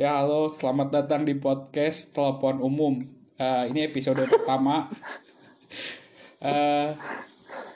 Ya 0.00 0.16
halo, 0.16 0.48
selamat 0.56 0.96
datang 0.96 1.28
di 1.28 1.36
podcast 1.36 2.16
telepon 2.16 2.64
umum. 2.64 3.04
Eh, 3.36 3.64
ini 3.68 3.84
episode 3.84 4.24
pertama. 4.24 4.88
Eh, 6.40 6.88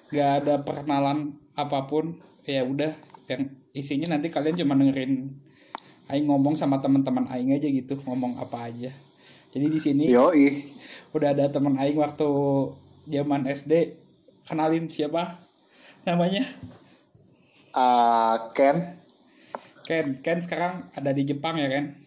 gak 0.09 0.31
ada 0.41 0.65
perkenalan 0.65 1.37
apa 1.53 1.85
pun. 1.85 2.17
Ya 2.49 2.65
udah, 2.65 2.97
yang 3.29 3.53
isinya 3.77 4.17
nanti 4.17 4.33
kalian 4.33 4.57
cuma 4.57 4.73
dengerin 4.73 5.37
Aing 6.09 6.25
ngomong 6.33 6.57
sama 6.57 6.81
teman-teman 6.81 7.29
Aing 7.29 7.53
aja 7.53 7.69
gitu, 7.69 7.93
ngomong 8.09 8.41
apa 8.41 8.73
aja. 8.73 8.89
Jadi 9.53 9.67
di 9.69 9.77
sini 9.77 10.09
Yoi. 10.09 10.65
udah 11.13 11.37
ada 11.37 11.53
teman 11.53 11.77
Aing 11.77 12.01
waktu 12.01 12.25
zaman 13.05 13.45
SD. 13.53 14.01
Kenalin 14.49 14.89
siapa? 14.89 15.37
Namanya 16.09 16.49
Uh, 17.77 18.49
Ken, 18.57 18.97
Ken. 19.85 20.25
Ken 20.25 20.41
sekarang 20.41 20.89
ada 20.97 21.13
di 21.13 21.29
Jepang 21.29 21.61
ya 21.61 21.69
Ken? 21.69 22.04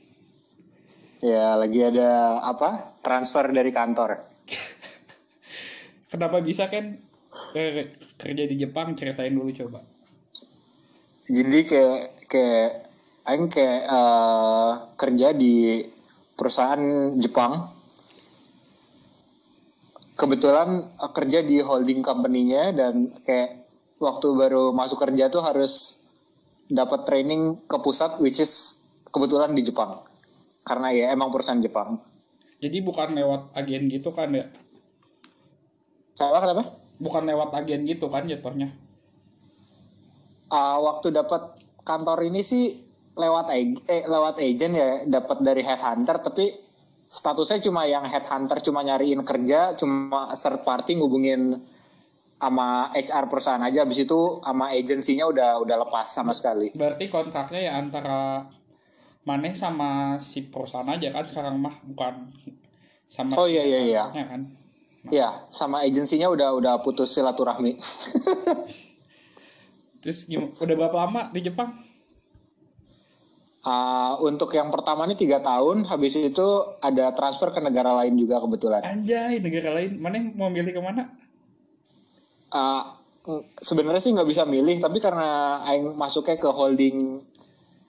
Ya 1.21 1.57
lagi 1.57 1.81
ada 1.81 2.41
apa? 2.45 2.99
Transfer 3.01 3.49
dari 3.49 3.71
kantor. 3.73 4.17
Kenapa 6.11 6.39
bisa 6.39 6.71
eh, 6.71 7.91
kerja 8.15 8.43
di 8.47 8.55
Jepang? 8.55 8.95
Ceritain 8.95 9.35
dulu 9.35 9.51
coba. 9.51 9.83
Jadi 11.27 11.59
kayak 11.67 12.01
kayak 12.31 12.71
Aing 13.27 13.51
kayak 13.51 13.81
eh, 13.91 14.71
kerja 14.95 15.27
di 15.35 15.83
perusahaan 16.39 17.11
Jepang. 17.19 17.67
Kebetulan 20.15 20.95
eh, 20.95 21.11
kerja 21.11 21.43
di 21.43 21.59
holding 21.59 21.99
company-nya 21.99 22.71
dan 22.71 23.11
kayak 23.27 23.67
waktu 23.99 24.27
baru 24.31 24.71
masuk 24.71 25.03
kerja 25.03 25.27
tuh 25.27 25.43
harus 25.43 25.99
dapat 26.71 27.03
training 27.03 27.59
ke 27.67 27.77
pusat 27.83 28.15
which 28.23 28.39
is 28.39 28.79
kebetulan 29.11 29.51
di 29.51 29.67
Jepang. 29.67 30.06
Karena 30.67 30.91
ya 30.91 31.15
emang 31.15 31.31
perusahaan 31.31 31.63
Jepang. 31.63 31.95
Jadi 32.59 32.83
bukan 32.83 33.15
lewat 33.15 33.55
agen 33.55 33.87
gitu 33.87 34.11
kan 34.11 34.27
ya? 34.35 34.45
Salah 36.11 36.43
kenapa? 36.43 36.67
Bukan 36.99 37.23
lewat 37.23 37.55
agen 37.55 37.87
gitu 37.87 38.11
kan 38.11 38.27
jatuhnya? 38.27 38.73
Ah, 40.51 40.75
waktu 40.83 41.15
dapat 41.15 41.55
kantor 41.87 42.27
ini 42.27 42.43
sih 42.43 42.75
lewat 43.17 43.47
ag- 43.49 43.83
eh, 43.87 44.03
lewat 44.05 44.35
agent 44.43 44.73
ya 44.77 44.89
dapat 45.09 45.41
dari 45.41 45.65
headhunter 45.65 46.21
tapi 46.21 46.53
statusnya 47.09 47.63
cuma 47.65 47.87
yang 47.89 48.05
headhunter 48.05 48.61
cuma 48.61 48.85
nyariin 48.85 49.25
kerja 49.25 49.73
cuma 49.73 50.29
third 50.37 50.61
party 50.61 50.99
ngubungin 50.99 51.57
sama 52.37 52.93
HR 52.93 53.25
perusahaan 53.25 53.63
aja 53.65 53.81
habis 53.81 54.05
itu 54.05 54.37
sama 54.45 54.69
agensinya 54.69 55.25
udah 55.25 55.57
udah 55.65 55.77
lepas 55.81 56.05
sama 56.05 56.37
sekali 56.37 56.69
Berarti 56.77 57.09
kontraknya 57.09 57.73
ya 57.73 57.73
antara 57.81 58.45
Maneh 59.27 59.51
sama 59.51 60.15
si 60.17 60.47
perusahaan 60.47 60.87
aja 60.87 61.11
kan 61.11 61.27
sekarang 61.27 61.59
mah 61.59 61.75
bukan 61.83 62.31
sama 63.11 63.35
Oh, 63.35 63.43
si 63.43 63.59
iya, 63.59 63.63
iya, 63.67 63.79
iya. 63.83 64.03
kan. 64.07 64.47
ya 65.07 65.29
sama 65.51 65.83
agensinya 65.83 66.27
udah 66.27 66.55
udah 66.55 66.73
putus 66.79 67.11
silaturahmi 67.11 67.75
Terus 69.99 70.23
gimana? 70.23 70.55
Udah 70.55 70.75
berapa 70.77 70.97
lama 70.97 71.21
di 71.31 71.39
Jepang? 71.43 71.69
Ah, 73.61 74.15
untuk 74.23 74.47
yang 74.55 74.71
pertama 74.71 75.03
ini 75.03 75.19
tiga 75.19 75.43
tahun 75.43 75.83
habis 75.83 76.15
itu 76.15 76.47
ada 76.79 77.11
transfer 77.11 77.51
ke 77.51 77.59
negara 77.59 77.91
lain 77.99 78.15
juga 78.15 78.39
kebetulan 78.39 78.79
Anjay, 78.79 79.43
negara 79.43 79.75
lain. 79.75 79.99
Maneh 79.99 80.31
mau 80.31 80.47
milih 80.47 80.71
ke 80.71 80.79
mana? 80.79 81.11
Uh, 82.47 82.95
sebenarnya 83.59 83.99
sih 83.99 84.15
nggak 84.15 84.23
bisa 84.23 84.47
milih 84.47 84.79
tapi 84.79 85.03
karena 85.03 85.59
aing 85.67 85.99
masuknya 85.99 86.39
ke 86.39 86.47
holding 86.47 87.19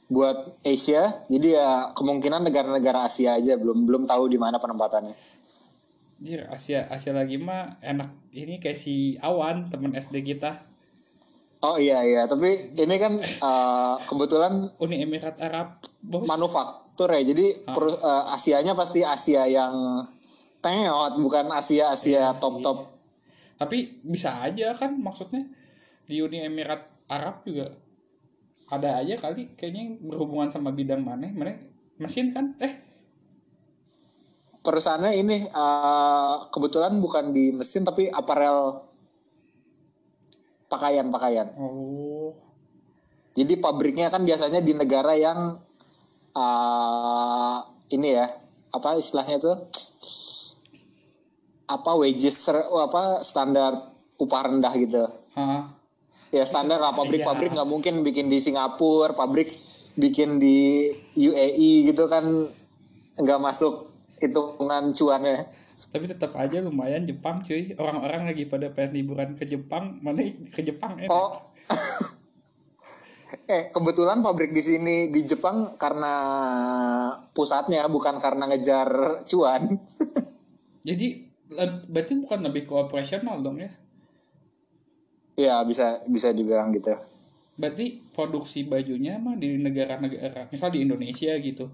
buat 0.09 0.59
Asia. 0.65 1.23
Jadi 1.29 1.55
ya 1.55 1.93
kemungkinan 1.93 2.49
negara-negara 2.49 3.05
Asia 3.05 3.37
aja. 3.37 3.55
Belum 3.61 3.85
belum 3.85 4.09
tahu 4.09 4.33
di 4.33 4.41
mana 4.41 4.57
penempatannya. 4.57 5.15
Jir, 6.19 6.51
Asia 6.51 6.91
Asia 6.91 7.15
lagi 7.15 7.39
mah 7.39 7.79
enak. 7.79 8.35
Ini 8.35 8.59
kayak 8.59 8.75
si 8.75 9.15
Awan, 9.23 9.71
temen 9.71 9.95
SD 9.95 10.25
kita. 10.27 10.59
oh 11.63 11.79
iya 11.79 12.03
iya. 12.03 12.23
Tapi 12.27 12.75
ini 12.75 12.97
kan 12.99 13.19
uh, 13.23 14.03
kebetulan 14.09 14.73
Uni 14.83 15.05
Emirat 15.05 15.39
Arab. 15.39 15.79
Bos. 16.03 16.27
manufaktur 16.27 17.11
ya. 17.13 17.23
Jadi 17.23 17.63
per- 17.67 18.01
uh, 18.03 18.35
Asianya 18.35 18.75
pasti 18.75 19.05
Asia 19.07 19.47
yang 19.47 20.03
teot 20.59 21.13
bukan 21.23 21.47
Asia 21.55 21.95
Asia 21.95 22.35
top 22.35 22.59
top 22.59 22.79
Tapi 23.59 24.03
bisa 24.07 24.39
aja 24.43 24.71
kan 24.75 24.95
maksudnya 24.99 25.43
di 26.07 26.23
Uni 26.23 26.43
Emirat 26.43 26.87
Arab 27.11 27.43
juga 27.43 27.75
ada 28.69 29.01
aja 29.01 29.17
kali 29.17 29.57
kayaknya 29.57 29.97
berhubungan 30.05 30.53
sama 30.53 30.69
bidang 30.73 31.01
mana 31.01 31.33
mana 31.33 31.57
mesin 31.97 32.31
kan? 32.37 32.53
Eh. 32.61 32.85
Perusahaannya 34.61 35.17
ini 35.17 35.49
uh, 35.49 36.53
kebetulan 36.53 37.01
bukan 37.01 37.33
di 37.33 37.57
mesin 37.57 37.89
tapi 37.89 38.13
aparel. 38.13 38.85
Pakaian 40.69 41.09
pakaian 41.09 41.49
oh. 41.57 42.37
Jadi 43.33 43.57
pabriknya 43.57 44.13
kan 44.13 44.21
biasanya 44.27 44.61
di 44.61 44.77
negara 44.77 45.17
yang 45.17 45.57
uh, 46.37 47.59
ini 47.89 48.09
ya 48.13 48.29
apa 48.69 49.01
istilahnya 49.01 49.41
tuh 49.41 49.57
apa 51.69 51.91
wages 51.97 52.53
apa 52.53 53.25
standar 53.25 53.97
upah 54.21 54.41
rendah 54.53 54.73
gitu. 54.77 55.09
Ya 56.31 56.43
standar 56.43 56.77
lah 56.77 56.93
pabrik-pabrik 56.93 57.49
Iya. 57.49 57.57
nggak 57.57 57.69
mungkin 57.69 57.95
bikin 58.01 58.27
di 58.27 58.39
Singapura, 58.39 59.13
pabrik 59.13 59.57
bikin 59.95 60.37
di 60.37 60.87
UAE 61.15 61.87
gitu 61.87 62.07
kan 62.07 62.25
nggak 63.15 63.41
masuk 63.41 63.89
hitungan 64.17 64.93
cuannya. 64.93 65.49
tapi 65.89 66.05
tetap 66.05 66.37
aja 66.37 66.61
lumayan 66.61 67.01
Jepang 67.01 67.41
cuy 67.41 67.73
orang-orang 67.75 68.29
lagi 68.29 68.45
pada 68.45 68.69
pengen 68.69 68.93
liburan 68.95 69.31
ke 69.33 69.43
Jepang 69.43 69.97
mana 69.99 70.21
ke 70.47 70.61
Jepang 70.61 71.01
enak 71.01 71.09
Oh. 71.09 71.49
eh 73.49 73.69
kebetulan 73.69 74.21
pabrik 74.21 74.53
di 74.53 74.61
sini 74.61 74.97
di 75.09 75.25
Jepang 75.25 75.77
karena 75.77 76.13
pusatnya 77.31 77.85
bukan 77.87 78.17
karena 78.19 78.45
ngejar 78.47 78.89
cuan. 79.25 79.81
jadi 80.85 81.07
le- 81.49 81.85
berarti 81.87 82.15
bukan 82.19 82.41
lebih 82.43 82.63
ke 82.65 82.75
operasional 82.75 83.41
dong 83.41 83.57
ya 83.59 83.73
ya 85.39 85.63
bisa 85.63 86.03
bisa 86.05 86.35
dibilang 86.35 86.75
gitu. 86.75 86.99
berarti 87.55 88.03
produksi 88.11 88.63
bajunya 88.63 89.19
mah 89.19 89.35
di 89.35 89.55
negara-negara 89.55 90.47
misal 90.49 90.71
di 90.71 90.83
Indonesia 90.83 91.31
gitu 91.39 91.71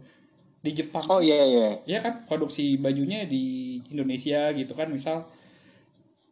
di 0.60 0.70
Jepang 0.72 1.04
Oh 1.08 1.20
iya 1.20 1.44
iya. 1.44 1.68
ya 1.84 1.98
kan 2.00 2.24
produksi 2.24 2.76
bajunya 2.76 3.24
di 3.24 3.76
Indonesia 3.88 4.48
gitu 4.52 4.72
kan 4.72 4.88
misal 4.88 5.24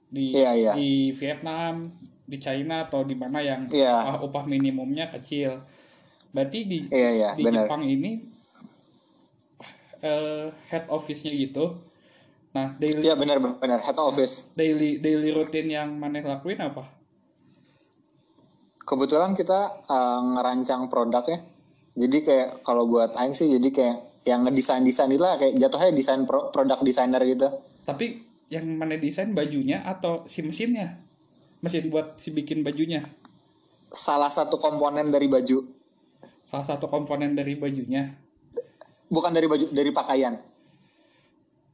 di 0.08 0.32
Iya, 0.32 0.52
iya. 0.52 0.72
di 0.72 1.12
Vietnam 1.12 1.92
di 2.24 2.36
China 2.36 2.84
atau 2.84 3.04
di 3.04 3.12
mana 3.12 3.40
yang 3.40 3.68
Iya. 3.68 3.92
upah, 3.92 4.16
upah 4.24 4.44
minimumnya 4.46 5.08
kecil 5.10 5.60
berarti 6.32 6.64
di 6.64 6.78
Iya 6.88 7.10
iya 7.12 7.30
di 7.36 7.44
benar. 7.44 7.68
Jepang 7.68 7.84
ini 7.84 8.24
eh, 10.00 10.48
head 10.68 10.88
office-nya 10.88 11.32
gitu 11.32 11.76
nah 12.52 12.72
daily 12.76 13.00
Iya 13.00 13.16
benar 13.16 13.36
benar 13.40 13.80
head 13.80 13.96
office. 13.96 14.48
daily 14.52 14.96
daily 14.96 15.32
routine 15.32 15.68
yang 15.68 15.88
maneh 15.92 16.20
lakuin 16.20 16.60
apa 16.60 16.84
Kebetulan 18.82 19.32
kita 19.32 19.86
uh, 19.86 20.20
ngerancang 20.34 20.90
produk 20.90 21.22
ya. 21.26 21.38
Jadi 21.92 22.18
kayak 22.24 22.64
kalau 22.64 22.88
buat 22.88 23.12
aing 23.14 23.36
sih 23.36 23.52
jadi 23.52 23.68
kayak 23.68 23.96
yang 24.22 24.46
ngedesain 24.46 24.86
desain 24.86 25.10
itu 25.10 25.22
lah 25.22 25.34
kayak 25.34 25.58
jatuhnya 25.58 25.90
desain 25.92 26.22
pro- 26.22 26.48
produk 26.54 26.78
desainer 26.80 27.18
gitu. 27.26 27.50
tapi 27.82 28.22
yang 28.46 28.62
maneh 28.78 28.94
desain 29.02 29.34
bajunya 29.34 29.82
atau 29.82 30.22
si 30.30 30.46
mesinnya 30.46 30.94
mesin 31.58 31.90
buat 31.90 32.14
si 32.14 32.30
bikin 32.30 32.62
bajunya 32.62 33.02
Salah 33.90 34.30
satu 34.30 34.56
komponen 34.56 35.10
dari 35.12 35.28
baju, 35.28 35.68
salah 36.46 36.64
satu 36.64 36.88
komponen 36.88 37.34
dari 37.36 37.58
bajunya 37.58 38.14
bukan 39.10 39.34
dari 39.34 39.44
baju 39.50 39.66
dari 39.68 39.90
pakaian. 39.90 40.38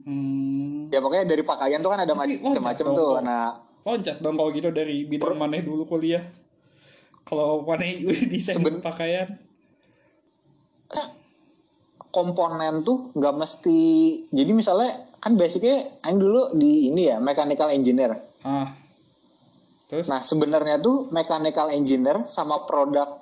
hmm, 0.02 0.90
Ya 0.90 0.98
pokoknya 0.98 1.28
dari 1.28 1.44
pakaian 1.44 1.78
tuh 1.78 1.92
kan 1.94 2.00
ada 2.02 2.14
macam-macam 2.16 2.86
tuh. 2.90 3.12
Nah 3.22 3.54
loncat 3.84 4.18
dong 4.18 4.34
kalau 4.34 4.50
gitu 4.50 4.72
dari 4.72 5.04
bidang 5.06 5.36
maneh 5.36 5.62
dulu 5.62 5.86
kuliah 5.86 6.24
kalau 7.28 7.60
maneh 7.68 8.00
desain 8.32 8.56
Seben- 8.56 8.80
pakaian 8.80 9.36
komponen 12.08 12.80
tuh 12.82 13.12
nggak 13.14 13.34
mesti. 13.36 13.80
Jadi 14.32 14.50
misalnya 14.56 14.96
kan 15.20 15.36
basicnya 15.36 15.86
aing 16.02 16.18
dulu 16.18 16.56
di 16.56 16.88
ini 16.88 17.12
ya 17.12 17.20
mechanical 17.20 17.68
engineer. 17.68 18.16
ah 18.46 18.70
terus 19.88 20.04
Nah 20.04 20.20
sebenarnya 20.20 20.78
tuh 20.80 21.08
mechanical 21.10 21.72
engineer 21.72 22.22
sama 22.28 22.64
produk 22.68 23.18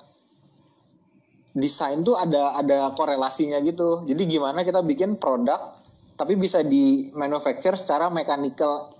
desain 1.56 2.02
tuh 2.04 2.14
ada 2.14 2.56
ada 2.58 2.94
korelasinya 2.94 3.58
gitu. 3.64 4.06
Jadi 4.06 4.22
gimana 4.28 4.62
kita 4.62 4.82
bikin 4.86 5.18
produk 5.18 5.76
tapi 6.16 6.32
bisa 6.38 6.64
di 6.64 7.12
manufacture 7.12 7.76
secara 7.76 8.08
mechanical 8.08 8.92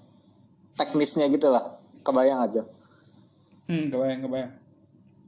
teknisnya 0.77 1.31
gitu 1.31 1.49
lah. 1.49 1.79
Kebayang 2.03 2.41
aja. 2.43 2.63
hmm 3.67 3.91
kebayang 3.91 4.23
kebayang 4.23 4.53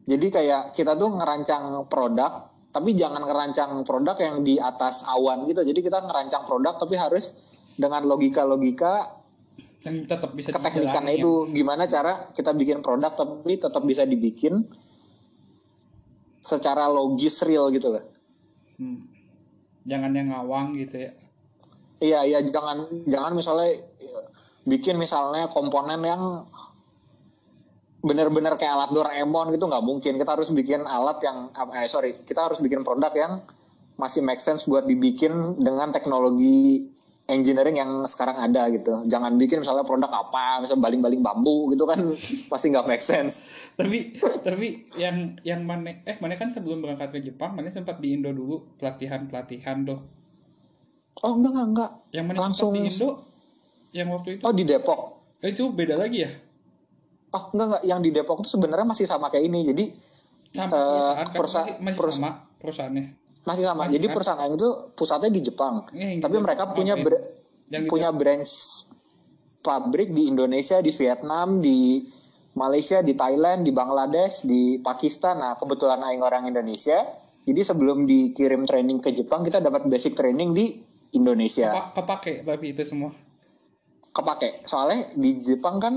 Jadi 0.09 0.27
kayak 0.33 0.73
kita 0.73 0.97
tuh 0.97 1.13
ngerancang 1.21 1.85
produk 1.85 2.49
tapi 2.73 2.97
jangan 2.97 3.25
ngerancang 3.25 3.85
produk 3.85 4.17
yang 4.17 4.41
di 4.41 4.57
atas 4.57 5.05
awan 5.05 5.45
gitu. 5.45 5.61
Jadi 5.61 5.81
kita 5.85 6.01
ngerancang 6.01 6.49
produk 6.49 6.81
tapi 6.81 6.97
harus 6.97 7.37
dengan 7.77 8.05
logika-logika 8.09 9.19
yang 9.87 10.05
tetap 10.05 10.35
bisa 10.35 10.51
dijalani, 10.51 11.23
itu. 11.23 11.33
gimana 11.55 11.87
cara 11.87 12.29
kita 12.35 12.51
bikin 12.51 12.83
produk 12.83 13.15
tapi 13.15 13.57
tetap 13.57 13.83
bisa 13.87 14.03
dibikin 14.03 14.67
secara 16.43 16.91
logis 16.91 17.41
real 17.45 17.69
gitu 17.71 17.93
loh. 17.93 18.03
Ya. 18.03 18.07
Hmm. 18.79 19.01
jangan 19.89 20.13
yang 20.13 20.29
ngawang 20.31 20.77
gitu 20.77 20.97
ya. 21.09 21.13
Iya 21.99 22.21
iya. 22.29 22.39
Jangan 22.45 23.09
jangan 23.09 23.33
misalnya 23.35 23.81
bikin 24.69 25.01
misalnya 25.01 25.49
komponen 25.49 26.05
yang 26.05 26.45
bener-bener 27.99 28.55
kayak 28.55 28.73
alat 28.79 28.91
Doraemon 28.95 29.51
gitu 29.55 29.67
nggak 29.67 29.85
mungkin. 29.85 30.13
Kita 30.19 30.31
harus 30.39 30.51
bikin 30.55 30.87
alat 30.87 31.19
yang 31.23 31.51
eh 31.75 31.89
sorry 31.91 32.23
kita 32.23 32.47
harus 32.47 32.63
bikin 32.63 32.87
produk 32.87 33.11
yang 33.15 33.43
masih 33.99 34.23
make 34.23 34.39
sense 34.39 34.65
buat 34.71 34.87
dibikin 34.87 35.59
dengan 35.59 35.91
teknologi 35.91 36.87
engineering 37.29 37.77
yang 37.77 37.91
sekarang 38.09 38.41
ada 38.41 38.71
gitu. 38.73 39.05
Jangan 39.05 39.37
bikin 39.37 39.61
misalnya 39.61 39.85
produk 39.85 40.09
apa 40.09 40.65
misalnya 40.65 40.83
baling-baling 40.89 41.21
bambu 41.21 41.69
gitu 41.75 41.85
kan 41.85 42.01
pasti 42.51 42.71
nggak 42.73 42.87
make 42.89 43.05
sense. 43.05 43.51
Tapi 43.77 44.17
tapi 44.41 44.89
yang 44.97 45.37
yang 45.45 45.67
mana 45.67 46.01
eh 46.07 46.17
mana 46.23 46.39
kan 46.41 46.49
sebelum 46.49 46.81
berangkat 46.81 47.13
ke 47.13 47.21
Jepang 47.21 47.53
mana 47.59 47.69
sempat 47.69 48.01
di 48.01 48.17
Indo 48.17 48.33
dulu 48.33 48.79
pelatihan 48.81 49.29
pelatihan 49.29 49.85
tuh 49.85 50.01
oh 51.27 51.33
enggak 51.35 51.53
enggak 51.53 51.69
enggak 51.69 51.91
yang 52.15 52.25
mana 52.31 52.39
langsung 52.49 52.73
di 52.73 52.87
Indo 52.87 53.27
yang 53.93 54.09
waktu 54.15 54.39
itu 54.39 54.43
oh 54.47 54.55
di 54.55 54.65
Depok? 54.65 55.01
Eh, 55.45 55.55
itu 55.55 55.71
beda 55.71 55.95
lagi 56.01 56.25
ya 56.25 56.31
oh 57.31 57.43
enggak 57.51 57.67
enggak. 57.69 57.83
Yang 57.85 58.01
di 58.01 58.11
Depok 58.13 58.37
itu 58.39 58.51
sebenarnya 58.51 58.87
masih 58.87 59.05
sama 59.05 59.29
kayak 59.29 59.45
ini. 59.45 59.61
Jadi 59.65 59.85
sama 60.51 60.71
Eh, 60.71 60.81
perusahaan 60.81 61.17
kan 61.19 61.27
perusa- 61.31 61.61
masih, 61.61 61.75
masih 61.79 61.99
perus- 61.99 62.17
sama 62.17 62.31
perusahaannya. 62.57 63.05
Masih 63.41 63.65
sama. 63.65 63.79
Masih 63.81 63.93
jadi 63.95 64.07
kan? 64.07 64.15
perusahaan 64.15 64.51
itu 64.51 64.69
pusatnya 64.93 65.31
di 65.31 65.41
Jepang. 65.41 65.75
Iya, 65.91 66.07
di 66.11 66.19
tapi 66.19 66.35
Depok 66.35 66.45
mereka 66.45 66.63
punya 66.71 66.95
ya? 66.95 67.03
ber- 67.03 67.25
Yang 67.69 67.85
punya 67.87 68.09
branch 68.11 68.53
pabrik 69.61 70.09
di 70.09 70.27
Indonesia 70.27 70.79
di 70.79 70.89
Vietnam 70.91 71.59
di 71.59 72.01
Malaysia 72.55 72.99
di 72.99 73.13
Thailand 73.13 73.61
di 73.61 73.71
Bangladesh 73.71 74.43
di 74.43 74.61
Pakistan. 74.79 75.39
Nah 75.39 75.53
kebetulan 75.55 76.01
aing 76.03 76.21
orang 76.21 76.45
Indonesia. 76.45 77.05
Jadi 77.45 77.61
sebelum 77.63 78.05
dikirim 78.05 78.65
training 78.65 78.99
ke 78.99 79.09
Jepang 79.11 79.41
kita 79.41 79.59
dapat 79.59 79.85
basic 79.85 80.13
training 80.13 80.53
di 80.53 80.81
Indonesia. 81.11 81.69
Kepa- 81.71 81.93
kepake 81.95 82.33
tapi 82.43 82.73
itu 82.73 82.83
semua. 82.83 83.13
Kepake. 84.11 84.65
Soalnya 84.65 85.13
di 85.15 85.39
Jepang 85.39 85.79
kan 85.79 85.95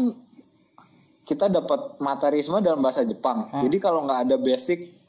kita 1.21 1.47
dapat 1.47 2.01
materi 2.01 2.41
semua 2.41 2.59
dalam 2.59 2.81
bahasa 2.81 3.05
Jepang. 3.05 3.47
Ah. 3.49 3.61
jadi 3.63 3.77
kalau 3.77 4.05
nggak 4.05 4.19
ada 4.29 4.35
basic 4.41 5.01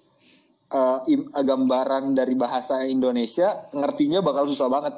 im- 1.06 1.29
eh, 1.29 1.44
gambaran 1.44 2.17
dari 2.17 2.35
bahasa 2.35 2.85
Indonesia 2.88 3.69
ngertinya 3.73 4.25
bakal 4.25 4.49
susah 4.49 4.69
banget. 4.73 4.94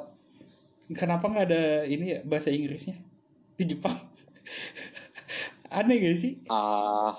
Kenapa 0.95 1.27
nggak 1.27 1.45
ada 1.49 1.63
ini 1.89 2.15
ya 2.15 2.19
bahasa 2.23 2.53
Inggrisnya? 2.53 2.95
Di 3.57 3.63
Jepang. 3.65 3.95
Aneh 5.75 5.97
gak 5.99 6.17
sih? 6.19 6.39
Ah. 6.47 7.11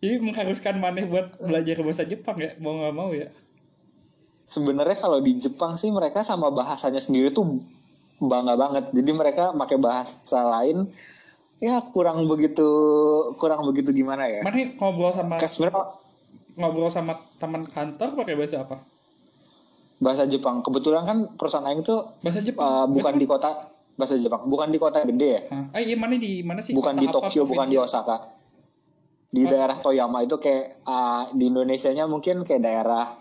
Jadi 0.00 0.18
mengharuskan 0.20 0.80
maneh 0.80 1.06
buat 1.06 1.36
belajar 1.38 1.76
bahasa 1.84 2.02
Jepang 2.02 2.36
ya 2.40 2.56
mau 2.58 2.74
nggak 2.80 2.94
mau 2.96 3.10
ya. 3.12 3.28
Sebenarnya 4.46 4.96
kalau 4.96 5.18
di 5.18 5.36
Jepang 5.38 5.74
sih 5.74 5.90
mereka 5.90 6.22
sama 6.22 6.50
bahasanya 6.50 7.02
sendiri 7.02 7.34
tuh 7.34 7.60
bangga 8.22 8.54
banget. 8.56 8.90
Jadi 8.94 9.10
mereka 9.12 9.52
pakai 9.52 9.78
bahasa 9.78 10.40
lain 10.40 10.88
ya 11.56 11.80
kurang 11.88 12.28
begitu 12.28 12.68
kurang 13.40 13.64
begitu 13.64 13.92
gimana 13.92 14.28
ya? 14.28 14.44
Maneh 14.44 14.76
ngobrol 14.76 15.12
sama 15.12 15.40
sebenarnya 15.40 15.84
ngobrol 16.56 16.90
sama 16.92 17.12
teman 17.40 17.64
kantor 17.64 18.08
pakai 18.16 18.34
bahasa 18.36 18.64
apa? 18.64 18.76
Bahasa 19.96 20.28
Jepang. 20.28 20.60
Kebetulan 20.60 21.08
kan 21.08 21.18
perusahaan 21.36 21.64
lain 21.64 21.80
tuh 21.80 22.04
bahasa 22.20 22.44
eh, 22.44 22.52
Jepang 22.52 22.92
bukan 22.92 23.14
di 23.16 23.24
kota 23.24 23.72
bahasa 23.96 24.20
Jepang. 24.20 24.44
Bukan 24.44 24.68
di 24.68 24.78
kota 24.80 25.00
gede 25.00 25.28
ya? 25.28 25.42
Hah? 25.48 25.64
ah 25.72 25.80
iya 25.80 25.96
mana 25.96 26.20
di 26.20 26.44
mana 26.44 26.60
sih? 26.60 26.76
Bukan 26.76 27.00
di 27.00 27.08
apa, 27.08 27.14
Tokyo 27.16 27.48
bukan 27.48 27.68
di? 27.72 27.80
Osaka. 27.80 28.36
Di 29.26 29.42
daerah 29.44 29.76
Toyama 29.80 30.24
itu 30.24 30.36
kayak 30.36 30.84
ah, 30.84 31.28
di 31.32 31.48
Indonesianya 31.48 32.04
mungkin 32.04 32.44
kayak 32.44 32.60
daerah 32.60 33.16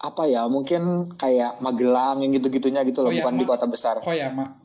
apa 0.00 0.22
ya? 0.30 0.46
Mungkin 0.46 1.14
kayak 1.18 1.58
Magelang 1.58 2.22
yang 2.22 2.30
gitu-gitunya 2.38 2.86
gitu 2.86 3.02
loh 3.02 3.10
bukan 3.10 3.34
Toyama. 3.34 3.42
di 3.42 3.46
kota 3.50 3.66
besar. 3.66 3.98
Koyama 3.98 4.59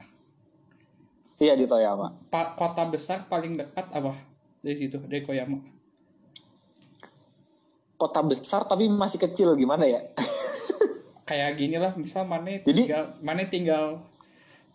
iya 1.38 1.54
di 1.54 1.66
Toyama. 1.66 2.12
Pa- 2.30 2.56
kota 2.56 2.88
besar 2.88 3.28
paling 3.28 3.56
dekat 3.56 3.92
apa? 3.92 4.16
Dari 4.60 4.76
situ 4.76 4.98
dari 5.04 5.22
Koyama. 5.22 5.60
Kota 7.96 8.20
besar 8.22 8.68
tapi 8.68 8.92
masih 8.92 9.20
kecil 9.20 9.56
gimana 9.56 9.88
ya? 9.88 10.04
Kayak 11.30 11.58
gini 11.58 11.80
lah 11.80 11.96
misal 11.96 12.28
mana 12.28 12.60
Jadi- 12.60 12.86
tinggal 12.86 13.04
mana 13.24 13.42
tinggal 13.48 13.86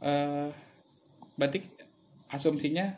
eh 0.01 0.49
berarti 1.37 1.61
asumsinya 2.33 2.97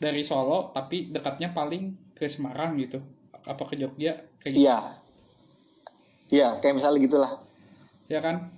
dari 0.00 0.24
Solo 0.24 0.72
tapi 0.72 1.12
dekatnya 1.12 1.52
paling 1.52 2.14
ke 2.16 2.24
Semarang 2.24 2.76
gitu. 2.80 3.00
Apa 3.44 3.64
ke 3.64 3.76
Jogja 3.76 4.16
kayak 4.40 4.52
gitu. 4.52 4.64
Iya. 4.64 4.78
Iya 6.30 6.48
kayak 6.60 6.74
misalnya 6.76 7.00
gitulah. 7.04 7.32
Ya 8.08 8.20
kan 8.20 8.48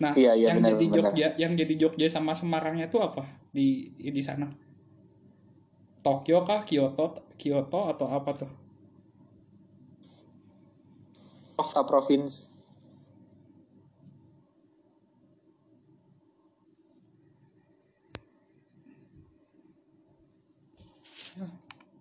nah 0.00 0.16
Iya, 0.16 0.32
iya, 0.32 0.56
yang 0.56 0.64
benar, 0.64 0.80
jadi. 0.80 0.86
Jogja 0.88 1.28
yang 1.36 1.52
jadi 1.52 1.74
Jogja 1.76 2.06
sama 2.08 2.32
Semarangnya 2.32 2.88
itu 2.88 2.96
apa? 2.98 3.28
Di 3.52 3.92
di 4.00 4.22
sana? 4.24 4.48
Tokyo 6.00 6.40
kah? 6.48 6.64
Kyoto 6.64 7.36
Kyoto 7.36 7.92
atau 7.92 8.08
apa 8.08 8.30
tuh? 8.32 8.50
Kota 11.60 11.84
provinsi 11.84 12.48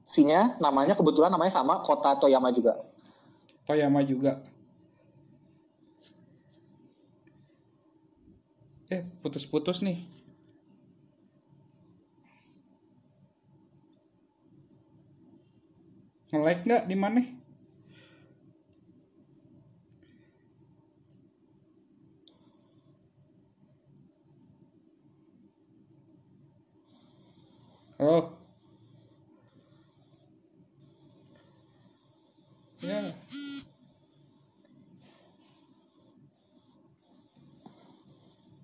Sinya 0.10 0.58
namanya 0.58 0.98
kebetulan 0.98 1.30
namanya 1.30 1.54
sama 1.54 1.86
kota 1.86 2.18
Toyama 2.18 2.50
juga. 2.50 2.74
Toyama 3.68 4.02
juga 4.02 4.42
eh 8.90 9.06
putus-putus 9.22 9.86
nih. 9.86 9.98
Nge-like 16.34 16.62
nggak? 16.66 16.84
Di 16.90 16.96
mana? 16.98 17.22
Halo? 28.00 28.32
Ya 32.80 33.00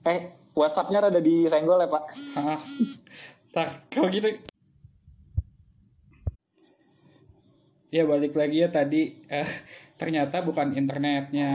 Eh, 0.06 0.20
WhatsApp-nya 0.54 1.10
rada 1.10 1.20
disenggol 1.20 1.82
ya, 1.82 1.90
Pak. 1.90 2.04
Tak 3.56 3.88
kalau 3.88 4.12
gitu. 4.12 4.28
Ya 7.88 8.04
balik 8.04 8.36
lagi 8.36 8.60
ya 8.60 8.68
tadi 8.68 9.16
eh, 9.32 9.48
ternyata 9.96 10.44
bukan 10.44 10.76
internetnya 10.76 11.52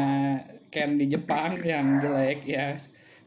Ken 0.72 0.96
di 0.96 1.12
Jepang 1.12 1.52
yang 1.60 2.00
jelek 2.00 2.48
ya. 2.48 2.80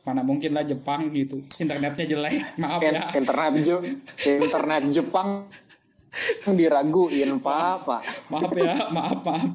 Mana 0.03 0.25
mungkin 0.25 0.57
lah 0.57 0.65
Jepang 0.65 1.13
gitu. 1.13 1.37
Internetnya 1.61 2.01
jelek. 2.01 2.41
Maaf 2.65 2.81
ya. 2.81 3.13
internet 3.13 3.53
Je- 3.61 3.85
internet 4.41 4.89
Jepang 4.89 5.45
diraguin, 6.57 7.37
Pak, 7.37 7.75
Pak. 7.85 8.03
Maaf 8.33 8.51
ya, 8.57 8.89
maaf, 8.89 9.21
maaf. 9.21 9.45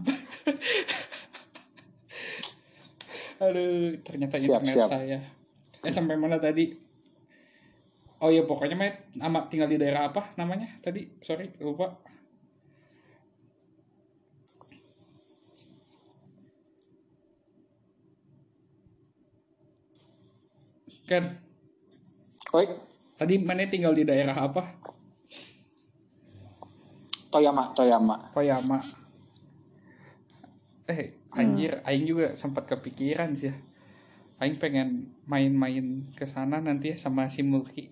Aduh, 3.38 3.98
ternyata 4.06 4.34
Siap, 4.38 4.62
internet 4.62 4.74
siap. 4.74 4.90
saya. 4.90 5.18
Eh 5.86 5.92
sampai 5.94 6.18
mana 6.18 6.42
tadi? 6.42 6.74
Oh 8.18 8.34
iya 8.34 8.42
pokoknya 8.42 8.74
Met, 8.74 9.14
nama 9.14 9.46
tinggal 9.46 9.70
di 9.70 9.78
daerah 9.78 10.10
apa 10.10 10.34
namanya 10.34 10.66
tadi? 10.82 11.06
Sorry, 11.22 11.54
lupa. 11.62 11.94
Kan, 21.08 21.40
Oi, 22.52 22.68
tadi 23.16 23.40
mana 23.40 23.64
tinggal 23.64 23.96
di 23.96 24.04
daerah 24.04 24.36
apa? 24.36 24.76
Toyama, 27.32 27.72
Toyama. 27.72 28.16
Koyama. 28.34 28.78
Eh, 30.88 31.16
anjir, 31.32 31.80
Aing 31.84 32.08
juga 32.08 32.32
sempat 32.32 32.64
kepikiran 32.68 33.32
sih 33.36 33.52
ya. 33.52 33.54
Aing 34.38 34.54
pengen 34.54 35.10
main-main 35.26 36.06
ke 36.14 36.22
sana 36.22 36.62
nanti 36.62 36.94
ya 36.94 36.96
sama 36.96 37.26
si 37.26 37.42
Mulki. 37.42 37.90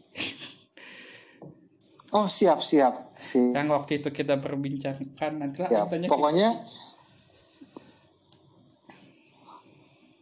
Oh, 2.15 2.31
siap, 2.31 2.63
siap. 2.63 2.95
Siap. 3.19 3.59
Yang 3.59 3.69
waktu 3.75 3.93
itu 3.99 4.09
kita 4.15 4.39
perbincangkan 4.39 5.43
nanti 5.43 5.67
lah 5.67 5.71
Ya, 5.75 5.83
Aing 5.83 5.91
tanya 5.91 6.07
pokoknya 6.07 6.49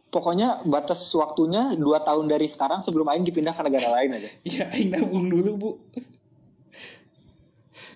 pokoknya 0.09 0.49
batas 0.65 1.05
waktunya 1.13 1.77
dua 1.77 2.01
tahun 2.01 2.25
dari 2.25 2.49
sekarang 2.49 2.81
sebelum 2.81 3.05
Aing 3.13 3.27
dipindah 3.27 3.53
ke 3.53 3.61
negara 3.61 3.93
lain 4.01 4.17
aja. 4.17 4.29
Iya, 4.49 4.65
aing 4.73 4.89
nabung 4.97 5.29
dulu, 5.29 5.51
Bu. 5.53 5.71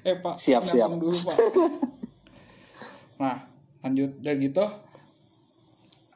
Eh, 0.06 0.16
Pak. 0.22 0.38
Siap, 0.38 0.64
siap. 0.70 0.94
dulu, 0.94 1.18
Pak. 1.18 1.38
nah, 3.26 3.42
lanjut 3.82 4.12
dari 4.22 4.48
gitu 4.48 4.64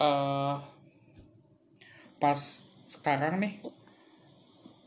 eh 0.03 0.72
pas 2.23 2.39
sekarang 2.87 3.43
nih 3.43 3.59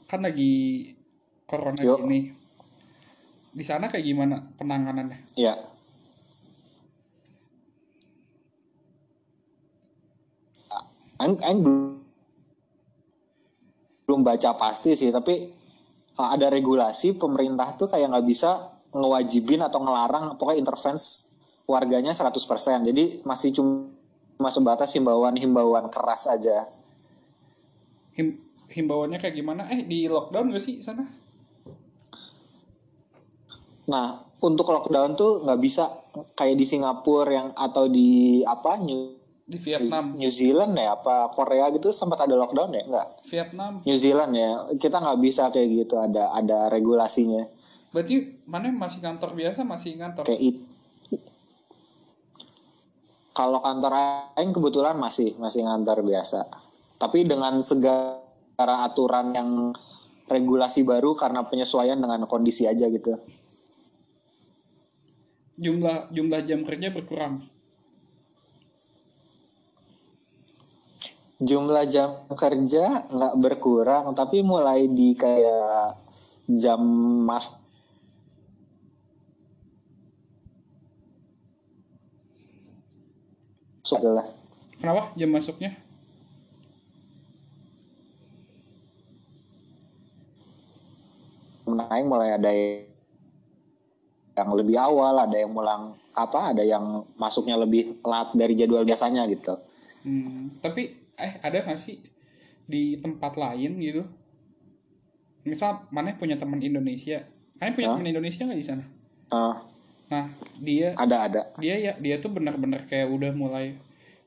kan 0.09 0.25
lagi 0.25 0.97
corona 1.45 1.85
Yuk. 1.85 2.09
gini. 2.09 2.33
Di 3.53 3.65
sana 3.65 3.93
kayak 3.93 4.05
gimana 4.09 4.41
penanganannya? 4.57 5.37
Ya. 5.37 5.53
Aing, 11.21 11.37
Aing 11.45 11.61
belum 14.09 14.21
baca 14.25 14.57
pasti 14.57 14.97
sih, 14.97 15.13
tapi 15.13 15.49
uh, 16.17 16.29
ada 16.33 16.49
regulasi 16.49 17.17
pemerintah 17.17 17.77
tuh 17.77 17.89
kayak 17.93 18.17
nggak 18.17 18.27
bisa 18.29 18.73
ngewajibin 18.97 19.61
atau 19.61 19.85
ngelarang 19.85 20.41
pokoknya 20.41 20.65
intervensi 20.65 21.29
warganya 21.69 22.17
100%. 22.17 22.33
Jadi 22.89 23.25
masih 23.29 23.53
cuma 23.57 24.49
sebatas 24.53 24.93
himbauan-himbauan 24.97 25.89
keras 25.93 26.29
aja. 26.29 26.76
Him 28.17 28.33
himbauannya 28.73 29.21
kayak 29.21 29.37
gimana? 29.37 29.69
Eh, 29.69 29.85
di 29.85 30.09
lockdown 30.09 30.53
gak 30.53 30.65
sih 30.65 30.81
sana? 30.81 31.05
Nah, 33.87 34.07
untuk 34.43 34.69
lockdown 34.69 35.17
tuh 35.17 35.47
nggak 35.47 35.61
bisa 35.63 35.89
kayak 36.37 36.57
di 36.59 36.67
Singapura 36.69 37.31
yang 37.33 37.49
atau 37.57 37.89
di 37.89 38.43
apa 38.45 38.77
New 38.83 39.15
Di 39.47 39.63
Vietnam. 39.63 40.19
New 40.19 40.27
Zealand 40.27 40.75
ya 40.75 40.99
apa 40.99 41.31
Korea 41.31 41.71
gitu 41.71 41.95
sempat 41.95 42.27
ada 42.27 42.35
lockdown 42.35 42.75
ya 42.75 42.83
nggak 42.83 43.09
Vietnam. 43.31 43.73
New 43.87 43.95
Zealand 43.95 44.35
ya 44.35 44.51
kita 44.75 44.99
nggak 44.99 45.19
bisa 45.23 45.55
kayak 45.55 45.69
gitu 45.71 45.95
ada 46.03 46.35
ada 46.35 46.67
regulasinya 46.67 47.47
Berarti 47.95 48.43
mana 48.51 48.75
masih 48.75 48.99
kantor 48.99 49.39
biasa 49.39 49.63
masih 49.63 49.95
kantor? 50.03 50.27
kayak 50.27 50.43
it 50.43 50.57
kalau 53.39 53.63
kantor 53.63 53.93
Aing 54.35 54.51
kebetulan 54.51 54.99
masih 54.99 55.39
masih 55.39 55.63
ngantor 55.63 56.03
biasa 56.03 56.43
tapi 56.97 57.29
dengan 57.29 57.61
segala 57.61 58.25
aturan 58.89 59.33
yang 59.37 59.51
regulasi 60.27 60.83
baru 60.83 61.13
karena 61.15 61.45
penyesuaian 61.47 62.01
dengan 62.01 62.25
kondisi 62.27 62.67
aja 62.67 62.89
gitu 62.89 63.15
Jumlah 65.57 66.13
jumlah 66.13 66.45
jam 66.45 66.61
kerja 66.69 66.93
berkurang. 66.93 67.41
jumlah 71.37 71.85
jam 71.85 72.25
kerja 72.33 73.05
nggak 73.13 73.35
berkurang 73.37 74.17
tapi 74.17 74.41
mulai 74.41 74.89
di 74.89 75.13
kayak 75.13 75.93
jam 76.49 76.81
mas 77.29 77.53
adalah 83.87 84.27
Kenapa 84.77 85.09
jam 85.17 85.31
masuknya? 85.33 85.73
Naik 91.69 92.05
mulai 92.05 92.31
ada 92.33 92.51
yang 94.37 94.51
lebih 94.53 94.77
awal 94.77 95.17
ada 95.17 95.35
yang 95.35 95.51
mulang 95.51 95.97
apa 96.13 96.53
ada 96.53 96.61
yang 96.61 96.85
masuknya 97.17 97.57
lebih 97.57 97.99
lat 98.03 98.33
dari 98.33 98.53
jadwal 98.53 98.85
biasanya 98.85 99.25
gitu 99.27 99.57
Hmm, 100.07 100.55
tapi 100.63 100.87
eh 101.19 101.33
ada 101.43 101.67
nggak 101.67 101.75
sih 101.75 101.99
di 102.63 102.95
tempat 102.95 103.35
lain 103.35 103.75
gitu? 103.83 104.07
Misal 105.43 105.83
mana 105.91 106.15
punya 106.15 106.39
teman 106.39 106.63
Indonesia, 106.63 107.27
kalian 107.59 107.75
punya 107.75 107.89
Hah? 107.91 107.95
teman 107.99 108.11
Indonesia 108.15 108.43
nggak 108.47 108.55
di 108.55 108.67
sana? 108.71 108.85
Ah, 109.35 109.59
Nah 110.07 110.31
dia 110.63 110.95
ada 110.95 111.27
ada 111.27 111.43
dia 111.59 111.75
ya 111.75 111.93
dia 111.99 112.23
tuh 112.23 112.31
benar-benar 112.31 112.87
kayak 112.87 113.11
udah 113.11 113.35
mulai 113.35 113.75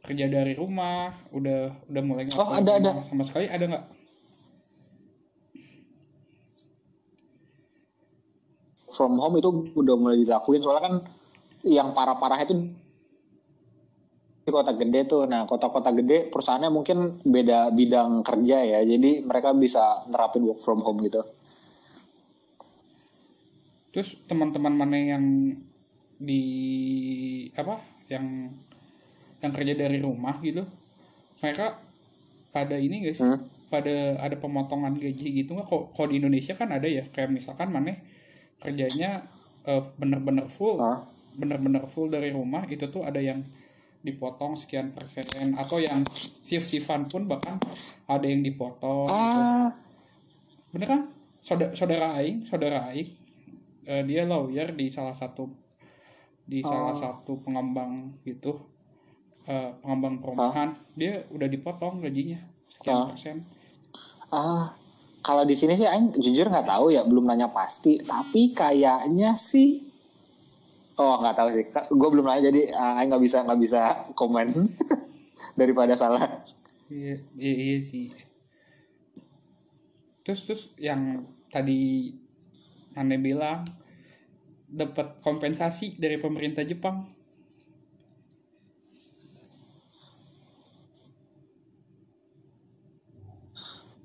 kerja 0.03 0.27
dari 0.27 0.51
rumah, 0.51 1.15
udah 1.31 1.71
udah 1.87 2.03
mulai 2.03 2.27
Oh, 2.35 2.51
ada, 2.51 2.75
ada. 2.75 2.99
sama 3.07 3.23
sekali 3.23 3.47
ada 3.47 3.63
nggak? 3.63 3.85
From 8.99 9.15
home 9.15 9.39
itu 9.39 9.71
udah 9.79 9.95
mulai 9.95 10.19
dilakuin 10.19 10.59
soalnya 10.59 10.91
kan 10.91 10.95
yang 11.63 11.95
parah-parah 11.95 12.43
itu 12.43 12.59
di 14.43 14.51
kota 14.51 14.75
gede 14.75 15.07
tuh 15.07 15.23
nah 15.23 15.47
kota-kota 15.47 15.95
gede 15.95 16.27
perusahaannya 16.27 16.67
mungkin 16.67 17.23
beda 17.23 17.71
bidang 17.71 18.27
kerja 18.27 18.59
ya 18.67 18.79
jadi 18.83 19.23
mereka 19.23 19.55
bisa 19.55 20.03
nerapin 20.11 20.43
work 20.43 20.59
from 20.59 20.83
home 20.83 20.99
gitu 20.99 21.23
Terus 23.89 24.21
teman-teman 24.29 24.73
mana 24.77 24.97
yang 24.97 25.25
di 26.19 26.43
apa 27.57 27.81
yang 28.11 28.53
yang 29.39 29.51
kerja 29.55 29.73
dari 29.73 29.97
rumah 30.03 30.37
gitu, 30.45 30.61
mereka 31.41 31.79
pada 32.53 32.77
ini 32.77 33.09
sih? 33.09 33.25
Hmm. 33.25 33.41
Pada 33.69 34.17
ada 34.17 34.33
pemotongan 34.37 34.97
gaji 34.97 35.45
gitu 35.45 35.53
nggak? 35.57 35.69
Kok 35.69 35.83
kalau 35.93 36.09
di 36.09 36.21
Indonesia 36.21 36.57
kan 36.57 36.73
ada 36.73 36.85
ya, 36.89 37.05
kayak 37.05 37.33
misalkan 37.33 37.69
mana 37.69 37.97
kerjanya 38.59 39.23
eh, 39.61 39.83
bener-bener 39.95 40.47
full, 40.47 40.77
Ah. 40.77 41.03
bener-bener 41.35 41.83
full 41.83 42.07
dari 42.07 42.31
rumah 42.31 42.63
itu 42.65 42.87
tuh 42.87 43.03
ada 43.03 43.19
yang 43.19 43.43
dipotong 43.99 44.55
sekian 44.55 44.91
persen 44.91 45.23
atau 45.53 45.77
yang 45.77 45.99
shift-shiftan 46.41 47.05
pun 47.05 47.27
bahkan 47.27 47.59
ada 48.05 48.23
yang 48.23 48.39
dipotong. 48.39 49.05
gitu. 49.05 49.41
ah 49.41 49.69
Bener 50.69 50.87
kan? 50.87 51.01
Saudara, 51.41 51.71
saudara 51.73 52.07
Aing, 52.15 52.45
saudara 52.45 52.85
Aing, 52.85 53.09
eh, 53.83 54.03
dia 54.03 54.23
lawyer 54.23 54.71
di 54.71 54.87
salah 54.87 55.13
satu 55.13 55.49
di 56.41 56.61
salah 56.61 56.91
Oh. 56.91 56.97
satu 56.97 57.37
pengembang 57.39 57.93
gitu, 58.23 58.53
eh, 59.45 59.69
pengembang 59.77 60.17
perumahan, 60.19 60.69
dia 60.93 61.21
udah 61.29 61.45
dipotong 61.45 61.99
gajinya 61.99 62.39
sekian 62.65 62.95
Ah. 62.97 63.07
persen. 63.07 63.37
ah 64.29 64.69
kalau 65.29 65.45
di 65.45 65.53
sini 65.53 65.77
sih 65.77 65.85
Aing 65.85 66.09
jujur 66.17 66.49
nggak 66.49 66.65
tahu 66.65 66.89
ya 66.89 67.05
belum 67.05 67.29
nanya 67.29 67.53
pasti 67.53 68.01
tapi 68.01 68.49
kayaknya 68.49 69.37
sih 69.37 69.77
oh 70.97 71.21
nggak 71.21 71.37
tahu 71.37 71.49
sih 71.53 71.69
gue 71.69 72.09
belum 72.09 72.25
nanya 72.25 72.49
jadi 72.49 72.73
ah, 72.73 72.97
Aing 72.97 73.13
nggak 73.13 73.21
bisa 73.21 73.45
nggak 73.45 73.59
bisa 73.61 73.81
komen 74.17 74.49
daripada 75.59 75.93
salah 75.93 76.25
Iya, 76.89 77.21
iya, 77.37 77.53
iya 77.53 77.77
sih. 77.85 78.09
Terus 80.25 80.41
terus 80.45 80.63
yang 80.81 81.21
tadi 81.53 82.09
Ane 82.97 83.21
bilang 83.21 83.61
dapat 84.65 85.21
kompensasi 85.21 86.01
dari 86.01 86.17
pemerintah 86.17 86.65
Jepang. 86.65 87.05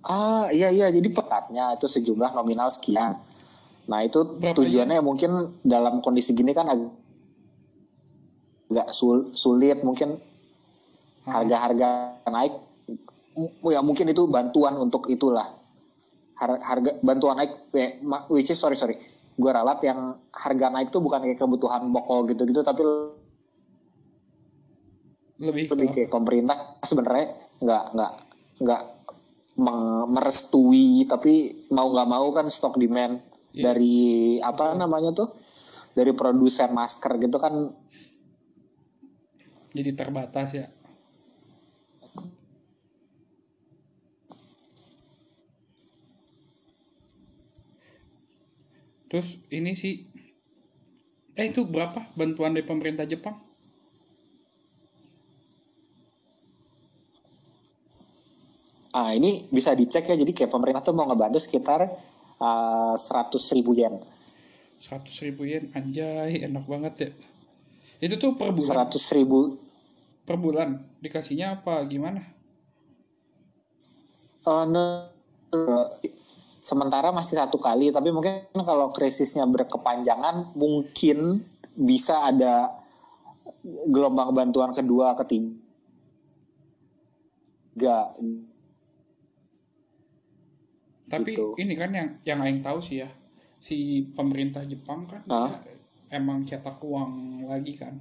Ah 0.05 0.47
iya 0.53 0.69
iya. 0.69 0.93
Jadi 0.93 1.09
pekatnya 1.09 1.75
itu 1.77 1.89
sejumlah 1.89 2.37
nominal 2.37 2.69
sekian. 2.69 3.17
Nah 3.89 4.01
itu 4.05 4.21
Berapa 4.25 4.57
tujuannya 4.57 5.01
mungkin 5.01 5.49
dalam 5.65 6.01
kondisi 6.01 6.33
gini 6.33 6.53
kan 6.53 6.69
ag- 6.69 6.93
agak 8.69 8.89
sul- 8.93 9.33
sulit. 9.33 9.81
Mungkin 9.81 10.17
harga-harga 11.25 12.21
naik. 12.29 12.53
Ya 13.67 13.81
mungkin 13.81 14.13
itu 14.13 14.29
bantuan 14.29 14.77
untuk 14.77 15.09
itulah. 15.09 15.49
Har- 16.37 16.61
harga 16.61 17.01
bantuan 17.01 17.41
naik 17.41 17.53
ma- 18.05 18.29
which 18.29 18.53
is 18.53 18.61
sorry 18.61 18.77
sorry. 18.77 19.01
Gue 19.35 19.51
ralat 19.51 19.83
yang 19.83 20.15
harga 20.31 20.69
naik 20.71 20.93
tuh 20.95 21.01
bukan 21.03 21.25
kayak 21.25 21.41
kebutuhan 21.41 21.91
pokok 21.91 22.31
gitu-gitu 22.31 22.61
tapi 22.61 22.85
Lebih 25.35 25.67
lebih 25.67 25.89
ke 25.91 25.95
kayak 26.07 26.11
pemerintah 26.15 26.79
sebenarnya 26.87 27.35
nggak 27.59 27.85
nggak 27.99 28.13
nggak 28.63 28.83
merestui 30.11 31.07
tapi 31.07 31.55
mau 31.71 31.91
nggak 31.93 32.09
mau 32.11 32.27
kan 32.35 32.47
stok 32.51 32.79
demand 32.81 33.35
Iya. 33.55 33.71
dari 33.71 33.97
apa 34.43 34.75
namanya 34.75 35.15
tuh 35.15 35.31
dari 35.95 36.11
produsen 36.11 36.75
masker 36.75 37.23
gitu 37.23 37.39
kan 37.39 37.71
jadi 39.75 39.91
terbatas 39.95 40.55
ya. 40.55 40.67
Terus 49.11 49.39
ini 49.55 49.79
sih 49.79 50.03
eh 51.39 51.47
itu 51.47 51.63
berapa 51.67 52.11
bantuan 52.19 52.55
dari 52.59 52.67
pemerintah 52.67 53.07
Jepang? 53.07 53.39
Ah 58.95 59.11
ini 59.11 59.51
bisa 59.51 59.75
dicek 59.75 60.07
ya 60.07 60.15
jadi 60.15 60.31
kayak 60.31 60.51
pemerintah 60.55 60.83
tuh 60.87 60.95
mau 60.95 61.11
ngebantu 61.11 61.43
sekitar 61.43 61.91
seratus 62.95 63.51
ribu 63.53 63.75
yen 63.75 63.99
100 64.85 65.27
ribu 65.27 65.49
yen 65.49 65.73
anjay 65.73 66.45
enak 66.45 66.69
banget 66.69 66.95
ya. 67.09 67.11
Itu 68.05 68.21
tuh 68.21 68.37
per 68.37 68.53
bulan 68.53 68.61
seratus 68.61 69.09
ribu 69.17 69.57
per 70.29 70.37
bulan 70.37 70.77
dikasihnya 71.01 71.61
apa 71.61 71.81
gimana? 71.89 72.21
Oh, 74.45 74.69
no. 74.69 75.09
Sementara 76.61 77.13
masih 77.17 77.41
satu 77.41 77.57
kali, 77.57 77.89
tapi 77.89 78.13
mungkin 78.13 78.45
kalau 78.53 78.93
krisisnya 78.93 79.49
berkepanjangan, 79.49 80.53
mungkin 80.53 81.41
bisa 81.77 82.29
ada 82.29 82.77
gelombang 83.89 84.37
bantuan 84.37 84.77
kedua, 84.77 85.17
ketiga. 85.25 85.57
Tapi 91.15 91.33
Gitu. 91.33 91.47
ini 91.57 91.75
kan 91.75 91.91
yang 91.91 92.09
yang 92.23 92.39
aing 92.41 92.61
tahu 92.61 92.79
sih 92.79 93.01
ya, 93.01 93.09
si 93.57 93.77
pemerintah 94.11 94.63
Jepang 94.63 95.05
kan 95.05 95.23
dia 95.23 95.55
emang 96.13 96.43
cetak 96.43 96.79
uang 96.81 97.13
lagi 97.45 97.73
kan. 97.73 97.95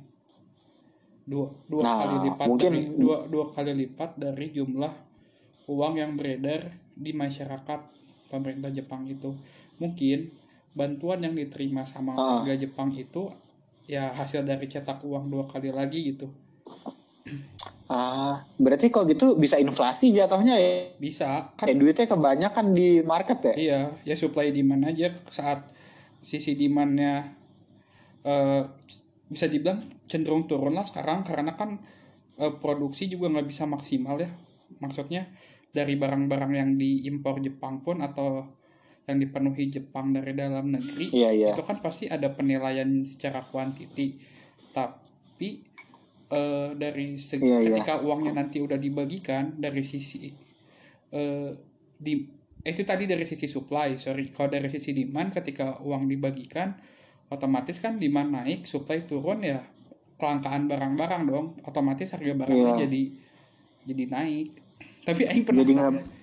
Dua 1.24 1.48
dua 1.66 1.82
Nah, 1.82 1.96
kali 1.98 2.16
lipat 2.28 2.48
mungkin- 2.48 2.74
dari 2.74 2.82
dua 2.94 3.18
dua 3.26 3.46
kali 3.50 3.72
lipat 3.78 4.12
dari 4.16 4.46
jumlah 4.52 4.94
uang 5.66 5.94
yang 5.96 6.14
beredar 6.14 6.68
di 6.94 7.12
masyarakat 7.12 7.80
pemerintah 8.28 8.70
Jepang 8.70 9.08
itu. 9.08 9.32
Mungkin 9.78 10.28
bantuan 10.74 11.22
yang 11.22 11.34
diterima 11.34 11.86
sama 11.86 12.14
warga 12.14 12.54
Jepang 12.56 12.92
itu 12.92 13.30
ya 13.86 14.12
hasil 14.12 14.42
dari 14.42 14.66
cetak 14.66 15.00
uang 15.02 15.28
dua 15.28 15.44
kali 15.46 15.70
lagi 15.70 16.12
gitu. 16.12 16.28
Ah, 17.94 18.42
berarti 18.58 18.90
kok 18.90 19.06
gitu 19.06 19.38
bisa 19.38 19.62
inflasi 19.62 20.10
jatuhnya 20.10 20.58
ya? 20.58 20.98
Bisa 20.98 21.54
kan 21.54 21.70
Eh, 21.70 21.78
duitnya 21.78 22.10
kebanyakan 22.10 22.74
di 22.74 23.06
market 23.06 23.38
ya? 23.46 23.54
Iya, 23.54 23.80
ya 24.02 24.16
supply 24.18 24.50
demand 24.50 24.90
aja 24.90 25.14
saat 25.30 25.62
sisi 26.26 26.58
demandnya 26.58 27.30
eh 28.26 28.64
bisa 29.30 29.46
dibilang 29.46 29.78
cenderung 30.10 30.50
turun 30.50 30.74
lah 30.74 30.82
sekarang 30.82 31.22
karena 31.22 31.54
kan 31.54 31.78
eh, 32.42 32.54
produksi 32.58 33.06
juga 33.06 33.30
nggak 33.30 33.46
bisa 33.46 33.70
maksimal 33.70 34.18
ya. 34.18 34.30
Maksudnya 34.82 35.30
dari 35.70 35.94
barang-barang 35.94 36.54
yang 36.54 36.70
diimpor 36.74 37.46
Jepang 37.46 37.86
pun 37.86 38.02
atau 38.02 38.42
yang 39.06 39.22
dipenuhi 39.22 39.70
Jepang 39.70 40.16
dari 40.16 40.34
dalam 40.34 40.72
negeri 40.72 41.12
Iya, 41.14 41.30
iya. 41.30 41.50
itu 41.54 41.62
kan 41.62 41.78
pasti 41.78 42.10
ada 42.10 42.32
penilaian 42.34 43.06
secara 43.06 43.44
kuantiti. 43.46 44.18
Tapi 44.74 45.73
eh, 46.34 46.70
dari 46.74 47.14
segi 47.16 47.46
Iya, 47.46 47.58
iya. 47.60 47.68
ketika 47.72 48.02
uangnya 48.02 48.34
nanti 48.34 48.58
udah 48.58 48.76
dibagikan 48.76 49.54
dari 49.56 49.82
sisi 49.82 50.34
eh, 51.12 51.50
di 51.96 52.14
itu 52.64 52.82
tadi 52.82 53.04
dari 53.04 53.22
sisi 53.24 53.46
supply 53.46 53.96
sorry. 53.98 54.28
Kalau 54.28 54.48
dari 54.48 54.66
sisi 54.68 54.92
demand 54.92 55.30
ketika 55.32 55.78
uang 55.80 56.08
dibagikan 56.08 56.74
otomatis 57.28 57.78
kan 57.78 57.98
demand 57.98 58.34
naik 58.34 58.64
supply 58.64 59.04
turun 59.04 59.44
ya 59.44 59.60
kelangkaan 60.16 60.66
barang-barang 60.66 61.24
dong. 61.26 61.48
Otomatis 61.62 62.10
harga 62.10 62.34
barangnya 62.34 62.74
Iya. 62.74 62.82
jadi 62.88 63.04
jadi 63.84 64.04
naik. 64.08 64.48
Tapi 65.04 65.22
aing 65.26 65.44
Jadi 65.44 65.52
penasaran. 65.68 65.94
nggak- 66.00 66.22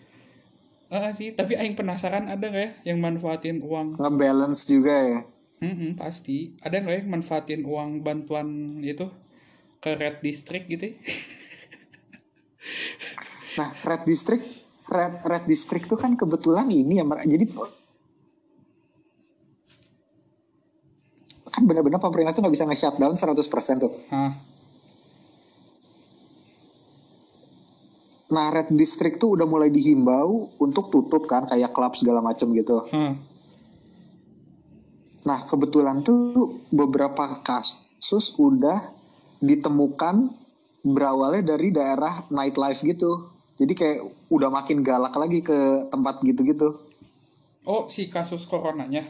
Eh, 0.90 1.12
sih. 1.14 1.28
Tapi 1.30 1.54
aing 1.54 1.76
penasaran 1.76 2.24
ada 2.26 2.40
nggak 2.42 2.64
ya 2.64 2.72
yang 2.88 2.98
manfaatin 2.98 3.60
uang? 3.60 3.94
Ngebalance 3.94 4.66
juga 4.66 4.96
ya? 4.96 5.20
Mm-mm, 5.60 5.94
pasti. 5.94 6.56
Ada 6.58 6.80
nggak 6.80 6.94
ya 6.94 6.98
yang 6.98 7.10
manfaatin 7.12 7.62
uang 7.62 8.00
bantuan 8.00 8.48
itu 8.80 9.06
ke 9.80 9.90
red 9.96 10.20
district 10.20 10.68
gitu 10.68 10.92
ya? 10.92 10.94
Nah, 13.50 13.66
Red 13.82 14.06
District, 14.06 14.46
Red, 14.86 15.26
Red 15.26 15.44
District 15.50 15.84
tuh 15.90 15.98
kan 15.98 16.14
kebetulan 16.14 16.70
ini 16.70 17.02
ya, 17.02 17.04
jadi 17.26 17.44
kan 21.50 21.66
benar-benar 21.66 21.98
pemerintah 21.98 22.30
tuh 22.30 22.46
nggak 22.46 22.54
bisa 22.54 22.64
nge-shutdown 22.70 23.18
100% 23.18 23.82
tuh. 23.82 23.92
Hah, 24.14 24.32
Nah, 28.30 28.46
Red 28.54 28.70
District 28.70 29.18
tuh 29.18 29.34
udah 29.34 29.42
mulai 29.42 29.74
dihimbau 29.74 30.54
untuk 30.62 30.86
tutup 30.86 31.26
kan, 31.26 31.50
kayak 31.50 31.74
klub 31.74 31.98
segala 31.98 32.22
macem 32.22 32.54
gitu. 32.54 32.86
hah. 32.86 33.18
Nah, 35.26 35.38
kebetulan 35.44 36.06
tuh 36.06 36.62
beberapa 36.70 37.42
kasus 37.42 38.38
udah 38.38 38.99
ditemukan 39.40 40.30
berawalnya 40.84 41.56
dari 41.56 41.72
daerah 41.72 42.24
nightlife 42.32 42.84
gitu. 42.84 43.28
Jadi 43.60 43.72
kayak 43.76 44.00
udah 44.32 44.48
makin 44.48 44.80
galak 44.80 45.12
lagi 45.12 45.44
ke 45.44 45.88
tempat 45.92 46.24
gitu-gitu. 46.24 46.80
oh 47.68 47.84
si 47.92 48.08
kasus 48.08 48.48
coronanya 48.48 49.04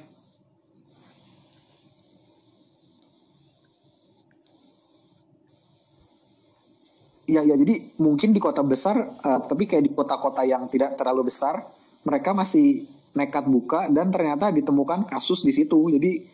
Iya, 7.30 7.46
ya. 7.46 7.54
Jadi 7.54 7.94
mungkin 8.02 8.34
di 8.34 8.42
kota 8.42 8.66
besar, 8.66 8.98
eh, 9.06 9.40
tapi 9.46 9.62
kayak 9.70 9.86
di 9.86 9.92
kota-kota 9.94 10.42
yang 10.42 10.66
tidak 10.66 10.98
terlalu 10.98 11.30
besar, 11.30 11.62
mereka 12.02 12.34
masih 12.34 12.90
nekat 13.14 13.46
buka 13.46 13.86
dan 13.86 14.10
ternyata 14.10 14.50
ditemukan 14.50 15.06
kasus 15.06 15.46
di 15.46 15.54
situ. 15.54 15.78
Jadi 15.94 16.26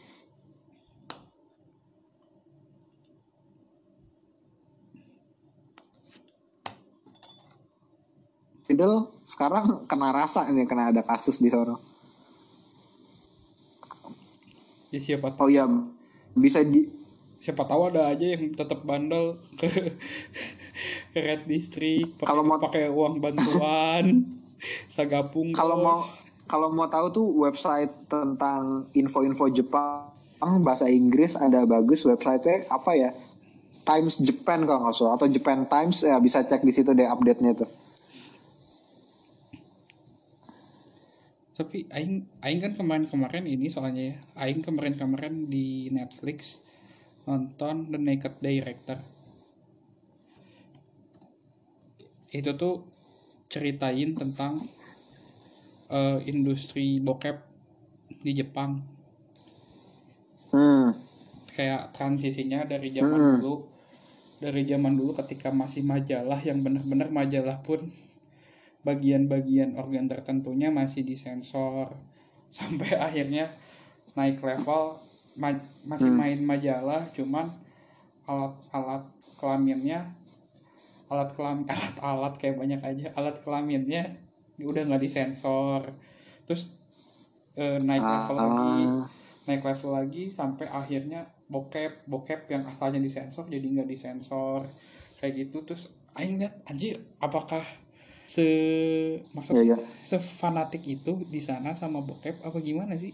Idol 8.67 9.07
sekarang 9.23 9.87
kena 9.87 10.11
rasa 10.11 10.51
ini 10.51 10.67
kena 10.67 10.91
ada 10.91 11.03
kasus 11.07 11.39
di 11.39 11.51
sana. 11.51 11.79
ya 14.87 15.03
siapa 15.03 15.29
tahu 15.35 15.47
Oh 15.47 15.53
ya, 15.53 15.67
bisa 16.33 16.63
di 16.63 16.87
siapa 17.43 17.67
tahu 17.69 17.91
ada 17.93 18.09
aja 18.09 18.33
yang 18.33 18.55
tetap 18.55 18.81
bandel 18.83 19.37
ke, 19.55 19.69
ke 21.13 21.19
red 21.21 21.45
district 21.45 22.17
pakai 22.17 22.27
Kalau 22.27 22.43
mau- 22.43 22.59
pakai 22.63 22.85
uang 22.89 23.15
bantuan 23.21 24.05
sagapung 24.95 25.53
kalau 25.53 25.79
mau 25.79 25.99
kalau 26.47 26.69
mau 26.71 26.87
tahu 26.87 27.07
tuh 27.13 27.27
website 27.39 27.91
tentang 28.07 28.87
info-info 28.95 29.51
Jepang 29.51 30.11
bahasa 30.63 30.87
Inggris 30.87 31.35
ada 31.35 31.67
bagus 31.67 32.07
websitenya 32.07 32.71
apa 32.71 32.93
ya 32.95 33.11
Times 33.87 34.19
Japan 34.19 34.67
kalau 34.67 34.87
nggak 34.87 34.95
salah 34.95 35.15
atau 35.15 35.31
Japan 35.31 35.63
Times 35.67 36.03
ya 36.03 36.19
bisa 36.19 36.43
cek 36.43 36.63
di 36.63 36.75
situ 36.75 36.91
deh 36.91 37.07
update-nya 37.07 37.55
tuh. 37.55 37.71
Tapi 41.57 41.89
aing 41.89 42.29
aing 42.45 42.61
kan 42.61 42.73
kemarin-kemarin 42.77 43.49
ini 43.49 43.73
soalnya 43.73 44.13
ya 44.13 44.17
aing 44.45 44.61
kemarin-kemarin 44.61 45.49
di 45.49 45.89
Netflix 45.89 46.61
nonton 47.25 47.89
The 47.89 47.97
Naked 47.97 48.45
Director 48.45 49.01
itu 52.29 52.51
tuh 52.61 52.85
ceritain 53.49 54.13
tentang 54.13 54.69
eh, 55.89 56.19
industri 56.29 57.01
bokep 57.01 57.41
di 58.21 58.33
Jepang 58.37 58.97
Hmm. 60.53 60.93
kayak 61.53 61.93
transisinya 61.93 62.65
dari 62.65 62.89
zaman 62.93 63.17
Hmm. 63.17 63.33
dulu 63.41 63.55
dari 64.41 64.63
zaman 64.69 64.93
dulu 64.97 65.17
ketika 65.17 65.49
masih 65.49 65.85
majalah 65.85 66.41
yang 66.45 66.61
benar-benar 66.61 67.09
majalah 67.09 67.61
pun 67.65 67.89
bagian-bagian 68.89 69.71
organ 69.83 70.07
tertentunya 70.13 70.69
masih 70.81 71.03
disensor 71.11 71.89
sampai 72.59 72.91
akhirnya 73.07 73.45
naik 74.19 74.39
level 74.51 74.83
ma- 75.43 75.67
masih 75.91 76.09
Hmm. 76.09 76.21
main 76.21 76.41
majalah 76.51 77.03
cuman 77.17 77.47
alat-alat 78.31 79.03
kelaminnya 79.41 80.01
alat 81.13 81.31
kelam 81.37 81.59
alat-alat 81.73 82.35
kayak 82.41 82.57
banyak 82.63 82.81
aja 82.91 83.07
alat 83.19 83.37
kelaminnya 83.45 84.03
udah 84.71 84.83
nggak 84.89 85.03
disensor. 85.07 85.83
Terus 86.47 86.63
eh, 87.57 87.79
naik 87.89 88.07
level 88.15 88.37
lagi 88.45 88.75
Ah, 88.79 89.09
naik 89.49 89.63
level 89.69 89.91
lagi 89.99 90.25
sampai 90.39 90.67
akhirnya 90.81 91.21
bokep 91.53 91.93
bokep 92.11 92.41
yang 92.51 92.63
asalnya 92.73 93.01
disensor 93.07 93.45
jadi 93.55 93.67
nggak 93.75 93.89
disensor. 93.95 94.63
Kayak 95.21 95.33
gitu 95.47 95.57
terus 95.67 95.83
aing 96.19 96.37
lihat 96.41 96.55
anjir 96.71 96.99
apakah 97.23 97.63
se 98.27 98.47
maksud 99.35 99.55
ya 99.59 99.63
ya. 99.75 99.79
sefanatik 100.03 100.83
itu 100.87 101.13
di 101.31 101.41
sana 101.49 101.71
sama 101.79 101.99
bokep 102.03 102.37
apa 102.43 102.59
gimana 102.59 102.95
sih 102.99 103.13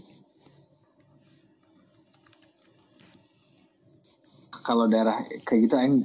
Kalau 4.63 4.87
daerah 4.87 5.19
kayak 5.43 5.61
gitu 5.67 5.75
aing 5.75 5.97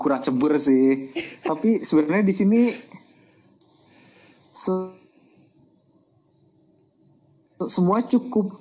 kurang 0.00 0.20
cebur 0.24 0.58
sih. 0.58 1.12
Tapi 1.48 1.80
sebenarnya 1.84 2.24
di 2.26 2.34
sini 2.34 2.60
se- 4.52 4.96
semua 7.70 8.04
cukup 8.04 8.52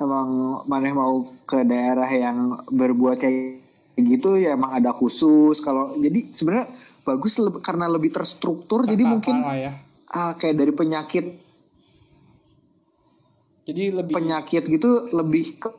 emang 0.00 0.60
mana 0.68 0.90
mau 0.92 1.24
ke 1.48 1.62
daerah 1.64 2.08
yang 2.10 2.60
berbuat 2.68 3.16
kayak 3.22 3.62
gitu 3.94 4.36
ya 4.36 4.58
emang 4.58 4.74
ada 4.74 4.90
khusus 4.90 5.62
kalau 5.62 5.94
jadi 5.96 6.34
sebenarnya 6.34 6.66
bagus 7.04 7.36
leb- 7.38 7.60
karena 7.60 7.86
lebih 7.86 8.10
terstruktur 8.10 8.88
jadi 8.88 9.04
Tertata 9.04 9.12
mungkin 9.12 9.36
ya. 9.60 9.72
ah, 10.08 10.32
kayak 10.34 10.56
dari 10.56 10.72
penyakit 10.72 11.24
jadi 13.64 13.84
lebih 14.00 14.12
penyakit 14.12 14.62
gitu 14.64 15.12
lebih 15.12 15.60
ke 15.60 15.70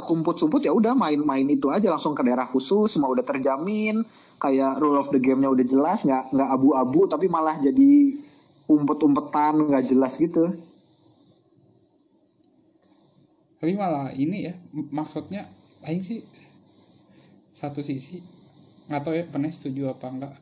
kekumput-sumput 0.00 0.64
ya 0.64 0.72
udah 0.72 0.96
main-main 0.96 1.44
itu 1.44 1.68
aja 1.68 1.92
langsung 1.92 2.16
ke 2.16 2.24
daerah 2.24 2.48
khusus 2.48 2.88
semua 2.88 3.12
udah 3.12 3.24
terjamin 3.24 4.00
kayak 4.40 4.80
rule 4.80 4.96
of 4.96 5.12
the 5.12 5.20
game-nya 5.20 5.52
udah 5.52 5.66
jelas 5.68 6.08
nggak 6.08 6.32
nggak 6.32 6.48
abu-abu 6.48 7.04
tapi 7.04 7.28
malah 7.28 7.60
jadi 7.60 8.16
umpet-umpetan 8.70 9.66
nggak 9.66 9.84
jelas 9.90 10.14
gitu. 10.16 10.54
Tapi 13.60 13.76
malah 13.76 14.08
ini 14.16 14.48
ya 14.48 14.54
maksudnya 14.72 15.50
aing 15.84 16.00
sih 16.00 16.24
satu 17.52 17.84
sisi 17.84 18.24
nggak 18.90 19.02
tahu 19.06 19.14
ya 19.14 19.24
pernah 19.30 19.46
setuju 19.46 19.94
apa 19.94 20.06
enggak 20.10 20.34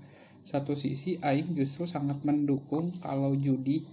satu 0.48 0.72
sisi 0.72 1.20
aing 1.20 1.52
justru 1.52 1.84
sangat 1.84 2.24
mendukung 2.24 2.96
kalau 3.04 3.36
judi 3.36 3.84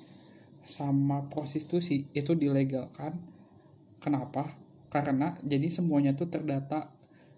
sama 0.64 1.28
prostitusi 1.28 2.08
itu 2.16 2.32
dilegalkan. 2.32 3.20
Kenapa? 4.00 4.56
Karena 4.88 5.36
jadi 5.44 5.68
semuanya 5.68 6.16
tuh 6.16 6.32
terdata. 6.32 6.96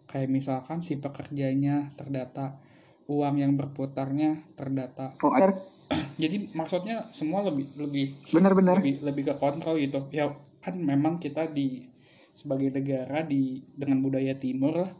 Kayak 0.07 0.29
misalkan 0.31 0.85
si 0.85 1.01
pekerjanya 1.01 1.91
terdata 1.97 2.61
uang 3.09 3.41
yang 3.41 3.57
berputarnya 3.57 4.53
terdata. 4.53 5.17
Oh 5.25 5.33
air. 5.33 5.51
Jadi 6.21 6.55
maksudnya 6.55 7.11
semua 7.11 7.43
lebih 7.43 7.75
lebih 7.75 8.15
benar-benar 8.31 8.79
lebih 8.79 9.03
lebih 9.03 9.23
ke 9.27 9.35
kontrol 9.35 9.75
gitu. 9.75 10.07
Ya 10.15 10.31
kan 10.63 10.79
memang 10.79 11.19
kita 11.19 11.51
di 11.51 11.83
sebagai 12.31 12.71
negara 12.71 13.23
di 13.27 13.59
dengan 13.75 13.99
budaya 13.99 14.31
timur 14.39 14.79
lah 14.79 14.91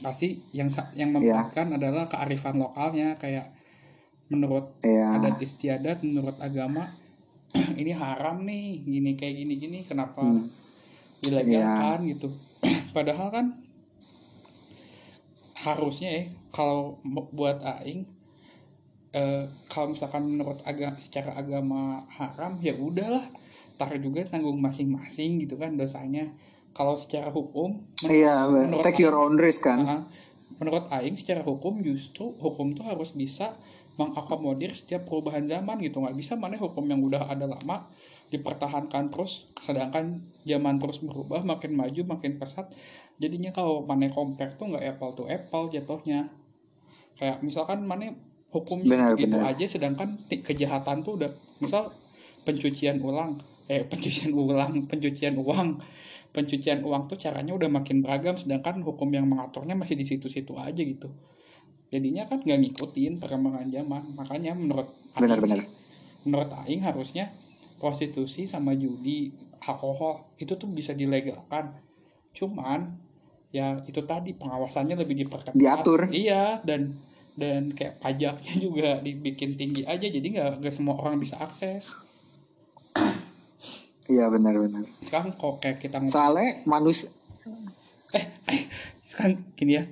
pasti 0.00 0.38
yang 0.54 0.68
yang 0.94 1.10
membedakan 1.14 1.76
adalah 1.78 2.06
kearifan 2.08 2.56
lokalnya. 2.58 3.18
Kayak 3.18 3.52
menurut 4.28 4.76
ya 4.84 5.16
adat 5.16 5.40
istiadat 5.40 6.04
menurut 6.04 6.36
agama 6.38 6.84
ini 7.80 7.96
haram 7.96 8.44
nih 8.44 8.84
gini 8.84 9.16
kayak 9.16 9.34
gini 9.40 9.54
gini 9.56 9.78
kenapa 9.88 10.20
Hmm. 10.20 10.46
dilegalkan 11.24 12.06
gitu. 12.12 12.28
Padahal 12.96 13.28
kan 13.32 13.46
harusnya 15.58 16.10
ya 16.14 16.22
kalau 16.54 17.02
buat 17.34 17.58
aing 17.82 18.06
eh, 19.10 19.44
kalau 19.66 19.90
misalkan 19.96 20.22
menurut 20.28 20.62
agama 20.62 20.94
secara 21.02 21.34
agama 21.34 22.06
haram 22.14 22.60
ya 22.62 22.76
udahlah. 22.76 23.26
Tar 23.78 23.94
juga 24.02 24.26
tanggung 24.26 24.58
masing-masing 24.58 25.38
gitu 25.46 25.54
kan 25.54 25.78
dosanya 25.78 26.34
kalau 26.78 26.94
secara 26.94 27.34
hukum 27.34 27.82
men- 28.06 28.10
iya 28.14 28.46
menurut 28.46 28.86
take 28.86 29.02
your 29.02 29.18
own 29.18 29.34
risk 29.34 29.66
kan 29.66 29.82
Aha. 29.82 29.98
menurut 30.62 30.86
aing 30.94 31.18
secara 31.18 31.42
hukum 31.42 31.82
justru 31.82 32.38
hukum 32.38 32.78
tuh 32.78 32.86
harus 32.86 33.18
bisa 33.18 33.58
mengakomodir 33.98 34.70
setiap 34.70 35.10
perubahan 35.10 35.42
zaman 35.42 35.82
gitu 35.82 35.98
nggak 35.98 36.14
bisa 36.14 36.38
mana 36.38 36.54
hukum 36.54 36.86
yang 36.86 37.02
udah 37.02 37.26
ada 37.26 37.50
lama 37.50 37.90
dipertahankan 38.30 39.10
terus 39.10 39.50
sedangkan 39.58 40.22
zaman 40.46 40.78
terus 40.78 41.02
berubah 41.02 41.42
makin 41.42 41.74
maju 41.74 42.14
makin 42.14 42.38
pesat 42.38 42.70
jadinya 43.18 43.50
kalau 43.50 43.82
mana 43.82 44.06
compare 44.06 44.54
tuh 44.54 44.70
nggak 44.70 44.94
apple 44.94 45.12
to 45.18 45.24
apple 45.26 45.66
jatuhnya 45.66 46.30
kayak 47.18 47.42
misalkan 47.42 47.82
mana 47.82 48.14
hukumnya 48.54 48.86
Benar, 48.94 49.10
gitu 49.18 49.34
benar. 49.34 49.50
aja 49.50 49.66
sedangkan 49.66 50.08
kejahatan 50.30 51.02
tuh 51.02 51.18
udah 51.18 51.30
misal 51.58 51.90
pencucian 52.46 53.02
ulang 53.02 53.42
eh 53.66 53.82
pencucian 53.90 54.30
ulang 54.30 54.86
pencucian 54.86 55.34
uang 55.34 55.82
pencucian 56.32 56.84
uang 56.84 57.08
tuh 57.08 57.16
caranya 57.16 57.56
udah 57.56 57.70
makin 57.72 58.04
beragam 58.04 58.36
sedangkan 58.36 58.84
hukum 58.84 59.08
yang 59.10 59.26
mengaturnya 59.26 59.74
masih 59.74 59.96
di 59.96 60.04
situ-situ 60.04 60.54
aja 60.60 60.80
gitu. 60.80 61.08
Jadinya 61.88 62.28
kan 62.28 62.44
nggak 62.44 62.58
ngikutin 62.68 63.16
perkembangan 63.16 63.68
zaman. 63.72 64.02
Makanya 64.12 64.52
menurut 64.52 64.88
Aing 65.16 65.24
Benar-benar. 65.24 65.56
sih, 65.56 65.66
menurut 66.28 66.50
Aing 66.64 66.82
harusnya 66.84 67.32
prostitusi 67.80 68.44
sama 68.44 68.76
judi 68.76 69.32
alkohol 69.64 70.36
itu 70.36 70.52
tuh 70.54 70.68
bisa 70.68 70.92
dilegalkan. 70.92 71.72
Cuman 72.36 72.92
ya 73.48 73.80
itu 73.88 74.04
tadi 74.04 74.36
pengawasannya 74.36 75.00
lebih 75.00 75.24
diperketat. 75.24 75.56
Diatur. 75.56 76.12
iya 76.12 76.60
dan 76.60 76.92
dan 77.38 77.72
kayak 77.72 78.04
pajaknya 78.04 78.54
juga 78.68 79.00
dibikin 79.00 79.56
tinggi 79.56 79.88
aja. 79.88 80.04
Jadi 80.04 80.36
nggak 80.36 80.60
nggak 80.60 80.74
semua 80.74 81.00
orang 81.00 81.16
bisa 81.16 81.40
akses 81.40 81.96
iya 84.08 84.26
benar-benar 84.32 84.88
sekarang 85.04 85.30
kok 85.36 85.60
kayak 85.60 85.78
kita 85.84 86.00
soalnya 86.08 86.64
manusia 86.64 87.12
eh, 88.16 88.24
eh 88.48 88.62
sekarang 89.08 89.40
gini 89.56 89.72
ya. 89.80 89.84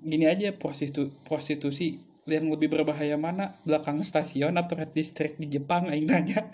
Gini 0.00 0.24
aja 0.24 0.54
prostitu 0.56 1.12
prostitusi 1.26 2.00
yang 2.24 2.48
lebih 2.48 2.72
berbahaya 2.72 3.20
mana? 3.20 3.58
Belakang 3.66 4.00
stasiun 4.00 4.56
atau 4.56 4.78
red 4.78 4.94
district 4.96 5.36
di 5.36 5.50
Jepang 5.50 5.90
aing 5.90 6.08
tanya. 6.08 6.46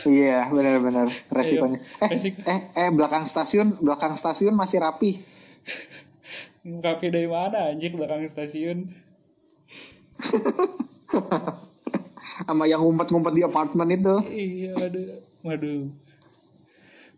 Iya 0.00 0.48
benar-benar 0.48 1.12
resikonya. 1.28 1.76
Eh 2.00 2.08
resiko. 2.08 2.40
eh 2.48 2.60
eh 2.72 2.88
belakang 2.88 3.28
stasiun 3.28 3.76
belakang 3.84 4.16
stasiun 4.16 4.56
masih 4.56 4.80
rapi. 4.80 5.20
Kafe 6.60 7.08
dari 7.08 7.28
mana 7.28 7.72
anjir 7.72 7.92
belakang 7.96 8.24
stasiun 8.28 8.92
sama 12.50 12.66
yang 12.66 12.82
ngumpet-ngumpet 12.82 13.32
di 13.38 13.42
apartemen 13.46 13.88
itu. 13.94 14.14
Iya 14.26 14.70
waduh 14.74 15.06
waduh. 15.46 15.82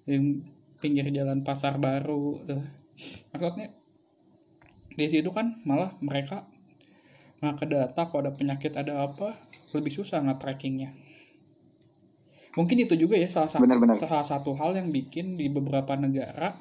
Yang 0.05 0.25
pinggir 0.79 1.09
jalan 1.09 1.41
pasar 1.41 1.81
baru 1.81 2.37
tuh. 2.45 2.63
Maksudnya 3.33 3.73
di 4.93 5.07
situ 5.09 5.33
kan 5.33 5.65
malah 5.65 5.97
mereka 6.05 6.45
nggak 7.41 7.57
ke 7.59 7.67
data 7.67 8.01
kalau 8.07 8.29
ada 8.29 8.33
penyakit 8.37 8.77
ada 8.77 9.09
apa 9.09 9.35
lebih 9.73 9.91
susah 9.91 10.21
nggak 10.21 10.39
trackingnya 10.39 10.93
mungkin 12.55 12.85
itu 12.85 12.95
juga 12.95 13.17
ya 13.17 13.27
salah 13.27 13.51
satu 13.51 13.65
Benar-benar. 13.65 13.97
salah 13.99 14.23
satu 14.23 14.53
hal 14.55 14.77
yang 14.77 14.93
bikin 14.93 15.41
di 15.41 15.49
beberapa 15.49 15.97
negara 15.97 16.55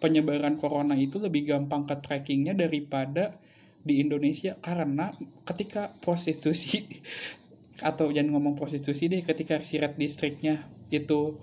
penyebaran 0.00 0.56
corona 0.56 0.96
itu 0.96 1.20
lebih 1.20 1.52
gampang 1.52 1.84
ke 1.84 1.94
trackingnya 2.00 2.56
daripada 2.56 3.36
di 3.84 4.00
Indonesia. 4.00 4.56
Karena 4.58 5.12
ketika 5.44 5.92
prostitusi 6.00 6.88
atau 7.80 8.12
jangan 8.12 8.36
ngomong 8.36 8.54
prostitusi 8.56 9.08
deh 9.08 9.24
ketika 9.24 9.60
si 9.64 9.80
red 9.80 9.96
districtnya 9.96 10.68
itu 10.92 11.36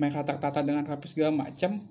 mereka 0.00 0.24
tertata 0.24 0.64
dengan 0.64 0.86
rapi 0.88 1.06
segala 1.10 1.34
macam 1.34 1.82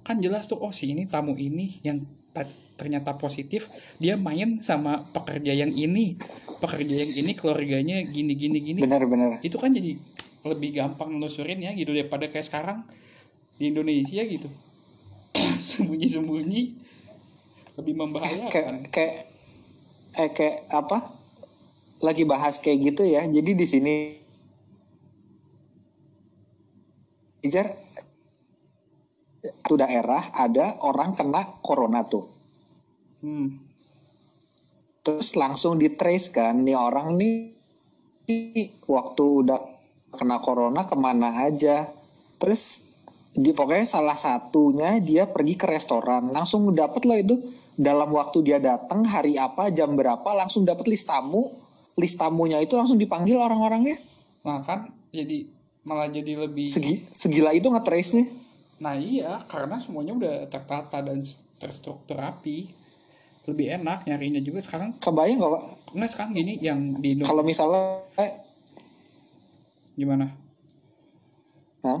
kan 0.00 0.16
jelas 0.18 0.48
tuh 0.48 0.58
oh 0.58 0.72
si 0.72 0.90
ini 0.90 1.04
tamu 1.06 1.36
ini 1.36 1.78
yang 1.84 2.00
ta- 2.32 2.48
ternyata 2.80 3.12
positif 3.20 3.68
dia 4.00 4.16
main 4.16 4.64
sama 4.64 5.04
pekerja 5.12 5.52
yang 5.52 5.68
ini. 5.76 6.16
Pekerja 6.64 7.04
yang 7.04 7.12
ini 7.20 7.32
keluarganya 7.36 8.00
gini 8.08 8.32
gini 8.32 8.58
gini. 8.64 8.80
Benar-benar 8.80 9.44
itu 9.44 9.60
kan 9.60 9.68
jadi 9.68 10.00
lebih 10.48 10.72
gampang 10.72 11.12
nelusurin 11.12 11.60
ya 11.60 11.76
gitu 11.76 11.92
daripada 11.92 12.24
kayak 12.32 12.48
sekarang 12.48 12.88
di 13.60 13.68
Indonesia 13.68 14.24
gitu. 14.24 14.48
Sembunyi-sembunyi 15.68 16.62
lebih 17.76 17.92
kayak 17.92 18.00
membahayakan 18.00 18.74
kayak 18.88 19.14
eh 20.16 20.30
kayak 20.32 20.66
apa 20.72 21.19
lagi 22.00 22.24
bahas 22.24 22.58
kayak 22.58 22.92
gitu 22.92 23.02
ya. 23.06 23.24
Jadi 23.28 23.50
di 23.54 23.66
sini 23.68 23.96
Ijar 27.40 27.72
satu 29.70 29.80
daerah 29.80 30.34
ada 30.34 30.82
orang 30.82 31.14
kena 31.14 31.62
corona 31.62 32.02
tuh. 32.02 32.26
Hmm. 33.20 33.70
terus 35.00 35.32
langsung 35.32 35.80
di 35.80 35.92
trace 35.96 36.28
kan 36.32 36.60
nih 36.60 36.76
orang 36.76 37.16
nih 37.16 37.52
nih 38.28 38.84
waktu 38.84 39.24
udah 39.44 39.60
kena 40.10 40.42
corona 40.42 40.84
ke 40.90 40.98
mana 40.98 41.46
aja. 41.46 41.86
Terus 42.36 42.90
di 43.30 43.54
pokoknya 43.54 43.86
salah 43.86 44.18
satunya 44.18 44.98
dia 44.98 45.30
pergi 45.30 45.54
ke 45.54 45.70
restoran. 45.70 46.34
Langsung 46.34 46.66
dapet 46.74 47.06
loh 47.06 47.14
itu 47.14 47.38
dalam 47.78 48.10
waktu 48.10 48.42
dia 48.42 48.58
datang 48.58 49.06
hari 49.06 49.38
apa 49.38 49.70
jam 49.70 49.94
berapa 49.94 50.26
langsung 50.34 50.66
dapet 50.66 50.90
list 50.90 51.06
tamu 51.06 51.48
list 51.98 52.18
tamunya 52.18 52.60
itu 52.62 52.76
langsung 52.78 52.98
dipanggil 52.98 53.40
orang-orangnya 53.40 53.98
nah 54.44 54.62
kan 54.62 54.92
jadi 55.10 55.46
malah 55.80 56.12
jadi 56.12 56.36
lebih 56.36 56.68
Segi, 56.68 57.08
segila 57.10 57.56
itu 57.56 57.66
nge-trace 57.72 58.12
nya 58.20 58.24
Nah 58.80 58.96
iya, 58.96 59.36
karena 59.44 59.76
semuanya 59.76 60.12
udah 60.16 60.36
tertata 60.48 61.04
dan 61.04 61.20
terstruktur 61.60 62.16
rapi. 62.16 62.72
Lebih 63.44 63.80
enak 63.80 64.08
nyarinya 64.08 64.40
juga 64.40 64.64
sekarang. 64.64 64.96
kebayang 65.00 65.40
gak 65.40 65.52
Pak? 65.52 65.64
Enggak 65.96 66.10
sekarang 66.12 66.32
gini 66.36 66.52
yang 66.60 66.80
di 67.00 67.16
Indo 67.16 67.24
kalau 67.28 67.44
misalnya 67.44 68.04
eh, 68.20 68.32
gimana? 69.96 70.32
Hah? 71.84 72.00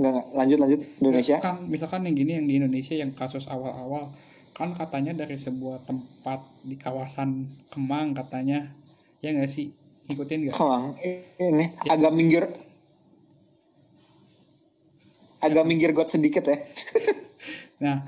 Nggak, 0.00 0.12
nggak. 0.12 0.26
lanjut 0.34 0.58
lanjut 0.58 0.80
Indonesia 0.98 1.36
Misalkan, 1.38 1.56
misalkan 1.68 2.00
yang 2.08 2.16
gini 2.16 2.32
yang 2.40 2.46
di 2.48 2.54
Indonesia 2.58 2.94
yang 2.96 3.10
kasus 3.12 3.44
awal-awal 3.46 4.08
kan 4.52 4.76
katanya 4.76 5.16
dari 5.16 5.40
sebuah 5.40 5.88
tempat 5.88 6.44
di 6.60 6.76
kawasan 6.76 7.48
Kemang 7.72 8.12
katanya 8.12 8.68
ya 9.24 9.32
nggak 9.32 9.48
sih 9.48 9.72
ngikutin 10.08 10.38
nggak? 10.48 10.56
Emang 10.60 10.84
ini 11.40 11.66
agak 11.88 12.12
minggir 12.12 12.44
agak 15.42 15.64
minggir 15.66 15.90
got 15.96 16.12
sedikit 16.12 16.46
ya. 16.46 16.58
Nah 17.82 18.06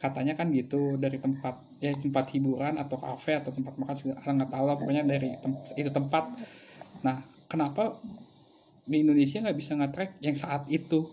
katanya 0.00 0.32
kan 0.32 0.48
gitu 0.48 0.96
dari 0.96 1.20
tempat 1.20 1.60
ya 1.76 1.92
tempat 1.92 2.32
hiburan 2.32 2.72
atau 2.80 2.96
kafe 2.96 3.36
atau 3.36 3.52
tempat 3.52 3.76
makan 3.76 3.92
segala 3.92 4.16
nggak 4.32 4.48
tahu 4.48 4.64
lah 4.64 4.76
pokoknya 4.80 5.04
dari 5.04 5.36
tem- 5.36 5.60
itu 5.76 5.92
tempat. 5.92 6.24
Nah 7.04 7.20
kenapa 7.44 7.92
di 8.88 9.04
Indonesia 9.04 9.44
nggak 9.44 9.58
bisa 9.60 9.76
nge-track 9.76 10.24
yang 10.24 10.36
saat 10.40 10.64
itu 10.72 11.04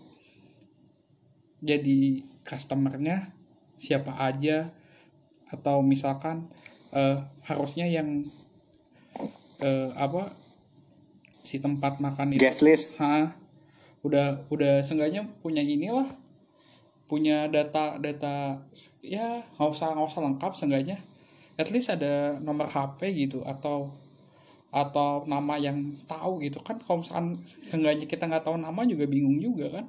jadi 1.60 2.24
customernya 2.48 3.37
siapa 3.78 4.14
aja 4.18 4.70
atau 5.48 5.80
misalkan 5.80 6.50
eh, 6.92 7.18
harusnya 7.46 7.88
yang 7.88 8.28
eh, 9.62 9.90
apa 9.96 10.34
si 11.42 11.58
tempat 11.58 12.02
makan 12.02 12.36
itu 12.36 12.42
Guest 12.42 12.62
list. 12.66 13.00
Hah, 13.00 13.32
udah 14.04 14.44
udah 14.52 14.84
seenggaknya 14.84 15.24
punya 15.40 15.64
inilah 15.64 16.06
punya 17.08 17.48
data 17.48 17.96
data 17.96 18.60
ya 19.00 19.40
nggak 19.56 19.70
usah 19.72 19.96
nggak 19.96 20.08
usah 20.12 20.22
lengkap 20.28 20.52
seenggaknya. 20.52 20.98
At 21.58 21.74
least 21.74 21.90
ada 21.90 22.38
nomor 22.38 22.70
HP 22.70 23.16
gitu 23.16 23.42
atau 23.42 23.90
atau 24.68 25.24
nama 25.24 25.56
yang 25.56 25.96
tahu 26.04 26.44
gitu. 26.44 26.60
Kan 26.60 26.78
kalau 26.84 27.00
misalkan 27.00 27.40
seenggaknya 27.40 28.04
kita 28.04 28.28
nggak 28.28 28.44
tahu 28.44 28.60
nama 28.60 28.84
juga 28.84 29.08
bingung 29.08 29.40
juga 29.40 29.80
kan 29.80 29.86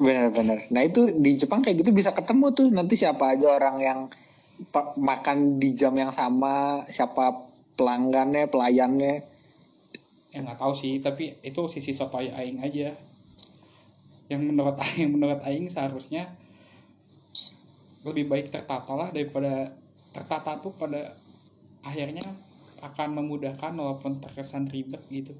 Benar-benar. 0.00 0.64
Nah 0.72 0.82
itu 0.82 1.12
di 1.12 1.36
Jepang 1.36 1.60
kayak 1.60 1.84
gitu 1.84 1.92
bisa 1.92 2.16
ketemu 2.16 2.46
tuh 2.56 2.72
nanti 2.72 2.96
siapa 2.96 3.36
aja 3.36 3.52
orang 3.52 3.76
yang 3.84 4.00
makan 4.96 5.60
di 5.60 5.76
jam 5.76 5.92
yang 5.92 6.12
sama, 6.12 6.84
siapa 6.88 7.36
pelanggannya, 7.76 8.48
pelayannya. 8.48 9.28
ya 10.30 10.46
nggak 10.46 10.62
tahu 10.62 10.70
sih 10.70 11.02
tapi 11.02 11.34
itu 11.42 11.58
sisi 11.66 11.90
sotoy 11.90 12.30
aing 12.30 12.62
aja 12.62 12.94
yang 14.30 14.46
menurut 14.46 14.78
aing 14.86 15.10
menurut 15.10 15.42
aing 15.42 15.66
seharusnya 15.66 16.30
lebih 18.06 18.30
baik 18.30 18.46
tertata 18.54 18.94
lah 18.94 19.10
daripada 19.10 19.74
tertata 20.14 20.62
tuh 20.62 20.70
pada 20.70 21.18
akhirnya 21.82 22.22
akan 22.78 23.18
memudahkan 23.18 23.74
walaupun 23.74 24.22
terkesan 24.22 24.70
ribet 24.70 25.02
gitu 25.10 25.34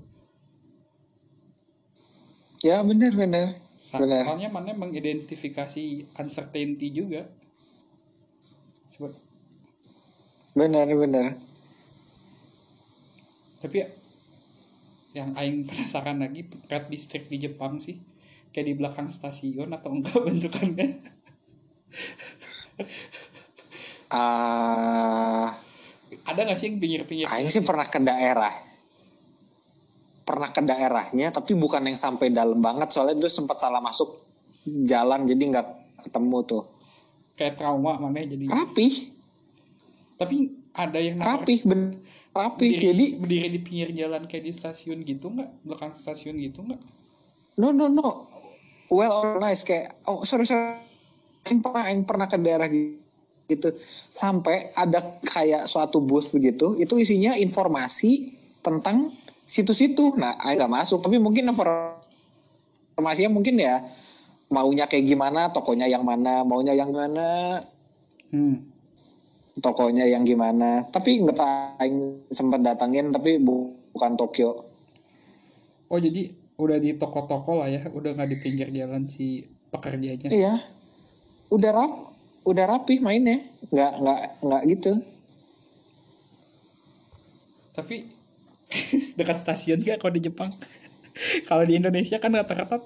Ya 2.61 2.85
benar-benar. 2.85 3.57
Benar. 3.93 4.23
soalnya 4.23 4.49
mana 4.49 4.71
mengidentifikasi 4.73 5.83
uncertainty 6.15 6.91
juga 6.91 7.27
Sebut- 8.87 9.19
Benar-benar. 10.53 11.35
tapi 13.61 13.77
ya, 13.77 13.89
yang 15.13 15.35
aing 15.35 15.63
penasaran 15.69 16.19
lagi 16.19 16.43
red 16.67 16.87
district 16.87 17.27
di 17.27 17.39
Jepang 17.39 17.79
sih 17.79 17.99
kayak 18.51 18.67
di 18.67 18.75
belakang 18.75 19.09
stasiun 19.09 19.71
atau 19.71 19.91
enggak 19.91 20.19
bentukannya 20.27 20.89
Ah, 24.11 25.55
ada 26.27 26.41
nggak 26.43 26.59
sih 26.59 26.67
yang 26.67 26.83
pinggir-pinggir 26.83 27.31
Aing 27.31 27.47
sih 27.47 27.63
pernah 27.63 27.87
ke 27.87 28.03
daerah. 28.03 28.51
Pernah 30.31 30.55
ke 30.55 30.63
daerahnya 30.63 31.35
tapi 31.35 31.59
bukan 31.59 31.83
yang 31.91 31.99
sampai 31.99 32.31
dalam 32.31 32.63
banget. 32.63 32.95
Soalnya 32.95 33.19
dulu 33.19 33.27
sempat 33.27 33.59
salah 33.59 33.83
masuk 33.83 34.15
jalan 34.87 35.27
jadi 35.27 35.43
nggak 35.59 35.67
ketemu 36.07 36.39
tuh. 36.47 36.63
kayak 37.35 37.57
trauma 37.57 37.97
mana 37.97 38.21
jadi 38.23 38.45
Rapih, 38.47 39.11
tapi 40.21 40.53
ada 40.77 41.01
yang 41.01 41.17
rapih, 41.17 41.65
ben, 41.65 42.05
rapih. 42.37 42.71
berdiri, 42.77 42.85
Jadi 42.85 43.05
berdiri 43.17 43.49
di 43.49 43.61
pinggir 43.65 43.91
jalan 43.97 44.29
kayak 44.29 44.45
di 44.45 44.53
stasiun 44.53 45.01
gitu 45.03 45.33
nggak? 45.33 45.65
Belakang 45.65 45.97
stasiun 45.97 46.37
gitu 46.37 46.61
nggak? 46.69 46.77
No 47.57 47.73
no 47.73 47.89
no, 47.89 48.29
well 48.93 49.25
organized 49.25 49.65
kayak 49.65 49.97
oh 50.05 50.21
sorry 50.23 50.45
sorry, 50.45 50.85
Aing 51.49 51.65
pernah 51.65 51.83
Aing 51.89 52.05
pernah 52.05 52.29
ke 52.29 52.37
daerah 52.37 52.69
gi- 52.69 53.01
gitu. 53.49 53.73
Sampai 54.13 54.71
ada 54.77 55.17
kayak 55.25 55.65
suatu 55.65 55.99
booth 55.99 56.37
gitu. 56.37 56.77
Itu 56.77 57.01
isinya 57.01 57.35
informasi 57.41 58.37
tentang 58.61 59.17
situ-situ. 59.51 60.15
Nah, 60.15 60.39
Aing 60.39 60.63
nggak 60.63 60.71
masuk 60.71 61.03
tapi 61.03 61.19
mungkin 61.19 61.51
infor- 61.51 61.99
informasinya 62.95 63.35
mungkin 63.35 63.59
ya 63.59 63.83
maunya 64.47 64.87
kayak 64.87 65.07
gimana, 65.11 65.51
tokonya 65.51 65.91
yang 65.91 66.07
mana, 66.07 66.47
maunya 66.47 66.75
yang 66.75 66.95
mana, 66.95 67.59
hmm. 68.31 68.57
tokonya 69.59 70.07
yang 70.07 70.23
gimana. 70.23 70.87
Tapi 70.87 71.27
nggak 71.27 71.35
tahu, 71.35 71.55
Aing 71.83 71.97
sempat 72.31 72.63
datangin 72.63 73.11
tapi 73.11 73.43
bu- 73.43 73.75
bukan 73.91 74.15
Tokyo. 74.15 74.71
oh 75.91 75.99
jadi 75.99 76.31
udah 76.55 76.79
di 76.79 76.95
toko-toko 76.95 77.59
lah 77.59 77.67
ya 77.67 77.83
udah 77.91 78.15
nggak 78.15 78.31
di 78.31 78.37
pinggir 78.39 78.71
jalan 78.71 79.11
si 79.11 79.43
pekerjanya 79.75 80.31
Iya, 80.31 80.55
udah 81.51 81.71
rap, 81.75 81.93
udah 82.47 82.65
rapi 82.71 83.03
mainnya, 83.03 83.43
nggak 83.75 83.93
nggak 83.99 84.21
nggak 84.47 84.63
gitu. 84.71 84.93
tapi 87.71 88.07
dekat 89.19 89.43
stasiun 89.43 89.83
gak 89.83 89.99
kalau 90.03 90.13
di 90.15 90.23
Jepang 90.23 90.49
kalau 91.49 91.63
di 91.67 91.77
Indonesia 91.77 92.17
kan 92.23 92.33
rata-rata 92.33 92.81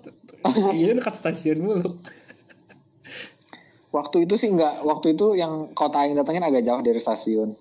iya 0.74 0.92
dekat 0.96 1.14
stasiun 1.16 1.58
mulu 1.60 1.92
Waktu 3.94 4.26
itu 4.26 4.34
sih 4.34 4.50
nggak, 4.50 4.82
waktu 4.82 5.14
itu 5.14 5.38
yang 5.38 5.70
kota 5.70 6.02
yang 6.02 6.18
datangin 6.18 6.42
agak 6.42 6.66
jauh 6.66 6.82
dari 6.82 6.98
stasiun. 6.98 7.54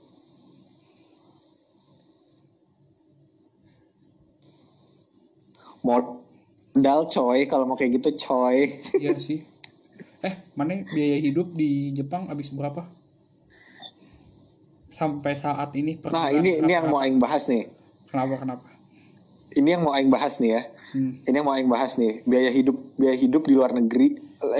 Modal 5.85 7.05
coy, 7.05 7.45
kalau 7.45 7.69
mau 7.69 7.77
kayak 7.77 8.01
gitu 8.01 8.17
coy. 8.17 8.65
iya 8.97 9.13
sih 9.21 9.45
eh 10.23 10.39
mana 10.55 10.87
biaya 10.87 11.19
hidup 11.19 11.51
di 11.51 11.91
Jepang 11.91 12.31
habis 12.31 12.47
berapa 12.47 12.87
sampai 14.87 15.35
saat 15.35 15.75
ini 15.75 15.99
Nah 16.07 16.31
ini 16.31 16.63
ini 16.63 16.71
yang 16.71 16.87
mau 16.87 17.03
aing 17.03 17.19
bahas 17.19 17.51
nih. 17.51 17.67
Kenapa 18.13 18.37
kenapa 18.37 18.67
Ini 19.53 19.77
yang 19.77 19.85
mau 19.85 19.93
aing 19.93 20.09
bahas 20.09 20.41
nih 20.41 20.51
ya. 20.57 20.61
hmm. 20.97 21.29
Ini 21.29 21.35
yang 21.37 21.45
mau 21.45 21.53
aing 21.53 21.69
bahas 21.69 21.93
nih. 21.97 22.25
Biaya 22.25 22.49
hidup 22.49 22.77
biaya 22.97 23.13
hidup 23.13 23.45
di 23.45 23.53
luar 23.53 23.69
negeri, 23.69 24.17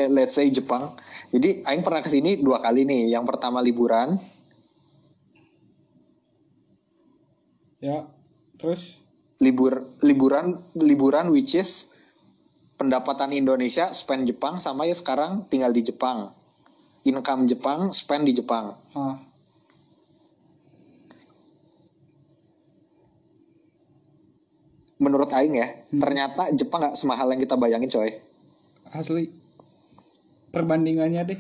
let's 0.10 0.38
say 0.38 0.46
Jepang. 0.54 0.94
Jadi 1.34 1.66
aing 1.66 1.82
pernah 1.82 2.02
ke 2.06 2.13
sini 2.13 2.38
dua 2.38 2.62
kali 2.62 2.86
nih. 2.86 3.10
Yang 3.10 3.26
pertama 3.26 3.58
liburan, 3.58 4.22
ya 7.84 8.08
terus 8.62 8.96
libur 9.44 9.92
liburan 10.00 10.56
liburan 10.72 11.28
which 11.36 11.52
is 11.52 11.92
pendapatan 12.80 13.36
Indonesia 13.36 13.92
spend 13.92 14.24
Jepang 14.24 14.63
sama 14.63 14.88
ya 14.88 14.96
sekarang 14.96 15.44
tinggal 15.52 15.76
di 15.76 15.84
Jepang 15.84 16.32
income 17.04 17.44
Jepang 17.44 17.92
spend 17.92 18.24
di 18.24 18.39
Jepang 18.39 18.80
ah 18.96 19.20
menurut 25.04 25.28
Aing 25.36 25.60
ya 25.60 25.68
ternyata 25.92 26.48
Jepang 26.56 26.80
nggak 26.88 26.96
semahal 26.96 27.28
yang 27.36 27.42
kita 27.44 27.60
bayangin 27.60 27.92
coy. 27.92 28.16
Asli. 28.88 29.28
Perbandingannya 30.56 31.22
deh. 31.28 31.39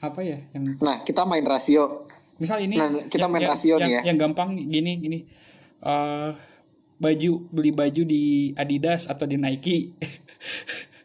Apa 0.00 0.24
ya 0.24 0.40
yang 0.56 0.80
nah 0.80 1.04
kita 1.04 1.28
main 1.28 1.44
rasio. 1.44 2.08
Misal 2.40 2.64
ini 2.64 2.76
Nah, 2.76 3.08
kita 3.08 3.28
main 3.28 3.44
yang, 3.44 3.52
rasio 3.52 3.76
yang, 3.76 3.88
nih 3.88 3.92
ya. 4.00 4.02
yang 4.12 4.16
gampang 4.16 4.56
gini 4.56 4.92
gini. 4.96 5.18
Eh 5.84 6.32
baju 6.96 7.32
beli 7.52 7.70
baju 7.76 8.02
di 8.08 8.24
Adidas 8.56 9.12
atau 9.12 9.28
di 9.28 9.36
Nike. 9.36 9.92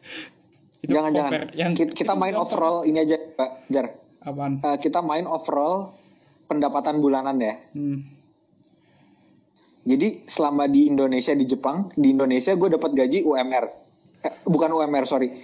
Jangan 0.82 1.14
jangan 1.14 1.46
yang 1.54 1.72
kita, 1.78 1.94
kita 1.94 2.12
main 2.18 2.34
gampang. 2.34 2.42
overall 2.42 2.76
ini 2.82 2.98
aja 3.06 3.14
Pak 3.14 3.70
Jar. 3.70 3.86
Apaan? 4.18 4.58
Eh, 4.66 4.76
kita 4.82 4.98
main 4.98 5.30
overall 5.30 5.94
pendapatan 6.50 6.98
bulanan 6.98 7.38
ya. 7.38 7.54
Hmm. 7.70 8.02
Jadi 9.82 10.22
selama 10.24 10.64
di 10.64 10.86
Indonesia 10.86 11.32
di 11.32 11.42
Jepang, 11.42 11.90
di 11.92 12.10
Indonesia 12.10 12.52
gue 12.52 12.68
dapat 12.70 12.90
gaji 12.92 13.22
UMR. 13.22 13.64
Eh, 14.22 14.34
bukan 14.44 14.70
UMR, 14.72 15.04
sorry. 15.04 15.34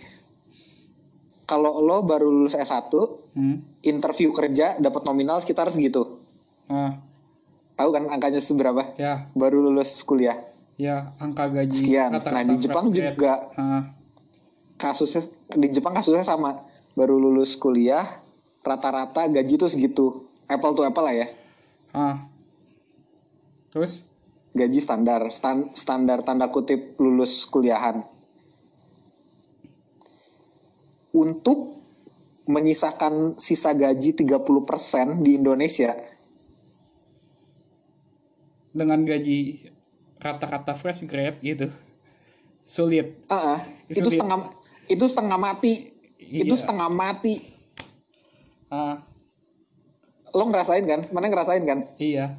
Kalau 1.43 1.81
lo 1.81 2.03
baru 2.03 2.29
lulus 2.29 2.55
S1, 2.55 2.93
Hmm. 3.31 3.63
interview 3.81 4.31
kerja 4.31 4.77
dapat 4.77 5.03
nominal 5.03 5.39
sekitar 5.39 5.67
segitu. 5.69 6.19
Ah, 6.67 6.99
Tahu 7.73 7.89
kan 7.89 8.05
angkanya 8.09 8.39
seberapa? 8.39 8.91
ya 8.95 9.31
Baru 9.33 9.63
lulus 9.63 10.03
kuliah. 10.03 10.35
ya 10.75 11.11
angka 11.17 11.47
gaji 11.49 11.75
Sekian. 11.77 12.11
rata-rata 12.13 12.39
Nah, 12.41 12.45
di 12.49 12.57
Jepang 12.61 12.87
grade. 12.89 13.15
juga 13.15 13.33
Ah, 13.53 13.83
kasusnya 14.77 15.27
di 15.53 15.69
Jepang 15.69 15.91
kasusnya 15.93 16.23
sama. 16.23 16.63
Baru 16.93 17.17
lulus 17.17 17.55
kuliah, 17.55 18.23
rata-rata 18.61 19.27
gaji 19.27 19.55
tuh 19.57 19.67
segitu. 19.67 20.07
Apple 20.45 20.73
to 20.73 20.83
apple 20.85 21.03
lah 21.03 21.15
ya. 21.17 21.27
ah. 21.91 22.19
terus 23.69 24.03
Gaji 24.57 24.81
standar, 24.81 25.29
stan- 25.31 25.71
standar 25.77 26.25
tanda 26.25 26.49
kutip 26.49 26.97
lulus 26.99 27.45
kuliahan. 27.47 28.03
Untuk 31.13 31.79
menyisakan 32.49 33.37
sisa 33.37 33.77
gaji 33.77 34.17
30% 34.17 35.21
di 35.21 35.37
Indonesia, 35.37 35.93
dengan 38.73 39.03
gaji 39.03 39.69
rata-rata 40.23 40.73
fresh 40.79 41.03
grade 41.09 41.41
gitu 41.43 41.69
sulit 42.63 43.25
ah, 43.33 43.57
ah, 43.57 43.61
itu 43.89 44.07
setengah 44.07 44.39
itu 44.89 45.05
setengah 45.09 45.39
mati. 45.41 45.93
Itu 46.19 46.53
Iya. 46.53 46.61
setengah 46.61 46.89
mati. 46.93 47.41
ah 48.69 49.01
Lo 50.37 50.45
ngerasain 50.45 50.85
kan? 50.85 51.01
Mana 51.09 51.33
ngerasain 51.33 51.65
kan? 51.65 51.89
iya 51.97 52.37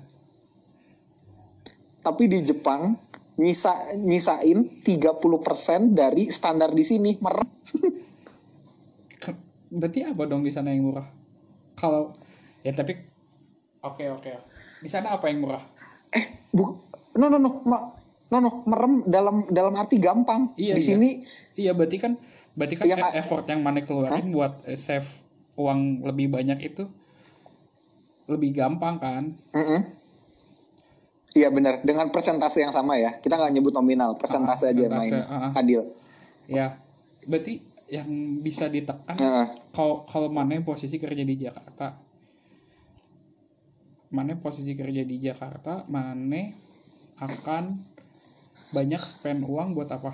Tapi 1.99 2.31
di 2.31 2.39
Jepang 2.41 2.95
nyisa 3.39 3.95
nyisain 3.95 4.83
30% 4.83 5.95
dari 5.95 6.27
standar 6.27 6.75
di 6.75 6.83
sini. 6.83 7.15
Mer 7.19 7.39
Ke- 9.15 9.39
berarti 9.71 10.03
apa 10.03 10.23
dong 10.27 10.43
di 10.43 10.51
sana 10.51 10.71
yang 10.71 10.91
murah 10.91 11.07
kalau 11.75 12.12
ya 12.59 12.75
tapi 12.75 12.99
oke 13.79 14.03
oke 14.12 14.31
di 14.79 14.89
sana 14.91 15.15
apa 15.15 15.31
yang 15.31 15.43
murah 15.43 15.63
Bu, 16.49 16.81
no 17.15 17.29
no 17.29 17.38
no, 17.38 17.62
ma, 17.69 17.77
no 18.33 18.38
no, 18.41 18.65
merem 18.65 19.05
dalam 19.05 19.45
dalam 19.53 19.69
arti 19.77 20.01
gampang. 20.01 20.49
Iya, 20.57 20.73
Di 20.73 20.81
iya. 20.81 20.89
sini 20.89 21.09
Iya 21.53 21.71
berarti 21.77 21.97
kan 22.01 22.17
berarti 22.57 22.75
kan 22.81 22.85
Iya, 22.89 22.97
e- 22.97 23.15
effort 23.21 23.45
yang 23.45 23.62
mana 23.62 23.85
keluarin 23.85 24.33
buat 24.33 24.65
eh, 24.65 24.73
save 24.73 25.05
uang 25.53 26.01
lebih 26.01 26.33
banyak 26.33 26.57
itu 26.65 26.89
lebih 28.25 28.57
gampang 28.57 28.97
kan? 28.97 29.23
Mm-mm. 29.53 29.98
Iya 31.29 31.53
benar, 31.53 31.85
dengan 31.85 32.09
persentase 32.09 32.59
yang 32.59 32.73
sama 32.73 32.97
ya. 32.97 33.21
Kita 33.21 33.37
nggak 33.37 33.53
nyebut 33.53 33.69
nominal, 33.71 34.17
persentase 34.17 34.65
Ah, 34.65 34.71
aja 34.73 34.81
yang 34.81 34.93
main. 34.93 35.13
persentase, 35.13 35.29
ah. 35.29 35.51
Adil. 35.53 35.81
Ya 36.49 36.67
berarti 37.21 37.61
yang 37.85 38.09
bisa 38.39 38.65
ditekan 38.65 39.17
kalau 39.69 40.05
kalau 40.05 40.29
mana 40.29 40.57
posisi 40.61 40.97
kerja 40.97 41.21
di 41.21 41.35
Jakarta 41.35 41.97
mana 44.09 44.33
posisi 44.37 44.73
kerja 44.73 45.01
di 45.01 45.17
Jakarta 45.17 45.85
mana 45.85 46.49
akan 47.17 47.77
banyak 48.71 49.01
spend 49.01 49.45
uang 49.45 49.73
buat 49.73 49.89
apa 49.89 50.13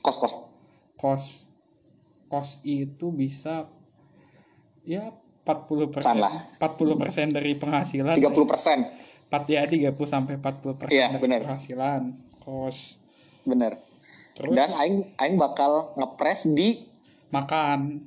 Kos-kos. 0.00 0.34
kos 0.96 1.24
kos 2.26 2.50
itu 2.64 3.08
bisa 3.08 3.68
ya 4.82 5.12
40 5.48 5.88
persen 5.88 6.20
Lah. 6.20 6.34
40 6.60 7.00
persen 7.00 7.26
dari 7.32 7.56
penghasilan 7.56 8.12
30 8.12 8.44
persen. 8.44 8.84
4 9.28 9.48
ya 9.48 9.64
30 9.64 9.96
sampai 10.04 10.36
40 10.36 10.76
persen 10.76 10.92
Iya, 10.92 11.08
dari 11.10 11.20
benar. 11.20 11.40
penghasilan 11.42 12.02
kos 12.38 13.00
Bener. 13.42 13.80
terus 14.36 14.52
Dan 14.52 14.68
Aing, 14.72 14.96
Aing 15.16 15.36
bakal 15.36 15.96
ngepres 15.96 16.52
di 16.52 16.84
makan 17.28 18.04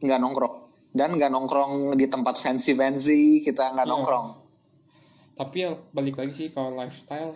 nggak 0.00 0.20
nongkrong. 0.20 0.54
Dan 0.94 1.18
nggak 1.18 1.26
nongkrong 1.28 1.72
di 1.98 2.06
tempat 2.06 2.38
fancy-fancy, 2.38 3.42
kita 3.42 3.74
nggak 3.74 3.82
Iya. 3.82 3.92
nongkrong. 3.92 4.28
tapi 5.34 5.66
ya 5.66 5.74
balik 5.90 6.14
lagi 6.14 6.30
sih 6.32 6.48
kalau 6.48 6.78
lifestyle 6.78 7.34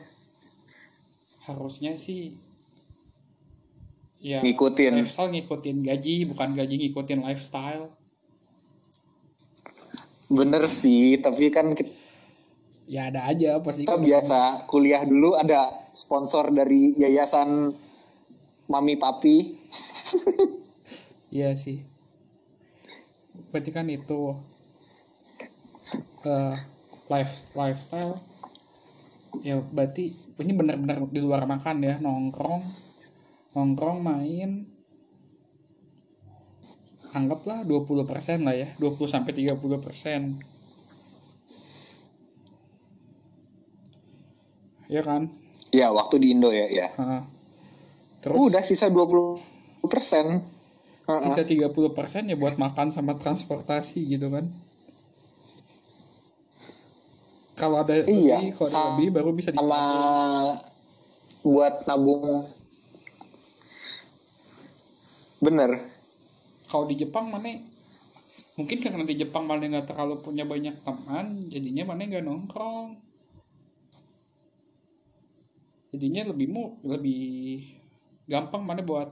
harusnya 1.42 1.98
sih 1.98 2.31
ya 4.18 4.42
Ngikutin. 4.42 4.98
lifestyle 5.02 5.31
ngikutin 5.31 5.76
gaji 5.87 6.14
bukan 6.28 6.48
gaji 6.54 6.74
ngikutin 6.87 7.20
lifestyle 7.22 7.94
Bener 10.28 10.68
sih, 10.68 11.16
tapi 11.24 11.48
kan 11.48 11.72
kita 11.72 11.88
ya 12.85 13.09
ada 13.09 13.28
aja 13.28 13.61
pasti 13.64 13.88
kita 13.88 13.96
biasa 13.96 14.68
kuliah 14.68 15.04
dulu 15.09 15.37
ada 15.37 15.72
sponsor 15.96 16.52
dari 16.52 16.92
yayasan 17.00 17.72
mami 18.68 19.00
papi. 19.00 19.57
Iya 21.28 21.52
sih. 21.57 21.85
Berarti 23.52 23.70
kan 23.72 23.88
itu 23.88 24.33
eh 26.24 26.57
life 27.09 27.48
lifestyle 27.57 28.16
ya 29.44 29.61
berarti 29.61 30.12
ini 30.40 30.52
benar-benar 30.57 31.09
di 31.09 31.20
luar 31.20 31.44
makan 31.44 31.85
ya 31.85 32.00
nongkrong 32.00 32.88
nongkrong 33.50 34.00
main 34.00 34.68
anggaplah 37.11 37.64
20% 37.64 38.44
lah 38.44 38.52
ya 38.52 38.68
20 38.76 39.08
sampai 39.08 39.32
30% 39.32 40.37
ya 44.88 45.02
kan 45.02 45.28
Ya 45.68 45.92
waktu 45.92 46.16
di 46.16 46.32
Indo 46.32 46.48
ya, 46.48 46.64
ya. 46.64 46.88
Heeh. 46.96 47.22
terus 48.24 48.40
Udah 48.40 48.64
sisa 48.64 48.88
20 48.88 49.37
persen. 49.84 50.40
sisa 51.08 51.44
30% 51.44 52.24
ya 52.24 52.37
buat 52.37 52.56
makan 52.56 52.88
sama 52.88 53.16
transportasi 53.16 54.00
gitu 54.08 54.28
kan 54.28 54.48
kalau 57.52 57.80
ada 57.80 58.00
Iya, 58.04 58.38
lebih 58.44 58.52
kalau 58.54 58.68
ada 58.70 58.80
lebih 58.96 59.08
baru 59.12 59.30
bisa 59.32 59.48
di 59.50 59.56
Sama 59.56 59.80
buat 61.42 61.74
nabung. 61.84 62.48
Bener. 65.38 65.79
kalau 66.68 66.85
di 66.85 67.01
Jepang 67.01 67.33
mana 67.33 67.48
mungkin 68.61 68.77
karena 68.83 69.01
di 69.01 69.16
Jepang 69.16 69.48
mana 69.48 69.64
nggak 69.64 69.88
terlalu 69.88 70.20
punya 70.20 70.44
banyak 70.44 70.85
teman 70.85 71.48
jadinya 71.48 71.88
mana 71.88 72.05
nggak 72.05 72.27
nongkrong 72.27 73.01
jadinya 75.94 76.29
lebih 76.29 76.46
mu 76.53 76.77
lebih 76.85 77.64
gampang 78.29 78.62
mana 78.66 78.85
buat 78.85 79.09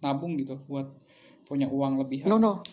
nabung 0.00 0.40
gitu 0.40 0.56
buat 0.64 0.88
punya 1.44 1.68
uang 1.68 2.00
lebih 2.00 2.24
No 2.24 2.40
no. 2.40 2.64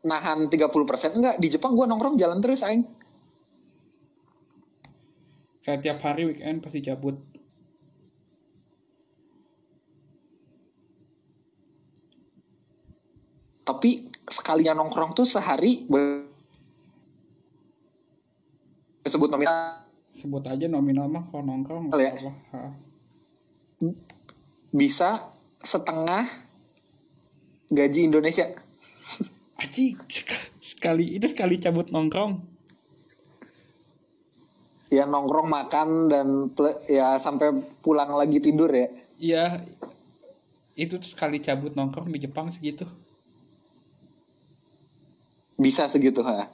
Nahan 0.00 0.48
30 0.48 0.72
persen 0.88 1.12
enggak 1.12 1.36
di 1.36 1.52
Jepang 1.52 1.76
gua 1.76 1.84
nongkrong 1.84 2.16
jalan 2.16 2.40
terus 2.40 2.64
aing. 2.64 2.88
kayak 5.60 5.84
tiap 5.84 6.00
hari 6.00 6.24
weekend 6.24 6.64
pasti 6.64 6.80
cabut 6.80 7.20
Tapi 13.70 14.10
sekalian 14.26 14.74
nongkrong 14.74 15.14
tuh 15.14 15.22
sehari 15.22 15.86
boleh 15.86 16.26
disebut 19.06 19.30
nominal 19.30 19.86
sebut 20.18 20.42
aja 20.50 20.66
nominal 20.66 21.06
mah 21.06 21.22
kalau 21.22 21.46
nongkrong 21.46 21.94
Ya. 21.94 22.12
bisa 24.74 25.30
setengah 25.62 26.26
gaji 27.70 28.10
Indonesia. 28.10 28.50
Aji 29.62 29.94
sek- 30.10 30.50
sekali 30.58 31.14
itu 31.14 31.30
sekali 31.30 31.62
cabut 31.62 31.94
nongkrong 31.94 32.42
Ya 34.90 35.06
nongkrong 35.06 35.46
makan 35.46 36.10
dan 36.10 36.26
ya 36.90 37.14
sampai 37.22 37.54
pulang 37.86 38.18
lagi 38.18 38.42
tidur 38.42 38.74
ya. 38.74 38.90
Iya 39.22 39.62
itu 40.74 40.98
sekali 41.06 41.38
cabut 41.38 41.78
nongkrong 41.78 42.10
di 42.10 42.18
Jepang 42.18 42.50
segitu 42.50 42.90
Bisa 45.60 45.84
segitu 45.86 46.24
ha. 46.24 46.48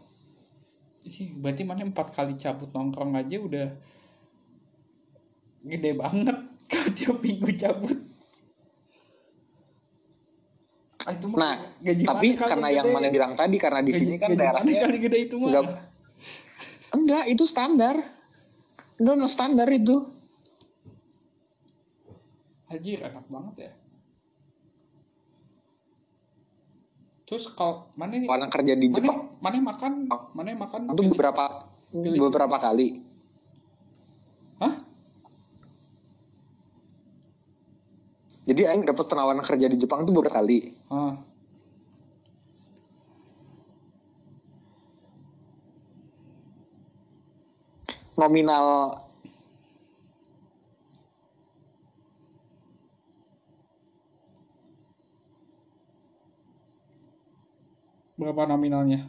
Berarti 1.39 1.63
mana 1.63 1.87
empat 1.87 2.11
kali 2.11 2.35
cabut 2.35 2.67
nongkrong 2.75 3.15
aja 3.15 3.39
udah 3.39 3.69
gede 5.63 5.95
banget 5.95 6.35
kalau 6.71 6.91
tiap 6.93 7.17
minggu 7.19 7.51
cabut 7.57 7.99
Ah, 10.99 11.15
itu 11.15 11.31
Nah, 11.31 11.55
gaji 11.79 12.03
tapi 12.03 12.35
karena 12.35 12.69
yang 12.75 12.91
mana 12.91 13.07
bilang 13.07 13.39
tadi 13.39 13.63
karena 13.63 13.79
di 13.79 13.95
Gaji- 13.95 14.03
sini 14.03 14.15
kan 14.19 14.35
gaji 14.35 14.43
daerahnya 14.43 14.75
kali 14.83 14.99
gede 14.99 15.19
itu 15.23 15.35
mah 15.39 15.47
enggak 15.47 15.65
enggak 16.91 17.25
itu 17.31 17.45
standar. 17.47 17.95
No, 18.99 19.15
no 19.15 19.31
standar 19.31 19.71
itu. 19.71 20.03
Anjir 22.67 22.99
enak 22.99 23.23
banget 23.31 23.71
ya 23.71 23.73
terus 27.27 27.51
kalau 27.51 27.91
mana 27.95 28.17
nih 28.17 28.31
Orang 28.31 28.49
kerja 28.49 28.73
di 28.73 28.87
Jepang 28.89 29.35
mana 29.39 29.59
makan 29.61 30.07
mana 30.33 30.55
makan 30.55 30.81
itu 30.87 30.95
pilih- 30.97 31.11
beberapa 31.13 31.45
pilih. 31.91 32.19
beberapa 32.23 32.57
kali. 32.57 32.89
Hah? 34.57 34.75
Jadi 38.47 38.63
aing 38.63 38.87
dapat 38.87 39.05
penawaran 39.05 39.43
kerja 39.43 39.67
di 39.67 39.77
Jepang 39.77 40.07
tuh 40.07 40.15
beberapa 40.15 40.39
kali. 40.39 40.71
Ah. 40.87 41.19
Nominal 48.17 48.67
berapa 58.17 58.43
nominalnya 58.49 59.01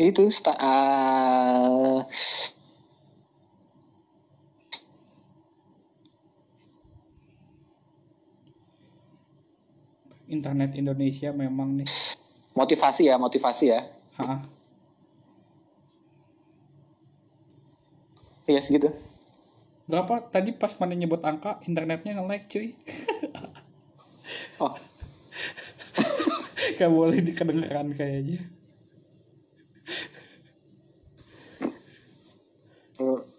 itu 0.00 0.24
sta- 0.32 0.56
ah, 0.58 2.02
internet 10.36 10.70
Indonesia 10.82 11.30
memang 11.42 11.68
nih 11.82 11.88
motivasi 12.58 13.02
ya, 13.10 13.16
motivasi 13.20 13.64
ya. 13.74 13.80
Hah. 14.20 14.40
Iya 18.46 18.60
segitu. 18.62 18.88
berapa 19.90 20.14
tadi 20.34 20.50
pas 20.54 20.72
mana 20.80 20.94
nyebut 20.94 21.20
angka 21.26 21.58
internetnya 21.68 22.16
nge-lag 22.16 22.42
cuy 22.48 22.72
Oh, 24.60 24.70
gak 26.78 26.92
boleh 26.92 27.18
dikedengeran 27.20 27.92
kayaknya 27.96 28.40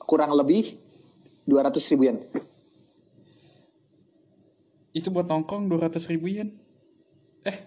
kurang 0.03 0.35
lebih 0.35 0.75
200 1.47 1.91
ribu 1.95 2.03
yen. 2.11 2.19
itu 4.93 5.09
buat 5.09 5.25
nongkrong 5.25 5.71
200 5.71 6.11
ribu 6.13 6.29
yen 6.29 6.53
eh 7.47 7.57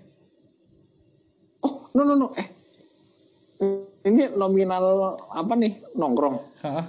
Oh, 1.66 1.90
no 1.98 2.06
no 2.06 2.14
no. 2.14 2.28
Eh. 2.38 2.48
Ini 4.06 4.38
nominal 4.38 5.18
apa 5.34 5.58
nih? 5.58 5.98
Nongkrong. 5.98 6.62
Hah? 6.62 6.86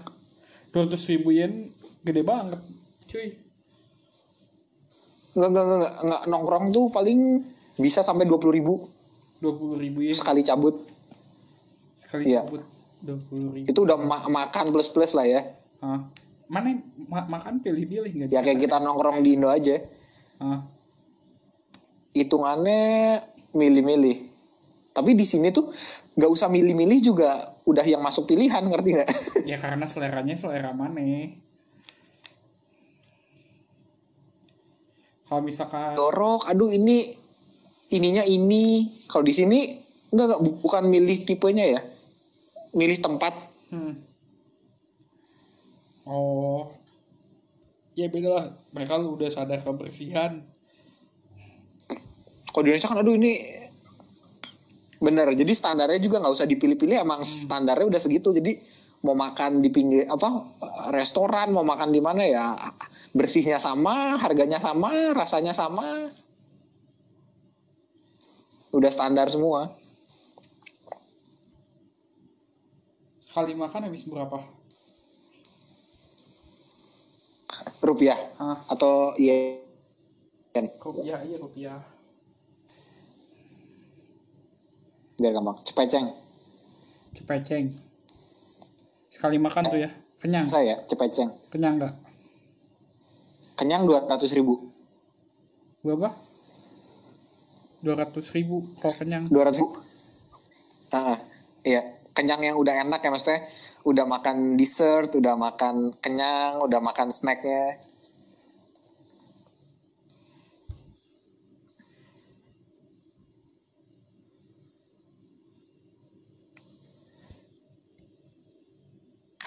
200 0.70 1.10
ribu 1.10 1.34
yen 1.34 1.74
gede 2.06 2.22
banget 2.22 2.62
cuy 3.10 3.34
Enggak, 5.38 5.50
enggak, 5.50 5.66
enggak, 5.66 5.94
enggak, 6.02 6.22
nongkrong 6.30 6.66
tuh 6.74 6.86
paling 6.90 7.20
bisa 7.78 8.02
sampai 8.02 8.26
20 8.26 8.50
ribu 8.52 8.90
20 9.40 9.78
ribu 9.78 10.00
yen 10.02 10.14
sekali 10.14 10.42
cabut. 10.42 10.82
sekali 11.98 12.34
Iya. 12.34 12.42
cabut 12.42 12.62
20 13.00 13.54
ribu 13.54 13.66
Itu 13.70 13.80
udah 13.84 13.96
ma- 13.96 14.26
makan 14.26 14.66
plus-plus 14.72 15.14
lah 15.14 15.26
ya. 15.26 15.42
Hah? 15.80 16.02
mana 16.48 16.80
ma- 17.06 17.28
makan 17.28 17.60
pilih-pilih 17.60 18.08
nggak 18.10 18.28
Ya 18.32 18.40
kayak 18.40 18.60
kita 18.60 18.80
nongkrong 18.80 19.20
di 19.20 19.36
Indo 19.36 19.52
aja. 19.52 19.84
Hah? 20.40 20.64
Hitungannya 22.14 23.20
milih-milih. 23.52 24.32
Tapi 24.90 25.12
di 25.14 25.28
sini 25.28 25.52
tuh 25.52 25.70
nggak 26.18 26.32
usah 26.32 26.48
milih-milih 26.48 27.00
juga 27.04 27.54
udah 27.62 27.84
yang 27.84 28.02
masuk 28.02 28.26
pilihan, 28.26 28.64
ngerti 28.64 28.90
nggak? 28.90 29.10
ya 29.46 29.60
karena 29.60 29.86
seleranya 29.86 30.34
selera 30.34 30.72
mana 30.74 30.98
kalau 35.28 35.44
misalkan 35.44 35.94
Dorok, 35.94 36.48
aduh 36.48 36.72
ini 36.72 37.12
ininya 37.92 38.24
ini. 38.24 38.88
Kalau 39.08 39.24
di 39.24 39.34
sini 39.36 39.60
enggak, 40.12 40.26
enggak 40.28 40.42
bu- 40.44 40.60
bukan 40.64 40.84
milih 40.88 41.24
tipenya 41.24 41.66
ya. 41.78 41.82
Milih 42.76 43.00
tempat. 43.00 43.34
Hmm. 43.72 43.94
Oh. 46.08 46.72
Ya 47.98 48.08
beda 48.08 48.30
lah. 48.30 48.46
Mereka 48.72 48.94
lu 49.02 49.18
udah 49.18 49.30
sadar 49.34 49.60
kebersihan. 49.64 50.46
Kalau 52.54 52.64
di 52.64 52.70
Indonesia 52.74 52.90
kan 52.90 53.02
aduh 53.02 53.16
ini 53.18 53.34
bener. 54.98 55.30
Jadi 55.34 55.54
standarnya 55.54 56.00
juga 56.02 56.22
nggak 56.22 56.34
usah 56.34 56.48
dipilih-pilih. 56.48 56.98
Emang 57.02 57.22
standarnya 57.26 57.86
udah 57.86 58.02
segitu. 58.02 58.34
Jadi 58.34 58.58
mau 59.06 59.14
makan 59.14 59.62
di 59.62 59.70
pinggir 59.70 60.10
apa 60.10 60.42
restoran, 60.90 61.54
mau 61.54 61.62
makan 61.62 61.94
di 61.94 62.02
mana 62.02 62.26
ya 62.26 62.58
bersihnya 63.14 63.62
sama, 63.62 64.18
harganya 64.18 64.58
sama, 64.58 65.14
rasanya 65.14 65.54
sama. 65.54 66.10
Udah 68.78 68.94
standar 68.94 69.26
semua. 69.34 69.74
Sekali 73.18 73.58
makan 73.58 73.90
habis 73.90 74.06
berapa? 74.06 74.38
Rupiah 77.82 78.18
Hah? 78.38 78.62
atau 78.70 79.18
yen. 79.18 79.66
Rupiah 80.78 81.26
iya 81.26 81.38
rupiah. 81.42 81.82
Biar 85.18 85.34
gampang. 85.34 85.58
Cepeceng. 85.66 86.14
Cepeceng. 87.18 87.74
Sekali 89.10 89.42
makan 89.42 89.66
tuh 89.74 89.82
ya. 89.82 89.90
Kenyang. 90.22 90.46
Saya 90.46 90.86
cepeceng. 90.86 91.34
Kenyang 91.50 91.82
nggak? 91.82 91.94
Kenyang 93.58 93.90
200 93.90 94.38
ribu. 94.38 94.70
Berapa? 95.82 96.27
200 97.82 98.36
ribu 98.36 98.66
kalau 98.82 98.96
kenyang. 98.98 99.24
200 99.30 99.62
ribu. 99.62 99.78
Ah, 100.90 101.18
iya. 101.62 101.82
Kenyang 102.18 102.42
yang 102.42 102.58
udah 102.58 102.74
enak 102.82 103.02
ya 103.06 103.10
maksudnya. 103.14 103.46
Udah 103.86 104.04
makan 104.10 104.58
dessert, 104.60 105.14
udah 105.16 105.38
makan 105.38 105.94
kenyang, 106.02 106.60
udah 106.66 106.80
makan 106.82 107.14
snacknya. 107.14 107.78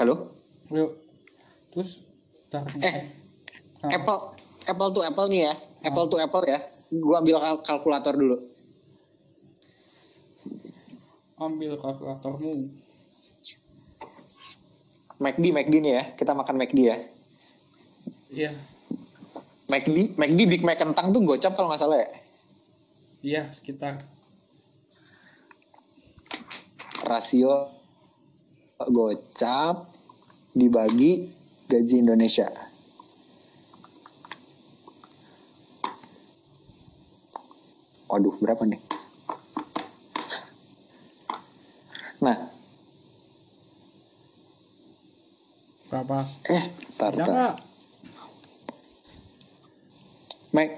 Halo? 0.01 0.33
Yuk. 0.73 0.97
Terus 1.75 2.01
Eh, 2.83 3.07
Ah. 3.81 3.95
Apple, 3.95 4.40
Apple 4.71 4.91
to 4.95 5.01
Apple 5.03 5.27
nih 5.27 5.51
ya. 5.51 5.55
Apple 5.83 6.07
to 6.07 6.17
Apple 6.23 6.45
ya. 6.47 6.59
Gua 6.95 7.19
ambil 7.19 7.37
kal- 7.43 7.63
kalkulator 7.67 8.15
dulu. 8.15 8.39
ambil 11.41 11.81
kalkulatormu. 11.81 12.69
McD, 15.21 15.45
McD 15.57 15.75
nih 15.81 15.93
ya. 15.97 16.05
Kita 16.13 16.37
makan 16.37 16.61
McD 16.61 16.79
ya. 16.85 16.97
Iya. 18.29 18.53
McD, 19.73 20.21
McD 20.21 20.41
Big 20.45 20.63
Mac 20.63 20.77
kentang 20.77 21.17
tuh 21.17 21.25
gocap 21.25 21.57
kalau 21.57 21.73
nggak 21.73 21.81
salah 21.81 21.97
ya. 21.97 22.11
Iya, 23.21 23.43
sekitar 23.53 24.01
Rasio 27.01 27.73
gocap 28.81 29.89
dibagi 30.53 31.29
gaji 31.69 31.97
Indonesia. 32.05 32.70
Waduh, 38.11 38.35
berapa 38.43 38.67
nih? 38.67 38.83
Nah, 42.21 42.37
berapa? 45.95 46.27
eh, 46.51 46.65
tar, 46.99 47.15
Bisa 47.15 47.23
tar. 47.25 47.55
Mac, 50.51 50.71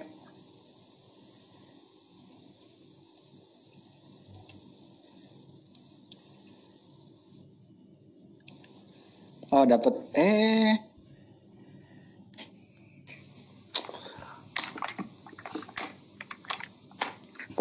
Oh 9.53 9.65
dapat 9.69 9.93
eh 10.17 10.92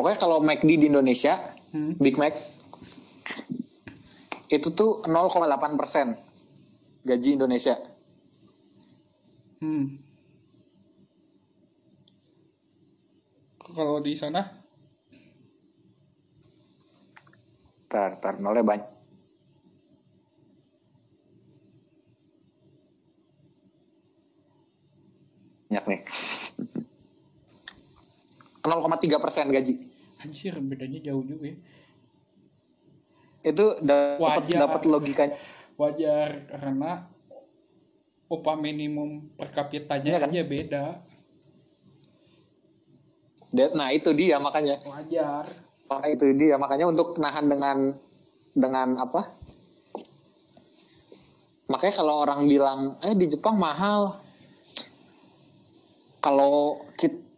Pokoknya 0.02 0.18
kalau 0.18 0.41
McD 0.41 0.82
di 0.82 0.89
Indonesia, 0.89 1.38
Hmm. 1.78 1.93
Big 2.02 2.18
Mac 2.18 2.34
itu 4.49 4.68
tuh 4.74 5.06
0,8 5.06 5.78
persen 5.78 6.18
gaji 7.06 7.38
Indonesia. 7.38 7.78
Hmm. 9.62 10.02
Kalau 13.62 14.02
di 14.02 14.18
sana 14.18 14.41
Tar, 17.86 18.18
tar, 18.18 18.41
nolnya 18.41 18.66
banyak. 18.66 18.89
Banyak 25.70 25.86
nih. 25.86 26.02
0,3 28.66 29.22
persen 29.22 29.45
gaji. 29.54 29.91
Anjir 30.22 30.53
bedanya 30.61 31.01
jauh 31.01 31.26
juga 31.26 31.51
ya. 31.51 31.57
Itu 33.41 33.82
dapat 33.82 34.53
dapat 34.53 34.82
logikanya. 34.86 35.38
Wajar 35.76 36.45
karena 36.45 37.09
upah 38.30 38.55
minimum 38.55 39.34
per 39.34 39.49
kapitanya 39.49 40.07
Iya 40.07 40.19
kan? 40.22 40.30
aja 40.30 40.41
beda. 40.45 40.86
Nah 43.76 43.89
itu 43.91 44.13
dia 44.13 44.38
makanya. 44.38 44.78
Wajar. 44.86 45.49
Maka 45.91 46.05
itu 46.07 46.32
dia 46.38 46.55
makanya 46.55 46.88
untuk 46.88 47.19
nahan 47.19 47.49
dengan 47.51 47.78
dengan 48.55 48.95
apa? 49.01 49.28
Makanya 51.67 51.93
kalau 51.97 52.24
orang 52.24 52.47
bilang 52.47 52.95
eh 53.03 53.17
di 53.17 53.28
Jepang 53.28 53.57
mahal. 53.57 54.15
Kalau 56.22 56.86
kita 56.95 57.30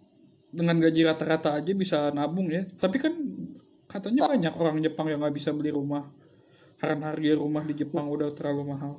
Dengan 0.54 0.78
gaji 0.78 1.02
rata-rata 1.02 1.58
aja 1.58 1.72
bisa 1.74 2.14
nabung 2.14 2.46
ya. 2.54 2.62
Tapi 2.78 3.02
kan 3.02 3.14
katanya 3.90 4.30
Ta- 4.30 4.38
banyak 4.38 4.54
orang 4.54 4.78
Jepang 4.86 5.10
yang 5.10 5.20
nggak 5.26 5.34
bisa 5.34 5.50
beli 5.50 5.74
rumah. 5.74 6.06
Karena 6.78 7.10
harga 7.10 7.34
rumah 7.42 7.64
di 7.66 7.74
Jepang 7.74 8.06
udah 8.06 8.30
terlalu 8.30 8.64
mahal. 8.70 8.94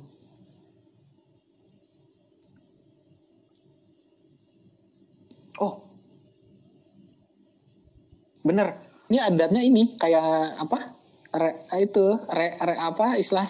Oh. 5.63 5.79
Bener. 8.43 8.75
Ini 9.07 9.21
adatnya 9.23 9.61
ini 9.63 9.95
kayak 9.95 10.59
apa? 10.59 10.91
Re, 11.35 11.51
itu 11.79 12.05
re, 12.31 12.55
re 12.59 12.75
apa 12.79 13.15
istilah 13.19 13.47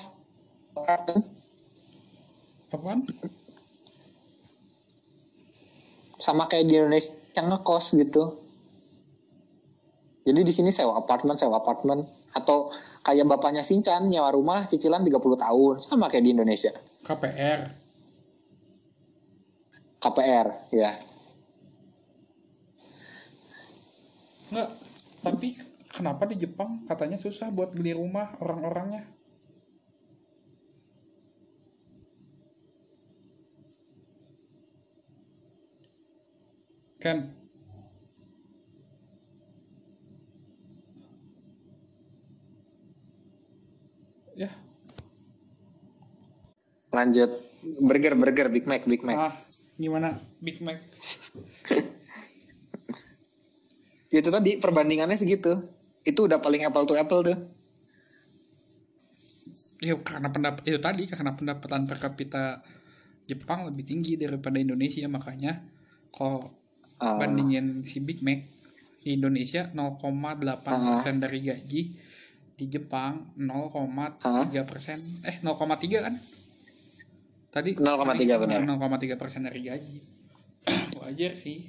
Apaan? 2.75 3.07
sama 6.19 6.49
kayak 6.49 6.65
di 6.67 6.73
Indonesia 6.75 7.15
ngekos 7.43 7.99
gitu. 7.99 8.23
Jadi 10.25 10.41
di 10.41 10.53
sini 10.55 10.71
sewa 10.73 10.97
apartemen, 10.97 11.37
sewa 11.37 11.59
apartemen 11.61 12.01
atau 12.33 12.73
kayak 13.05 13.29
bapaknya 13.29 13.63
Sincan 13.63 14.11
nyewa 14.11 14.33
rumah 14.33 14.67
cicilan 14.67 15.05
30 15.05 15.21
tahun 15.21 15.75
sama 15.83 16.11
kayak 16.11 16.25
di 16.25 16.31
Indonesia. 16.33 16.73
KPR. 17.05 17.59
KPR 20.01 20.47
ya. 20.73 20.91
Enggak, 24.51 24.69
tapi 25.25 25.47
kenapa 25.89 26.23
di 26.29 26.35
Jepang 26.37 26.85
katanya 26.85 27.17
susah 27.17 27.49
buat 27.49 27.73
beli 27.73 27.97
rumah 27.97 28.37
orang-orangnya? 28.41 29.14
Kan 37.05 37.29
ya 44.33 44.49
Lanjut. 46.89 47.29
Burger, 47.81 48.13
burger, 48.13 48.47
Big 48.49 48.65
Mac, 48.65 48.85
Big 48.89 49.05
Mac. 49.05 49.17
ah 49.17 49.33
gimana 49.77 50.17
Big 50.41 50.57
Mac 50.65 50.81
Itu 54.15 54.31
tadi 54.31 54.55
perbandingannya 54.55 55.19
segitu. 55.19 55.59
Itu 56.07 56.23
udah 56.23 56.39
paling 56.39 56.63
apple 56.63 56.87
to 56.87 56.95
apple 56.95 57.21
tuh. 57.21 57.37
ya 59.83 59.91
karena 59.99 60.31
pendapat 60.31 60.63
itu 60.71 60.79
tadi 60.79 61.03
karena 61.03 61.35
pendapatan 61.35 61.83
per 61.83 61.99
kapita 61.99 62.63
Jepang 63.27 63.67
lebih 63.67 63.83
tinggi 63.83 64.15
daripada 64.15 64.55
Indonesia 64.55 65.03
makanya 65.11 65.59
kalau 66.15 66.47
Ah. 66.99 67.19
bandingin 67.19 67.83
si 67.83 67.99
Big 67.99 68.23
Mac 68.23 68.39
di 69.03 69.19
Indonesia 69.19 69.67
0,8% 69.69 71.19
dari 71.19 71.39
gaji 71.43 71.81
di 72.55 72.65
Jepang 72.71 73.35
0,3 73.35 74.63
persen 74.63 74.95
eh 75.27 75.35
0,3 75.43 76.05
kan 76.05 76.15
tadi 77.51 77.75
0,3 77.75 78.39
benar. 78.39 78.59
0,3 78.63 79.19
persen 79.19 79.43
dari 79.43 79.59
gaji 79.67 79.99
wajar 81.03 81.31
sih 81.35 81.67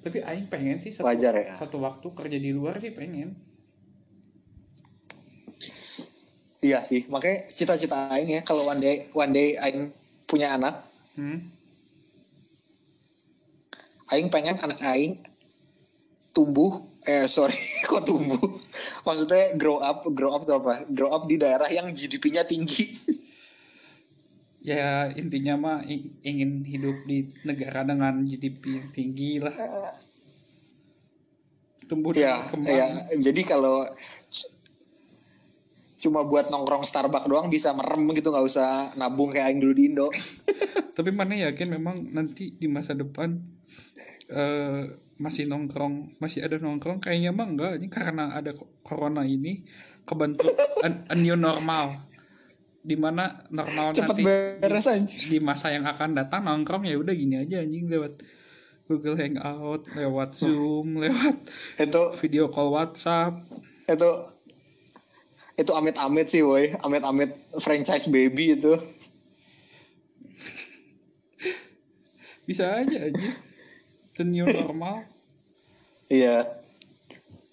tapi 0.00 0.24
Aing 0.24 0.48
pengen 0.48 0.80
sih 0.80 0.96
satu, 0.96 1.04
Wajar 1.04 1.36
ya. 1.36 1.52
satu 1.52 1.76
waktu 1.84 2.08
kerja 2.08 2.38
di 2.40 2.50
luar 2.56 2.80
sih 2.80 2.90
pengen 2.96 3.36
Iya 6.60 6.84
sih, 6.84 7.08
makanya 7.08 7.48
cita-cita 7.48 8.12
aing 8.12 8.36
ya 8.36 8.40
kalau 8.44 8.68
one 8.68 8.84
day 8.84 9.08
one 9.16 9.32
day 9.32 9.56
aing 9.56 9.88
punya 10.28 10.52
anak, 10.52 10.84
hmm? 11.16 11.40
Aing 14.10 14.28
pengen 14.28 14.58
anak 14.58 14.78
aing 14.82 15.18
tumbuh 16.30 16.82
eh 17.08 17.24
sorry 17.26 17.56
kok 17.88 18.04
tumbuh? 18.04 18.38
Maksudnya 19.06 19.56
grow 19.56 19.80
up 19.80 20.04
grow 20.12 20.36
up 20.36 20.44
itu 20.44 20.52
apa? 20.52 20.84
Grow 20.90 21.10
up 21.10 21.24
di 21.24 21.40
daerah 21.40 21.66
yang 21.70 21.90
GDP-nya 21.90 22.44
tinggi. 22.44 22.86
Ya 24.60 25.08
intinya 25.16 25.56
mah 25.56 25.78
ingin 26.20 26.60
hidup 26.68 27.08
di 27.08 27.32
negara 27.48 27.80
dengan 27.80 28.20
GDP 28.28 28.76
yang 28.76 28.88
tinggi 28.92 29.40
lah. 29.40 29.56
Tumbuh 31.88 32.12
ya 32.12 32.36
kembang 32.52 32.68
ya 32.68 32.86
jadi 33.16 33.40
kalau 33.48 33.88
cuma 36.00 36.28
buat 36.28 36.52
nongkrong 36.52 36.84
Starbucks 36.84 37.24
doang 37.24 37.48
bisa 37.48 37.72
merem 37.72 38.04
gitu 38.12 38.28
nggak 38.28 38.44
usah 38.44 38.92
nabung 39.00 39.32
kayak 39.32 39.48
aing 39.48 39.64
dulu 39.64 39.72
di 39.72 39.84
Indo. 39.88 40.12
Tapi 40.96 41.08
mana 41.08 41.40
yakin 41.40 41.80
memang 41.80 41.96
nanti 42.12 42.52
di 42.52 42.68
masa 42.68 42.92
depan 42.92 43.40
eh 44.30 44.82
masih 45.20 45.44
nongkrong 45.50 46.16
masih 46.16 46.40
ada 46.40 46.56
nongkrong? 46.56 47.04
Kayaknya 47.04 47.30
mah 47.36 47.46
enggak. 47.50 47.72
Ini 47.76 47.88
karena 47.92 48.32
ada 48.32 48.56
corona 48.80 49.26
ini 49.26 49.66
kebentuk 50.08 50.48
a, 50.80 50.88
a 50.88 51.14
new 51.18 51.36
normal. 51.36 51.92
Di 52.80 52.96
mana 52.96 53.44
normal 53.52 53.92
cepet 53.92 54.16
nanti 54.16 54.24
beres 54.24 54.88
di 55.28 55.36
masa 55.36 55.68
yang 55.68 55.84
akan 55.84 56.16
datang 56.16 56.48
nongkrong 56.48 56.88
ya 56.88 56.96
udah 56.96 57.12
gini 57.12 57.36
aja 57.36 57.60
anjing 57.60 57.92
lewat 57.92 58.16
Google 58.88 59.20
Hangout 59.20 59.84
lewat 59.92 60.40
Zoom 60.40 60.96
lewat 61.04 61.36
itu 61.76 62.02
video 62.24 62.48
call 62.48 62.72
WhatsApp. 62.72 63.36
itu 63.90 64.10
itu 65.60 65.72
amit-amit 65.76 66.32
sih 66.32 66.40
woi. 66.40 66.72
Amit-amit 66.80 67.36
franchise 67.60 68.08
baby 68.08 68.56
itu. 68.56 68.80
Bisa 72.48 72.80
aja 72.80 72.98
aja 73.12 73.49
the 74.20 74.26
new 74.28 74.44
normal? 74.44 75.00
Iya. 76.10 76.42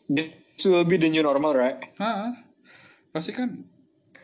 This 0.09 0.65
will 0.65 0.81
be 0.81 0.97
the 0.97 1.13
new 1.13 1.21
normal 1.21 1.53
right? 1.53 1.77
Hah, 2.01 2.33
pasti 3.13 3.29
kan 3.37 3.53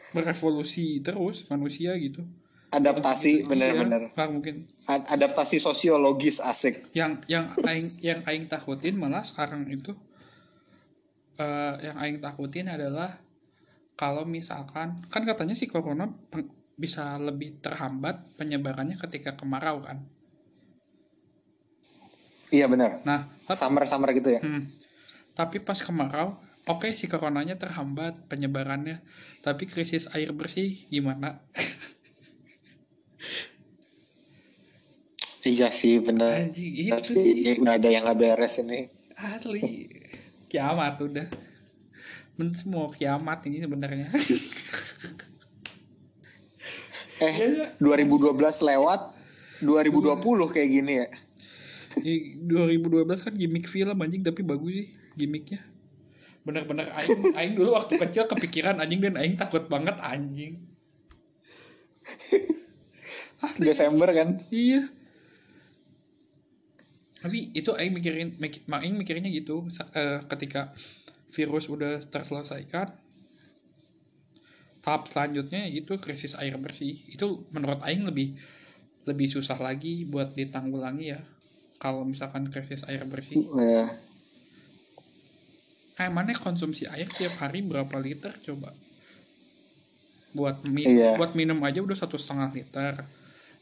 berevolusi 0.09 1.05
terus 1.05 1.45
manusia 1.53 1.93
gitu. 2.01 2.25
Adaptasi 2.73 3.45
Iya, 3.45 3.49
bener-bener 3.49 4.09
nggak 4.17 4.29
mungkin. 4.33 4.65
Adaptasi 4.89 5.61
sosiologis 5.61 6.41
asik. 6.41 6.89
Yang 6.97 7.29
yang 7.29 7.45
aing 7.61 7.87
yang 8.01 8.19
aing 8.25 8.49
takutin 8.49 8.97
malah 8.97 9.21
sekarang 9.21 9.69
itu 9.69 9.93
eh 11.37 11.73
yang 11.85 11.97
aing 12.01 12.17
takutin 12.17 12.73
adalah 12.73 13.21
kalau 13.93 14.25
misalkan 14.25 14.97
kan 15.13 15.21
katanya 15.21 15.53
si 15.53 15.69
corona 15.69 16.09
bisa 16.73 17.21
lebih 17.21 17.61
terhambat 17.61 18.25
penyebarannya 18.41 18.97
ketika 18.97 19.37
kemarau 19.37 19.85
kan 19.85 20.01
iya 22.53 22.69
bener 22.69 23.01
nah 23.01 23.25
tapi, 23.43 23.57
summer 23.59 23.83
summer 23.83 24.09
gitu 24.15 24.31
ya. 24.31 24.39
Hmm, 24.39 24.63
tapi 25.35 25.59
pas 25.59 25.75
kemarau 25.75 26.31
oke 26.71 26.87
si 26.95 27.11
coronanya 27.11 27.59
terhambat 27.59 28.15
penyebarannya. 28.31 29.03
Tapi 29.43 29.67
krisis 29.67 30.07
air 30.15 30.31
bersih 30.31 30.79
gimana? 30.87 31.39
Iya 35.43 35.75
sih 35.75 35.99
bener 35.99 36.47
anjing 36.47 36.71
itu 36.71 36.95
tapi 36.95 37.19
sih. 37.19 37.59
nggak 37.59 37.75
ada 37.83 37.89
yang 37.91 38.07
nggak 38.07 38.15
beres 38.15 38.63
ini. 38.63 38.87
Asli. 39.19 39.91
Kiamat 40.47 41.03
udah. 41.03 41.27
Men 42.39 42.55
semua 42.55 42.87
kiamat 42.95 43.43
ini 43.51 43.59
sebenarnya. 43.59 44.07
Eh 47.19 47.35
2012 47.75 48.39
lewat 48.39 49.01
2020 49.67 50.55
kayak 50.55 50.69
gini 50.71 50.93
ya 51.03 51.07
Di 51.99 52.39
2012 52.41 53.05
kan 53.25 53.33
gimmick 53.35 53.69
film 53.69 53.97
anjing 53.99 54.23
tapi 54.25 54.41
bagus 54.41 54.73
sih 54.73 54.87
gimmicknya. 55.13 55.61
Bener-bener 56.43 56.89
aing 56.91 57.35
aing 57.37 57.53
dulu 57.55 57.77
waktu 57.77 57.95
kecil 58.01 58.27
kepikiran 58.27 58.81
anjing 58.81 58.99
dan 58.99 59.15
aing 59.19 59.37
takut 59.37 59.67
banget 59.69 59.95
anjing. 60.01 60.59
Asli. 63.43 63.67
Desember 63.67 64.09
kan? 64.11 64.39
Iya. 64.49 64.87
Tapi 67.23 67.55
itu 67.55 67.71
aing 67.71 67.93
mikirin 67.95 68.35
mik, 68.35 68.67
aing 68.67 68.95
mikirnya 68.99 69.31
gitu 69.31 69.67
eh, 69.95 70.19
ketika 70.27 70.75
virus 71.31 71.71
udah 71.71 72.03
terselesaikan 72.11 72.91
tahap 74.83 75.07
selanjutnya 75.07 75.63
itu 75.71 75.95
krisis 75.95 76.35
air 76.35 76.59
bersih. 76.59 76.99
Itu 77.07 77.47
menurut 77.55 77.79
aing 77.87 78.03
lebih 78.03 78.35
lebih 79.07 79.27
susah 79.31 79.59
lagi 79.59 80.07
buat 80.07 80.35
ditanggulangi 80.35 81.05
ya 81.11 81.19
kalau 81.83 82.07
misalkan 82.07 82.47
krisis 82.47 82.87
air 82.87 83.03
bersih. 83.03 83.43
Ya. 83.59 83.91
kayak 85.93 86.09
mana 86.09 86.33
konsumsi 86.33 86.89
air 86.89 87.05
tiap 87.05 87.37
hari 87.37 87.61
berapa 87.61 87.91
liter 88.01 88.31
coba? 88.41 88.71
Buat 90.33 90.65
mi 90.65 90.81
Iya. 90.87 91.19
buat 91.19 91.37
minum 91.37 91.61
aja 91.61 91.83
udah 91.83 91.93
satu 91.93 92.15
setengah 92.17 92.49
liter. 92.55 92.97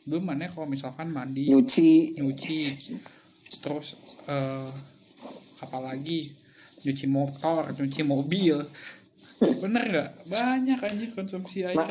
Belum 0.07 0.23
mana 0.23 0.47
kalau 0.47 0.69
misalkan 0.69 1.11
mandi? 1.11 1.51
Nyuci. 1.51 2.15
Nyuci. 2.21 2.71
Terus 3.65 3.97
eh 4.29 4.69
apalagi 5.59 6.31
nyuci 6.87 7.05
motor 7.09 7.73
nyuci 7.75 8.01
mobil. 8.05 8.63
Bener 9.41 9.83
nggak? 9.91 10.09
Banyak 10.31 10.79
anjir 10.87 11.09
konsumsi 11.17 11.65
air. 11.65 11.75
Nah. 11.75 11.89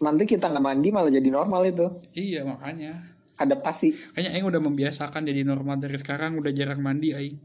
nanti 0.00 0.24
kita 0.24 0.48
nggak 0.48 0.64
mandi 0.64 0.88
malah 0.88 1.12
jadi 1.12 1.28
normal 1.28 1.62
itu. 1.68 1.86
Iya 2.16 2.48
makanya 2.48 3.09
adaptasi. 3.40 4.12
Kayaknya 4.14 4.30
Aing 4.36 4.46
udah 4.46 4.60
membiasakan 4.60 5.24
jadi 5.24 5.42
normal 5.42 5.80
dari 5.80 5.96
sekarang 5.96 6.36
udah 6.36 6.52
jarang 6.52 6.84
mandi 6.84 7.16
Aing. 7.16 7.36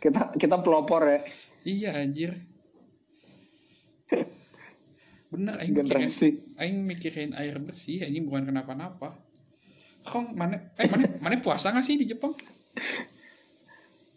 Kita 0.00 0.34
kita 0.34 0.56
pelopor 0.64 1.06
ya. 1.06 1.20
Iya 1.62 1.90
anjir. 2.00 2.34
Bener 5.32 5.54
Aing 5.60 5.72
mikirin 5.72 6.10
Aing 6.60 6.76
mikirin 6.84 7.30
air 7.36 7.56
bersih 7.60 8.04
ini 8.04 8.20
bukan 8.24 8.48
kenapa-napa. 8.48 9.16
Kok 10.02 10.34
mana 10.34 10.74
eh 10.76 10.88
mana 10.90 11.04
mana 11.24 11.34
puasa 11.38 11.70
nggak 11.70 11.84
sih 11.86 11.96
di 12.00 12.10
Jepang? 12.10 12.34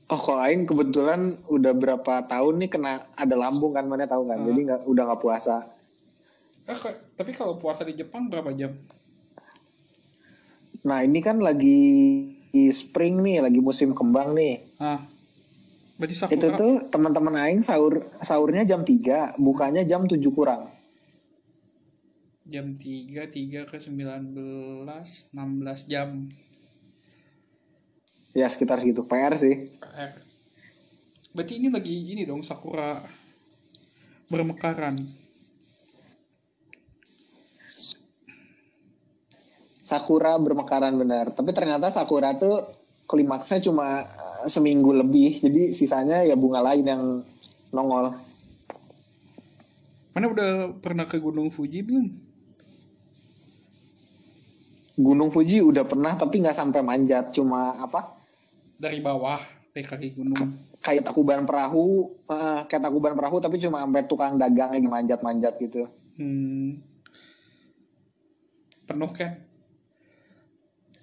Oh 0.09 0.19
kalau 0.19 0.41
Aing 0.41 0.65
kebetulan 0.65 1.37
udah 1.47 1.73
berapa 1.77 2.25
tahun 2.25 2.65
nih 2.65 2.69
kena 2.73 3.09
ada 3.13 3.35
lambung 3.37 3.71
kan 3.77 3.85
mana 3.85 4.09
tahu 4.09 4.25
kan 4.27 4.41
Ah. 4.41 4.45
jadi 4.47 4.59
nggak 4.73 4.81
udah 4.89 5.03
nggak 5.11 5.21
puasa. 5.21 5.55
Eh, 6.65 6.77
tapi 7.13 7.29
kalau 7.37 7.61
puasa 7.61 7.85
di 7.85 7.93
Jepang 7.93 8.25
berapa 8.25 8.49
jam 8.57 8.73
nah 10.85 11.01
ini 11.01 11.19
kan 11.19 11.41
lagi 11.41 11.81
spring 12.69 13.19
nih 13.25 13.41
lagi 13.41 13.59
musim 13.59 13.91
kembang 13.97 14.37
nih 14.37 14.61
ah 14.79 15.01
berarti 15.97 16.13
itu 16.13 16.47
sakura 16.47 16.59
tuh 16.59 16.73
teman-teman 16.91 17.35
Aing 17.39 17.63
sahur 17.65 18.05
sahurnya 18.21 18.63
jam 18.67 18.85
3 18.85 19.39
bukanya 19.41 19.81
jam 19.81 20.05
7 20.05 20.21
kurang 20.29 20.69
jam 22.45 22.71
3 22.71 23.25
3 23.25 23.65
ke 23.65 23.77
19 23.81 24.37
16 24.37 25.91
jam 25.91 26.29
Ya 28.35 28.51
sekitar 28.51 28.83
segitu. 28.83 29.07
PR 29.07 29.31
sih. 29.39 29.71
PR. 29.79 30.11
Berarti 31.31 31.53
ini 31.55 31.71
lagi 31.71 31.95
ini 32.11 32.27
dong 32.27 32.43
sakura 32.43 32.99
bermekaran. 34.27 34.99
Sakura 39.85 40.33
bermekaran 40.41 40.97
benar. 40.97 41.29
Tapi 41.29 41.53
ternyata 41.53 41.93
Sakura 41.93 42.33
tuh 42.33 42.65
klimaksnya 43.05 43.61
cuma 43.61 44.01
eh, 44.01 44.49
seminggu 44.49 44.89
lebih. 44.97 45.37
Jadi 45.45 45.77
sisanya 45.77 46.25
ya 46.25 46.33
bunga 46.33 46.65
lain 46.65 46.85
yang 46.89 47.03
nongol. 47.69 48.09
Mana 50.17 50.25
udah 50.25 50.73
pernah 50.81 51.05
ke 51.05 51.21
Gunung 51.21 51.53
Fuji 51.53 51.85
belum? 51.85 52.07
Gunung 54.95 55.29
Fuji 55.29 55.61
udah 55.61 55.85
pernah 55.85 56.17
tapi 56.17 56.41
nggak 56.41 56.57
sampai 56.57 56.81
manjat. 56.81 57.29
Cuma 57.29 57.77
apa? 57.77 58.17
Dari 58.81 59.05
bawah, 59.05 59.37
dari 59.69 59.85
kaki 59.85 60.17
gunung. 60.17 60.49
Kayak 60.81 61.13
takuban 61.13 61.45
perahu, 61.45 62.09
eh, 62.25 62.61
kayak 62.65 62.89
takuban 62.89 63.13
perahu 63.13 63.37
tapi 63.37 63.61
cuma 63.61 63.85
sampai 63.85 64.01
tukang 64.09 64.41
dagang 64.41 64.73
yang 64.73 64.89
manjat-manjat 64.89 65.61
gitu. 65.61 65.85
Hmm. 66.17 66.81
Penuh 68.89 69.13
kan? 69.13 69.44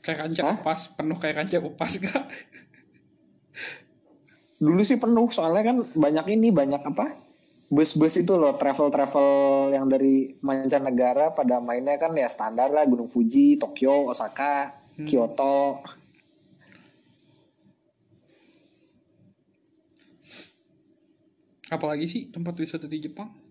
Kayak 0.02 0.18
kancah 0.26 0.44
Hah? 0.50 0.56
upas, 0.58 0.80
penuh 0.98 1.14
kayak 1.14 1.36
kancah 1.38 1.62
upas 1.62 1.92
gak? 2.02 2.26
Dulu 4.58 4.82
sih 4.82 4.98
penuh 4.98 5.30
soalnya 5.30 5.62
kan 5.70 5.76
banyak 5.94 6.26
ini 6.38 6.50
banyak 6.50 6.82
apa? 6.82 7.14
Bus-bus 7.72 8.20
itu 8.20 8.36
loh 8.36 8.52
travel-travel 8.58 9.30
yang 9.72 9.88
dari 9.88 10.36
mancanegara 10.44 11.32
pada 11.32 11.56
mainnya 11.62 11.96
kan 11.96 12.12
ya 12.12 12.28
standar 12.28 12.68
lah 12.68 12.84
Gunung 12.84 13.08
Fuji, 13.08 13.56
Tokyo, 13.56 14.12
Osaka, 14.12 14.76
Kyoto. 15.08 15.80
Apalagi 21.72 22.04
sih 22.04 22.22
tempat 22.28 22.52
wisata 22.60 22.84
di 22.84 23.00
Jepang? 23.00 23.41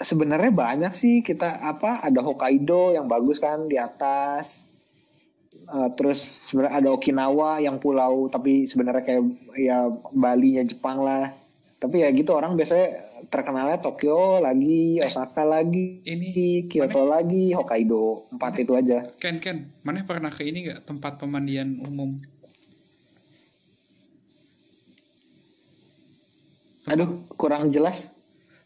Sebenarnya 0.00 0.48
banyak 0.48 0.92
sih 0.96 1.20
kita 1.20 1.60
apa 1.60 2.00
ada 2.00 2.24
Hokkaido 2.24 2.96
yang 2.96 3.04
bagus 3.04 3.36
kan 3.36 3.68
di 3.68 3.76
atas. 3.76 4.64
Eh, 5.70 5.88
terus 5.94 6.18
sebenarnya 6.50 6.76
ada 6.82 6.88
Okinawa 6.96 7.62
yang 7.62 7.78
pulau 7.78 8.26
tapi 8.26 8.66
sebenarnya 8.66 9.04
kayak 9.06 9.22
ya 9.54 9.92
Bali-nya 10.16 10.64
Jepang 10.64 11.04
lah. 11.04 11.30
Tapi 11.80 12.00
ya 12.04 12.08
gitu 12.12 12.32
orang 12.32 12.56
biasanya 12.56 13.10
terkenalnya 13.30 13.78
Tokyo 13.80 14.42
lagi, 14.42 14.98
Osaka 15.00 15.46
lagi, 15.46 16.02
ini 16.04 16.66
Kyoto 16.66 17.06
lagi, 17.06 17.54
Hokkaido. 17.54 18.26
Empat 18.34 18.60
itu 18.60 18.72
aja. 18.74 19.06
Ken 19.22 19.38
Ken, 19.38 19.68
mana 19.86 20.02
pernah 20.04 20.28
ke 20.28 20.44
ini 20.44 20.68
gak 20.68 20.84
tempat 20.84 21.16
pemandian 21.20 21.78
umum? 21.86 22.18
Aduh, 26.90 27.22
kurang 27.38 27.70
jelas. 27.70 28.19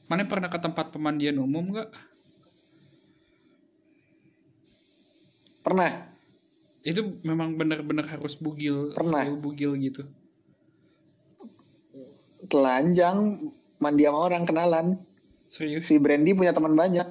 Mana 0.05 0.29
pernah 0.29 0.53
ke 0.53 0.61
tempat 0.61 0.93
pemandian 0.93 1.41
umum 1.41 1.73
gak? 1.73 1.89
Pernah. 5.65 6.13
Itu 6.85 7.17
memang 7.25 7.57
benar-benar 7.57 8.05
harus 8.05 8.37
bugil, 8.37 8.93
Pernah. 8.93 9.25
bugil 9.41 9.73
gitu. 9.81 10.05
Telanjang 12.53 13.49
mandi 13.81 14.05
sama 14.05 14.21
orang 14.21 14.45
kenalan. 14.45 15.01
Serius? 15.49 15.89
Si 15.89 15.97
Brandy 15.97 16.37
punya 16.37 16.53
teman 16.53 16.77
banyak. 16.77 17.09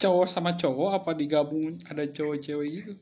Cowok 0.00 0.26
sama 0.32 0.56
cowok 0.56 1.04
apa 1.04 1.10
digabung 1.12 1.76
ada 1.84 2.08
cowok 2.08 2.36
cewek 2.40 2.68
gitu? 2.80 2.92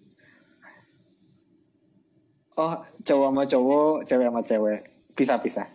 Oh, 2.57 2.83
cowok 3.05 3.29
sama 3.31 3.43
cowok, 3.47 3.97
cewek 4.09 4.27
sama 4.27 4.43
cewek. 4.43 4.81
Pisah-pisah. 5.15 5.69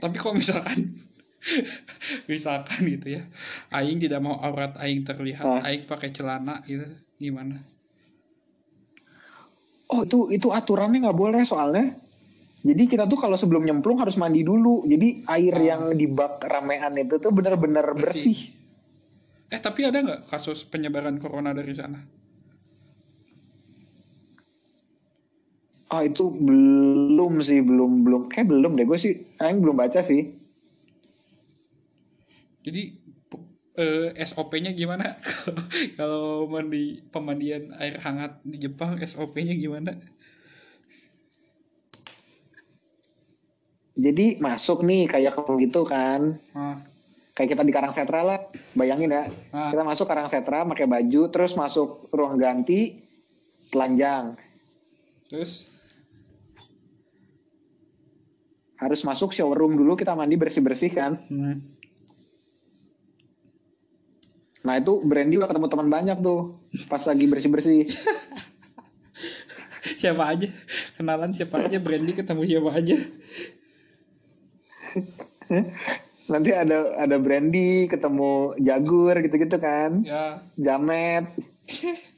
Tapi 0.00 0.14
kok 0.16 0.32
misalkan 0.32 1.03
misalkan 2.30 2.88
gitu 2.88 3.20
ya, 3.20 3.22
Aing 3.70 4.00
tidak 4.00 4.20
mau 4.24 4.36
aurat 4.40 4.74
Aing 4.80 5.04
terlihat, 5.04 5.44
Ah. 5.44 5.60
Aing 5.64 5.84
pakai 5.84 6.10
celana 6.10 6.64
gitu, 6.64 6.84
gimana? 7.20 7.60
Oh 9.92 10.02
itu 10.02 10.32
itu 10.32 10.48
aturannya 10.50 11.04
nggak 11.04 11.18
boleh 11.18 11.42
soalnya. 11.44 11.92
Jadi 12.64 12.88
kita 12.88 13.04
tuh 13.04 13.20
kalau 13.20 13.36
sebelum 13.36 13.60
nyemplung 13.68 14.00
harus 14.00 14.16
mandi 14.16 14.40
dulu. 14.40 14.88
Jadi 14.88 15.20
air 15.28 15.54
Ah. 15.54 15.64
yang 15.76 15.82
di 15.92 16.08
bak 16.08 16.40
ramean 16.40 16.96
itu 16.96 17.20
tuh 17.20 17.28
benar-benar 17.28 17.92
bersih. 17.92 18.56
Eh 19.52 19.60
tapi 19.60 19.84
ada 19.84 20.00
nggak 20.00 20.32
kasus 20.32 20.64
penyebaran 20.64 21.20
corona 21.20 21.52
dari 21.52 21.76
sana? 21.76 22.00
Oh 25.92 26.00
itu 26.02 26.26
belum 26.32 27.44
sih 27.44 27.60
belum 27.60 28.02
belum 28.02 28.22
kayak 28.32 28.48
belum 28.48 28.72
deh 28.80 28.88
gue 28.88 28.98
sih. 28.98 29.14
Aing 29.38 29.60
belum 29.60 29.76
baca 29.76 30.00
sih. 30.00 30.43
Jadi 32.64 32.82
eh, 33.76 34.08
SOP-nya 34.24 34.72
gimana? 34.72 35.12
Kalau 36.00 36.48
mandi 36.48 37.04
pemandian 37.12 37.76
air 37.76 38.00
hangat 38.00 38.40
di 38.40 38.56
Jepang 38.56 38.96
SOP-nya 38.96 39.52
gimana? 39.52 39.92
Jadi 43.94 44.42
masuk 44.42 44.82
nih 44.82 45.06
kayak 45.06 45.38
gitu 45.60 45.86
kan. 45.86 46.34
Ah, 46.56 46.82
Kayak 47.34 47.58
kita 47.58 47.62
di 47.66 47.72
Karangsetra 47.74 48.22
lah. 48.22 48.38
Bayangin 48.78 49.10
ya. 49.10 49.26
Ah. 49.50 49.70
Kita 49.74 49.82
masuk 49.82 50.06
Karangsetra 50.06 50.62
pakai 50.66 50.86
baju 50.86 51.22
terus 51.30 51.58
masuk 51.58 52.10
ruang 52.14 52.38
ganti 52.38 53.02
telanjang. 53.74 54.38
terus 55.26 55.66
Harus 58.78 59.02
masuk 59.02 59.34
showroom 59.34 59.74
dulu 59.74 59.98
kita 59.98 60.14
mandi 60.14 60.38
bersih-bersih 60.38 60.90
kan. 60.94 61.18
hmm, 61.26 61.73
Nah 64.64 64.80
itu 64.80 64.92
Brandy 65.04 65.36
udah 65.36 65.48
ketemu 65.48 65.68
teman 65.68 65.88
banyak 65.92 66.16
tuh 66.24 66.56
pas 66.88 67.02
lagi 67.04 67.24
bersih-bersih. 67.28 67.84
siapa 70.00 70.24
aja 70.24 70.48
kenalan 70.96 71.36
siapa 71.36 71.60
aja 71.60 71.76
Brandy 71.76 72.16
ketemu 72.16 72.48
siapa 72.48 72.72
aja 72.72 72.96
Nanti 76.32 76.50
ada 76.56 76.96
ada 76.96 77.20
Brandy 77.20 77.84
ketemu 77.84 78.56
Jagur 78.56 79.12
gitu-gitu 79.20 79.60
kan. 79.60 80.00
ya 80.00 80.40
Jamet. 80.56 81.28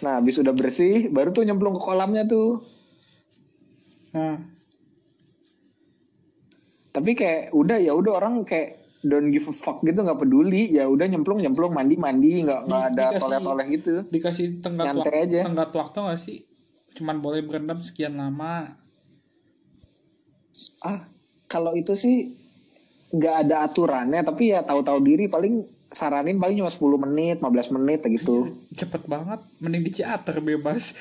Nah, 0.00 0.16
habis 0.16 0.40
udah 0.40 0.56
bersih, 0.56 1.12
baru 1.12 1.28
tuh 1.28 1.44
nyemplung 1.44 1.76
ke 1.76 1.82
kolamnya 1.84 2.24
tuh. 2.24 2.64
nah 4.16 4.40
Tapi 6.88 7.12
kayak 7.12 7.52
udah 7.52 7.76
ya 7.76 7.92
udah 7.92 8.16
orang 8.16 8.40
kayak 8.48 8.79
don't 9.00 9.32
give 9.32 9.46
a 9.48 9.54
fuck 9.54 9.80
gitu 9.80 9.96
nggak 9.96 10.20
peduli. 10.20 10.68
Ya 10.70 10.84
udah 10.86 11.08
nyemplung 11.08 11.40
nyemplung 11.40 11.72
mandi 11.72 11.96
mandi. 11.96 12.44
Nggak 12.44 12.60
nggak 12.68 12.84
ada 12.94 13.04
toleh 13.16 13.40
toleh 13.40 13.66
gitu. 13.72 14.04
dikasih 14.08 14.60
tenggat 14.60 14.92
Nyantai 14.92 15.08
waktu 15.08 15.24
aja. 15.24 15.40
tenggat 15.48 15.70
waktu 15.72 15.96
nggak 16.04 16.20
sih? 16.20 16.38
Cuman 16.96 17.22
boleh 17.22 17.40
berendam 17.44 17.80
sekian 17.80 18.20
lama. 18.20 18.76
Ah 20.84 21.00
kalau 21.48 21.72
itu 21.74 21.96
sih 21.96 22.30
nggak 23.10 23.34
ada 23.48 23.66
aturannya 23.66 24.20
tapi 24.22 24.52
ya 24.52 24.60
tahu-tahu 24.62 25.00
diri. 25.00 25.26
Paling 25.26 25.64
saranin 25.90 26.38
paling 26.38 26.62
cuma 26.62 26.70
10 26.70 27.04
menit 27.08 27.36
15 27.42 27.74
menit 27.80 28.00
gitu. 28.06 28.52
Cepet 28.76 29.08
banget. 29.08 29.40
Mending 29.58 29.82
di 29.82 29.92
ciater 29.96 30.38
bebas. 30.38 30.92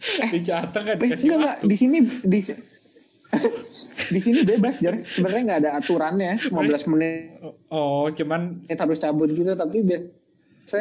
Di 0.00 0.40
ciater 0.40 0.80
kan 0.80 0.96
Eh, 0.96 1.12
dikasih 1.12 1.28
enggak 1.28 1.60
di 1.60 1.76
sini 1.76 1.98
di 2.24 2.40
di 4.10 4.20
sini 4.20 4.42
bebas 4.42 4.82
jar. 4.82 4.98
Sebenarnya 5.06 5.42
nggak 5.46 5.60
ada 5.64 5.70
aturannya. 5.78 6.32
15 6.50 6.90
menit. 6.90 7.38
Oh 7.70 8.10
cuman 8.10 8.66
harus 8.66 8.98
cabut 8.98 9.30
gitu 9.30 9.54
tapi 9.54 9.86
biasa 9.86 10.80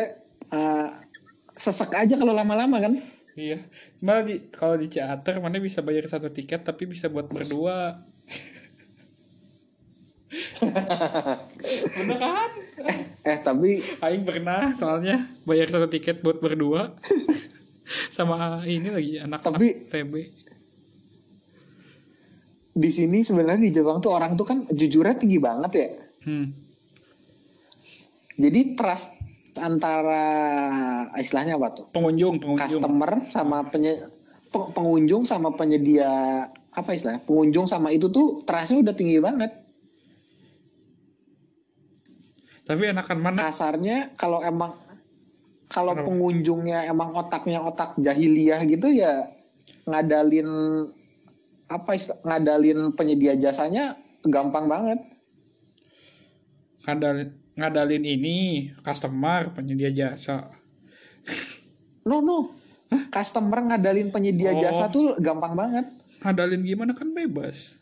eh, 0.50 0.88
sesek 1.54 1.94
aja 1.94 2.18
kalau 2.18 2.34
lama-lama 2.34 2.82
kan? 2.82 2.98
Iya. 3.38 3.62
Malah 4.02 4.24
di 4.26 4.36
kalau 4.52 4.76
di 4.76 4.90
ciater 4.90 5.38
mana 5.40 5.62
bisa 5.62 5.86
bayar 5.86 6.10
satu 6.10 6.34
tiket 6.34 6.66
tapi 6.66 6.90
bisa 6.90 7.08
buat 7.08 7.30
berdua? 7.30 7.96
Bener 11.90 12.18
kan 12.22 12.50
eh 13.26 13.38
tapi 13.42 13.82
Aing 14.00 14.24
pernah 14.24 14.78
soalnya 14.78 15.26
bayar 15.46 15.70
satu 15.70 15.90
tiket 15.90 16.22
buat 16.26 16.42
berdua. 16.42 16.94
Sama 18.14 18.62
ini 18.70 18.90
lagi 18.94 19.18
anak-anak 19.18 19.58
Tapi- 19.58 19.90
TB 19.90 20.14
di 22.70 22.90
sini 22.90 23.26
sebenarnya 23.26 23.62
di 23.62 23.74
Jepang 23.74 24.00
tuh 24.00 24.14
orang 24.14 24.38
tuh 24.38 24.46
kan 24.46 24.64
jujurnya 24.70 25.16
tinggi 25.18 25.40
banget 25.42 25.72
ya. 25.74 25.88
Hmm. 26.20 26.52
jadi 28.36 28.76
trust 28.76 29.16
antara 29.60 30.24
istilahnya 31.16 31.56
apa 31.60 31.76
tuh? 31.76 31.86
Pengunjung 31.92 32.40
pengunjung. 32.40 32.80
Customer 32.80 33.12
sama 33.32 33.68
penye- 33.68 34.08
pe- 34.48 34.70
pengunjung 34.72 35.24
sama 35.28 35.52
penyedia 35.56 36.08
apa 36.72 36.90
istilahnya? 36.96 37.24
Pengunjung 37.24 37.68
sama 37.68 37.92
itu 37.92 38.08
tuh 38.08 38.44
trustnya 38.48 38.80
udah 38.84 38.96
tinggi 38.96 39.20
banget. 39.20 39.52
Tapi 42.64 42.94
enakan 42.94 43.18
mana? 43.20 43.50
Kasarnya 43.50 44.14
kalau 44.14 44.40
emang 44.46 44.78
kalau 45.70 45.94
pengunjungnya 45.98 46.86
emang 46.86 47.14
otaknya 47.14 47.62
otak 47.62 47.98
jahiliyah 47.98 48.62
gitu 48.66 48.90
ya 48.90 49.26
ngadalin 49.86 50.50
apa 51.70 51.94
ngadalin 52.26 52.92
penyedia 52.98 53.38
jasanya 53.38 53.96
gampang 54.26 54.66
banget. 54.66 55.00
ngadalin 56.84 57.30
ngadalin 57.54 58.04
ini 58.04 58.38
customer 58.82 59.54
penyedia 59.54 59.94
jasa 59.94 60.50
No 62.08 62.26
no. 62.26 62.58
Customer 63.14 63.62
ngadalin 63.62 64.10
penyedia 64.10 64.56
Oh. 64.56 64.60
jasa 64.66 64.90
tuh 64.90 65.14
gampang 65.22 65.54
banget. 65.54 65.86
ngadalin 66.26 66.66
gimana 66.66 66.92
kan 66.98 67.14
bebas 67.14 67.78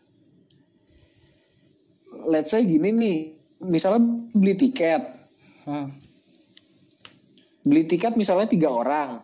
Let's 2.27 2.51
say 2.51 2.65
gini 2.67 2.91
nih, 2.91 3.17
misalnya 3.63 4.03
beli 4.35 4.57
tiket, 4.57 4.99
Hah. 5.63 5.87
beli 7.63 7.87
tiket 7.87 8.19
misalnya 8.19 8.51
tiga 8.51 8.67
orang, 8.67 9.23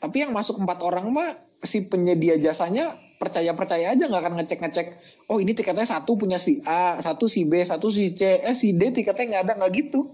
tapi 0.00 0.24
yang 0.24 0.32
masuk 0.32 0.56
empat 0.64 0.80
orang 0.80 1.12
mah 1.12 1.36
si 1.60 1.84
penyedia 1.84 2.40
jasanya 2.40 2.96
percaya 3.20 3.52
percaya 3.52 3.92
aja 3.92 4.08
nggak 4.08 4.22
akan 4.24 4.34
ngecek 4.40 4.58
ngecek. 4.64 4.86
Oh 5.28 5.36
ini 5.36 5.52
tiketnya 5.52 5.84
satu 5.84 6.16
punya 6.16 6.40
si 6.40 6.64
A, 6.64 6.96
satu 7.04 7.28
si 7.28 7.44
B, 7.44 7.60
satu 7.60 7.92
si 7.92 8.16
C, 8.16 8.40
eh 8.40 8.56
si 8.56 8.72
D 8.72 8.88
tiketnya 8.96 9.36
nggak 9.36 9.42
ada 9.44 9.52
nggak 9.60 9.72
gitu. 9.76 10.08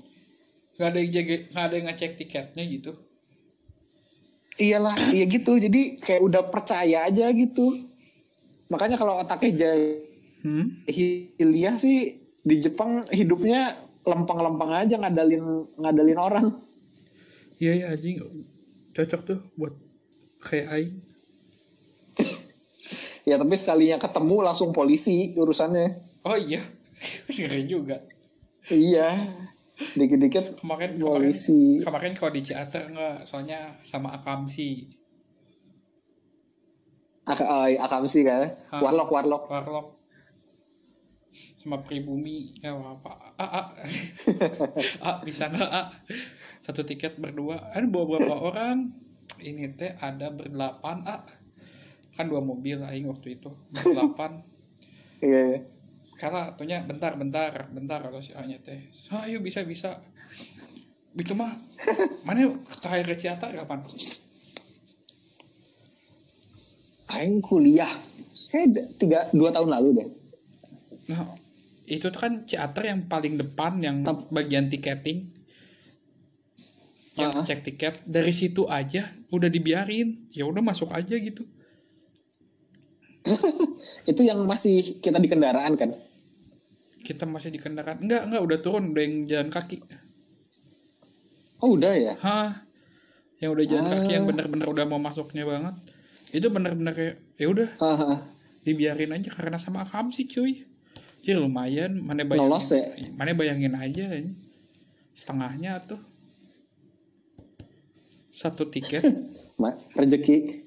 nggak 0.77 0.89
ada 0.93 0.99
yang 1.01 1.13
jaga 1.15 1.37
nggak 1.55 1.65
ada 1.65 1.75
yang 1.79 1.87
ngecek 1.89 2.13
tiketnya 2.21 2.65
gitu 2.69 2.93
Iyalah, 4.57 4.97
iya 5.13 5.29
gitu. 5.29 5.61
Jadi 5.61 6.01
kayak 6.01 6.23
udah 6.25 6.43
percaya 6.49 7.05
aja 7.05 7.29
gitu. 7.29 7.77
Makanya 8.73 8.97
kalau 8.97 9.21
otaknya 9.21 9.53
hmm? 10.41 10.89
jahiliyah 10.89 11.77
sih 11.77 12.17
di 12.41 12.57
Jepang 12.57 13.05
hidupnya 13.13 13.77
lempeng-lempeng 14.09 14.73
aja 14.73 14.97
ngadalin 14.97 15.45
ngadalin 15.77 16.19
orang. 16.19 16.47
iya 17.61 17.73
iya 17.73 17.87
anjing 17.93 18.21
cocok 18.93 19.21
tuh 19.25 19.39
buat 19.57 19.73
kayak 20.45 20.67
aing 20.73 20.95
Ya 23.27 23.37
tapi 23.43 23.59
sekalinya 23.59 23.99
ketemu 23.99 24.37
langsung 24.47 24.71
polisi 24.71 25.35
urusannya. 25.35 25.99
oh 26.23 26.39
iya 26.39 26.63
ngeri 27.35 27.67
juga 27.67 27.99
Iya. 28.71 29.11
Dikit-dikit 29.99 30.57
kemarin 30.63 30.97
kemarin 30.97 31.27
polisi. 31.29 31.83
kemarin 31.85 32.17
kalau 32.17 32.33
di 32.33 32.43
teater 32.43 32.87
nggak 32.91 33.29
soalnya 33.29 33.77
sama 33.85 34.15
akamsi 34.17 34.89
Ak 37.27 37.43
iya, 37.43 37.83
akamsi 37.83 38.23
kan. 38.23 38.47
Hah. 38.71 38.81
Warlock 38.81 39.11
warlock. 39.11 39.45
warlock 39.51 39.87
sama 41.59 41.83
pribumi 41.83 42.55
ya 42.63 42.79
apa 42.79 43.35
ah, 43.43 43.43
ah. 43.43 43.67
ah 45.03 45.17
bisa 45.27 45.51
nggak 45.51 45.67
ah 45.67 45.91
satu 46.63 46.87
tiket 46.87 47.19
berdua 47.19 47.75
ada 47.75 47.83
bawa 47.91 48.23
berapa 48.23 48.39
orang 48.39 48.95
ini 49.43 49.75
teh 49.75 49.91
ada 49.99 50.31
berdelapan 50.31 51.03
ah 51.03 51.27
kan 52.17 52.27
dua 52.27 52.41
mobil 52.41 52.81
aing 52.81 53.07
waktu 53.07 53.37
itu 53.37 53.53
berdelapan 53.71 54.41
Iya. 55.17 55.43
iya. 55.49 55.61
karena 56.17 56.41
atunya 56.51 56.79
bentar 56.83 57.13
bentar 57.15 57.69
bentar 57.69 58.01
kalau 58.01 58.19
si 58.19 58.33
A 58.33 58.45
nya 58.45 58.57
teh 58.59 58.81
ayo 59.23 59.39
bisa 59.39 59.61
bisa 59.63 60.01
itu 61.13 61.33
mah 61.33 61.53
mana 62.29 62.49
terakhir 62.81 63.07
ke 63.07 63.17
Ciatar 63.19 63.53
kapan 63.53 63.81
Aing 67.09 67.39
kuliah. 67.39 67.89
Kayak 68.51 68.99
tiga 68.99 69.19
dua 69.31 69.49
tahun 69.49 69.71
lalu 69.71 69.89
deh. 69.95 70.09
nah 71.07 71.23
itu 71.87 72.03
tuh 72.03 72.19
kan 72.19 72.43
Ciater 72.43 72.83
yang 72.85 73.07
paling 73.07 73.39
depan 73.39 73.79
yang 73.79 74.03
Tep. 74.03 74.27
bagian 74.29 74.67
tiketing 74.67 75.31
yang 77.15 77.31
Ah. 77.33 77.41
cek 77.41 77.63
tiket 77.63 77.95
dari 78.05 78.29
situ 78.29 78.67
aja 78.67 79.07
udah 79.31 79.47
dibiarin 79.47 80.29
ya 80.29 80.45
udah 80.45 80.61
masuk 80.61 80.91
aja 80.91 81.15
gitu 81.15 81.47
Itu 84.11 84.23
yang 84.23 84.43
masih 84.45 84.99
kita 84.99 85.19
di 85.19 85.27
kendaraan 85.27 85.75
kan. 85.75 85.91
kita 86.99 87.23
masih 87.23 87.55
di 87.55 87.63
kendaraan. 87.63 88.03
Enggak 88.03 88.27
enggak 88.27 88.43
udah 88.43 88.59
turun 88.59 88.91
udah 88.91 89.03
yang 89.03 89.17
jalan 89.23 89.47
kaki. 89.47 89.79
Oh 91.63 91.79
udah 91.79 91.95
ya. 91.95 92.15
Hah? 92.19 92.67
Yang 93.39 93.51
udah 93.53 93.65
jalan 93.65 93.87
kaki 93.87 94.11
yang 94.11 94.25
Ah. 94.25 94.29
bener-bener 94.35 94.67
udah 94.67 94.85
mau 94.85 94.99
masuknya 94.99 95.47
banget. 95.47 95.75
Itu 96.35 96.51
bener-bener 96.51 96.93
kayak 96.93 97.15
ya 97.39 97.47
udah. 97.47 97.69
Dibiarin 98.67 99.15
aja 99.15 99.31
karena 99.31 99.55
sama 99.55 99.87
akam 99.87 100.11
sih 100.11 100.27
cuy. 100.27 100.67
Ya 101.23 101.39
lumayan. 101.39 102.03
Mana 102.03 102.27
bayangin 102.27 102.43
Lolos 102.43 102.67
ya? 102.75 102.83
mana 103.15 103.31
bayangin 103.33 103.79
aja 103.79 104.03
kan 104.11 104.27
setengahnya 105.15 105.79
tuh. 105.87 106.03
Satu 108.31 108.67
tiket. 108.67 109.01
Rezeki. 109.97 110.67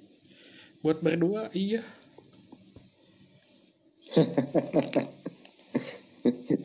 buat 0.79 1.03
berdua 1.03 1.51
iya 1.51 1.83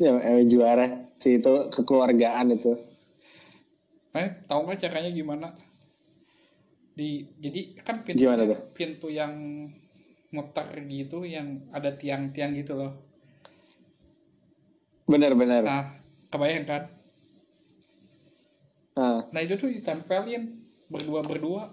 ya, 0.01 0.13
eh, 0.19 0.43
juara 0.47 0.87
sih 1.17 1.39
itu 1.39 1.53
kekeluargaan 1.71 2.53
itu. 2.53 2.73
nah 4.15 4.31
tahu 4.47 4.61
nggak 4.65 4.81
caranya 4.81 5.11
gimana 5.11 5.49
di 6.95 7.27
jadi 7.35 7.75
kan 7.83 8.07
pintu 8.07 8.23
Gimana 8.23 8.47
tuh? 8.47 8.59
pintu 8.71 9.11
yang 9.11 9.35
muter 10.31 10.67
gitu 10.87 11.27
yang 11.27 11.67
ada 11.71 11.91
tiang-tiang 11.91 12.55
gitu 12.55 12.79
loh 12.79 12.95
Benar-benar. 15.05 15.63
nah 15.63 15.85
kebayang 16.31 16.65
kan 16.65 16.85
Ah. 18.95 19.27
Nah 19.35 19.43
itu 19.43 19.59
tuh 19.59 19.67
ditempelin 19.67 20.55
berdua 20.87 21.27
berdua. 21.27 21.67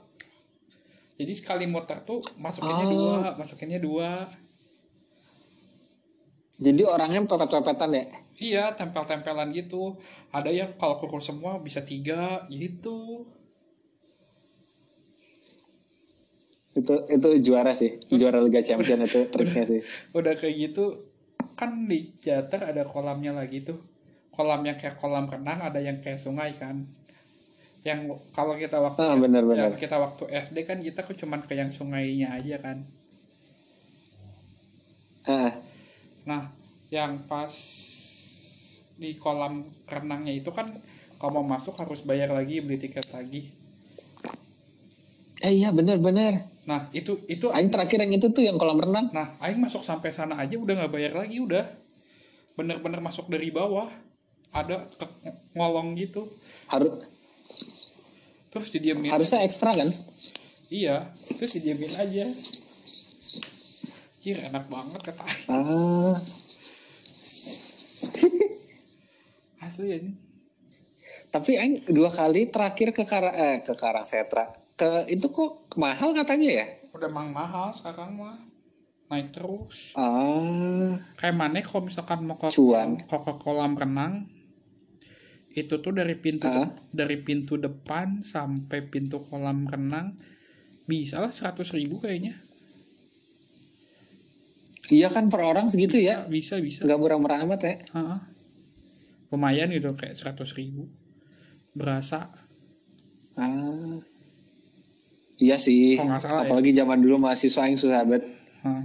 Jadi 1.22 1.38
sekali 1.38 1.69
muter 1.69 2.01
tuh 2.01 2.17
masukinnya 2.41 2.82
Oh. 2.82 2.89
dua, 2.89 3.38
masukinnya 3.38 3.78
dua. 3.78 4.26
Jadi 6.62 6.86
orangnya 6.86 7.26
pepet-pepetan 7.26 7.89
ya. 7.89 8.03
Iya 8.38 8.64
tempel-tempelan 8.78 9.49
gitu. 9.49 9.97
Ada 10.30 10.53
yang 10.53 10.78
kalau 10.78 11.01
kurus 11.01 11.26
semua 11.26 11.57
bisa 11.57 11.82
tiga 11.82 12.45
gitu. 12.53 13.26
Itu 16.78 16.93
itu 17.09 17.28
juara 17.41 17.74
sih. 17.74 17.97
Juara 18.14 18.38
Liga 18.39 18.62
Champion 18.62 19.03
itu 19.03 19.26
triknya 19.28 19.66
sih. 19.66 19.82
Udah 20.18 20.38
kayak 20.38 20.55
gitu 20.70 21.01
kan 21.57 21.89
di 21.89 22.14
Jater 22.22 22.62
ada 22.62 22.86
kolamnya 22.86 23.34
lagi 23.34 23.66
tuh. 23.66 23.82
Kolam 24.32 24.64
yang 24.64 24.80
kayak 24.80 24.95
kolam 24.95 25.28
renang, 25.28 25.59
ada 25.59 25.84
yang 25.84 25.99
kayak 25.99 26.16
sungai 26.16 26.55
kan. 26.55 26.88
Yang 27.84 28.22
kalau 28.32 28.55
kita 28.55 28.80
waktu 28.80 29.01
Ah, 29.01 29.18
benar-benar. 29.20 29.74
yang 29.74 29.76
kita 29.76 29.97
waktu 29.99 30.30
SD 30.32 30.64
kan 30.64 30.80
kita 30.80 31.03
kok 31.03 31.18
cuman 31.18 31.41
ke 31.43 31.57
yang 31.57 31.68
sungainya 31.68 32.32
aja 32.38 32.62
kan. 32.62 32.86
Ah. 35.26 35.51
Nah, 36.26 36.51
yang 36.89 37.17
pas 37.26 37.51
di 38.95 39.17
kolam 39.17 39.61
renangnya 39.89 40.34
itu 40.36 40.53
kan 40.53 40.69
kalau 41.17 41.41
mau 41.41 41.57
masuk 41.57 41.74
harus 41.78 42.01
bayar 42.01 42.30
lagi, 42.30 42.61
beli 42.61 42.78
tiket 42.78 43.09
lagi. 43.09 43.49
Eh 45.41 45.57
iya 45.57 45.74
benar-benar. 45.74 46.45
Nah, 46.69 46.86
itu 46.93 47.17
itu 47.26 47.49
Aing 47.49 47.74
terakhir 47.74 47.97
yang 48.05 48.13
itu 48.13 48.30
tuh 48.30 48.45
yang 48.45 48.61
kolam 48.61 48.78
renang. 48.78 49.09
nah, 49.09 49.34
aing 49.41 49.57
masuk 49.57 49.82
sampai 49.82 50.13
sana 50.13 50.38
aja 50.38 50.53
udah 50.53 50.78
nggak 50.78 50.93
bayar 50.93 51.13
lagi 51.17 51.41
udah. 51.41 51.65
Bener-bener 52.53 53.01
masuk 53.01 53.26
dari 53.26 53.49
bawah. 53.49 53.89
Ada 54.53 54.86
ke 54.86 55.05
ngolong 55.55 55.97
gitu. 55.97 56.28
Harus 56.67 57.07
Terus 58.51 58.67
didiemin. 58.69 59.07
harusnya 59.09 59.47
ekstra 59.47 59.72
kan? 59.72 59.88
Iya, 60.67 61.07
terus 61.39 61.55
didiemin 61.55 61.88
aja. 61.95 62.28
Kira 64.22 64.53
enak 64.53 64.69
banget 64.69 65.01
kata. 65.01 65.26
Ah. 65.49 66.13
Asli 69.65 69.86
ya 69.89 69.97
ini. 69.97 70.13
Tapi 71.32 71.57
Aing 71.57 71.88
dua 71.89 72.11
kali 72.11 72.51
terakhir 72.51 72.93
ke 72.93 73.07
Kara, 73.07 73.32
eh, 73.34 73.57
ke 73.65 73.74
Karangsetra. 73.74 74.53
Ke 74.78 75.09
itu 75.09 75.26
kok 75.32 75.74
mahal 75.80 76.13
katanya 76.13 76.61
ya? 76.61 76.65
Udah 76.93 77.09
mang 77.09 77.34
mahal 77.34 77.74
sekarang 77.74 78.19
mah. 78.19 78.38
Naik 79.09 79.34
terus. 79.36 79.91
Ah. 79.97 80.95
kayak 81.19 81.36
mana 81.36 81.59
kalau 81.59 81.84
misalkan 81.89 82.24
mau 82.24 82.39
ke 82.39 82.47
Cuan. 82.53 82.95
ke, 82.95 83.11
ke 83.11 83.34
kolam 83.43 83.76
renang 83.76 84.24
itu 85.51 85.84
tuh 85.84 85.91
dari 85.91 86.15
pintu 86.15 86.47
Ah. 86.47 86.72
dari 86.95 87.19
pintu 87.19 87.59
depan 87.59 88.24
sampai 88.24 88.88
pintu 88.88 89.19
kolam 89.28 89.67
renang 89.67 90.15
bisa 90.88 91.19
lah 91.19 91.28
seratus 91.28 91.76
ribu 91.76 91.99
kayaknya 91.99 92.32
Iya 94.92 95.08
kan 95.08 95.32
per 95.32 95.42
orang 95.42 95.72
segitu 95.72 95.96
ya? 95.96 96.28
bisa 96.28 96.60
bisa 96.60 96.84
Nggak 96.84 97.00
murah-murah 97.00 97.38
amat 97.48 97.62
ya? 97.64 97.76
Ha-ha. 97.96 98.18
lumayan 99.32 99.72
gitu 99.72 99.96
kayak 99.96 100.20
seratus 100.20 100.52
ribu 100.60 100.92
berasa 101.72 102.28
Ah. 103.39 103.96
Iya 105.39 105.56
sih. 105.56 105.96
Nggak 105.96 106.20
salah 106.20 106.44
ya. 106.44 106.52
Apalagi 106.52 106.76
zaman 106.76 107.00
dulu 107.00 107.16
mahasiswa 107.24 107.64
yang 107.64 107.80
susah 107.80 108.04
banget. 108.04 108.28
Ha. 108.68 108.84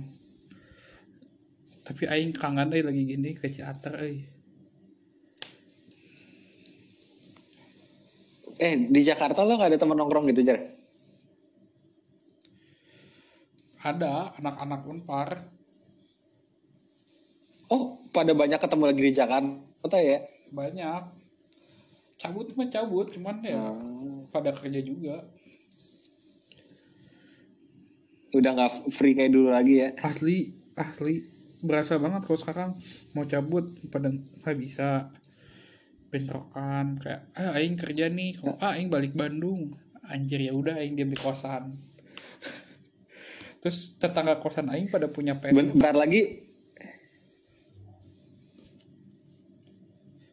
tapi 1.87 2.03
aing 2.11 2.35
kangen 2.35 2.75
euy 2.75 2.83
lagi 2.83 3.03
gini 3.07 3.31
ke 3.39 3.47
teater 3.47 3.95
euy 4.03 4.27
eh 8.59 8.75
di 8.91 9.01
Jakarta 9.07 9.47
lo 9.47 9.55
gak 9.55 9.71
ada 9.71 9.79
temen 9.79 9.95
nongkrong 9.95 10.27
gitu 10.35 10.43
jar 10.43 10.59
ada 13.87 14.35
anak-anak 14.35 14.83
unpar 14.91 15.47
oh 17.71 18.01
pada 18.11 18.33
banyak 18.33 18.59
ketemu 18.59 18.85
lagi 18.89 19.01
di 19.03 19.12
Jakarta 19.12 19.99
ya? 19.99 20.19
Banyak. 20.51 21.03
Cabut 22.17 22.49
mah 22.57 22.69
cabut 22.73 23.07
cuman 23.12 23.45
ya 23.45 23.61
Hmm. 23.61 24.25
pada 24.33 24.51
kerja 24.57 24.81
juga. 24.81 25.21
Udah 28.33 28.51
nggak 28.53 28.93
free 28.93 29.17
kayak 29.17 29.33
dulu 29.33 29.53
lagi 29.53 29.85
ya? 29.85 29.89
Asli 30.01 30.53
asli. 30.77 31.25
Berasa 31.64 31.97
banget 31.97 32.29
kalau 32.29 32.39
sekarang 32.39 32.71
mau 33.17 33.25
cabut 33.25 33.64
pada 33.89 34.12
nggak 34.12 34.57
bisa. 34.57 35.09
Bentrokan 36.12 37.01
kayak 37.03 37.33
ah 37.35 37.57
aing 37.59 37.77
kerja 37.77 38.09
nih. 38.09 38.39
Ah 38.61 38.77
aing 38.77 38.89
balik 38.89 39.12
Bandung. 39.12 39.73
Anjir 40.07 40.39
ya 40.39 40.55
udah 40.55 40.79
aing 40.79 40.95
diam 40.95 41.11
di 41.11 41.19
kosan. 41.19 41.75
Terus 43.61 43.99
tetangga 43.99 44.39
kosan 44.39 44.71
aing 44.71 44.89
pada 44.89 45.11
punya 45.11 45.35
PS 45.35 45.53
bentar 45.53 45.93
lagi 45.97 46.46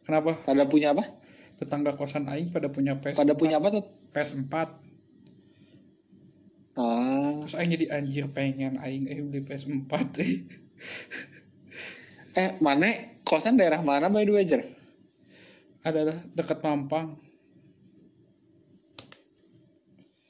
kenapa? 0.04 0.36
Pada 0.44 0.64
punya 0.68 0.92
apa? 0.92 1.04
Tetangga 1.58 1.94
kosan 1.94 2.26
aing 2.26 2.50
pada 2.50 2.68
punya 2.68 2.98
PS 2.98 3.16
pada 3.16 3.34
punya 3.38 3.58
apa 3.62 3.68
tuh? 3.80 3.84
PS4 4.10 4.54
ah. 6.78 7.32
Terus 7.44 7.54
aing 7.58 7.70
jadi 7.74 7.86
anjir 7.94 8.26
pengen 8.30 8.78
aing 8.82 9.06
eh 9.10 9.18
beli 9.22 9.40
PS4 9.42 9.92
eh 12.40 12.50
mana? 12.58 12.90
Kosan 13.24 13.56
daerah 13.56 13.80
mana 13.80 14.12
by 14.12 14.26
the 14.28 14.32
way 14.36 14.44
jar 14.44 14.60
adalah 15.84 16.16
dekat 16.32 16.58
Mampang. 16.64 17.16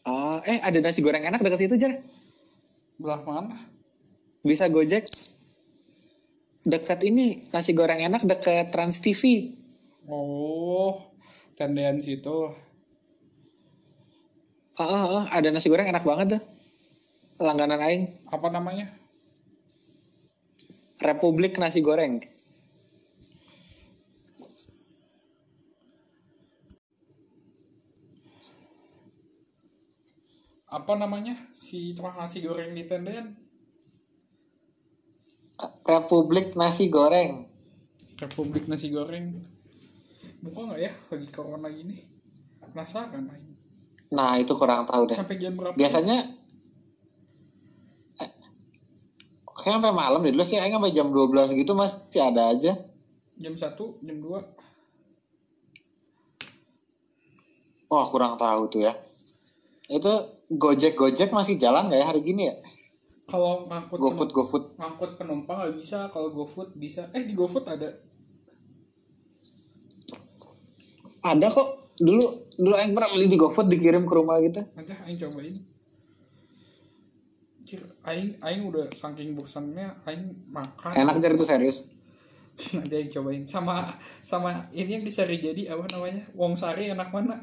Ah 0.05 0.45
eh 0.45 0.61
ada 0.61 0.79
nasi 0.79 1.01
goreng 1.01 1.25
enak 1.25 1.41
dekat 1.41 1.65
situ 1.65 1.75
jar 1.81 1.99
belah 3.01 3.25
mana? 3.25 3.59
Bisa 4.45 4.69
gojek. 4.69 5.09
Dekat 6.65 7.01
ini 7.05 7.49
nasi 7.51 7.73
goreng 7.73 8.01
enak 8.01 8.25
dekat 8.29 8.69
Trans 8.69 9.01
TV 9.01 9.53
oh 10.09 11.01
tendean 11.55 12.03
situ. 12.03 12.51
Ah, 14.75 14.91
ah, 14.91 15.05
ah, 15.23 15.25
ada 15.31 15.55
nasi 15.55 15.71
goreng 15.71 15.87
enak 15.87 16.03
banget 16.03 16.39
tuh. 16.39 16.43
Langganan 17.39 17.79
aing. 17.79 18.11
Apa 18.27 18.51
namanya? 18.51 18.91
Republik 20.99 21.63
nasi 21.63 21.79
goreng. 21.79 22.19
Apa 30.75 30.99
namanya? 30.99 31.39
Si 31.55 31.95
tukang 31.95 32.19
nasi 32.19 32.43
goreng 32.43 32.75
di 32.75 32.83
tendean? 32.83 33.39
Republik 35.87 36.59
nasi 36.59 36.91
goreng. 36.91 37.47
Republik 38.19 38.67
nasi 38.67 38.91
goreng 38.91 39.54
buka 40.45 40.61
nggak 40.69 40.81
ya? 40.85 40.93
Lagi 40.93 41.29
corona 41.33 41.69
gini. 41.73 41.97
Penasaran 42.61 43.25
aing 43.33 43.55
nah 44.15 44.39
itu 44.39 44.55
kurang 44.55 44.87
tahu 44.87 45.11
deh. 45.11 45.17
Sampai 45.19 45.41
jam 45.41 45.59
berapa 45.59 45.75
biasanya 45.75 46.23
eh, 48.23 48.31
kayak 49.59 49.81
sampai 49.81 49.91
malam 49.91 50.23
deh. 50.23 50.31
Dulu 50.31 50.45
sih 50.47 50.61
aing 50.61 50.77
sampai 50.77 50.95
jam 50.95 51.11
12 51.11 51.59
gitu 51.59 51.73
masih 51.75 52.23
ada 52.23 52.55
aja. 52.55 52.79
Jam 53.41 53.55
satu 53.59 53.99
jam 54.07 54.23
dua. 54.23 54.45
Wah 57.91 58.07
kurang 58.07 58.39
tahu 58.39 58.71
tuh 58.71 58.87
ya. 58.87 58.95
Itu 59.91 60.13
gojek 60.53 60.95
gojek 60.95 61.35
masih 61.35 61.59
jalan 61.59 61.91
nggak 61.91 62.01
ya 62.01 62.07
hari 62.07 62.21
gini 62.23 62.43
ya? 62.53 62.55
Kalau 63.25 63.67
ngangkut 63.67 63.99
gofood 63.99 64.31
gofood. 64.31 64.65
ngangkut 64.77 65.17
penumpang 65.17 65.57
nggak 65.65 65.75
bisa. 65.81 66.13
Kalau 66.13 66.29
GoFood 66.29 66.77
bisa. 66.77 67.09
Eh 67.17 67.25
di 67.25 67.33
GoFood 67.33 67.65
ada 67.67 67.89
ada 71.25 71.49
kok. 71.49 71.69
Dulu 71.95 72.25
dulu 72.59 72.75
aing 72.75 72.93
pernah 72.93 73.11
beli 73.11 73.27
di 73.27 73.39
gofood 73.39 73.71
dikirim 73.71 74.05
ke 74.07 74.15
rumah 74.15 74.39
gitu 74.43 74.63
nanti 74.75 74.93
aing 74.95 75.19
cobain. 75.19 75.55
Aing 78.07 78.31
aing 78.39 78.63
udah 78.71 78.87
saking 78.95 79.35
bosannya 79.35 79.91
aing 80.07 80.31
makan. 80.53 80.95
Enak 80.95 81.19
jar 81.19 81.33
itu 81.35 81.47
serius. 81.47 81.79
Nanti 82.79 82.95
aing 82.95 83.11
cobain. 83.11 83.43
Sama 83.51 83.99
sama 84.23 84.71
ini 84.71 85.01
yang 85.01 85.03
di 85.03 85.11
Sari 85.11 85.43
jadi 85.43 85.75
apa 85.75 85.91
namanya? 85.91 86.23
Wong 86.39 86.55
Sari 86.55 86.87
enak 86.95 87.11
mana? 87.11 87.43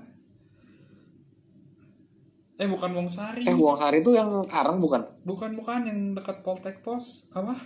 Eh 2.55 2.69
bukan 2.69 2.91
Wong 2.95 3.09
Sari 3.11 3.43
eh 3.43 3.57
uang 3.57 3.73
sari 3.73 4.05
itu 4.05 4.13
yang 4.15 4.45
arang 4.47 4.79
bukan? 4.79 5.03
Bukan 5.27 5.57
bukan. 5.57 5.83
Yang 5.83 5.99
dekat 6.21 6.37
Poltek 6.45 6.79
Pos 6.79 7.27
apa? 7.35 7.57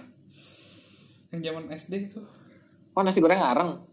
Yang 1.35 1.41
zaman 1.51 1.65
SD 1.69 1.93
itu. 2.09 2.21
Oh 2.95 3.03
nasi 3.03 3.21
goreng 3.21 3.43
arang? 3.43 3.83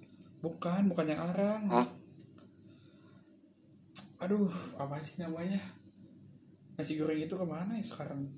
Bukan 0.40 0.88
bukan 0.88 1.06
yang 1.12 1.20
arang. 1.20 1.66
Hah? 1.68 2.01
Aduh 4.22 4.46
apa 4.78 5.02
sih 5.02 5.18
namanya? 5.18 5.58
Nasi 6.78 6.94
goreng 6.94 7.18
itu 7.18 7.34
ke 7.34 7.42
mana 7.42 7.74
ya 7.74 7.82
sekarang? 7.82 8.30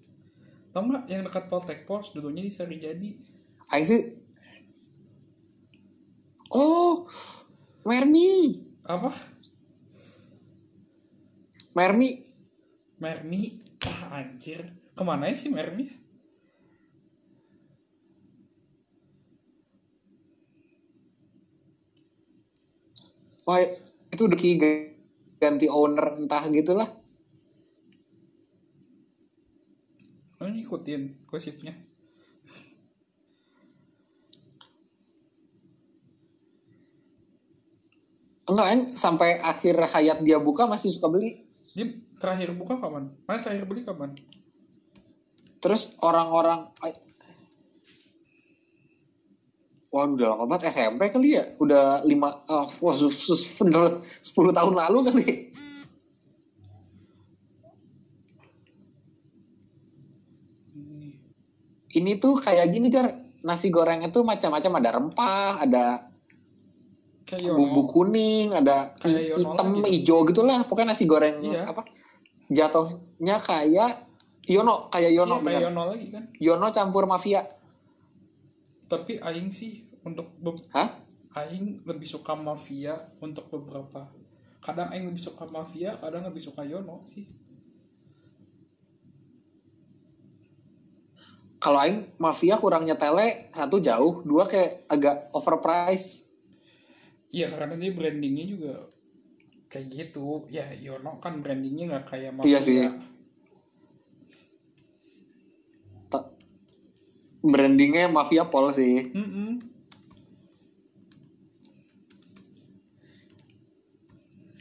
Tau 0.73 0.83
nggak 0.89 1.05
yang 1.13 1.23
dekat 1.29 1.45
Poltek 1.47 1.85
Pos 1.85 2.17
dulunya 2.17 2.41
di 2.41 2.49
Sari 2.49 2.81
Jadi. 2.81 3.13
Aing 3.69 3.85
sih. 3.85 4.03
Oh 6.49 7.05
mermi. 7.85 8.65
Apa? 8.89 9.13
Mermi. 11.77 12.25
Mermi? 12.97 13.43
Ah 13.85 14.25
anjir. 14.25 14.65
Ke 14.97 15.03
mana 15.05 15.29
ya 15.29 15.37
sih 15.37 15.53
Mermi? 15.53 15.91
Wah, 23.45 23.61
itu 24.09 24.23
udah 24.25 24.39
kayak 24.41 24.94
ganti 25.39 25.67
owner 25.71 26.19
entah 26.19 26.45
gitulah. 26.51 26.89
Lo 30.43 30.51
ngikutin 30.51 31.25
gosipnya 31.31 31.73
Enggak 38.45 38.67
kan, 38.69 38.81
sampai 38.93 39.41
akhir 39.41 39.73
hayat 39.89 40.21
dia 40.21 40.37
buka 40.37 40.69
masih 40.69 40.93
suka 40.93 41.09
beli. 41.09 41.41
dia 41.73 41.89
terakhir 42.21 42.53
buka 42.55 42.77
kapan 42.79 43.11
mana 43.27 43.41
terakhir 43.41 43.65
beli 43.67 43.83
kapan 43.83 44.15
Terus 45.65 45.97
orang-orang 46.05 46.71
Wah 49.95 50.11
udah 50.11 50.35
lama 50.35 50.51
banget 50.51 50.75
SMP 50.75 51.07
kali 51.07 51.39
ya? 51.39 51.55
Udah 51.63 52.03
lima 52.03 52.27
oh, 52.51 52.67
bener 53.63 54.03
10 54.27 54.35
tahun 54.51 54.75
lalu 54.75 54.99
kali. 55.07 55.27
Ini 60.75 61.15
Ini 61.95 62.11
tuh 62.19 62.35
kayak 62.43 62.75
gini 62.75 62.91
Jar. 62.91 63.07
Nasi 63.47 63.71
goreng 63.71 64.03
itu 64.03 64.19
macam-macam. 64.27 64.73
Ada 64.83 64.91
rempah 64.99 65.63
Ada 65.63 65.85
kayak 67.29 67.55
bumbu 67.55 67.87
kuning 67.87 68.51
Ada 68.51 68.99
Kayak 68.99 69.39
hitam 69.39 69.79
lagi. 69.79 70.03
hijau 70.03 70.27
gitulah. 70.27 70.67
Pokoknya 70.67 70.91
nasi 70.91 71.07
goreng 71.07 71.39
Iya. 71.39 71.71
apa 71.71 71.87
Jatuhnya 72.51 73.39
kayak 73.39 74.11
Yono 74.51 74.91
Kayak 74.91 75.13
Yono 75.15 75.39
Iya, 75.39 75.45
kayak 75.47 75.61
bener. 75.63 75.63
Yono 75.71 75.83
lagi 75.87 76.07
kan. 76.11 76.25
Yono 76.43 76.67
campur 76.75 77.07
mafia. 77.07 77.47
Tapi 78.91 79.23
aing 79.23 79.55
sih 79.55 79.84
untuk 80.05 80.27
Hah? 80.71 80.89
aing 81.35 81.83
lebih 81.89 82.07
suka 82.07 82.33
mafia 82.39 82.95
untuk 83.19 83.49
beberapa 83.51 84.07
kadang 84.63 84.89
aing 84.93 85.09
lebih 85.11 85.21
suka 85.21 85.45
mafia 85.51 85.97
kadang 85.99 86.23
lebih 86.29 86.43
suka 86.45 86.63
Yono 86.63 87.03
sih 87.11 87.25
Kalau 91.59 91.81
aing 91.81 92.05
mafia 92.21 92.61
kurangnya 92.61 92.93
tele 92.93 93.49
satu 93.49 93.81
jauh, 93.81 94.21
dua 94.21 94.45
kayak 94.45 94.85
agak 94.85 95.17
overpriced. 95.33 96.29
iya 97.35 97.51
karena 97.51 97.75
dia 97.81 97.91
brandingnya 97.91 98.45
juga 98.47 98.75
kayak 99.73 99.87
gitu 99.91 100.45
ya 100.53 100.71
Yono 100.77 101.19
kan 101.19 101.41
brandingnya 101.43 101.85
nggak 101.91 102.07
kayak 102.07 102.33
Iya 102.45 102.61
mafia 102.61 102.63
sih. 102.63 102.79
Ta- 106.13 106.31
Brandingnya 107.45 108.09
mafia 108.09 108.45
pol 108.49 108.69
sih. 108.73 109.11
Mm-mm. 109.13 109.74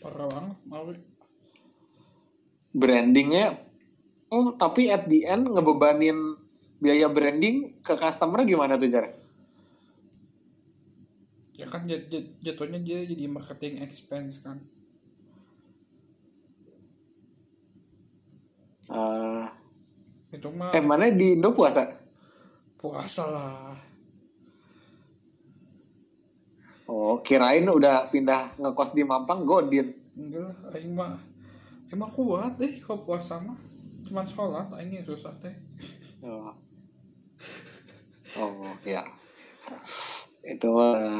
parah 0.03 0.27
banget 0.27 0.57
Maverick 0.67 1.05
brandingnya 2.75 3.63
oh, 4.33 4.51
tapi 4.57 4.89
at 4.89 5.05
the 5.05 5.29
end 5.29 5.45
ngebebanin 5.45 6.35
biaya 6.81 7.07
branding 7.07 7.79
ke 7.79 7.95
customer 7.95 8.43
gimana 8.43 8.75
tuh 8.75 8.91
jar? 8.91 9.07
Ya 11.53 11.69
kan 11.69 11.87
jat 11.87 12.09
jat 12.11 12.27
jatuhnya 12.43 12.81
dia 12.83 13.07
jadi 13.07 13.29
marketing 13.29 13.79
expense 13.79 14.43
kan. 14.43 14.59
Uh, 18.91 19.47
itu 20.35 20.49
mah 20.51 20.75
eh 20.75 20.83
mana 20.83 21.07
di 21.07 21.39
Indo 21.39 21.55
puasa? 21.55 21.87
Puasa 22.75 23.23
lah. 23.31 23.79
Oh, 26.83 27.23
kirain 27.23 27.63
udah 27.63 28.11
pindah 28.11 28.59
ngekos 28.59 28.91
di 28.91 29.07
Mampang 29.07 29.47
Godin. 29.47 29.95
enggak 30.13 30.53
aing 30.77 30.93
mah 30.93 31.17
emang 31.89 32.11
kuat 32.13 32.53
deh 32.61 32.77
kalau 32.85 33.01
puasa 33.01 33.41
mah 33.41 33.57
cuman 34.05 34.25
sholat 34.29 34.69
aing 34.77 35.01
yang 35.01 35.07
susah 35.07 35.33
teh 35.41 35.53
Oh. 36.23 36.55
Oh, 38.39 38.71
ya. 38.87 39.03
Itu 40.43 40.71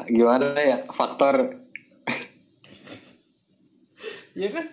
gimana 0.08 0.56
ya 0.56 0.88
faktor 0.88 1.64
iya 4.34 4.50
kan 4.50 4.66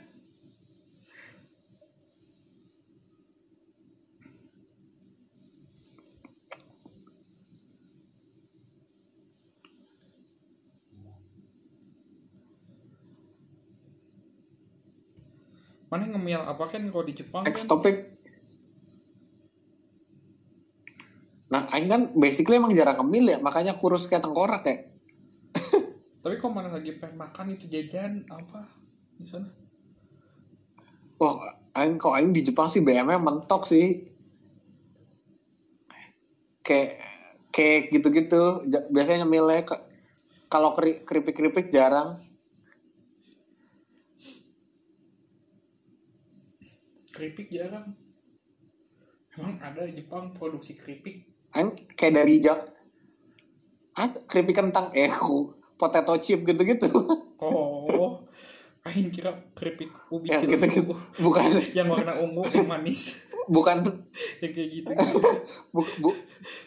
mana 15.90 16.06
ngemil 16.06 16.40
apa 16.46 16.64
kan 16.70 16.86
kalau 16.86 17.04
di 17.04 17.14
Jepang 17.18 17.42
next 17.42 17.66
kan 17.66 17.70
topic. 17.76 17.96
Nah, 21.50 21.66
Aing 21.74 21.90
kan 21.90 22.02
basically 22.14 22.62
emang 22.62 22.70
jarang 22.78 23.02
ngemil 23.02 23.26
ya, 23.34 23.38
makanya 23.42 23.74
kurus 23.74 24.06
kayak 24.06 24.22
tengkorak 24.22 24.62
ya. 24.62 24.86
tapi 26.22 26.38
kok 26.38 26.54
mana 26.54 26.70
lagi 26.70 26.94
pengen 26.94 27.18
makan 27.18 27.58
itu 27.58 27.66
jajan 27.66 28.22
apa 28.30 28.70
di 29.18 29.26
sana 29.26 29.50
Wah, 31.18 31.52
Aing 31.74 31.98
kok 31.98 32.14
Aing 32.14 32.30
di 32.32 32.46
Jepang 32.46 32.70
sih 32.70 32.80
BM-nya 32.80 33.20
mentok 33.20 33.66
sih. 33.68 34.08
Kayak 36.64 37.02
kayak 37.52 37.92
gitu-gitu. 37.92 38.64
Biasanya 38.88 39.26
nyemilnya 39.26 39.68
ke- 39.68 39.84
kalau 40.48 40.72
keri- 40.72 41.04
keripik-keripik 41.04 41.68
jarang. 41.68 42.16
Keripik 47.20 47.52
jarang. 47.52 47.92
Emang 49.36 49.60
ada 49.60 49.84
di 49.84 49.92
Jepang 49.92 50.32
produksi 50.32 50.72
keripik? 50.72 51.20
Aing 51.52 51.76
kayak 51.92 52.16
dari 52.16 52.40
jak 52.40 52.64
ada 53.92 54.24
keripik 54.24 54.56
kentang. 54.56 54.88
Eh 54.96 55.12
ku- 55.12 55.52
potato 55.80 56.16
chip 56.16 56.40
gitu-gitu. 56.48 56.88
oh 57.44 58.24
aing 58.88 59.12
kira 59.12 59.36
keripik 59.52 59.92
ubi 60.08 60.32
yang 60.32 60.40
kilo 60.40 60.56
gitu-gitu. 60.56 60.94
Bukan. 61.20 61.60
Yang 61.76 61.88
warna 61.92 62.16
ungu 62.24 62.40
yang 62.56 62.64
manis. 62.64 63.20
Bukan. 63.52 63.84
Yang 64.40 64.52
kayak 64.56 64.68
gitu. 64.72 64.90
Bu- 65.76 65.92
bu- 66.00 66.22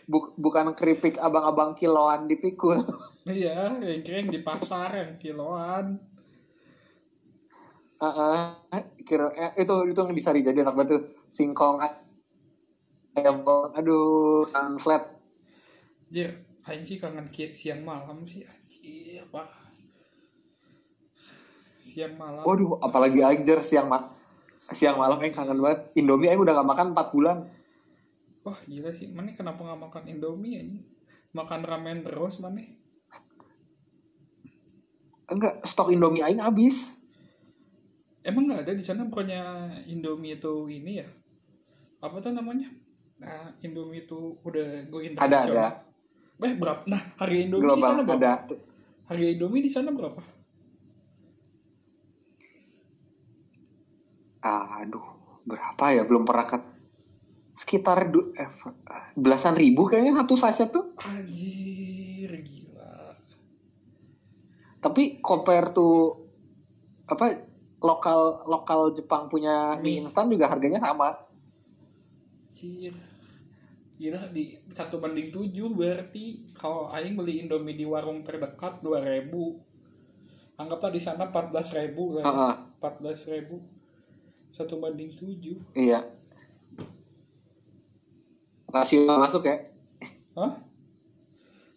bu- 0.05 0.33
bukan 0.37 0.77
keripik 0.77 1.17
abang-abang 1.17 1.73
kiloan 1.73 2.29
dipikul. 2.29 2.77
iya 3.25 3.73
yang 3.81 4.05
kira 4.05 4.21
yang 4.21 4.29
di 4.29 4.41
pasar 4.45 4.93
yang 4.93 5.11
kiloan 5.17 5.97
Heeh, 8.03 8.83
kira 9.07 9.31
eh, 9.31 9.63
itu 9.63 9.75
itu 9.87 9.99
yang 10.03 10.11
disari 10.11 10.43
jadi 10.43 10.67
anak 10.67 10.75
batu. 10.75 11.07
Singkong 11.31 11.79
ayam 13.15 13.47
goreng. 13.47 13.71
aduh 13.79 14.43
kan 14.51 14.75
flat. 14.75 15.07
Jir, 16.11 16.35
aing 16.67 16.83
sih 16.83 16.99
kangen 16.99 17.31
siang 17.31 17.87
malam 17.87 18.27
sih 18.27 18.43
apa? 19.23 19.47
Siang 21.79 22.19
malam. 22.19 22.43
Waduh 22.43 22.83
apalagi 22.83 23.23
ajar 23.23 23.63
siang 23.63 23.87
ma 23.87 24.03
siang 24.59 24.99
malam 24.99 25.23
yang 25.23 25.31
kangen 25.31 25.63
banget. 25.63 25.79
Indomie 25.95 26.27
aing 26.27 26.43
udah 26.43 26.59
gak 26.59 26.67
makan 26.67 26.87
4 26.91 27.15
bulan. 27.15 27.37
Wah 28.43 28.59
gila 28.67 28.91
sih. 28.91 29.07
Mana 29.15 29.31
kenapa 29.31 29.63
nggak 29.63 29.79
makan 29.79 30.03
indomie 30.11 30.59
aja 30.59 30.75
makan 31.33 31.61
ramen 31.65 32.05
terus 32.05 32.37
mana? 32.43 32.61
Enggak 35.31 35.65
stok 35.65 35.89
Indomie 35.89 36.21
aing 36.21 36.43
habis 36.43 37.02
emang 38.23 38.43
nggak 38.49 38.61
ada 38.67 38.73
di 38.73 38.83
sana 38.83 39.03
bukannya 39.03 39.43
indomie 39.91 40.39
itu 40.39 40.67
ini 40.71 41.03
ya? 41.03 41.07
Apa 41.99 42.23
tuh 42.23 42.31
namanya? 42.31 42.67
Nah 43.19 43.51
indomie 43.59 44.07
itu 44.07 44.39
udah 44.43 44.87
go 44.87 45.03
ada 45.03 45.07
internasional. 45.07 45.71
Ada 46.39 46.47
eh 46.47 46.53
berapa? 46.59 46.81
Nah 46.87 47.01
harga 47.19 47.37
indomie 47.37 47.75
di 47.75 47.83
sana 47.83 48.01
global 48.03 48.19
berapa? 48.19 48.35
ada. 48.39 48.55
Harga 49.11 49.27
indomie 49.27 49.63
di 49.63 49.71
sana 49.71 49.89
berapa? 49.91 50.21
Aduh 54.43 55.07
berapa 55.43 55.85
ya? 55.91 56.03
Belum 56.07 56.23
pernah 56.23 56.47
ke 56.47 56.57
sekitar 57.53 58.09
du, 58.09 58.33
eh, 58.33 58.49
belasan 59.13 59.53
ribu 59.53 59.85
kayaknya 59.85 60.23
satu 60.23 60.33
saset 60.35 60.69
tuh. 60.73 60.95
Anjir 60.99 62.33
gila. 62.41 63.19
Tapi 64.81 65.21
compare 65.21 65.69
to 65.71 66.17
apa 67.03 67.52
lokal 67.83 68.47
lokal 68.47 68.95
Jepang 68.95 69.27
punya 69.27 69.75
mie 69.83 69.99
Mie. 69.99 70.07
instan 70.07 70.31
juga 70.31 70.47
harganya 70.47 70.79
sama. 70.79 71.19
Anjir 72.47 72.95
gila 73.93 74.19
di 74.33 74.57
satu 74.73 74.97
banding 74.97 75.29
tujuh 75.29 75.69
berarti 75.69 76.41
kalau 76.57 76.89
aing 76.89 77.13
beli 77.13 77.45
indomie 77.45 77.77
di 77.77 77.85
warung 77.85 78.25
terdekat 78.25 78.81
dua 78.81 79.03
ribu. 79.05 79.61
Anggaplah 80.57 80.89
di 80.89 81.01
sana 81.01 81.29
empat 81.29 81.53
belas 81.53 81.69
ribu 81.77 82.17
lah 82.17 82.25
empat 82.79 82.93
belas 82.99 83.21
ribu. 83.29 83.61
Satu 84.53 84.81
banding 84.81 85.13
tujuh. 85.13 85.57
Iya. 85.77 86.05
Rasio 88.73 89.05
masuk 89.05 89.45
ya? 89.45 89.57
Hah? 90.33 90.57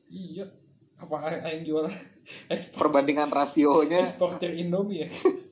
Iya. 0.09 0.49
Apa 0.97 1.45
aing 1.45 1.63
jual 1.69 1.85
ekspor 2.53 2.89
perbandingan 2.89 3.29
rasionya? 3.29 4.01
eksportir 4.01 4.57
Indomie 4.57 5.05
ya? 5.05 5.09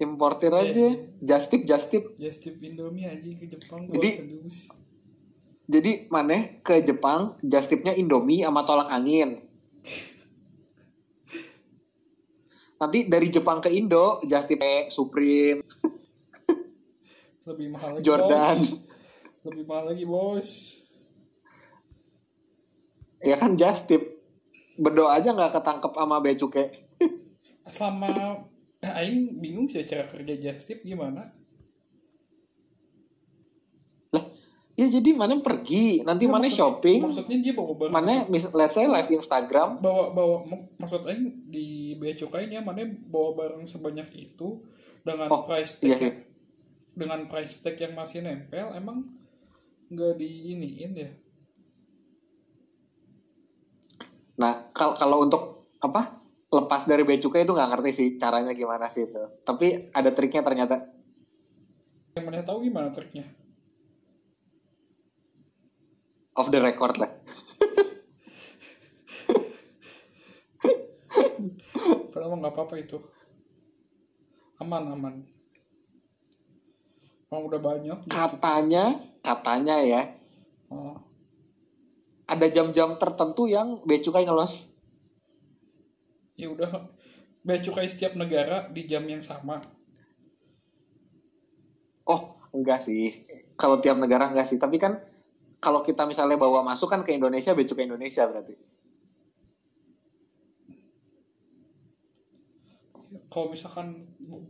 importir 0.00 0.50
Iya, 0.50 0.60
aja. 0.62 0.86
just 1.20 1.46
tip 1.48 1.62
just 1.62 1.86
tip. 1.88 2.04
Just 2.14 2.40
tip 2.40 2.56
Indomie 2.58 3.04
anjing 3.04 3.36
ke 3.36 3.44
Jepang 3.46 3.84
Jadi- 3.86 4.16
sedus. 4.16 4.56
jadi 5.64 6.08
maneh 6.08 6.58
ke 6.60 6.80
Jepang 6.80 7.38
just 7.40 7.68
tipnya 7.68 7.92
Indomie 7.92 8.40
sama 8.40 8.64
tolak 8.64 8.88
angin. 8.88 9.38
Nanti 12.76 13.04
dari 13.04 13.28
Jepang 13.28 13.60
ke 13.60 13.68
Indo 13.68 14.24
just 14.24 14.48
tip 14.48 14.60
Supreme. 14.88 15.60
Lebih 17.44 17.66
mahal 17.68 17.90
lagi 17.94 18.04
Jordan. 18.04 18.56
bos. 18.56 18.72
Lebih 19.42 19.64
mahal 19.64 19.84
lagi 19.86 20.04
bos. 20.04 20.48
ya 23.20 23.36
kan 23.36 23.52
just 23.52 23.84
tip. 23.84 24.00
Berdoa 24.74 25.20
aja 25.20 25.30
nggak 25.30 25.52
ketangkep 25.54 25.92
sama 25.92 26.24
Selama 27.68 28.08
eh, 28.08 28.34
aing 28.82 29.36
bingung 29.36 29.66
sih 29.66 29.84
cara 29.84 30.04
kerja 30.04 30.34
just 30.34 30.64
tip 30.66 30.80
gimana? 30.80 31.28
ya 34.72 34.88
jadi 34.88 35.12
mana 35.12 35.36
pergi? 35.36 36.00
Nanti 36.00 36.24
Ya, 36.24 36.32
mana 36.32 36.48
maksud- 36.48 36.56
shopping? 36.56 37.04
Maksudnya 37.04 37.36
dia 37.38 37.52
bawa 37.52 37.72
barang 37.76 37.92
mana 37.92 38.12
mis 38.26 38.48
let's 38.48 38.72
say 38.72 38.88
live 38.88 39.12
Instagram. 39.12 39.76
Bawa 39.76 40.08
bawa 40.08 40.40
mak- 40.42 40.72
maksud 40.78 41.04
aing 41.04 41.20
di 41.46 41.66
bea 41.94 42.16
cukainya 42.16 42.64
mana 42.64 42.80
bawa 43.04 43.36
barang 43.36 43.68
sebanyak 43.68 44.08
itu 44.14 44.56
dengan 45.02 45.28
Oh, 45.28 45.44
price 45.44 45.76
iya 45.78 45.92
tag 45.92 45.98
sih. 45.98 46.04
yang- 46.06 46.20
dengan 46.96 47.20
price 47.26 47.60
tag 47.60 47.76
yang 47.76 47.92
masih 47.92 48.24
nempel 48.24 48.72
emang 48.72 49.04
nggak 49.86 50.16
di 50.16 50.28
iniin 50.50 50.92
ya? 50.96 51.10
Nah, 54.38 54.64
kal- 54.72 54.96
kalau 54.96 55.20
untuk 55.20 55.42
apa 55.76 56.08
lepas 56.50 56.82
dari 56.84 57.06
bea 57.06 57.22
cukai 57.22 57.46
itu 57.46 57.54
nggak 57.54 57.70
ngerti 57.70 57.90
sih 57.94 58.18
caranya 58.18 58.50
gimana 58.50 58.90
sih 58.90 59.06
itu. 59.06 59.22
Tapi 59.46 59.94
ada 59.94 60.10
triknya 60.10 60.42
ternyata. 60.42 60.82
yang 62.10 62.26
mana 62.26 62.42
tahu 62.42 62.66
gimana 62.66 62.90
triknya 62.90 63.22
Off 66.34 66.50
the 66.50 66.58
record 66.58 66.98
lah. 66.98 67.06
Padahal 72.10 72.34
mah 72.34 72.38
nggak 72.42 72.54
apa-apa 72.54 72.74
itu 72.82 72.98
aman 74.60 74.92
aman 74.92 75.14
Emang 77.30 77.46
udah 77.46 77.62
banyak 77.62 77.98
Katanya, 78.10 78.98
katanya 79.22 79.78
ya, 79.86 80.02
oh, 80.66 80.98
ada 82.26 82.46
jam-jam 82.50 82.98
tertentu 82.98 83.46
yang 83.46 83.82
bea 83.86 84.02
cukai 84.02 84.26
ngelos. 84.26 84.69
Ya 86.40 86.48
udah 86.48 86.88
bea 87.44 87.60
cukai 87.60 87.88
setiap 87.88 88.16
negara 88.16 88.68
di 88.72 88.88
jam 88.88 89.04
yang 89.04 89.20
sama 89.20 89.60
Oh, 92.10 92.26
enggak 92.50 92.82
sih. 92.82 93.14
Kalau 93.54 93.78
tiap 93.78 93.94
negara 93.94 94.26
enggak 94.26 94.42
sih. 94.42 94.58
Tapi 94.58 94.82
kan 94.82 94.98
kalau 95.62 95.86
kita 95.86 96.02
misalnya 96.10 96.34
bawa 96.34 96.66
masuk 96.66 96.90
kan 96.90 97.06
ke 97.06 97.14
Indonesia 97.14 97.54
bea 97.54 97.62
cukai 97.62 97.86
Indonesia 97.86 98.26
berarti. 98.26 98.58
kalau 103.30 103.54
misalkan 103.54 103.94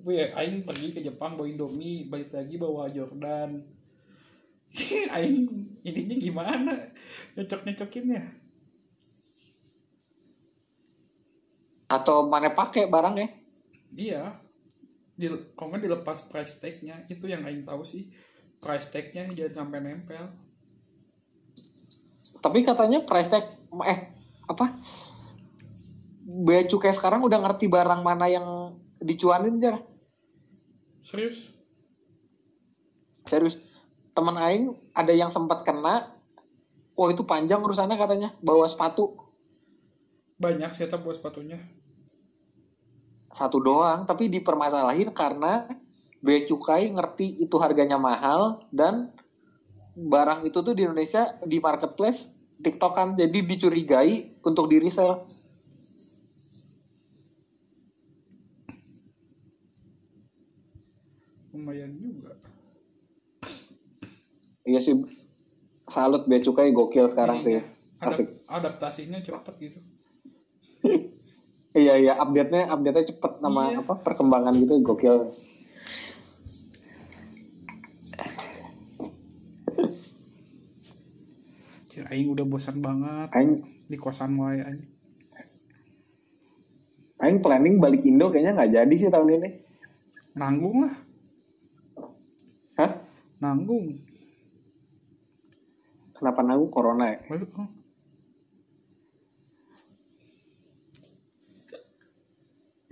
ya 0.08 0.32
aing 0.40 0.64
pergi 0.64 0.88
ke 0.96 1.00
Jepang 1.04 1.36
bawa 1.36 1.46
Indomie 1.46 2.08
balik 2.08 2.32
lagi 2.32 2.56
bawa 2.56 2.88
Jordan 2.88 3.60
aing 5.20 5.46
ininya 5.84 6.16
gimana 6.16 6.72
nyocok 7.36 7.68
nyocokinnya 7.68 8.39
Atau 11.90 12.30
mana 12.30 12.54
pakai 12.54 12.86
barangnya? 12.86 13.40
iya 13.98 14.38
di 15.18 15.28
kalau 15.58 15.74
nggak 15.74 15.84
dilepas 15.84 16.30
price 16.30 16.62
tag-nya 16.62 17.04
itu 17.04 17.26
yang 17.28 17.44
aing 17.44 17.66
tahu 17.66 17.84
sih 17.84 18.08
price 18.62 18.88
tag-nya 18.88 19.28
jangan 19.36 19.66
sampai 19.66 19.78
nempel 19.82 20.24
Tapi 22.40 22.64
katanya 22.64 23.04
price 23.04 23.28
tag 23.28 23.52
eh 23.84 24.00
apa? 24.48 24.80
Bea 26.24 26.64
cukai 26.64 26.94
sekarang 26.94 27.20
udah 27.20 27.36
ngerti 27.36 27.68
barang 27.68 28.00
mana 28.00 28.32
yang 28.32 28.72
dicuanin 29.02 29.60
jar. 29.60 29.76
serius 31.04 31.52
Serius. 33.28 33.60
Teman 34.16 34.40
aing 34.40 34.72
ada 34.96 35.12
yang 35.12 35.28
sempat 35.28 35.68
kena. 35.68 36.16
Wah 36.96 37.08
itu 37.12 37.28
panjang 37.28 37.60
urusannya 37.60 38.00
katanya. 38.00 38.32
Bawa 38.40 38.64
sepatu 38.64 39.20
banyak 40.40 40.72
sih 40.72 40.88
buat 40.88 41.20
sepatunya 41.20 41.60
satu 43.30 43.62
doang, 43.62 44.02
tapi 44.04 44.26
dipermasalahin 44.26 45.14
karena 45.14 45.66
bea 46.20 46.44
cukai 46.44 46.90
ngerti 46.90 47.40
itu 47.40 47.56
harganya 47.56 47.96
mahal 47.96 48.66
dan 48.68 49.08
barang 49.94 50.44
itu 50.44 50.58
tuh 50.60 50.74
di 50.76 50.84
Indonesia 50.84 51.38
di 51.42 51.56
marketplace 51.58 52.28
tiktokan 52.60 53.16
jadi 53.16 53.38
dicurigai 53.40 54.42
untuk 54.44 54.68
di 54.68 54.76
resell. 54.78 55.24
lumayan 61.50 61.90
juga 61.98 62.30
Iya 64.62 64.78
sih 64.78 64.94
salut 65.90 66.28
bea 66.30 66.38
cukai 66.38 66.70
gokil 66.70 67.10
sekarang 67.10 67.42
sih. 67.42 67.58
Iya, 67.58 67.62
Adap- 67.98 68.12
Asik. 68.14 68.28
adaptasinya 68.46 69.18
cepet 69.18 69.54
gitu 69.58 69.78
Iya 71.70 71.94
iya 72.02 72.12
update-nya 72.18 72.66
update-nya 72.66 73.04
cepet 73.14 73.32
nama 73.38 73.70
Iya. 73.70 73.78
apa 73.86 73.94
perkembangan 74.02 74.54
gitu 74.58 74.74
gokil. 74.82 75.30
Cih, 81.90 82.06
aing 82.06 82.30
udah 82.30 82.46
bosan 82.46 82.78
banget 82.78 83.28
Aing 83.34 83.62
di 83.90 83.96
kosan 83.98 84.38
wae 84.38 84.62
aing 84.62 84.84
Aing 87.20 87.38
planning 87.44 87.76
balik 87.76 88.06
Indo 88.06 88.30
kayaknya 88.30 88.56
nggak 88.56 88.72
jadi 88.72 88.94
sih 88.96 89.10
tahun 89.12 89.36
ini. 89.42 89.50
nanggung 90.30 90.86
lah 90.86 90.94
Hah? 92.78 92.92
nanggung 93.42 93.98
Kenapa 96.14 96.44
nanggung 96.44 96.68
corona 96.70 97.16
ya? 97.16 97.18
Oh, 97.32 97.68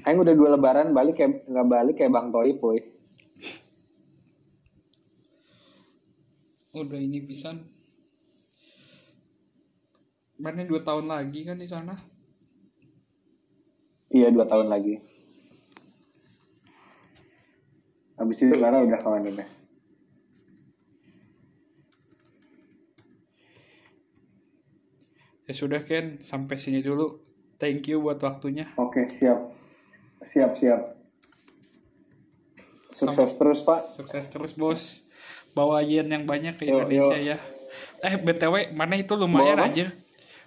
Aing 0.07 0.19
udah 0.23 0.35
dua 0.35 0.55
lebaran 0.55 0.95
balik 0.95 1.19
kayak 1.19 1.43
nggak 1.51 1.69
balik 1.69 1.95
kayak 1.99 2.13
Bang 2.15 2.31
Toi 2.31 2.53
boy. 2.55 2.79
udah 6.79 6.95
ini 6.95 7.19
pisan 7.27 7.59
mana 10.39 10.63
dua 10.63 10.79
tahun 10.87 11.11
lagi 11.11 11.43
kan 11.43 11.59
di 11.59 11.67
sana 11.67 11.99
Iya 14.09 14.33
dua 14.33 14.49
tahun 14.49 14.73
lagi. 14.73 14.97
Habis 18.17 18.41
itu 18.41 18.57
Lara 18.57 18.81
udah 18.81 18.97
kawan 18.97 19.29
udah. 19.29 19.49
ya 25.49 25.53
sudah 25.57 25.81
Ken 25.81 26.21
sampai 26.21 26.61
sini 26.61 26.85
dulu 26.85 27.25
thank 27.57 27.89
you 27.89 28.05
buat 28.05 28.21
waktunya 28.21 28.69
Oke 28.77 29.09
siap, 29.09 29.49
siap 30.23 30.55
siap. 30.59 30.97
Sukses 32.89 33.31
terus 33.37 33.61
Pak. 33.63 33.81
sukses 33.85 34.25
terus 34.33 34.53
bos 34.57 35.05
bawa 35.53 35.85
yen 35.85 36.09
yang 36.09 36.25
banyak 36.25 36.57
ke 36.57 36.65
Yo, 36.67 36.81
Indonesia 36.83 37.19
yo. 37.21 37.37
ya 37.37 37.39
eh 38.01 38.15
btw 38.17 38.73
mana 38.73 38.95
itu 38.97 39.13
lumayan 39.19 39.59
Bawa 39.59 39.69
aja 39.69 39.87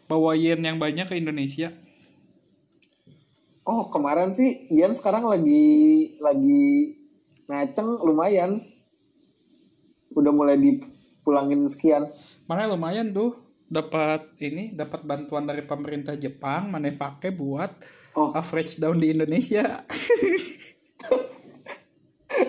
bawa 0.08 0.32
yen 0.34 0.60
yang 0.64 0.78
banyak 0.82 1.06
ke 1.06 1.16
Indonesia 1.20 1.70
Oh 3.62 3.94
kemarin 3.94 4.34
sih 4.34 4.66
Ian 4.74 4.98
sekarang 4.98 5.30
lagi 5.30 6.18
lagi 6.18 6.98
ngaceng 7.46 8.02
lumayan. 8.02 8.58
Udah 10.18 10.34
mulai 10.34 10.58
dipulangin 10.58 11.70
sekian. 11.70 12.10
mana 12.50 12.66
lumayan 12.68 13.14
tuh 13.14 13.38
dapat 13.70 14.28
ini 14.42 14.74
dapat 14.74 15.06
bantuan 15.06 15.46
dari 15.48 15.62
pemerintah 15.64 16.18
Jepang 16.18 16.74
mana 16.74 16.90
pakai 16.92 17.32
buat 17.32 17.72
Oh. 18.12 18.36
Average 18.36 18.76
down 18.78 19.00
di 19.00 19.16
Indonesia. 19.16 19.64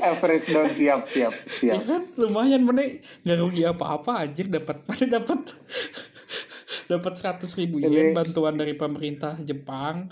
Average 0.03 0.47
down 0.51 0.71
siap 0.71 1.07
siap 1.07 1.35
ya 1.35 1.75
siap. 1.75 1.83
kan 1.83 2.03
lumayan 2.23 2.63
mana 2.63 2.83
nggak 3.23 3.39
rugi 3.39 3.63
apa-apa 3.67 4.27
anjir 4.27 4.47
dapat 4.47 4.79
mana 4.87 5.07
dapat 5.19 5.41
dapat 6.87 7.13
seratus 7.15 7.55
ribu 7.55 7.79
yen 7.79 8.15
bantuan 8.15 8.55
dari 8.55 8.75
pemerintah 8.75 9.39
Jepang. 9.41 10.11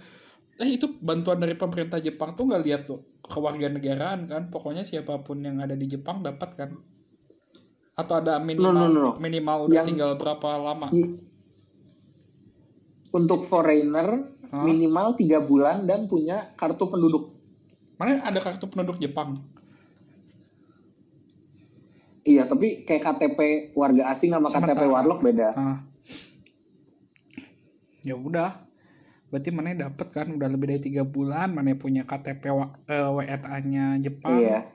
Eh 0.61 0.77
itu 0.77 0.93
bantuan 1.01 1.41
dari 1.41 1.57
pemerintah 1.57 1.99
Jepang 1.99 2.37
tuh 2.37 2.51
nggak 2.51 2.63
lihat 2.63 2.83
tuh 2.85 3.01
kewarganegaraan 3.25 4.29
kan? 4.29 4.43
Pokoknya 4.53 4.85
siapa 4.85 5.23
pun 5.23 5.41
yang 5.41 5.59
ada 5.59 5.73
di 5.75 5.87
Jepang 5.87 6.21
dapat 6.21 6.51
kan? 6.55 6.71
Atau 7.97 8.21
ada 8.21 8.39
minimal 8.39 8.75
No, 8.75 8.87
no, 8.87 8.89
no. 8.91 9.11
minimal 9.19 9.67
udah 9.67 9.83
Yang- 9.83 9.89
tinggal 9.95 10.11
berapa 10.15 10.49
lama? 10.61 10.91
Untuk 13.11 13.43
foreigner 13.43 14.31
Hah? 14.51 14.61
minimal 14.61 15.15
tiga 15.15 15.39
bulan 15.39 15.85
dan 15.85 16.05
punya 16.05 16.51
kartu 16.55 16.87
penduduk. 16.87 17.31
mana 17.95 18.19
ada 18.21 18.39
kartu 18.39 18.65
penduduk 18.65 18.97
Jepang 18.97 19.39
Iya, 22.23 22.45
tapi 22.45 22.85
kayak 22.85 23.01
KTP 23.03 23.39
warga 23.73 24.05
asing 24.07 24.31
sama 24.31 24.47
KTP 24.47 24.61
Sementara. 24.77 24.87
warlock 24.89 25.21
beda. 25.21 25.49
Ya 28.01 28.13
udah 28.15 28.61
berarti 29.27 29.49
mana 29.49 29.73
dapat 29.73 30.11
kan 30.11 30.27
udah 30.29 30.47
lebih 30.47 30.67
dari 30.69 30.83
tiga 30.83 31.03
bulan 31.03 31.49
mana 31.49 31.71
punya 31.73 32.03
KTP 32.03 32.51
wa- 32.51 32.75
eh, 32.85 32.99
WNA-nya 33.09 33.95
Jepang 33.97 34.37
Iya. 34.37 34.67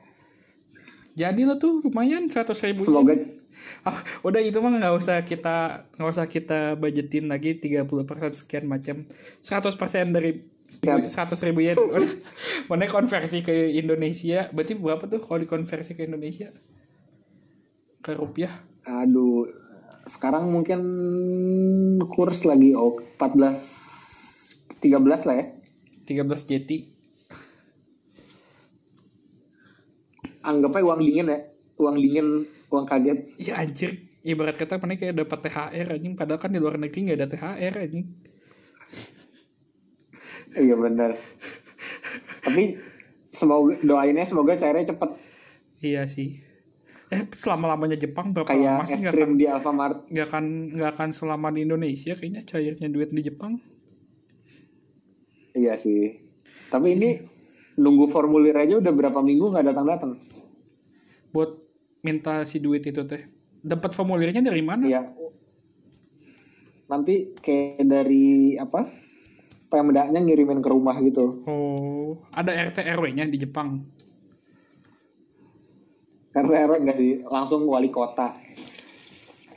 jadi 1.13 1.41
lah 1.43 1.57
tuh 1.57 1.83
lumayan 1.83 2.23
seratus 2.25 2.63
ribu 2.63 2.79
Semoga 2.79 3.19
Ah, 3.87 3.97
udah 4.25 4.41
itu 4.41 4.57
mah 4.61 4.81
nggak 4.81 4.95
usah 4.97 5.21
kita 5.21 5.85
nggak 5.97 6.09
usah 6.09 6.25
kita 6.25 6.73
budgetin 6.73 7.29
lagi 7.29 7.57
30% 7.57 7.85
sekian 8.33 8.65
macam. 8.65 9.05
100% 9.41 9.77
dari 10.09 10.41
seratus 11.05 11.45
ribu 11.45 11.61
yen 11.61 11.77
Udah, 11.77 12.09
mana 12.65 12.89
konversi 12.89 13.45
ke 13.45 13.69
Indonesia? 13.77 14.49
Berarti 14.49 14.73
berapa 14.73 15.05
tuh 15.05 15.21
kalau 15.21 15.45
dikonversi 15.45 15.93
ke 15.93 16.09
Indonesia? 16.09 16.49
Ke 18.01 18.17
rupiah? 18.17 18.49
Aduh 18.85 19.49
sekarang 20.05 20.53
mungkin 20.53 20.81
kurs 22.05 22.45
lagi 22.45 22.77
oh 22.77 23.01
14 23.17 24.81
13 24.81 25.29
lah 25.29 25.35
ya. 25.37 25.45
13 26.05 26.49
JT 26.49 26.69
Anggapnya 30.45 30.85
uang 30.85 31.01
dingin 31.01 31.27
ya. 31.33 31.39
Uang 31.81 31.97
dingin, 31.97 32.45
uang 32.75 32.87
kaget. 32.87 33.19
ya 33.39 33.63
anjir 33.63 33.95
ibarat 34.27 34.59
kata 34.59 34.77
mana 34.81 34.99
kayak 34.99 35.15
dapat 35.15 35.39
THR 35.47 35.87
anjing 35.95 36.13
padahal 36.19 36.39
kan 36.41 36.51
di 36.51 36.59
luar 36.59 36.75
negeri 36.75 36.99
nggak 37.07 37.17
ada 37.23 37.27
THR 37.31 37.75
anjing 37.87 38.07
Iya 40.55 40.79
benar. 40.79 41.19
Tapi 42.47 42.79
semoga 43.35 43.75
doainnya 43.83 44.23
semoga 44.23 44.55
cairnya 44.55 44.95
cepet 44.95 45.09
iya 45.83 46.07
sih 46.07 46.31
eh 47.11 47.21
selama 47.35 47.75
lamanya 47.75 47.99
Jepang 47.99 48.33
berapa 48.33 48.49
lama 48.49 48.81
kayak 48.81 48.89
sih 48.89 48.95
es 48.97 49.03
krim 49.11 49.35
akan 49.35 49.37
di 49.37 49.45
Alfamart. 49.45 49.97
nggak 50.09 50.25
akan 50.31 50.45
nggak 50.79 50.91
akan 50.95 51.09
selama 51.13 51.47
di 51.53 51.67
Indonesia 51.67 52.15
kayaknya 52.17 52.41
cairnya 52.47 52.87
duit 52.89 53.11
di 53.11 53.21
Jepang 53.21 53.59
Iya 55.55 55.79
sih. 55.79 56.19
Tapi 56.67 56.99
ini 56.99 57.15
nunggu 57.79 58.11
formulir 58.11 58.59
aja 58.59 58.75
udah 58.75 58.91
berapa 58.91 59.23
minggu 59.23 59.55
nggak 59.55 59.71
datang-datang. 59.71 60.19
buat 61.31 61.64
minta 62.05 62.45
si 62.45 62.61
duit 62.61 62.85
itu 62.85 63.01
teh 63.01 63.25
dapat 63.59 63.89
formulirnya 63.91 64.45
dari 64.45 64.61
mana 64.61 64.85
Iya. 64.85 65.03
Nanti 66.85 67.33
kayak 67.33 67.81
dari 67.81 68.53
apa? 68.55 68.85
Pemdanya 69.65 70.21
ngirimin 70.21 70.61
ke 70.61 70.69
rumah 70.69 70.93
gitu. 71.01 71.41
oh 71.49 72.21
ada 72.31 72.53
RT 72.53 72.85
RW-nya 72.85 73.25
di 73.25 73.41
Jepang 73.41 73.81
Karena 76.29 76.67
RW 76.67 76.83
enggak 76.83 76.97
sih, 76.99 77.23
langsung 77.25 77.65
wali 77.65 77.89
kota. 77.89 78.37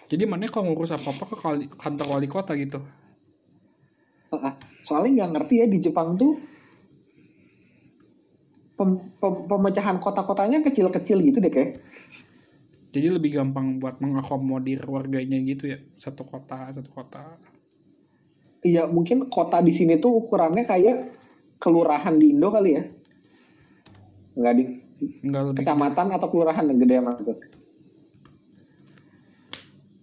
jadi 0.09 0.25
mana 0.25 0.49
kalau 0.49 0.73
ngurus 0.73 0.97
apa 0.97 1.12
apa 1.12 1.25
ke 1.29 1.37
kantor 1.77 2.07
wali 2.09 2.27
kota 2.27 2.57
gitu 2.57 2.81
Soalnya 4.83 5.29
nggak 5.29 5.31
ngerti 5.37 5.55
ya 5.61 5.66
di 5.69 5.79
Jepang 5.79 6.16
tuh 6.16 6.41
pem- 8.73 9.12
pem- 9.20 9.45
pemecahan 9.45 10.01
kota-kotanya 10.01 10.65
kecil-kecil 10.65 11.20
gitu 11.20 11.39
deh 11.39 11.53
kayak. 11.53 11.77
Jadi 12.89 13.09
lebih 13.12 13.36
gampang 13.36 13.77
buat 13.77 14.01
mengakomodir 14.01 14.81
warganya 14.89 15.36
gitu 15.44 15.69
ya. 15.69 15.78
Satu 16.01 16.24
kota, 16.24 16.73
satu 16.73 16.89
kota. 16.89 17.36
Iya 18.65 18.89
mungkin 18.89 19.28
kota 19.31 19.62
di 19.62 19.70
sini 19.70 20.01
tuh 20.02 20.24
ukurannya 20.24 20.66
kayak 20.66 21.15
kelurahan 21.60 22.16
di 22.16 22.32
Indo 22.32 22.48
kali 22.48 22.70
ya. 22.74 22.85
Enggak 24.35 24.55
di 24.56 24.65
Enggak 25.23 25.43
lebih 25.52 25.62
kecamatan 25.62 26.06
atau 26.10 26.27
kelurahan 26.27 26.65
yang 26.66 26.78
gede 26.82 26.94
amat 26.98 27.16
tuh. 27.23 27.39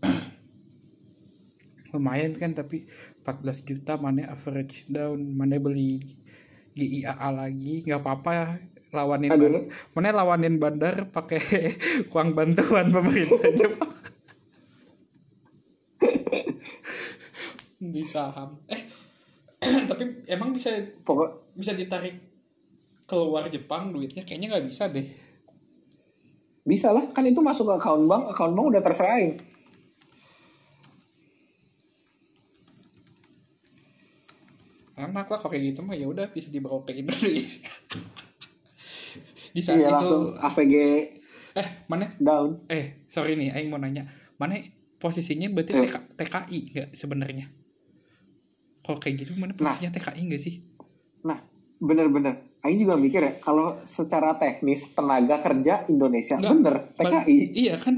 lumayan 1.96 2.32
kan 2.38 2.56
tapi 2.56 2.88
14 3.26 3.68
juta 3.68 3.98
mana 4.00 4.32
average 4.32 4.88
down 4.88 5.20
mana 5.36 5.60
beli 5.60 6.00
GIAA 6.76 7.30
lagi 7.32 7.88
nggak 7.88 8.04
apa-apa 8.04 8.32
ya 8.36 8.48
lawanin 8.94 9.32
Aduh. 9.34 9.66
mana 9.98 10.14
lawanin 10.14 10.62
bandar 10.62 11.10
pakai 11.10 11.42
uang 12.14 12.38
bantuan 12.38 12.90
pemerintah 12.94 13.50
Jepang. 13.60 13.94
Di 17.82 18.04
saham. 18.06 18.62
Eh 18.70 18.82
tapi 19.90 20.26
emang 20.30 20.54
bisa 20.54 20.74
Pokok 21.02 21.56
bisa 21.58 21.74
ditarik 21.74 22.16
keluar 23.10 23.50
Jepang 23.50 23.94
duitnya? 23.94 24.22
Kayaknya 24.22 24.58
nggak 24.58 24.66
bisa 24.68 24.90
deh. 24.90 25.08
Bisa 26.66 26.90
lah 26.90 27.14
kan 27.14 27.26
itu 27.26 27.42
masuk 27.46 27.70
ke 27.70 27.74
account 27.78 28.10
bank, 28.10 28.24
account 28.34 28.54
bank 28.58 28.66
udah 28.74 28.82
terserahin. 28.82 29.38
enak 34.96 35.28
lah 35.28 35.38
kalau 35.38 35.52
kayak 35.52 35.76
gitu 35.76 35.84
mah 35.84 35.96
ya 35.96 36.08
udah 36.08 36.32
bisa 36.32 36.48
dibawa 36.48 36.80
ke 36.88 36.96
Indonesia 36.96 37.68
di 39.56 39.62
saat 39.62 39.80
Iya 39.80 39.88
itu 39.88 39.96
langsung 39.96 40.24
AVG 40.36 40.76
eh 41.56 41.68
mana 41.88 42.12
down. 42.18 42.68
eh 42.68 43.08
sorry 43.08 43.34
nih 43.34 43.50
Aing 43.50 43.72
mau 43.72 43.80
nanya 43.80 44.04
mana 44.36 44.60
posisinya 44.98 45.48
berarti 45.48 45.72
Eh. 45.74 45.88
TK, 45.88 45.96
TKI 46.14 46.60
nggak 46.70 46.90
sebenarnya 46.92 47.48
kalau 48.82 48.98
kayak 48.98 49.16
gitu 49.18 49.32
mana 49.34 49.54
posisinya 49.54 49.90
TKI 49.90 50.22
nggak 50.26 50.42
sih 50.42 50.56
Nah, 51.24 51.40
bener-bener. 51.78 52.54
Aing 52.60 52.78
juga 52.78 52.94
mikir 52.96 53.18
ya, 53.20 53.34
kalau 53.40 53.78
secara 53.82 54.36
teknis 54.36 54.92
tenaga 54.92 55.38
kerja 55.40 55.86
Indonesia 55.88 56.36
Nggak, 56.36 56.54
bener 56.56 56.76
TKI. 56.94 57.38
iya 57.56 57.78
kan 57.78 57.96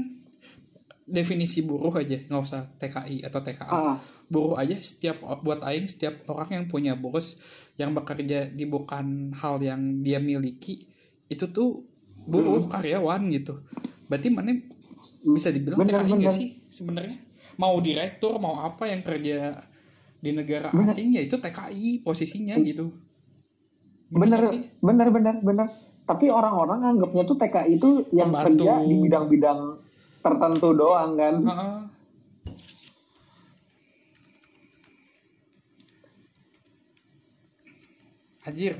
definisi 1.02 1.60
buruh 1.62 1.90
aja 1.94 2.20
nggak 2.22 2.36
usah 2.38 2.68
TKI 2.74 3.24
atau 3.24 3.40
TKA 3.40 3.64
Ah, 3.66 3.96
buruh 4.26 4.54
aja 4.54 4.76
setiap 4.76 5.18
buat 5.40 5.60
Aing 5.62 5.84
setiap 5.84 6.20
orang 6.28 6.50
yang 6.52 6.64
punya 6.66 6.92
bos 6.94 7.40
yang 7.74 7.90
bekerja 7.90 8.46
di 8.46 8.64
bukan 8.64 9.32
hal 9.34 9.56
yang 9.58 9.80
dia 9.98 10.20
miliki 10.20 10.84
itu 11.28 11.44
tuh 11.52 11.84
buruh 12.28 12.64
karyawan 12.68 13.28
gitu 13.32 13.56
berarti 14.08 14.28
mana 14.32 14.52
bisa 15.24 15.48
dibilang 15.52 15.80
Bener, 15.80 16.00
TKI 16.00 16.12
nggak 16.16 16.34
sih 16.34 16.48
sebenarnya 16.72 17.16
mau 17.60 17.76
direktur 17.80 18.36
mau 18.40 18.60
apa 18.64 18.88
yang 18.88 19.00
kerja 19.04 19.56
di 20.18 20.30
negara 20.34 20.72
Bener. 20.74 20.90
asing 20.90 21.14
ya 21.14 21.22
itu 21.22 21.36
TKI 21.38 22.02
posisinya 22.02 22.56
gitu 22.64 22.90
bener, 24.08 24.40
sih? 24.48 24.72
bener, 24.80 25.12
bener, 25.12 25.36
bener. 25.44 25.68
Tapi 26.08 26.32
orang-orang 26.32 26.96
anggapnya 26.96 27.28
tuh 27.28 27.36
TKI 27.36 27.76
itu 27.76 28.08
yang 28.16 28.32
Pembantu. 28.32 28.64
kerja 28.64 28.72
di 28.80 28.94
bidang-bidang 28.96 29.60
tertentu 30.24 30.72
doang 30.72 31.12
kan. 31.20 31.34
Heeh. 31.44 31.76
Anjir, 38.48 38.74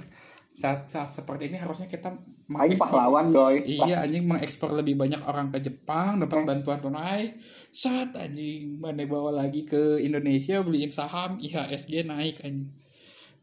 saat 0.59 0.91
saat 0.91 1.15
seperti 1.15 1.55
ini 1.55 1.57
harusnya 1.63 1.87
kita 1.87 2.19
Aing 2.49 2.81
pahlawan 2.81 3.29
doi. 3.29 3.61
Iya 3.61 4.01
anjing 4.01 4.25
mengekspor 4.25 4.73
lebih 4.73 4.97
banyak 4.97 5.21
orang 5.29 5.53
ke 5.53 5.61
Jepang 5.69 6.17
Eh. 6.17 6.25
dapat 6.25 6.49
bantuan 6.49 6.81
tunai. 6.81 7.37
Saat 7.69 8.17
anjing 8.17 8.81
mana 8.81 9.05
bawa 9.05 9.45
lagi 9.45 9.69
ke 9.69 10.01
Indonesia 10.01 10.65
beliin 10.65 10.89
saham 10.89 11.37
IHSG 11.39 12.09
naik 12.09 12.41
anjing. 12.41 12.73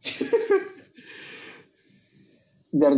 Jar, 2.76 2.92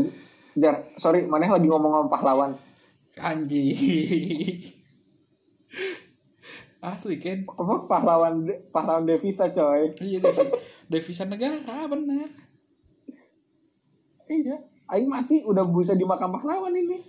jar, 0.57 0.89
sorry, 0.97 1.29
mana 1.29 1.53
lagi 1.53 1.69
ngomong-ngomong 1.69 2.09
pahlawan. 2.09 2.57
Anjing. 3.21 3.77
Asli 6.81 7.21
kan? 7.21 7.45
Apa 7.45 7.85
pahlawan 7.85 8.47
pahlawan 8.73 9.05
devisa 9.05 9.53
coy. 9.53 9.93
Iya 10.01 10.17
devisa, 10.23 10.43
devisa 10.89 11.23
negara 11.29 11.85
benar. 11.85 12.46
Iya, 14.27 14.59
Aing 14.91 15.07
mati 15.07 15.43
udah 15.43 15.63
bisa 15.67 15.95
di 15.95 16.03
makam 16.03 16.31
pahlawan 16.35 16.75
ini. 16.75 16.99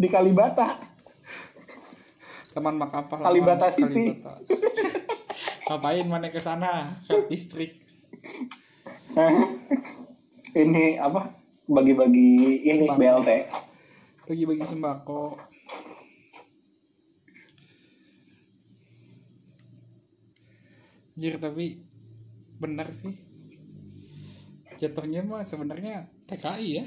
di 0.00 0.08
Kalibata. 0.08 0.80
Teman 2.52 2.76
makam 2.76 3.04
pahlawan. 3.08 3.28
Kalibata 3.28 3.68
City. 3.72 4.20
Kalibata. 4.20 4.32
Ngapain 5.70 6.06
mana 6.08 6.28
ke 6.32 6.40
sana? 6.40 6.92
Ke 7.06 7.28
distrik. 7.30 7.78
ini 10.58 10.98
apa? 10.98 11.30
Bagi-bagi 11.70 12.66
ini 12.66 12.84
Sembako. 12.88 13.00
BLT. 13.00 13.30
Bagi-bagi 14.26 14.64
sembako. 14.66 15.22
Anjir 21.14 21.36
tapi 21.36 21.78
benar 22.56 22.88
sih. 22.96 23.29
Jatuhnya 24.80 25.20
mah 25.20 25.44
sebenarnya 25.44 26.08
TKI 26.24 26.68
ya. 26.72 26.84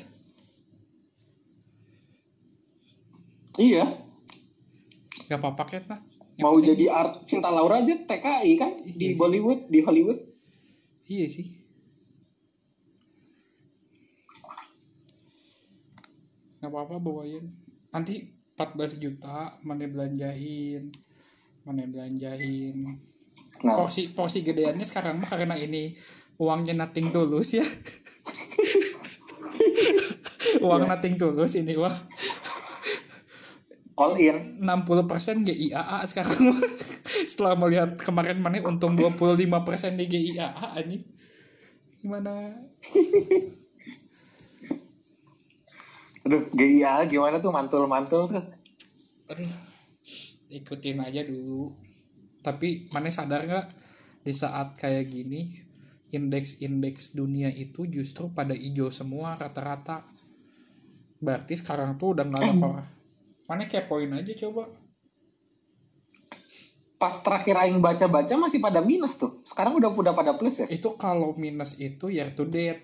Iya, 3.54 3.86
Gak 5.24 5.38
apa-apa 5.38 5.64
kan 5.70 5.84
lah. 5.88 6.00
Yang 6.34 6.42
mau 6.42 6.58
penting- 6.58 6.68
jadi 6.74 6.86
art 6.90 7.14
Cinta 7.24 7.50
Laura 7.50 7.78
aja 7.78 7.94
TKI 7.94 8.52
kan 8.58 8.72
di 8.82 8.98
Iya 8.98 9.14
sih. 9.14 9.18
Bollywood, 9.18 9.60
di 9.70 9.80
Hollywood. 9.80 10.20
Iya 11.06 11.26
sih. 11.30 11.46
Gak 16.58 16.72
apa-apa 16.72 16.96
bawain. 16.98 17.44
Nanti 17.92 18.24
14 18.54 18.98
juta 18.98 19.60
mana 19.62 19.86
belanjain. 19.86 20.90
Mana 21.64 21.86
belanjain. 21.86 22.76
Nah, 23.64 23.76
Porsi 23.76 24.12
porsi 24.12 24.44
gedeannya 24.44 24.84
sekarang 24.84 25.22
mah 25.22 25.30
karena 25.30 25.56
ini 25.56 25.96
uangnya 26.38 26.74
nothing 26.78 27.12
tulus 27.14 27.54
ya. 27.58 27.64
Uang 30.66 30.88
nothing 30.88 31.18
tulus 31.18 31.56
ini 31.58 31.76
wah. 31.78 31.98
all 33.94 34.18
in. 34.18 34.58
60% 34.58 35.46
GIAA 35.46 36.02
sekarang 36.10 36.34
setelah 37.30 37.54
melihat 37.54 37.94
kemarin 38.02 38.42
mana 38.42 38.58
untung 38.66 38.98
25% 38.98 40.02
di 40.02 40.10
GIAA 40.10 40.82
ini 40.82 41.06
gimana 42.02 42.34
Aduh, 46.24 46.48
GIA 46.56 47.04
gimana 47.06 47.38
tuh 47.44 47.52
mantul-mantul 47.52 48.32
tuh. 48.32 48.40
Aduh, 49.28 49.44
ikutin 50.50 51.04
aja 51.04 51.20
dulu 51.28 51.76
tapi 52.44 52.92
mana 52.92 53.08
sadar 53.08 53.48
nggak 53.48 53.68
di 54.28 54.36
saat 54.36 54.76
kayak 54.76 55.08
gini 55.08 55.63
indeks-indeks 56.14 57.18
dunia 57.18 57.50
itu 57.50 57.90
justru 57.90 58.30
pada 58.30 58.54
hijau 58.54 58.94
semua 58.94 59.34
rata-rata 59.34 59.98
berarti 61.18 61.58
sekarang 61.58 61.98
tuh 61.98 62.14
udah 62.14 62.26
nggak 62.30 62.42
ada 62.46 62.54
orang 62.62 62.88
mana 63.50 63.64
kepoin 63.66 64.14
aja 64.14 64.34
coba 64.46 64.70
Pas 67.04 67.20
terakhir 67.20 67.60
aing 67.60 67.84
baca-baca 67.84 68.32
masih 68.40 68.64
pada 68.64 68.80
minus 68.80 69.20
tuh. 69.20 69.44
Sekarang 69.44 69.76
udah 69.76 69.92
udah 69.92 70.16
pada 70.16 70.40
plus 70.40 70.64
ya. 70.64 70.72
itu 70.72 70.88
kalau 70.96 71.36
minus 71.36 71.76
itu 71.76 72.08
year 72.08 72.32
to 72.32 72.48
date 72.48 72.80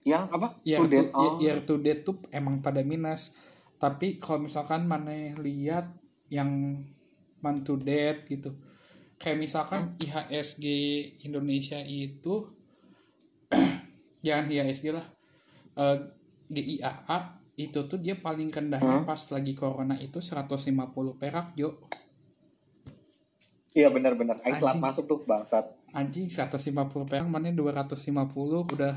Yang 0.00 0.24
apa? 0.32 0.48
year 0.64 0.80
To 0.80 0.84
to, 0.88 0.92
date. 0.96 1.10
Oh. 1.12 1.36
year 1.36 1.58
to 1.68 1.74
date 1.76 2.02
tuh 2.08 2.16
emang 2.32 2.64
pada 2.64 2.80
minus 2.80 3.36
tapi 3.76 4.16
kalau 4.16 4.48
misalkan 4.48 4.88
mana 4.88 5.12
lihat 5.44 5.92
yang 6.32 6.80
month 7.44 7.62
to 7.68 7.76
date 7.76 8.24
gitu 8.32 8.56
kayak 9.18 9.38
misalkan 9.38 9.98
IHSG 9.98 10.64
Indonesia 11.26 11.78
itu 11.78 12.46
jangan 14.24 14.46
IHSG 14.46 14.94
lah 14.94 15.06
eh, 15.74 15.96
GIAA 16.48 17.18
itu 17.58 17.80
tuh 17.84 17.98
dia 17.98 18.14
paling 18.14 18.48
rendahnya 18.48 19.02
Hmm. 19.02 19.06
pas 19.06 19.18
lagi 19.34 19.52
corona 19.52 19.98
itu 19.98 20.22
150 20.22 20.70
perak 21.14 21.52
Jo 21.54 21.74
Iya 23.74 23.92
benar-benar. 23.92 24.40
Anjing. 24.42 24.80
masuk 24.80 25.04
tuh 25.06 25.18
bangsat. 25.22 25.70
anjing 25.90 26.26
150 26.26 26.74
perak 27.04 27.24
mana 27.24 27.48
250 27.48 27.94
udah 28.74 28.94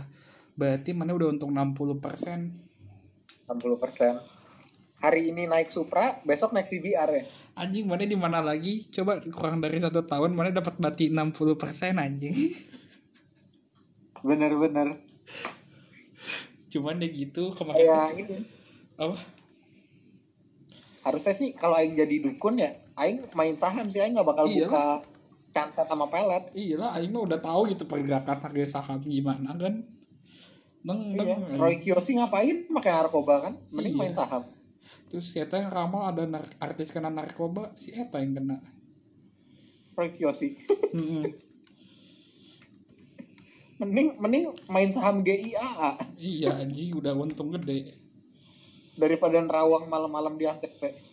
berarti 0.53 0.91
mana 0.91 1.14
udah 1.14 1.27
untung 1.30 1.52
60 1.52 1.98
persen 1.98 2.39
60 3.48 3.77
persen. 3.77 4.15
Hari 5.01 5.33
ini 5.33 5.49
naik 5.49 5.73
Supra, 5.73 6.21
besok 6.21 6.53
naik 6.53 6.69
CBR 6.69 7.09
ya. 7.09 7.23
Anjing 7.57 7.89
mana 7.89 8.05
di 8.05 8.13
mana 8.13 8.37
lagi? 8.39 8.85
Coba 8.87 9.17
kurang 9.17 9.57
dari 9.57 9.81
satu 9.81 10.05
tahun 10.05 10.37
mana 10.37 10.53
dapat 10.53 10.77
bati 10.77 11.09
60% 11.09 11.97
anjing. 11.97 12.37
bener-bener 14.21 15.01
cuman 16.69 17.01
ya 17.01 17.09
gitu 17.09 17.51
kemarin 17.51 17.83
kayak 17.83 18.09
ini 18.21 18.37
apa 18.95 19.17
harusnya 21.01 21.33
sih 21.33 21.49
kalau 21.57 21.75
aing 21.75 21.97
jadi 21.97 22.29
dukun 22.29 22.61
ya 22.61 22.69
aing 23.01 23.17
main 23.33 23.57
saham 23.57 23.89
sih 23.89 23.97
aing 23.97 24.13
nggak 24.13 24.29
bakal 24.29 24.45
Iyalah. 24.45 24.69
buka 24.69 24.85
cantet 25.51 25.83
sama 25.89 26.07
pelet 26.07 26.47
iya 26.55 26.79
lah 26.79 26.95
Aing 26.95 27.11
mah 27.11 27.27
udah 27.27 27.41
tahu 27.41 27.67
gitu 27.73 27.83
pergerakan 27.89 28.39
harga 28.39 28.79
saham 28.79 29.01
gimana 29.03 29.51
kan 29.57 29.83
neng 30.85 30.99
neng 31.17 31.27
iya. 31.27 31.57
Roy 31.59 31.81
Kiyoshi 31.81 32.15
ngapain 32.15 32.69
pakai 32.71 32.91
narkoba 32.93 33.51
kan 33.51 33.53
mending 33.73 33.97
Iya. 33.97 34.01
main 34.05 34.13
saham 34.15 34.45
terus 35.09 35.35
Eta 35.35 35.59
yang 35.59 35.71
ramal 35.71 36.11
ada 36.11 36.25
nar- 36.25 36.55
artis 36.59 36.91
kena 36.93 37.09
narkoba 37.11 37.71
si 37.75 37.91
Eta 37.93 38.19
yang 38.19 38.35
kena. 38.37 38.57
Mm-mm. 40.95 41.25
mending 43.81 44.13
mending 44.21 44.45
main 44.69 44.93
saham 44.93 45.25
GIAA 45.25 45.97
iya 46.21 46.53
anjing 46.53 46.93
udah 46.95 47.17
untung 47.17 47.49
gede. 47.57 47.97
Daripada 48.93 49.41
nerawang 49.41 49.89
malam-malam 49.89 50.37
di 50.37 50.45
ATP 50.45 51.11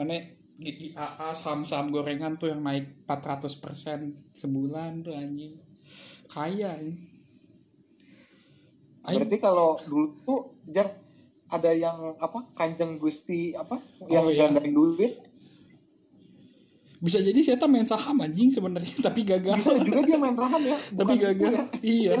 mana 0.00 0.16
GIAA 0.60 1.28
saham-saham 1.36 1.92
gorengan 1.92 2.40
tuh 2.40 2.48
yang 2.48 2.64
naik 2.64 3.04
400% 3.04 4.32
sebulan 4.32 5.04
tuh 5.04 5.12
anjing. 5.12 5.60
Kaya 6.24 6.72
anjing. 6.72 7.09
Berarti 9.18 9.38
kalau 9.42 9.80
dulu 9.88 10.06
tuh 10.22 10.40
jar 10.70 10.94
ada 11.50 11.70
yang 11.74 12.14
apa 12.22 12.46
kanjeng 12.54 12.96
gusti 12.96 13.58
apa 13.58 13.82
yang 14.06 14.30
iya. 14.30 14.46
gandain 14.46 14.70
duit 14.70 15.18
bisa 17.02 17.18
jadi 17.18 17.40
saya 17.42 17.66
main 17.66 17.88
saham 17.88 18.22
anjing 18.22 18.52
sebenarnya 18.52 18.94
tapi 19.06 19.26
gagal 19.26 19.58
bisa 19.58 19.74
juga 19.82 20.00
dia 20.06 20.18
main 20.20 20.36
saham 20.38 20.62
ya 20.62 20.78
tapi 21.02 21.14
gagal 21.18 21.50
ya. 21.50 21.64
iya 21.82 22.14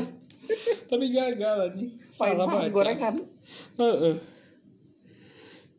tapi 0.90 1.06
gagal 1.14 1.56
anjing 1.70 1.90
main 1.94 2.34
salah 2.34 2.44
saham 2.44 2.60
baca 2.66 2.74
gorengan 2.74 3.14
Heeh. 3.78 4.14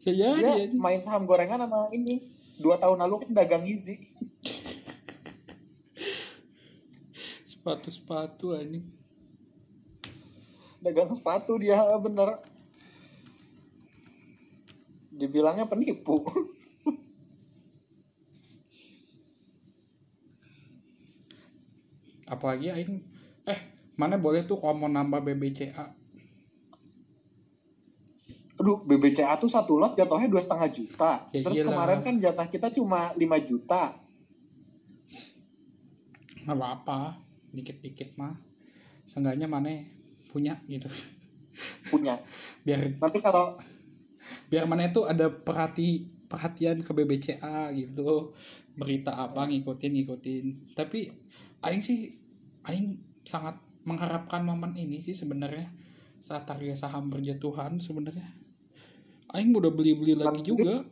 Ya 0.01 0.33
jadi 0.33 0.39
dia 0.39 0.51
anjing. 0.65 0.79
main 0.79 1.01
saham 1.03 1.23
gorengan 1.27 1.59
sama 1.59 1.91
ini 1.91 2.23
dua 2.61 2.79
tahun 2.79 3.03
lalu 3.03 3.27
kan 3.27 3.29
dagang 3.35 3.63
gizi 3.67 3.99
sepatu-sepatu 7.43 8.55
anjing 8.55 8.85
dagang 10.81 11.13
sepatu 11.13 11.55
dia 11.61 11.77
bener. 12.01 12.41
Dibilangnya 15.13 15.69
penipu. 15.69 16.25
Apalagi 22.33 22.73
aing 22.73 22.97
eh 23.45 23.59
mana 23.93 24.17
boleh 24.17 24.41
tuh 24.47 24.57
kalau 24.57 24.73
mau 24.81 24.89
nambah 24.89 25.21
BBCA 25.21 26.01
aduh 28.61 28.77
BBCA 28.85 29.41
tuh 29.41 29.49
satu 29.49 29.81
lot 29.81 29.97
jatuhnya 29.97 30.29
dua 30.29 30.37
setengah 30.37 30.69
juta. 30.69 31.25
Ya 31.33 31.41
terus 31.41 31.57
iyalah. 31.57 31.73
kemarin 31.73 31.99
kan 32.05 32.15
jatah 32.21 32.45
kita 32.45 32.69
cuma 32.69 33.09
5 33.17 33.49
juta. 33.49 33.97
Nggak 36.45 36.57
apa-apa 36.61 37.17
dikit-dikit 37.49 38.13
mah. 38.21 38.37
Seenggaknya 39.09 39.49
mana 39.49 39.73
punya 40.31 40.55
gitu. 40.65 40.87
Punya. 41.91 42.15
Biar 42.65 42.95
nanti 42.95 43.19
kalau 43.19 43.59
biar 44.47 44.69
mana 44.69 44.87
itu 44.87 45.03
ada 45.03 45.27
perhati 45.27 46.07
perhatian 46.31 46.79
ke 46.87 46.91
BBCA 46.95 47.75
gitu. 47.75 48.31
Berita 48.79 49.19
apa 49.19 49.43
ngikutin 49.51 49.91
ngikutin. 49.91 50.45
Tapi 50.71 51.11
aing 51.67 51.83
sih 51.83 52.15
aing 52.63 52.95
sangat 53.27 53.59
mengharapkan 53.83 54.47
momen 54.47 54.71
ini 54.79 55.03
sih 55.03 55.11
sebenarnya. 55.11 55.67
Saat 56.23 56.47
harga 56.47 56.87
saham 56.87 57.11
berjatuhan 57.11 57.83
sebenarnya. 57.83 58.31
Aing 59.35 59.51
udah 59.51 59.73
beli 59.73 59.99
beli 59.99 60.15
lagi 60.15 60.39
juga. 60.47 60.87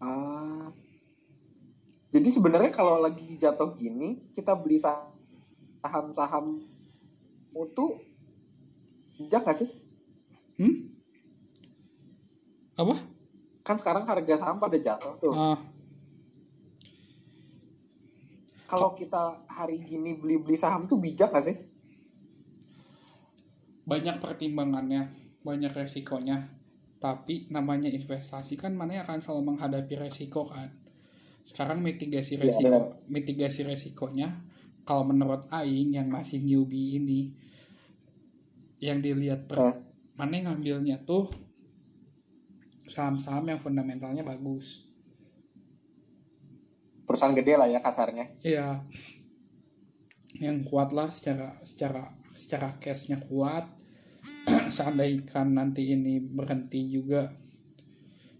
Ah. 0.00 0.68
Jadi 2.10 2.26
sebenarnya 2.26 2.74
kalau 2.74 2.98
lagi 2.98 3.38
jatuh 3.38 3.78
gini 3.78 4.18
kita 4.34 4.58
beli 4.58 4.82
saham-saham 4.82 6.58
itu 7.54 7.86
bijak 9.20 9.42
gak 9.44 9.58
sih? 9.58 9.68
Hmm? 10.56 10.90
Apa? 12.78 12.96
Kan 13.66 13.76
sekarang 13.76 14.08
harga 14.08 14.34
saham 14.40 14.56
pada 14.56 14.78
jatuh 14.80 15.14
tuh. 15.20 15.34
Ah. 15.34 15.58
Kalau 18.70 18.94
kita 18.94 19.42
hari 19.50 19.82
gini 19.82 20.14
beli-beli 20.14 20.54
saham 20.54 20.86
tuh 20.86 20.96
bijak 20.96 21.34
gak 21.34 21.44
sih? 21.44 21.56
Banyak 23.84 24.22
pertimbangannya 24.22 25.10
banyak 25.42 25.74
resikonya. 25.74 26.46
Tapi 27.00 27.48
namanya 27.48 27.88
investasi 27.88 28.60
kan 28.60 28.76
mana 28.76 29.00
akan 29.02 29.24
selalu 29.24 29.56
menghadapi 29.56 29.96
resiko 29.98 30.46
kan? 30.46 30.68
Sekarang 31.40 31.80
mitigasi 31.80 32.36
Iya, 32.36 32.44
resiko 32.46 32.68
benar. 32.68 32.84
mitigasi 33.08 33.60
resikonya 33.64 34.28
kalau 34.90 35.06
menurut 35.06 35.46
Aing 35.54 35.94
yang 35.94 36.10
masih 36.10 36.42
newbie 36.42 36.98
ini 36.98 37.30
yang 38.82 38.98
dilihat 38.98 39.46
per, 39.46 39.58
Hah? 39.62 39.78
mana 40.18 40.50
ngambilnya 40.50 41.06
tuh 41.06 41.30
saham-saham 42.90 43.54
yang 43.54 43.62
fundamentalnya 43.62 44.26
bagus 44.26 44.90
perusahaan 47.06 47.38
gede 47.38 47.54
lah 47.54 47.70
ya 47.70 47.78
kasarnya 47.78 48.34
Iya. 48.42 48.82
Yang 50.42 50.66
kuat 50.66 50.90
lah 50.90 51.06
secara 51.14 51.58
secara 51.62 52.10
secara 52.32 52.74
cashnya 52.80 53.20
kuat. 53.22 53.66
Seandainya 54.74 55.42
nanti 55.44 55.90
ini 55.92 56.16
berhenti 56.22 56.86
juga 56.88 57.28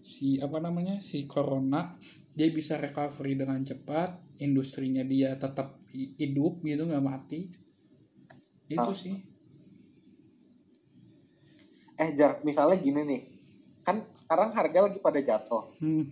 si 0.01 0.41
apa 0.41 0.57
namanya 0.57 0.97
si 1.03 1.29
corona 1.29 1.93
dia 2.33 2.49
bisa 2.49 2.79
recovery 2.81 3.37
dengan 3.37 3.61
cepat 3.61 4.41
industrinya 4.41 5.05
dia 5.05 5.37
tetap 5.37 5.80
hidup 5.93 6.63
gitu 6.63 6.83
nggak 6.87 7.03
mati. 7.03 7.51
Itu 8.71 8.91
Ah. 8.91 8.95
sih. 8.95 9.15
Eh 11.95 12.09
jar 12.15 12.39
misalnya 12.41 12.79
gini 12.79 13.01
nih. 13.03 13.21
Kan 13.83 14.05
sekarang 14.15 14.55
harga 14.55 14.89
lagi 14.89 14.97
pada 14.99 15.19
jatuh. 15.19 15.63
Hmm. 15.79 16.05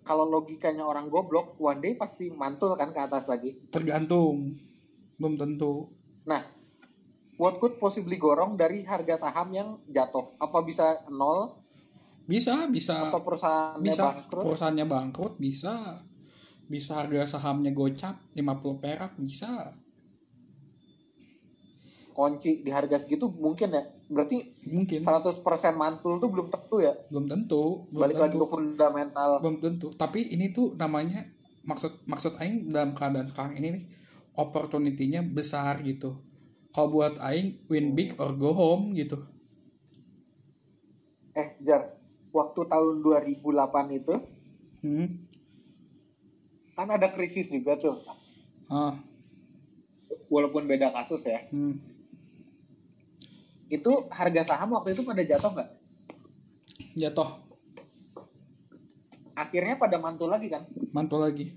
kalau 0.00 0.26
logikanya 0.26 0.82
orang 0.82 1.06
goblok 1.06 1.54
one 1.62 1.78
day 1.78 1.94
pasti 1.94 2.34
mantul 2.34 2.74
kan 2.74 2.90
ke 2.90 2.98
atas 2.98 3.30
lagi. 3.30 3.54
Tergantung. 3.70 4.58
Belum 5.14 5.38
tentu. 5.38 5.86
Nah 6.26 6.42
what 7.38 7.62
could 7.62 7.78
possibly 7.78 8.18
gorong 8.18 8.58
dari 8.58 8.82
harga 8.82 9.14
saham 9.22 9.54
yang 9.54 9.78
jatuh? 9.86 10.34
Apa 10.42 10.66
bisa 10.66 10.98
nol? 11.06 11.54
Bisa 12.26 12.66
bisa. 12.66 13.06
Atau 13.06 13.22
perusahaannya 13.22 13.86
bisa. 13.86 14.02
bangkrut? 14.02 14.42
Perusahaannya 14.50 14.86
bangkrut 14.90 15.34
bisa 15.38 16.02
bisa 16.70 17.02
harga 17.02 17.34
sahamnya 17.34 17.74
gocap 17.74 18.14
50 18.38 18.78
perak 18.78 19.12
bisa. 19.18 19.74
Kunci 22.14 22.62
di 22.62 22.70
harga 22.70 23.02
segitu 23.02 23.26
mungkin 23.26 23.74
ya? 23.74 23.82
Berarti 24.06 24.38
mungkin. 24.70 25.02
100% 25.02 25.42
mantul 25.74 26.22
tuh 26.22 26.30
belum 26.30 26.46
tentu 26.46 26.78
ya? 26.78 26.94
Belum 27.10 27.26
tentu 27.26 27.90
belum 27.90 28.00
balik 28.06 28.18
lagi 28.22 28.38
tentu. 28.38 28.46
ke 28.46 28.54
fundamental. 28.54 29.30
Belum 29.42 29.58
tentu. 29.58 29.86
Tapi 29.98 30.30
ini 30.30 30.54
tuh 30.54 30.78
namanya 30.78 31.26
maksud 31.66 32.06
maksud 32.06 32.38
aing 32.38 32.70
dalam 32.70 32.94
keadaan 32.94 33.26
sekarang 33.26 33.58
ini 33.58 33.82
nih 33.82 33.84
opportunity-nya 34.38 35.26
besar 35.26 35.82
gitu. 35.82 36.22
Kalau 36.70 36.86
buat 36.86 37.18
aing 37.18 37.66
win 37.66 37.98
big 37.98 38.14
or 38.22 38.30
go 38.38 38.54
home 38.54 38.94
gitu. 38.94 39.18
Eh 41.34 41.58
jar 41.66 41.98
waktu 42.30 42.60
tahun 42.70 43.02
2008 43.02 43.98
itu 43.98 44.14
hmm. 44.86 45.29
Kan 46.80 46.88
ada 46.96 47.12
krisis 47.12 47.52
juga 47.52 47.76
tuh. 47.76 48.00
Ah. 48.72 48.96
Walaupun 50.32 50.64
beda 50.64 50.88
kasus 50.96 51.28
ya. 51.28 51.44
Hmm. 51.52 51.76
itu 53.70 54.10
harga 54.10 54.42
saham 54.42 54.74
waktu 54.74 54.98
itu 54.98 55.06
pada 55.06 55.22
jatuh 55.22 55.54
nggak? 55.54 55.70
Jatuh. 56.98 57.38
Akhirnya 59.38 59.78
pada 59.78 59.94
mantul 59.94 60.26
lagi 60.26 60.50
kan? 60.50 60.66
Mantul 60.90 61.22
lagi. 61.22 61.54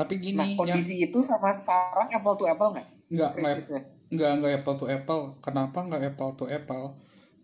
Tapi 0.00 0.16
nah 0.16 0.22
gini 0.24 0.38
yang 0.40 0.50
kondisi 0.56 0.96
itu 0.96 1.20
sama 1.28 1.52
sekarang 1.52 2.08
apple 2.08 2.40
to 2.40 2.48
apple 2.48 2.72
nggak? 2.72 2.88
Nggak 3.12 3.30
nggak 4.10 4.32
nggak 4.40 4.52
apple 4.64 4.76
to 4.80 4.86
apple. 4.88 5.22
Kenapa 5.44 5.78
nggak 5.84 6.02
apple 6.16 6.32
to 6.40 6.48
apple? 6.48 6.96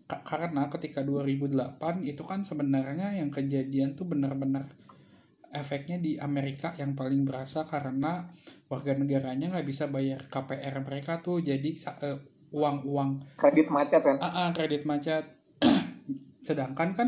Ka- 0.09 0.25
karena 0.25 0.65
ketika 0.73 1.05
2008 1.05 2.01
itu 2.01 2.23
kan 2.25 2.41
sebenarnya 2.41 3.13
yang 3.13 3.29
kejadian 3.29 3.93
tuh 3.93 4.09
benar-benar 4.09 4.65
efeknya 5.51 5.97
di 5.97 6.19
Amerika 6.19 6.75
yang 6.75 6.93
paling 6.93 7.23
berasa 7.23 7.63
karena 7.63 8.27
warga 8.67 8.93
negaranya 8.95 9.47
nggak 9.47 9.67
bisa 9.67 9.87
bayar 9.87 10.27
KPR 10.27 10.83
mereka 10.83 11.23
tuh. 11.23 11.39
Jadi 11.39 11.75
eh, 11.77 12.19
uang-uang. 12.51 13.35
Kredit 13.35 13.67
macet 13.71 14.01
kan 14.03 14.17
ah, 14.19 14.47
ah, 14.47 14.49
kredit 14.51 14.83
macet. 14.83 15.23
Sedangkan 16.47 16.95
kan 16.95 17.07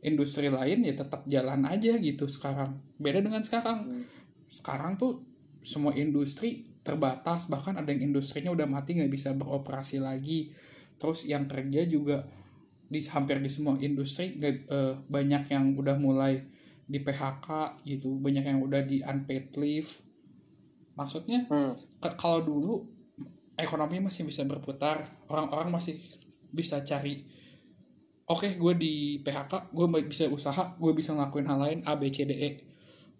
industri 0.00 0.48
lain 0.48 0.86
ya 0.86 0.94
tetap 0.94 1.26
jalan 1.26 1.64
aja 1.66 1.96
gitu 1.98 2.28
sekarang. 2.28 2.78
Beda 3.00 3.20
dengan 3.24 3.42
sekarang. 3.42 3.78
Hmm. 3.88 4.04
sekarang 4.48 4.96
tuh 4.96 5.20
semua 5.60 5.92
industri 5.92 6.64
terbatas. 6.80 7.52
Bahkan 7.52 7.76
ada 7.76 7.92
yang 7.92 8.12
industrinya 8.12 8.48
udah 8.48 8.64
mati 8.64 8.96
nggak 8.96 9.12
bisa 9.12 9.36
beroperasi 9.36 10.00
lagi. 10.00 10.48
Terus 10.96 11.28
yang 11.28 11.44
kerja 11.44 11.84
juga 11.84 12.24
di 12.88 13.04
hampir 13.12 13.44
di 13.44 13.52
semua 13.52 13.76
industri 13.76 14.40
nggak- 14.40 14.64
eh, 14.72 14.94
banyak 15.04 15.52
yang 15.52 15.76
udah 15.76 16.00
mulai 16.00 16.40
di 16.88 16.98
PHK 17.04 17.76
gitu 17.84 18.16
banyak 18.16 18.48
yang 18.48 18.64
udah 18.64 18.80
di 18.80 19.04
unpaid 19.04 19.52
leave. 19.60 19.92
Maksudnya 20.96 21.44
Hmm. 21.46 21.76
kalau 22.16 22.40
dulu 22.42 22.82
ekonomi 23.54 24.00
masih 24.00 24.24
bisa 24.24 24.42
berputar 24.48 25.04
orang-orang 25.28 25.68
masih 25.68 26.00
bisa 26.48 26.80
cari 26.80 27.28
oke 28.24 28.56
gue 28.56 28.72
di 28.78 28.94
PHK 29.20 29.68
gue 29.68 29.86
bisa 30.08 30.24
usaha 30.32 30.72
gue 30.80 30.92
bisa 30.96 31.12
ngelakuin 31.12 31.44
hal 31.44 31.58
lain 31.60 31.80
A 31.84 31.94
B 32.00 32.08
C 32.08 32.24
D 32.24 32.32
E. 32.32 32.50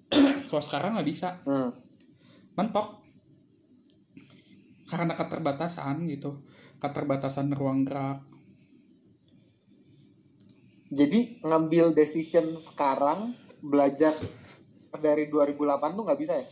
Kalau 0.48 0.62
sekarang 0.64 0.96
nggak 0.96 1.08
bisa. 1.08 1.38
Hmm. 1.44 1.70
mentok. 2.56 3.04
Karena 4.88 5.12
keterbatasan 5.12 6.08
gitu 6.08 6.40
keterbatasan 6.78 7.50
ruang 7.52 7.82
gerak. 7.82 8.22
Jadi 10.88 11.44
ngambil 11.44 11.92
decision 11.92 12.56
sekarang 12.56 13.36
belajar 13.62 14.14
dari 14.98 15.28
2008 15.28 15.96
tuh 15.96 16.04
nggak 16.06 16.20
bisa 16.20 16.34
ya? 16.38 16.46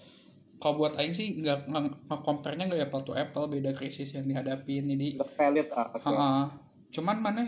kalau 0.57 0.81
buat 0.81 0.97
Aing 0.97 1.13
sih 1.13 1.37
nggak 1.37 1.69
nggak 1.69 2.21
compare 2.25 2.57
nya 2.57 2.65
nggak 2.65 2.89
apple 2.89 3.05
to 3.05 3.13
apple 3.13 3.45
beda 3.49 3.77
krisis 3.77 4.17
yang 4.17 4.25
dihadapin 4.25 4.89
jadi 4.89 5.21
valid 5.37 5.69
ah. 5.77 5.93
Ha-ha. 6.01 6.49
cuman 6.89 7.17
mana 7.21 7.45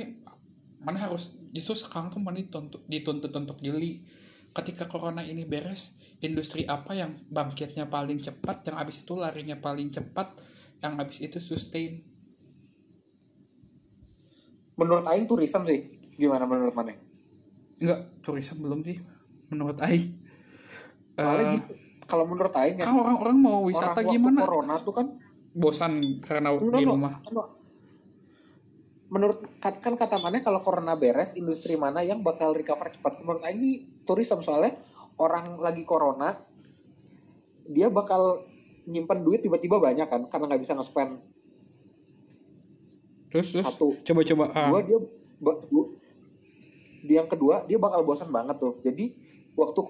mana 0.85 0.99
harus 1.01 1.33
justru 1.51 1.75
sekarang 1.89 2.13
tuh 2.13 2.21
mana 2.21 2.39
dituntut, 2.39 2.85
dituntut 2.85 3.33
untuk 3.33 3.59
jeli 3.65 4.05
ketika 4.53 4.85
corona 4.85 5.25
ini 5.25 5.49
beres 5.49 5.97
industri 6.21 6.69
apa 6.69 6.93
yang 6.93 7.17
bangkitnya 7.33 7.89
paling 7.89 8.21
cepat 8.21 8.69
yang 8.69 8.77
habis 8.77 9.03
itu 9.07 9.17
larinya 9.17 9.57
paling 9.57 9.89
cepat 9.89 10.37
yang 10.85 11.01
habis 11.01 11.25
itu 11.25 11.41
sustain 11.41 12.05
Menurut 14.79 15.11
Aing 15.11 15.27
tourism 15.27 15.67
sih. 15.67 15.91
Gimana 16.15 16.47
menurut 16.47 16.71
mana? 16.71 16.95
enggak 17.79 18.01
tourism 18.23 18.59
belum 18.63 18.83
sih 18.83 18.99
menurut 19.49 19.79
Aing. 19.81 20.13
Gitu. 21.19 21.73
Kalau 22.09 22.25
menurut 22.25 22.55
Aing 22.57 22.77
sekarang 22.77 23.05
orang-orang 23.05 23.37
mau 23.37 23.59
wisata 23.69 24.01
orang 24.01 24.13
gimana? 24.13 24.41
corona 24.45 24.75
tuh 24.81 24.95
kan 24.97 25.07
bosan 25.53 26.23
karena 26.25 26.55
Enggak, 26.55 26.81
di 26.81 26.85
rumah. 26.87 27.15
Menurut 29.09 29.39
kan 29.61 29.75
kan 29.81 29.95
kata 29.97 30.21
mana 30.21 30.45
kalau 30.45 30.61
corona 30.61 30.93
beres 30.97 31.33
industri 31.37 31.77
mana 31.77 32.05
yang 32.05 32.21
bakal 32.21 32.53
recover 32.53 32.93
cepat? 32.93 33.21
Menurut 33.25 33.43
Aing 33.45 33.61
sih 33.61 33.77
tourism 34.05 34.41
soalnya 34.45 34.77
orang 35.21 35.59
lagi 35.61 35.83
corona 35.85 36.37
dia 37.69 37.93
bakal 37.93 38.45
nyimpen 38.89 39.21
duit 39.21 39.45
tiba-tiba 39.45 39.77
banyak 39.77 40.09
kan 40.09 40.25
karena 40.33 40.45
nggak 40.49 40.63
bisa 40.65 40.73
nge-spend. 40.73 41.21
Terus 43.29 43.49
terus? 43.53 43.65
Satu. 43.69 43.93
Coba-coba 44.01 44.45
ah, 44.57 44.73
dua 44.73 44.81
dia 44.81 44.99
ba- 45.41 45.61
yang 47.05 47.29
kedua 47.29 47.69
dia 47.69 47.77
bakal 47.77 48.01
bosan 48.05 48.33
banget 48.33 48.57
tuh. 48.57 48.81
Jadi 48.81 49.13
waktu 49.59 49.81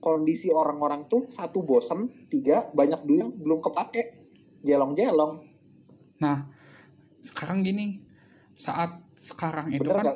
kondisi 0.00 0.48
orang-orang 0.50 1.06
tuh 1.06 1.28
satu 1.30 1.62
bosan 1.62 2.08
tiga 2.26 2.66
banyak 2.74 3.06
duit 3.06 3.22
yang 3.22 3.30
belum 3.30 3.60
kepake. 3.62 4.18
Jelong-jelong. 4.66 5.40
Nah 6.20 6.44
sekarang 7.20 7.62
gini 7.62 8.00
saat 8.56 8.96
sekarang 9.16 9.76
itu 9.76 9.84
bener 9.84 9.96
kan 10.00 10.06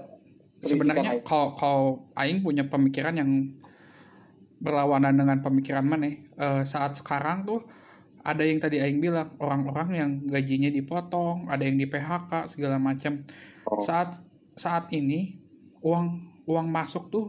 sebenarnya 0.65 1.21
kalau 1.21 1.53
kalau 1.57 1.83
aing 2.17 2.41
punya 2.41 2.65
pemikiran 2.65 3.17
yang 3.17 3.31
berlawanan 4.65 5.13
dengan 5.13 5.45
pemikiran 5.45 5.85
mana 5.85 6.09
eh, 6.17 6.63
saat 6.65 6.97
sekarang 6.97 7.45
tuh 7.45 7.61
ada 8.25 8.41
yang 8.41 8.57
tadi 8.57 8.81
aing 8.81 9.05
bilang 9.05 9.37
orang-orang 9.37 9.89
yang 9.93 10.11
gajinya 10.25 10.73
dipotong 10.73 11.53
ada 11.53 11.61
yang 11.61 11.77
di 11.77 11.85
PHK 11.85 12.49
segala 12.49 12.81
macam. 12.81 13.21
Oh. 13.65 13.81
saat 13.81 14.21
saat 14.57 14.93
ini 14.93 15.44
uang 15.85 16.07
uang 16.49 16.67
masuk 16.73 17.13
tuh 17.13 17.29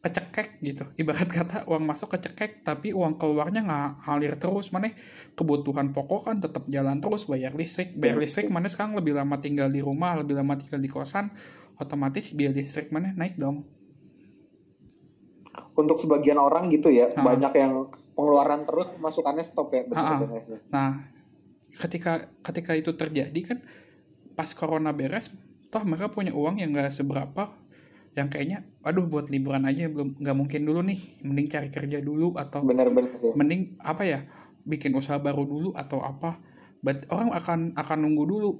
kecekek 0.00 0.62
gitu. 0.62 0.84
Ibarat 0.96 1.28
kata 1.28 1.56
uang 1.66 1.82
masuk 1.82 2.14
kecekek 2.14 2.62
tapi 2.62 2.94
uang 2.94 3.20
keluarnya 3.20 3.60
nggak 3.60 3.90
ngalir 4.06 4.34
terus. 4.40 4.72
Mana 4.72 4.88
kebutuhan 5.36 5.92
pokok 5.92 6.32
kan 6.32 6.36
tetap 6.40 6.64
jalan 6.70 7.02
terus 7.02 7.28
bayar 7.28 7.52
listrik. 7.52 7.92
Bayar 8.00 8.16
listrik 8.16 8.48
mana 8.48 8.70
sekarang 8.70 8.96
lebih 8.96 9.12
lama 9.18 9.36
tinggal 9.36 9.68
di 9.68 9.84
rumah 9.84 10.16
lebih 10.16 10.38
lama 10.38 10.56
tinggal 10.56 10.80
di 10.80 10.88
kosan 10.88 11.28
otomatis 11.76 12.32
biaya 12.32 12.56
listrik 12.56 12.88
mana 12.88 13.12
naik 13.12 13.36
dong. 13.36 13.66
Untuk 15.76 16.00
sebagian 16.00 16.40
orang 16.40 16.72
gitu 16.72 16.88
ya 16.88 17.12
Ah. 17.12 17.20
banyak 17.20 17.52
yang 17.52 17.72
pengeluaran 18.16 18.64
terus 18.64 18.88
masukannya 18.96 19.44
stop 19.44 19.68
ya 19.76 19.84
betul 19.84 20.00
Ah, 20.00 20.08
ah. 20.16 20.18
betul. 20.24 20.56
Nah, 20.72 20.90
ketika 21.76 22.12
ketika 22.40 22.72
itu 22.72 22.96
terjadi 22.96 23.40
kan 23.44 23.58
pas 24.32 24.48
corona 24.56 24.96
beres, 24.96 25.28
toh 25.68 25.84
mereka 25.84 26.08
punya 26.08 26.32
uang 26.32 26.60
yang 26.60 26.72
gak 26.72 26.96
seberapa 26.96 27.52
yang 28.16 28.32
kayaknya 28.32 28.64
aduh 28.80 29.04
buat 29.04 29.28
liburan 29.28 29.68
aja 29.68 29.92
belum 29.92 30.16
nggak 30.16 30.36
mungkin 30.36 30.64
dulu 30.64 30.80
nih 30.88 31.20
mending 31.20 31.52
cari 31.52 31.68
kerja 31.68 32.00
dulu 32.00 32.32
atau 32.40 32.64
bener-bener 32.64 33.12
sih. 33.20 33.36
mending 33.36 33.76
apa 33.84 34.02
ya 34.08 34.20
bikin 34.66 34.92
usaha 34.98 35.16
baru 35.22 35.46
dulu 35.46 35.70
atau 35.78 36.02
apa. 36.02 36.36
But 36.82 37.06
orang 37.08 37.30
akan 37.32 37.60
akan 37.78 37.98
nunggu 38.02 38.24
dulu 38.26 38.50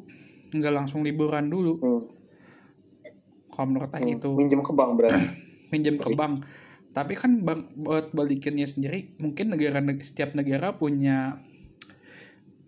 nggak 0.55 0.73
langsung 0.73 1.03
liburan 1.03 1.51
dulu. 1.51 1.75
Hmm. 1.83 2.03
kalau 3.51 3.73
menurut 3.73 3.89
Hmm. 3.89 4.13
itu 4.21 4.29
minjem 4.37 4.61
ke 4.61 4.73
bank 4.77 4.91
berarti. 5.01 5.25
Minjem 5.73 5.97
ke 5.97 6.13
bank. 6.13 6.45
Tapi 6.93 7.13
kan 7.17 7.41
bank 7.41 7.73
buat 7.75 8.13
balikinnya 8.13 8.69
sendiri 8.69 9.17
mungkin 9.17 9.57
negara 9.57 9.81
setiap 10.05 10.37
negara 10.37 10.77
punya 10.77 11.41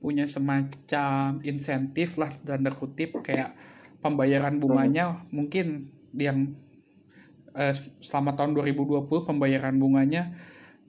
punya 0.00 0.24
semacam 0.24 1.44
insentif 1.44 2.16
lah 2.16 2.32
tanda 2.40 2.72
kutip 2.72 3.20
kayak 3.20 3.52
pembayaran 4.00 4.56
bunganya 4.56 5.20
mungkin 5.28 5.92
yang 6.16 6.56
eh, 7.58 7.74
selama 7.98 8.38
tahun 8.38 8.54
2020 8.54 9.26
pembayaran 9.26 9.74
bunganya 9.76 10.30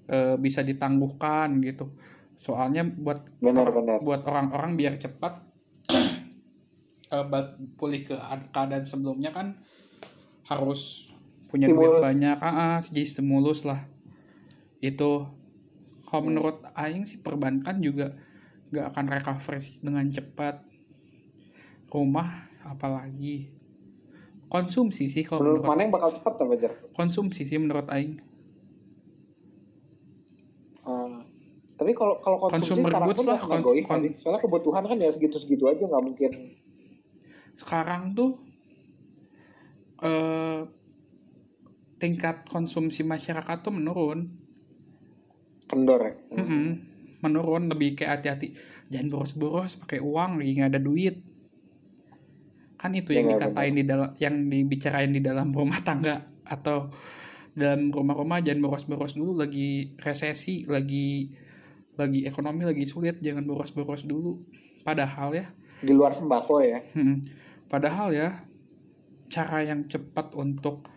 eh, 0.06 0.38
bisa 0.38 0.62
ditangguhkan 0.62 1.58
gitu. 1.66 1.90
Soalnya 2.40 2.86
buat 2.86 3.26
benar-benar 3.42 4.00
buat 4.06 4.22
orang-orang 4.30 4.78
biar 4.78 5.02
cepat 5.02 5.42
eh, 7.18 7.26
pulih 7.76 8.06
ke 8.06 8.16
ad- 8.16 8.54
keadaan 8.54 8.86
sebelumnya 8.86 9.34
kan 9.34 9.58
harus 10.46 11.14
punya 11.50 11.66
duit 11.66 11.98
Stimulus. 11.98 12.02
banyak. 12.06 12.38
Ah, 12.46 12.50
ah, 12.54 12.78
jadi 12.86 13.06
stimulus 13.10 13.66
lah. 13.66 13.82
Itu 14.82 15.26
kalau 16.06 16.30
menurut 16.30 16.62
Aing 16.78 17.10
sih 17.10 17.22
perbankan 17.22 17.82
juga 17.82 18.14
nggak 18.70 18.86
akan 18.94 19.06
recover 19.10 19.58
dengan 19.82 20.06
cepat. 20.14 20.62
Rumah 21.90 22.50
apalagi 22.70 23.59
konsumsi 24.50 25.06
sih 25.06 25.22
kalau 25.22 25.46
menurut 25.46 25.62
menurut, 25.62 25.70
mana 25.70 25.80
yang 25.86 25.94
bakal 25.94 26.10
cepat 26.10 26.34
apa 26.42 26.74
konsumsi 26.98 27.46
sih 27.46 27.58
menurut 27.62 27.86
Aing. 27.94 28.18
Ah. 30.90 31.22
tapi 31.78 31.94
kalau 31.94 32.18
kalau 32.18 32.42
konsumsi 32.42 32.82
Consumer 32.82 32.90
sekarang 32.90 33.08
pun 33.14 33.26
lah, 33.30 33.38
nggak 33.40 33.46
kon- 33.48 33.62
egois 33.62 33.86
kon- 33.86 34.04
sih? 34.04 34.14
Soalnya 34.18 34.42
kebutuhan 34.42 34.84
kan 34.90 34.98
ya 34.98 35.10
segitu-segitu 35.14 35.64
aja 35.70 35.84
nggak 35.86 36.04
mungkin. 36.04 36.32
Sekarang 37.54 38.02
tuh 38.18 38.42
eh, 40.02 40.66
tingkat 42.02 42.50
konsumsi 42.50 43.06
masyarakat 43.06 43.58
tuh 43.62 43.72
menurun. 43.72 44.28
Kendor 45.70 46.02
ya? 46.02 46.14
Menurun 47.22 47.70
lebih 47.70 47.94
kayak 47.96 48.20
hati-hati. 48.20 48.58
Jangan 48.90 49.08
boros-boros 49.14 49.78
pakai 49.78 50.02
uang 50.02 50.42
lagi 50.42 50.52
nggak 50.58 50.74
ada 50.74 50.82
duit 50.82 51.29
kan 52.80 52.96
itu 52.96 53.12
yang 53.12 53.28
Benar, 53.28 53.52
dikatain 53.52 53.74
di 53.76 53.84
dalam 53.84 54.10
yang 54.16 54.36
dibicarain 54.48 55.12
di 55.12 55.20
dalam 55.20 55.52
rumah 55.52 55.84
tangga 55.84 56.24
atau 56.48 56.88
dalam 57.52 57.92
rumah-rumah 57.92 58.40
jangan 58.40 58.64
boros-boros 58.64 59.20
dulu 59.20 59.44
lagi 59.44 60.00
resesi 60.00 60.64
lagi 60.64 61.28
lagi 62.00 62.24
ekonomi 62.24 62.64
lagi 62.64 62.88
sulit 62.88 63.20
jangan 63.20 63.44
boros-boros 63.44 64.08
dulu. 64.08 64.40
Padahal 64.88 65.36
ya. 65.36 65.46
Di 65.84 65.92
luar 65.92 66.16
sembako 66.16 66.64
ya. 66.64 66.80
Hmm. 66.96 67.28
Padahal 67.68 68.16
ya 68.16 68.48
cara 69.28 69.62
yang 69.68 69.86
cepat 69.92 70.32
untuk 70.40 70.88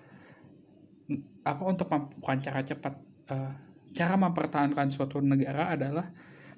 apa 1.42 1.62
untuk 1.66 1.90
bukan 1.90 2.38
cara 2.38 2.62
cepat 2.62 2.94
eh, 3.26 3.52
cara 3.92 4.14
mempertahankan 4.14 4.88
suatu 4.94 5.18
negara 5.18 5.74
adalah 5.74 6.06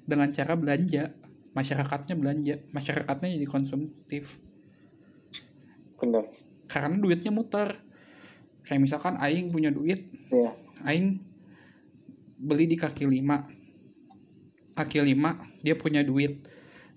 dengan 0.05 0.29
cara 0.29 0.53
belanja. 0.53 1.09
Masyarakatnya 1.57 2.13
belanja. 2.13 2.55
Masyarakatnya 2.69 3.33
jadi 3.41 3.47
konsumtif 3.49 4.37
bener. 5.99 6.27
Karena 6.67 6.97
duitnya 6.97 7.31
muter. 7.31 7.77
Kayak 8.65 8.81
misalkan 8.81 9.21
Aing 9.21 9.53
punya 9.53 9.69
duit 9.69 10.09
ya 10.33 10.49
Aing 10.81 11.21
beli 12.41 12.65
di 12.65 12.77
kaki 12.77 13.05
lima. 13.05 13.45
Kaki 14.75 14.99
lima 15.05 15.37
dia 15.61 15.77
punya 15.77 16.01
duit. 16.01 16.41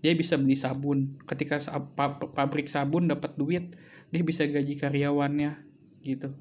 Dia 0.00 0.14
bisa 0.14 0.40
beli 0.40 0.56
sabun. 0.56 1.20
Ketika 1.28 1.60
pabrik 2.32 2.66
sabun 2.66 3.06
dapat 3.10 3.36
duit 3.36 3.76
dia 4.08 4.22
bisa 4.24 4.48
gaji 4.48 4.74
karyawannya 4.80 5.52
gitu. 6.02 6.32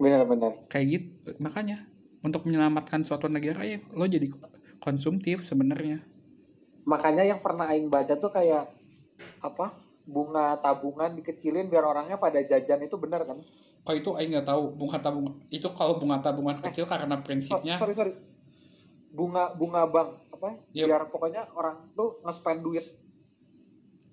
Benar-benar. 0.00 0.56
kayak 0.72 0.86
gitu 0.96 1.36
makanya 1.44 1.84
untuk 2.24 2.48
menyelamatkan 2.48 3.04
suatu 3.04 3.28
negara 3.28 3.68
ya 3.68 3.84
lo 3.92 4.08
jadi 4.08 4.32
konsumtif 4.80 5.44
sebenarnya. 5.44 6.00
Makanya 6.88 7.28
yang 7.28 7.44
pernah 7.44 7.68
aing 7.68 7.92
baca 7.92 8.16
tuh 8.16 8.32
kayak 8.32 8.64
apa? 9.44 9.76
Bunga 10.10 10.58
tabungan 10.58 11.14
dikecilin 11.14 11.70
biar 11.70 11.86
orangnya 11.86 12.18
pada 12.18 12.42
jajan 12.42 12.82
itu 12.82 12.98
benar 12.98 13.22
kan? 13.22 13.38
kalau 13.80 13.96
itu 13.96 14.10
Aing 14.12 14.30
nggak 14.36 14.48
tahu 14.48 14.62
bunga 14.76 14.98
tabungan 15.00 15.34
itu 15.48 15.68
kalau 15.72 15.96
bunga 15.96 16.20
tabungan 16.20 16.56
kecil 16.60 16.84
karena 16.84 17.16
So- 17.16 17.24
prinsipnya 17.24 17.74
sorry 17.80 17.94
sorry. 17.96 18.12
Bunga 19.10 19.56
bunga 19.56 19.88
bank 19.88 20.30
apa? 20.36 20.54
Yep. 20.70 20.86
Biar 20.86 21.02
pokoknya 21.10 21.42
orang 21.56 21.90
tuh 21.96 22.20
nge-spend 22.22 22.60
duit. 22.62 22.86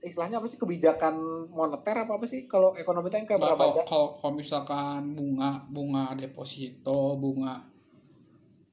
Istilahnya 0.02 0.40
apa 0.42 0.48
sih 0.50 0.58
kebijakan 0.62 1.14
moneter 1.52 2.06
apa 2.06 2.18
apa 2.18 2.26
sih 2.30 2.46
kalau 2.46 2.74
ekonomi 2.78 3.10
itu 3.10 3.18
yang 3.18 3.28
kayak 3.28 3.42
kalau, 3.44 3.58
baca? 3.58 3.82
kalau 3.86 4.08
kalau 4.18 4.34
misalkan 4.38 5.02
bunga 5.18 5.66
bunga 5.68 6.14
deposito 6.14 7.18
bunga 7.18 7.66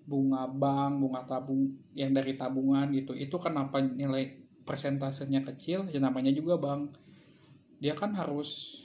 bunga 0.04 0.44
bank 0.52 1.00
bunga 1.00 1.20
tabung 1.24 1.64
yang 1.96 2.12
dari 2.12 2.36
tabungan 2.36 2.92
gitu 2.92 3.16
itu 3.16 3.32
kenapa 3.40 3.80
nilai 3.80 4.36
persentasenya 4.68 5.40
kecil 5.48 5.88
ya 5.88 5.96
namanya 5.96 6.28
juga 6.28 6.60
bank 6.60 6.92
dia 7.84 7.92
kan 7.92 8.16
harus 8.16 8.80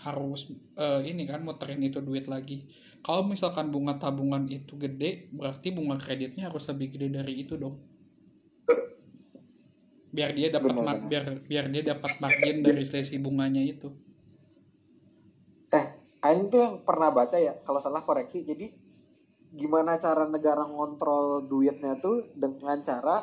harus 0.00 0.48
eh, 0.80 1.04
ini 1.04 1.28
kan 1.28 1.44
muterin 1.44 1.84
itu 1.84 2.00
duit 2.00 2.24
lagi. 2.24 2.64
Kalau 3.04 3.28
misalkan 3.28 3.68
bunga 3.68 4.00
tabungan 4.00 4.48
itu 4.48 4.80
gede 4.80 5.28
berarti 5.28 5.68
bunga 5.76 6.00
kreditnya 6.00 6.48
harus 6.48 6.64
lebih 6.72 6.96
gede 6.96 7.20
dari 7.20 7.44
itu 7.44 7.60
dong. 7.60 7.76
Biar 10.08 10.32
dia 10.32 10.48
dapat 10.48 10.72
mar- 10.72 11.04
biar 11.04 11.44
biar 11.44 11.68
dia 11.68 11.82
dapat 11.92 12.16
margin 12.16 12.64
dari 12.64 12.80
selisih 12.80 13.20
bunganya 13.20 13.60
itu. 13.60 13.92
Eh, 15.70 15.86
Aing 16.24 16.48
tuh 16.48 16.60
yang 16.64 16.74
pernah 16.80 17.12
baca 17.12 17.36
ya, 17.36 17.60
kalau 17.62 17.76
salah 17.76 18.00
koreksi. 18.00 18.40
Jadi 18.40 18.72
gimana 19.52 20.00
cara 20.00 20.24
negara 20.24 20.64
ngontrol 20.64 21.44
duitnya 21.44 22.00
tuh 22.00 22.24
dengan 22.32 22.80
cara 22.80 23.20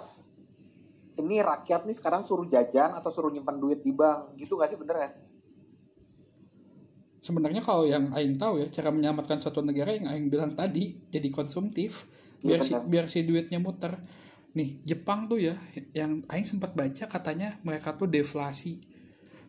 ini 1.19 1.41
rakyat 1.41 1.83
nih 1.85 1.95
sekarang 1.97 2.21
suruh 2.23 2.45
jajan 2.45 2.93
atau 2.93 3.09
suruh 3.09 3.29
nyimpan 3.33 3.57
duit 3.57 3.79
di 3.81 3.91
bank 3.91 4.37
gitu 4.37 4.55
gak 4.55 4.69
sih 4.69 4.77
bener 4.77 4.97
ya? 4.97 5.09
Sebenarnya 7.17 7.59
kalau 7.59 7.83
yang 7.83 8.13
Aing 8.15 8.39
tahu 8.39 8.63
ya 8.63 8.67
cara 8.71 8.87
menyelamatkan 8.93 9.41
suatu 9.41 9.59
negara 9.59 9.91
yang 9.91 10.07
Aing 10.07 10.31
bilang 10.31 10.53
tadi 10.55 10.95
jadi 11.11 11.27
konsumtif 11.27 12.07
biar 12.39 12.61
Iya, 12.61 12.63
si 12.63 12.73
biar 12.87 13.05
si 13.11 13.25
duitnya 13.27 13.59
muter. 13.59 13.97
Nih 14.55 14.79
Jepang 14.87 15.27
tuh 15.27 15.41
ya 15.41 15.57
yang 15.91 16.23
Aing 16.31 16.47
sempat 16.47 16.71
baca 16.71 17.03
katanya 17.09 17.57
mereka 17.67 17.91
tuh 17.97 18.07
deflasi. 18.07 18.79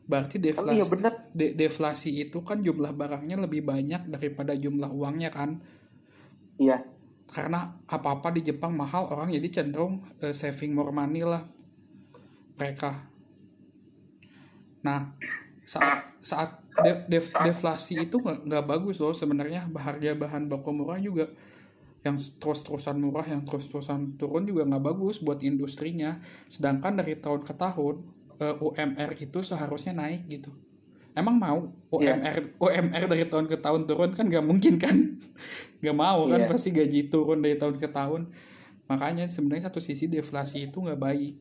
Berarti 0.08 0.40
Kan 0.40 0.44
deflasi 0.48 0.74
iya 0.74 0.84
bener. 0.88 1.12
de- 1.36 1.54
deflasi 1.54 2.10
itu 2.18 2.40
kan 2.42 2.58
jumlah 2.64 2.96
barangnya 2.96 3.36
lebih 3.44 3.62
banyak 3.62 4.08
daripada 4.10 4.56
jumlah 4.56 4.88
uangnya 4.90 5.30
kan. 5.30 5.60
Iya. 6.58 6.82
Karena 7.28 7.76
apa-apa 7.86 8.32
di 8.32 8.40
Jepang 8.42 8.72
mahal 8.74 9.06
orang 9.12 9.28
jadi 9.30 9.60
cenderung 9.62 10.00
eh, 10.24 10.32
saving 10.32 10.72
more 10.72 10.90
money 10.90 11.22
lah 11.22 11.44
mereka. 12.58 13.06
Nah 14.82 15.10
saat 15.62 16.10
saat 16.20 16.50
de- 16.80 17.04
def- 17.08 17.34
deflasi 17.34 18.06
itu 18.06 18.18
nggak 18.18 18.64
bagus 18.66 18.98
loh 18.98 19.14
sebenarnya. 19.14 19.66
Harga 19.72 20.14
bahan 20.14 20.46
baku 20.46 20.70
murah 20.74 20.98
juga 20.98 21.26
yang 22.06 22.14
terus-terusan 22.14 22.94
murah 23.02 23.26
yang 23.26 23.42
terus-terusan 23.42 24.14
turun 24.16 24.46
juga 24.46 24.62
nggak 24.64 24.84
bagus 24.84 25.18
buat 25.18 25.42
industrinya. 25.42 26.18
Sedangkan 26.46 26.94
dari 26.94 27.18
tahun 27.18 27.42
ke 27.42 27.54
tahun 27.54 27.94
eh, 28.38 28.54
UMR 28.58 29.10
itu 29.18 29.38
seharusnya 29.42 29.92
naik 29.94 30.26
gitu. 30.30 30.50
Emang 31.18 31.34
mau? 31.34 31.66
UMR 31.90 32.54
UMR 32.62 33.04
dari 33.10 33.26
tahun 33.26 33.50
ke 33.50 33.58
tahun 33.58 33.90
turun 33.90 34.14
kan 34.14 34.30
nggak 34.30 34.44
mungkin 34.46 34.78
kan? 34.78 34.94
Nggak 35.82 35.94
mau 35.94 36.26
kan 36.26 36.42
Iya. 36.42 36.50
pasti 36.50 36.74
gaji 36.74 37.06
turun 37.06 37.38
dari 37.38 37.54
tahun 37.54 37.78
ke 37.78 37.86
tahun. 37.94 38.26
Makanya 38.90 39.30
sebenarnya 39.30 39.70
satu 39.70 39.78
sisi 39.78 40.10
deflasi 40.10 40.66
itu 40.66 40.74
nggak 40.74 40.98
baik 40.98 41.34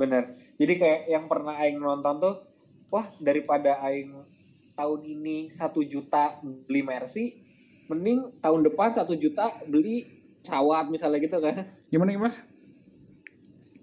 Bener. 0.00 0.32
Jadi 0.56 0.80
kayak 0.80 1.00
yang 1.12 1.28
pernah 1.28 1.60
Aing 1.60 1.76
nonton 1.76 2.16
tuh, 2.16 2.40
wah 2.88 3.04
daripada 3.20 3.76
Aing 3.84 4.16
tahun 4.72 5.00
ini 5.04 5.52
satu 5.52 5.84
juta 5.84 6.40
beli 6.40 6.80
Mercy, 6.80 7.36
mending 7.92 8.32
tahun 8.40 8.64
depan 8.64 8.96
satu 8.96 9.12
juta 9.12 9.52
beli 9.68 10.08
cawat 10.40 10.88
misalnya 10.88 11.20
gitu 11.20 11.36
kan. 11.36 11.68
gimana 11.92 12.16
mas 12.16 12.40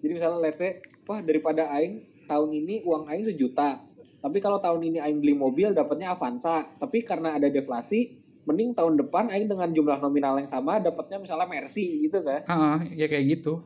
Jadi 0.02 0.11
misalnya 0.18 0.41
let's 0.41 0.57
say, 0.57 0.81
wah 1.06 1.22
daripada 1.22 1.69
Aing 1.69 2.02
tahun 2.26 2.49
ini 2.49 2.81
uang 2.81 3.06
Aing 3.06 3.30
sejuta, 3.30 3.77
tapi 4.18 4.41
kalau 4.41 4.57
tahun 4.57 4.89
ini 4.89 4.98
Aing 4.98 5.22
beli 5.22 5.38
mobil 5.38 5.77
dapatnya 5.77 6.18
Avanza, 6.18 6.65
tapi 6.81 7.06
karena 7.06 7.38
ada 7.38 7.45
deflasi, 7.45 8.18
mending 8.49 8.73
tahun 8.73 8.98
depan 8.98 9.30
Aing 9.30 9.45
dengan 9.45 9.69
jumlah 9.69 10.02
nominal 10.02 10.41
yang 10.41 10.49
sama 10.49 10.81
dapatnya 10.81 11.22
misalnya 11.22 11.45
Mercy 11.45 12.10
gitu 12.10 12.26
kan. 12.26 12.41
ah 12.49 12.81
ya 12.89 13.06
kayak 13.06 13.38
gitu 13.38 13.61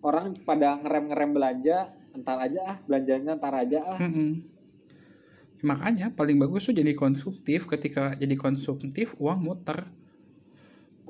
Orang 0.00 0.32
pada 0.48 0.80
ngerem-ngerem 0.80 1.30
belanja, 1.36 1.92
entar 2.16 2.40
aja 2.40 2.60
ah, 2.64 2.76
belanjanya 2.88 3.36
entar 3.36 3.52
aja 3.52 3.80
ah. 3.84 3.98
Mm-mm. 4.00 4.40
Makanya 5.60 6.08
paling 6.16 6.40
bagus 6.40 6.68
tuh 6.68 6.76
jadi 6.76 6.96
konsumtif. 6.96 7.68
Ketika 7.68 8.16
jadi 8.16 8.32
konsumtif, 8.36 9.12
uang 9.20 9.44
muter. 9.44 9.84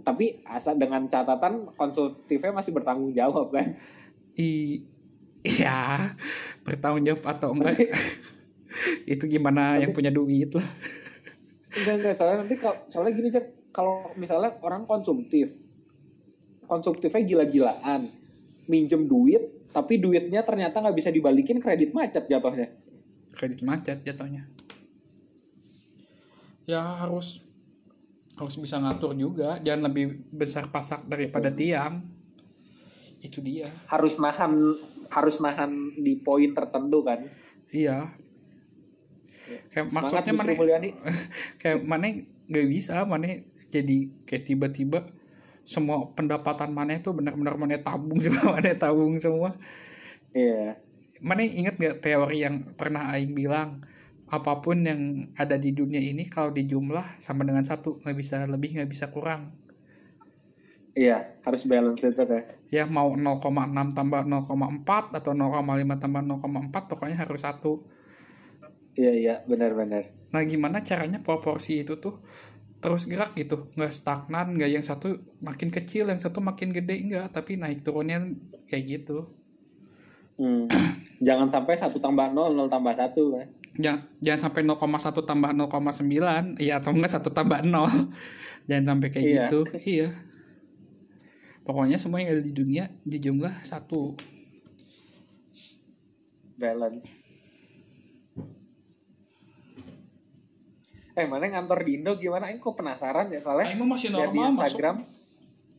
Tapi 0.03 0.43
asal 0.49 0.75
dengan 0.75 1.07
catatan 1.07 1.71
konsultifnya 1.79 2.51
masih 2.51 2.75
bertanggung 2.75 3.15
jawab 3.15 3.55
kan. 3.55 3.79
I 4.35 4.83
Iya, 5.41 6.13
bertanggung 6.69 7.05
jawab 7.09 7.25
atau 7.25 7.57
enggak 7.57 7.81
itu 9.13 9.25
gimana 9.25 9.81
yang 9.81 9.97
punya 9.97 10.13
duit 10.13 10.53
lah. 10.53 10.69
Enggak 11.73 11.95
enggak 11.97 12.15
soalnya 12.17 12.45
nanti 12.45 12.57
kalau 12.61 12.77
soalnya 12.93 13.13
gini 13.17 13.29
Cek, 13.33 13.73
kalau 13.73 14.13
misalnya 14.21 14.53
orang 14.61 14.85
konsumtif, 14.85 15.57
konsumtifnya 16.69 17.25
gila-gilaan, 17.25 18.13
minjem 18.71 19.11
duit, 19.11 19.43
tapi 19.75 19.99
duitnya 19.99 20.47
ternyata 20.47 20.79
nggak 20.79 20.95
bisa 20.95 21.11
dibalikin 21.11 21.59
kredit 21.59 21.91
macet 21.91 22.31
jatuhnya. 22.31 22.71
Kredit 23.35 23.67
macet 23.67 23.99
jatuhnya. 24.07 24.47
Ya 26.71 27.03
harus 27.03 27.43
harus 28.39 28.57
bisa 28.57 28.79
ngatur 28.79 29.19
juga, 29.19 29.59
jangan 29.59 29.91
lebih 29.91 30.23
besar 30.31 30.71
pasak 30.71 31.03
daripada 31.11 31.51
tiang. 31.51 31.99
Itu 33.21 33.43
dia. 33.43 33.69
Harus 33.91 34.17
nahan 34.23 34.79
harus 35.11 35.43
nahan 35.43 35.99
di 35.99 36.15
poin 36.15 36.55
tertentu 36.55 37.03
kan. 37.03 37.27
Iya. 37.75 38.15
Kayak 39.75 39.91
Semangat 39.91 40.23
maksudnya 40.23 40.35
mana 40.39 40.53
kayak 41.61 41.79
mana 41.83 42.07
gak 42.47 42.69
bisa 42.71 43.03
mana 43.03 43.43
jadi 43.71 43.99
kayak 44.27 44.45
tiba-tiba 44.47 45.07
semua 45.65 46.11
pendapatan 46.17 46.71
mana 46.75 46.93
itu 46.99 47.11
benar-benar 47.15 47.55
mana 47.61 47.77
tabung 47.83 48.19
semua 48.25 48.59
mana 48.59 48.71
tabung 48.77 49.15
semua 49.21 49.51
Iya. 50.35 50.81
mana 51.29 51.43
inget 51.59 51.75
gak 51.85 51.97
teori 52.05 52.37
yang 52.47 52.57
pernah 52.79 53.03
Aing 53.13 53.33
bilang 53.41 53.71
apa 54.37 54.53
pun 54.65 54.79
yang 54.91 55.01
ada 55.43 55.57
di 55.65 55.71
dunia 55.75 55.99
ini 56.11 56.23
kalau 56.35 56.51
dijumlah 56.55 57.19
sama 57.27 57.43
dengan 57.49 57.65
satu 57.71 57.99
nggak 58.03 58.17
bisa 58.21 58.37
lebih 58.53 58.69
nggak 58.79 58.91
bisa 58.95 59.07
kurang 59.15 59.43
Iya, 60.99 61.17
harus 61.47 61.63
balance 61.71 62.03
itu 62.11 62.23
kan. 62.31 62.43
ya 62.77 62.83
mau 62.97 63.09
0,6 63.19 63.89
tambah 63.97 64.23
0,4 64.31 65.03
atau 65.19 65.33
0,5 65.35 65.97
tambah 66.03 66.23
0,4 66.23 66.83
pokoknya 66.91 67.17
harus 67.23 67.41
satu 67.47 67.73
Iya, 68.99 69.11
iya, 69.23 69.35
benar-benar. 69.51 70.05
Nah 70.35 70.43
gimana 70.51 70.79
caranya 70.89 71.19
proporsi 71.27 71.83
itu 71.83 71.93
tuh 72.05 72.15
terus 72.81 73.05
gerak 73.05 73.33
gitu 73.35 73.69
nggak 73.73 73.93
stagnan 73.93 74.57
nggak 74.57 74.71
yang 74.73 74.81
satu 74.81 75.15
makin 75.39 75.69
kecil 75.69 76.09
yang 76.09 76.17
satu 76.17 76.41
makin 76.41 76.73
gede 76.73 76.97
enggak 76.99 77.29
tapi 77.31 77.55
naik 77.55 77.81
turunnya 77.81 78.25
kayak 78.67 78.85
gitu 78.89 79.29
Hmm. 80.35 80.65
Jangan 81.21 81.53
sampai 81.53 81.77
satu 81.77 82.01
tambah 82.01 82.33
nol, 82.33 82.57
nol 82.57 82.65
tambah 82.67 82.97
satu 82.97 83.37
kan. 83.37 83.45
jangan, 83.77 84.09
jangan 84.25 84.41
sampai 84.49 84.65
0,1 84.65 85.21
tambah 85.21 85.51
0,9 85.53 86.57
iya 86.57 86.81
atau 86.81 86.91
enggak 86.91 87.13
satu 87.13 87.29
tambah 87.29 87.61
0 87.61 87.69
jangan 88.69 88.85
sampai 88.89 89.09
kayak 89.13 89.21
Iya. 89.23 89.37
gitu 89.47 89.61
iya 89.85 90.09
pokoknya 91.61 92.01
semua 92.01 92.19
yang 92.19 92.33
ada 92.33 92.41
di 92.41 92.51
dunia 92.51 92.89
dijumlah 93.05 93.61
satu 93.63 94.17
balance. 96.57 97.30
Eh 101.21 101.29
mana 101.29 101.45
ngantor 101.47 101.79
di 101.81 101.93
Indo 101.95 102.17
gimana? 102.17 102.49
Ini 102.49 102.57
kok 102.57 102.75
penasaran 102.75 103.29
ya 103.29 103.39
soalnya. 103.39 103.69
Aing 103.69 103.81
masih 103.83 104.09
lihat 104.09 104.27
di 104.27 104.39
normal 104.39 104.49
masuk 104.49 104.57
Instagram. 104.57 104.97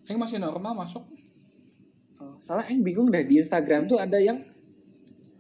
Aing 0.04 0.20
masih 0.20 0.38
normal 0.38 0.74
masuk 0.78 1.04
Oh, 2.16 2.38
Soalnya 2.38 2.70
Aing 2.70 2.82
bingung 2.82 3.10
deh 3.10 3.24
di 3.24 3.36
Instagram 3.36 3.86
tuh 3.86 3.98
ada 3.98 4.16
yang 4.16 4.46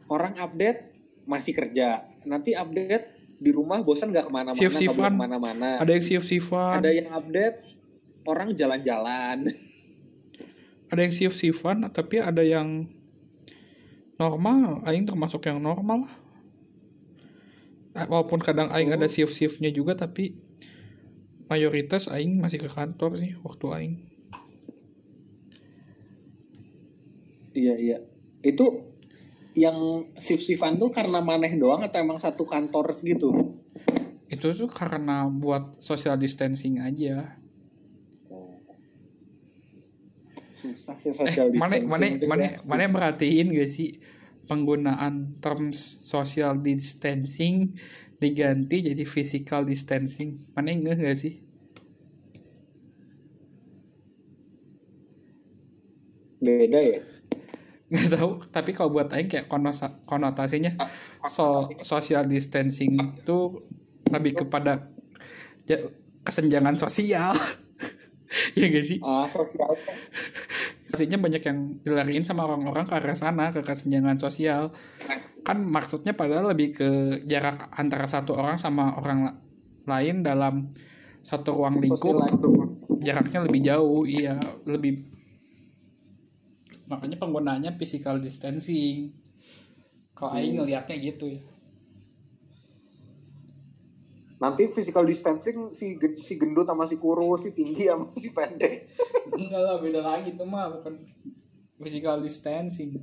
orang 0.08 0.34
update 0.36 0.90
masih 1.24 1.54
kerja. 1.54 2.10
Nanti 2.24 2.52
update 2.52 3.06
di 3.38 3.50
rumah 3.50 3.80
bosan 3.80 4.10
nggak 4.10 4.26
ke 4.26 4.32
mana-mana, 4.32 4.58
Shift-shiftan. 4.60 5.14
ke 5.14 5.18
mana-mana. 5.20 5.70
ada 5.78 5.92
yang 5.92 6.02
shift 6.04 6.26
shiftan 6.26 6.78
Ada 6.78 6.90
yang 6.92 7.10
update 7.10 7.58
orang 8.24 8.54
jalan-jalan. 8.54 9.38
ada 10.88 11.00
yang 11.00 11.10
shift 11.10 11.34
shiftan 11.36 11.86
tapi 11.88 12.18
ada 12.18 12.42
yang 12.42 12.86
normal 14.16 14.84
aing 14.84 15.06
termasuk 15.06 15.42
yang 15.44 15.58
normal 15.58 16.06
lah 16.06 16.14
Ah, 16.14 16.21
walaupun 17.96 18.40
kadang 18.40 18.72
aing 18.72 18.92
ada 18.92 19.08
shift 19.12 19.36
shiftnya 19.36 19.70
juga 19.72 19.96
tapi 20.00 20.38
mayoritas 21.52 22.08
aing 22.08 22.40
masih 22.40 22.64
ke 22.64 22.70
kantor 22.72 23.20
sih 23.20 23.36
waktu 23.44 23.68
aing 23.72 23.96
Iya 27.52 27.76
iya. 27.76 27.98
Itu 28.40 28.88
yang 29.60 30.08
shift-shiftan 30.16 30.80
tuh 30.80 30.88
karena 30.96 31.20
maneh 31.20 31.52
doang 31.60 31.84
atau 31.84 32.00
emang 32.00 32.16
satu 32.16 32.48
kantor 32.48 32.96
segitu? 32.96 33.60
itu 34.32 34.48
tuh 34.56 34.72
karena 34.72 35.28
buat 35.28 35.76
social 35.84 36.16
distancing 36.16 36.80
aja 36.80 37.36
Susah 40.64 40.96
sih 41.04 41.12
eh 41.12 41.16
social 41.20 41.52
mana 41.52 41.76
distancing 41.76 41.92
mana 41.92 42.06
itu 42.08 42.26
mana 42.32 42.44
ya. 42.48 42.52
mana 42.64 42.84
merhatiin 42.88 43.52
gak 43.52 43.68
sih 43.68 44.00
penggunaan 44.52 45.40
terms 45.40 46.04
social 46.04 46.60
distancing 46.60 47.80
diganti 48.20 48.84
jadi 48.84 49.04
physical 49.08 49.64
distancing. 49.64 50.44
Mana 50.52 50.76
ngeh 50.76 51.00
gak 51.00 51.16
sih? 51.16 51.40
Beda 56.44 56.84
ya? 56.84 57.00
nggak 57.92 58.08
tahu 58.16 58.32
tapi 58.48 58.72
kalau 58.72 58.96
buat 58.96 59.12
aing 59.12 59.28
kayak 59.28 59.52
konotasinya 60.08 60.80
so 61.28 61.68
social 61.84 62.24
distancing 62.24 63.20
itu 63.20 63.68
lebih 64.08 64.48
kepada 64.48 64.88
kesenjangan 66.28 66.76
sosial. 66.78 67.36
Ya 68.56 68.72
gak 68.72 68.88
sih? 68.88 68.96
Ah, 69.04 69.28
sosial. 69.28 69.76
Pastinya 70.92 71.18
banyak 71.18 71.42
yang 71.42 71.60
dilariin 71.82 72.28
sama 72.28 72.44
orang-orang 72.44 72.84
ke 72.84 72.94
arah 73.00 73.16
sana 73.16 73.56
ke 73.56 73.64
kesenjangan 73.64 74.20
sosial. 74.20 74.76
Kan 75.48 75.64
maksudnya 75.66 76.14
padahal 76.14 76.52
lebih 76.52 76.76
ke 76.76 76.90
jarak 77.26 77.72
antara 77.74 78.06
satu 78.06 78.36
orang 78.36 78.60
sama 78.60 79.00
orang 79.00 79.20
la- 79.26 79.38
lain 79.88 80.22
dalam 80.22 80.76
satu 81.24 81.58
ruang 81.58 81.80
lingkup. 81.80 82.22
jaraknya 83.02 83.42
lebih 83.42 83.62
jauh 83.66 84.06
iya 84.06 84.38
lebih 84.70 85.02
makanya 86.86 87.18
penggunaannya 87.18 87.74
physical 87.82 88.22
distancing. 88.22 89.10
Kalau 90.14 90.38
Aing 90.38 90.62
ngelihatnya 90.62 91.02
gitu 91.02 91.34
ya 91.34 91.42
Nanti 94.42 94.66
physical 94.74 95.06
distancing 95.06 95.70
si 95.70 96.02
si 96.18 96.34
gendut 96.42 96.66
sama 96.66 96.90
si 96.90 96.98
kurus, 96.98 97.46
si 97.46 97.50
tinggi 97.54 97.86
sama 97.86 98.10
si 98.18 98.34
pendek. 98.34 98.90
enggak 99.38 99.62
lah 99.62 99.78
beda 99.78 100.02
lagi 100.02 100.34
tuh 100.34 100.50
mah 100.50 100.68
bukan 100.74 100.98
physical 101.78 102.18
distancing 102.20 102.98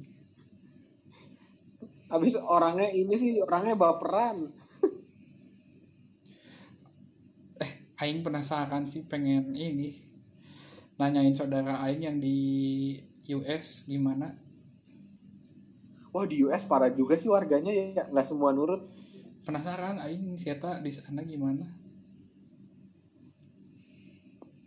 Habis 2.09 2.41
orangnya 2.41 2.89
ini 2.89 3.15
sih 3.21 3.33
orangnya 3.45 3.77
baperan. 3.77 4.49
eh 7.65 7.73
Aing 8.01 8.25
penasaran 8.25 8.89
sih 8.89 9.05
pengen 9.05 9.53
ini 9.53 9.93
nanyain 10.99 11.37
saudara 11.37 11.79
Aing 11.85 12.03
yang 12.03 12.19
di 12.19 12.37
US 13.31 13.85
gimana 13.87 14.33
Wah 16.09 16.25
di 16.25 16.41
US 16.49 16.65
parah 16.65 16.89
juga 16.89 17.15
sih 17.21 17.29
warganya 17.29 17.69
ya 17.71 18.03
nggak 18.09 18.27
semua 18.27 18.51
nurut. 18.57 18.81
Penasaran 19.49 19.97
Aing 19.97 20.37
siapa 20.37 20.85
di 20.85 20.93
sana 20.93 21.25
gimana 21.25 21.65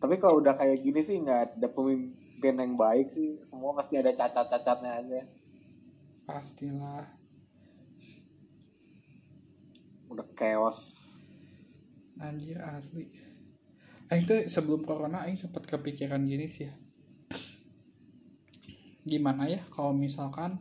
Tapi 0.01 0.17
kalau 0.17 0.41
udah 0.41 0.57
kayak 0.57 0.81
gini 0.81 0.97
sih 1.05 1.21
nggak 1.21 1.61
ada 1.61 1.69
pemimpin 1.69 2.57
yang 2.57 2.73
baik 2.73 3.13
sih. 3.13 3.37
Semua 3.45 3.77
pasti 3.77 4.01
ada 4.01 4.09
cacat-cacatnya 4.09 4.97
aja. 4.97 5.21
pastilah 6.25 7.05
Udah 10.09 10.25
chaos. 10.33 10.97
anjir 12.17 12.57
asli 12.57 13.13
Aing 14.09 14.25
tuh 14.25 14.41
sebelum 14.49 14.81
corona 14.81 15.29
Aing 15.29 15.37
sempat 15.37 15.69
kepikiran 15.69 16.25
gini 16.25 16.49
sih 16.49 16.65
ya. 16.65 16.73
gimana 19.05 19.45
ya 19.45 19.61
kalau 19.69 19.93
misalkan 19.93 20.57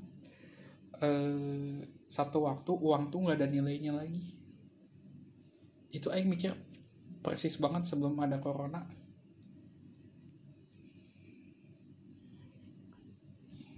eh, 1.00 1.99
satu 2.10 2.42
waktu 2.42 2.74
uang 2.74 3.14
tuh 3.14 3.22
nggak 3.22 3.38
ada 3.38 3.46
nilainya 3.46 3.94
lagi. 3.94 4.18
Itu 5.94 6.10
Aing 6.10 6.26
mikir 6.26 6.50
persis 7.22 7.54
banget 7.62 7.86
sebelum 7.86 8.18
ada 8.18 8.42
corona. 8.42 8.82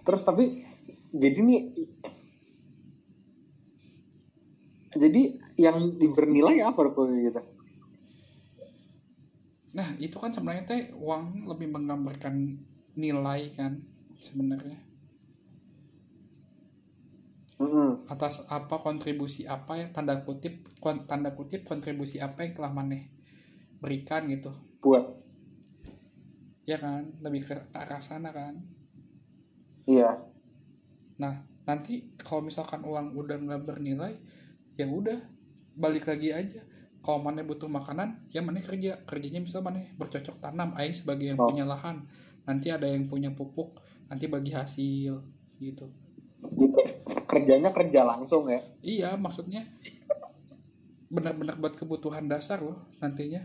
Terus 0.03 0.23
tapi 0.25 0.65
jadi 1.13 1.39
nih 1.45 1.61
jadi 4.97 5.23
yang 5.61 6.01
dibernilai 6.01 6.65
apa 6.65 6.89
kok 6.89 7.13
gitu? 7.13 7.43
Nah, 9.73 9.89
itu 9.97 10.17
kan 10.21 10.33
sebenarnya 10.33 10.65
teh 10.69 10.83
uang 10.97 11.49
lebih 11.49 11.73
menggambarkan 11.73 12.61
nilai 12.97 13.49
kan 13.57 13.81
sebenarnya 14.21 14.92
Mm-mm. 17.63 18.11
atas 18.11 18.51
apa 18.51 18.75
kontribusi 18.83 19.47
apa 19.47 19.79
ya 19.79 19.87
tanda 19.95 20.19
kutip 20.27 20.67
kon- 20.83 21.07
tanda 21.07 21.31
kutip 21.31 21.63
kontribusi 21.63 22.19
apa 22.19 22.43
yang 22.43 22.53
telah 22.59 22.75
maneh 22.75 23.07
berikan 23.79 24.27
gitu 24.27 24.51
Buat 24.83 25.07
ya 26.63 26.79
kan 26.79 27.07
lebih 27.23 27.43
ke, 27.47 27.55
ke 27.71 27.77
arah 27.79 28.03
sana 28.03 28.31
kan 28.31 28.55
iya. 29.87 30.15
nah 31.19 31.43
nanti 31.63 32.11
kalau 32.23 32.43
misalkan 32.43 32.83
uang 32.83 33.15
udah 33.15 33.39
nggak 33.39 33.63
bernilai 33.63 34.15
ya 34.75 34.87
udah 34.87 35.19
balik 35.79 36.07
lagi 36.11 36.35
aja 36.35 36.63
kalau 37.03 37.23
maneh 37.23 37.43
butuh 37.43 37.67
makanan 37.67 38.27
ya 38.31 38.43
maneh 38.43 38.63
kerja 38.63 38.99
kerjanya 39.07 39.43
misal 39.43 39.63
maneh 39.63 39.91
bercocok 39.99 40.39
tanam 40.39 40.75
aing 40.79 40.95
sebagai 40.95 41.31
yang 41.35 41.39
Oh. 41.39 41.51
punya 41.51 41.67
lahan 41.67 42.07
nanti 42.43 42.71
ada 42.71 42.87
yang 42.91 43.07
punya 43.07 43.31
pupuk 43.31 43.79
nanti 44.11 44.27
bagi 44.27 44.51
hasil 44.51 45.23
Gitu. 45.63 45.87
Kerjanya 47.29 47.71
kerja 47.73 48.05
langsung 48.05 48.49
ya. 48.49 48.61
Iya, 48.81 49.11
maksudnya 49.17 49.65
benar-benar 51.13 51.61
buat 51.61 51.77
kebutuhan 51.77 52.25
dasar 52.25 52.65
loh 52.65 52.77
nantinya. 53.01 53.45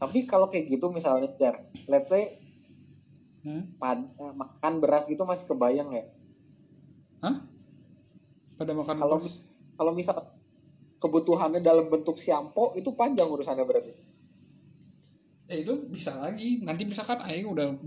Tapi 0.00 0.24
kalau 0.26 0.50
kayak 0.50 0.66
gitu 0.74 0.90
misalnya, 0.90 1.30
Jar, 1.38 1.60
let's 1.86 2.10
say 2.10 2.40
Hmm? 3.40 3.72
pad- 3.80 4.12
eh, 4.20 4.34
makan 4.36 4.84
beras 4.84 5.08
gitu 5.08 5.24
masih 5.24 5.48
kebayang 5.48 5.88
ya. 5.96 6.04
Hah? 7.24 7.40
Pada 8.60 8.76
makan 8.76 9.00
Kalau 9.00 9.16
kalau 9.80 9.92
misal 9.96 10.16
kebutuhannya 11.00 11.64
dalam 11.64 11.88
bentuk 11.88 12.20
siampo 12.20 12.76
itu 12.76 12.92
panjang 12.92 13.24
urusannya 13.24 13.64
berarti. 13.64 13.96
Eh 15.48 15.64
itu 15.64 15.72
bisa 15.88 16.12
lagi. 16.20 16.60
Nanti 16.60 16.84
misalkan 16.84 17.24
aing 17.24 17.48
udah 17.48 17.80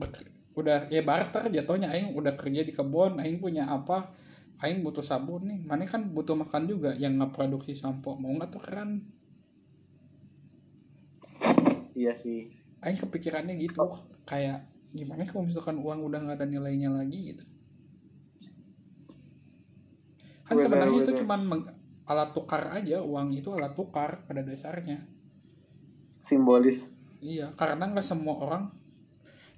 udah 0.53 0.85
ya 0.93 1.01
barter 1.01 1.49
jatuhnya 1.49 1.89
aing 1.89 2.13
udah 2.13 2.33
kerja 2.37 2.61
di 2.61 2.73
kebun, 2.73 3.17
aing 3.17 3.41
punya 3.41 3.69
apa? 3.69 4.13
Aing 4.61 4.85
butuh 4.85 5.03
sabun 5.03 5.49
nih. 5.49 5.59
Mana 5.65 5.83
kan 5.89 6.07
butuh 6.13 6.37
makan 6.37 6.69
juga 6.69 6.93
yang 6.95 7.17
nggak 7.17 7.33
produksi 7.35 7.73
sampo. 7.75 8.15
Mau 8.15 8.31
nggak 8.37 8.49
tuh 8.53 8.61
keren? 8.63 8.91
Iya 11.97 12.13
sih. 12.13 12.49
Aing 12.85 12.97
kepikirannya 13.01 13.57
gitu. 13.59 13.81
Kayak 14.29 14.65
gimana 14.93 15.25
kalau 15.25 15.49
misalkan 15.49 15.81
uang 15.81 16.05
udah 16.05 16.19
nggak 16.21 16.37
ada 16.41 16.47
nilainya 16.47 16.93
lagi 16.93 17.33
gitu. 17.33 17.43
Kan 20.45 20.55
Benar, 20.59 20.63
sebenarnya 20.63 20.97
itu 21.01 21.11
cuman 21.23 21.41
meng- 21.49 21.71
alat 22.05 22.29
tukar 22.35 22.63
aja. 22.71 23.01
Uang 23.01 23.33
itu 23.33 23.49
alat 23.51 23.73
tukar 23.73 24.21
pada 24.29 24.45
dasarnya. 24.45 25.01
Simbolis. 26.23 26.87
Iya, 27.23 27.51
karena 27.55 27.89
nggak 27.89 28.05
semua 28.05 28.35
orang. 28.39 28.82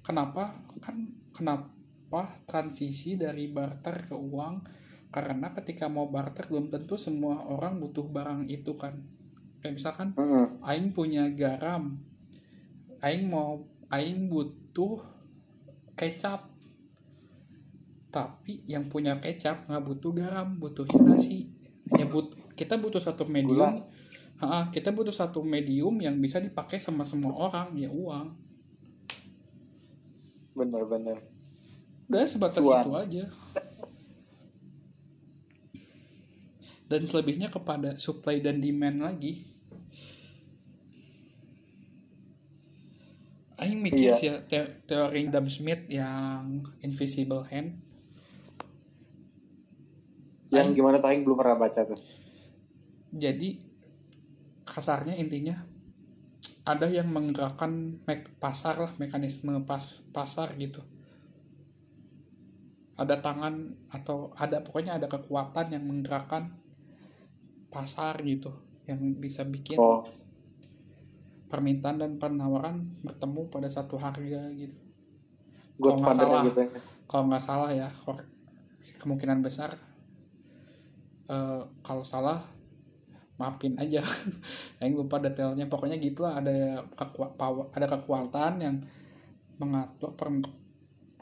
Kenapa? 0.06 0.54
Kan 0.78 1.10
kenapa 1.34 2.38
transisi 2.46 3.18
dari 3.18 3.50
barter 3.50 4.06
ke 4.06 4.14
uang? 4.14 4.62
Karena 5.10 5.50
ketika 5.50 5.90
mau 5.90 6.06
barter 6.06 6.46
belum 6.46 6.70
tentu 6.70 6.94
semua 6.94 7.42
orang 7.50 7.82
butuh 7.82 8.06
barang 8.06 8.46
itu 8.46 8.78
kan. 8.78 8.94
Kayak 9.58 9.74
misalkan 9.82 10.08
Mm-mm. 10.14 10.62
aing 10.62 10.94
punya 10.94 11.26
garam. 11.34 11.98
Aing 13.02 13.26
mau 13.26 13.66
aing 13.90 14.30
butuh 14.30 15.02
kecap. 15.98 16.46
Tapi 18.14 18.62
yang 18.70 18.86
punya 18.86 19.18
kecap 19.18 19.66
nggak 19.66 19.82
butuh 19.82 20.14
garam, 20.14 20.62
butuhnya 20.62 21.02
nasi. 21.02 21.50
Ya 21.98 22.06
but 22.06 22.30
kita 22.54 22.78
butuh 22.78 23.02
satu 23.02 23.26
medium. 23.26 23.82
Ha, 24.36 24.68
kita 24.68 24.92
butuh 24.92 25.16
satu 25.16 25.40
medium 25.42 25.96
yang 25.96 26.20
bisa 26.20 26.36
dipakai 26.38 26.76
sama 26.76 27.08
semua 27.08 27.32
orang, 27.32 27.72
ya 27.72 27.88
uang. 27.88 28.36
Bener-bener. 30.56 31.20
Udah 32.08 32.24
sebatas 32.24 32.64
Cuan. 32.64 32.80
itu 32.80 32.92
aja. 32.96 33.24
Dan 36.86 37.02
selebihnya 37.02 37.46
kepada 37.46 37.94
supply 37.94 38.38
dan 38.38 38.58
demand 38.58 39.02
lagi. 39.02 39.42
Aing 43.56 43.80
mikir 43.80 44.12
Iya. 44.12 44.14
sih 44.14 44.28
ya, 44.28 44.36
te- 44.40 44.84
teori 44.84 45.26
Adam 45.26 45.48
Smith 45.48 45.88
yang 45.88 46.44
invisible 46.78 47.42
hand. 47.42 47.72
Yang 50.48 50.76
gimana 50.76 50.96
tuh 50.96 51.08
Aing 51.10 51.22
belum 51.22 51.36
pernah 51.36 51.58
baca 51.58 51.82
tuh. 51.82 52.00
jadi 53.08 53.56
kasarnya 54.66 55.16
intinya 55.16 55.56
ada 56.66 56.86
yang 56.90 57.08
menggerakkan 57.14 58.02
mek- 58.04 58.30
pasar 58.42 58.74
lah 58.82 58.92
mekanisme 58.98 59.54
pas 59.62 59.82
pasar 60.10 60.50
gitu 60.58 60.82
ada 62.96 63.14
tangan 63.20 63.54
atau 63.92 64.32
ada 64.34 64.64
pokoknya 64.64 64.96
ada 64.98 65.06
kekuatan 65.06 65.66
yang 65.70 65.84
menggerakkan 65.84 66.48
pasar 67.70 68.18
gitu 68.24 68.50
yang 68.88 68.98
bisa 69.20 69.44
bikin 69.44 69.76
Oh, 69.78 70.00
permintaan 71.46 72.02
dan 72.02 72.12
penawaran 72.18 72.82
bertemu 73.06 73.46
pada 73.52 73.68
satu 73.70 74.00
harga 74.00 74.50
gitu 74.56 74.74
Godfather 75.78 76.26
salah. 76.26 76.42
gitu 76.48 76.60
ya. 76.64 76.68
kalau 77.06 77.24
nggak 77.30 77.44
salah 77.44 77.70
ya 77.70 77.88
kemungkinan 78.98 79.44
besar 79.44 79.76
eh, 81.28 81.62
kalau 81.84 82.02
salah 82.02 82.42
maafin 83.36 83.76
aja. 83.76 84.00
Yang 84.80 84.92
lupa 84.96 85.20
detailnya. 85.20 85.68
Pokoknya 85.68 85.96
gitulah 86.00 86.40
ada 86.40 86.84
kekua- 86.96 87.36
power- 87.36 87.68
ada 87.72 87.86
kekuatan 87.88 88.52
yang 88.60 88.76
mengatur 89.60 90.12
per- 90.16 90.52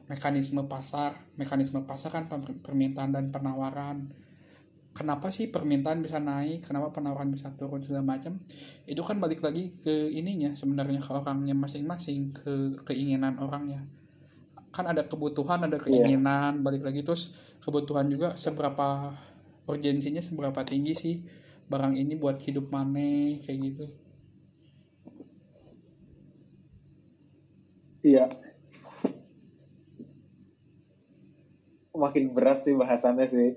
mekanisme 0.06 0.66
pasar. 0.66 1.14
Mekanisme 1.38 1.82
pasar 1.86 2.10
kan 2.14 2.30
per- 2.30 2.58
permintaan 2.62 3.10
dan 3.14 3.30
penawaran. 3.34 4.10
Kenapa 4.94 5.26
sih 5.26 5.50
permintaan 5.50 6.06
bisa 6.06 6.22
naik? 6.22 6.70
Kenapa 6.70 6.94
penawaran 6.94 7.26
bisa 7.26 7.50
turun 7.58 7.82
segala 7.82 8.14
macam? 8.14 8.38
Itu 8.86 9.02
kan 9.02 9.18
balik 9.18 9.42
lagi 9.42 9.74
ke 9.82 10.06
ininya 10.14 10.54
sebenarnya 10.54 11.02
ke 11.02 11.10
orangnya 11.10 11.54
masing-masing 11.58 12.30
ke 12.30 12.78
keinginan 12.86 13.42
orangnya. 13.42 13.82
Kan 14.70 14.86
ada 14.86 15.02
kebutuhan 15.10 15.66
ada 15.66 15.82
keinginan 15.82 16.62
balik 16.62 16.86
lagi. 16.86 17.02
Terus 17.02 17.34
kebutuhan 17.58 18.06
juga 18.06 18.38
seberapa 18.38 19.10
urgensinya 19.66 20.22
seberapa 20.22 20.62
tinggi 20.62 20.94
sih 20.94 21.16
barang 21.64 21.94
ini 21.96 22.14
buat 22.14 22.38
hidup 22.40 22.68
mana 22.68 23.34
kayak 23.40 23.58
gitu 23.62 23.86
Iya. 28.04 28.28
Makin 31.96 32.36
berat 32.36 32.66
sih 32.66 32.76
bahasannya 32.76 33.24
sih. 33.24 33.48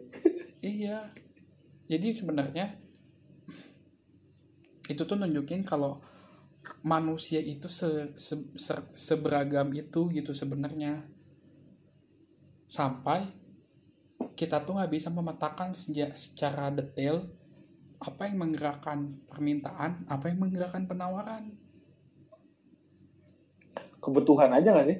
iya 0.63 1.03
jadi 1.85 2.15
sebenarnya 2.15 2.79
itu 4.87 5.03
tuh 5.03 5.19
nunjukin 5.19 5.67
kalau 5.67 5.99
manusia 6.81 7.43
itu 7.43 7.67
se, 7.67 8.15
se- 8.15 8.51
se- 8.55 8.89
seberagam 8.95 9.67
itu 9.75 10.07
gitu 10.11 10.31
sebenarnya 10.31 11.03
sampai 12.67 13.27
kita 14.33 14.63
tuh 14.63 14.79
nggak 14.79 14.91
bisa 14.91 15.11
memetakan 15.11 15.75
seja- 15.75 16.15
secara 16.15 16.71
detail 16.71 17.27
apa 17.97 18.29
yang 18.29 18.37
menggerakkan 18.45 19.09
permintaan 19.25 20.05
apa 20.05 20.29
yang 20.29 20.37
menggerakkan 20.41 20.85
penawaran 20.85 21.57
Kebutuhan 24.07 24.55
aja 24.55 24.71
gak 24.71 24.87
sih? 24.87 24.97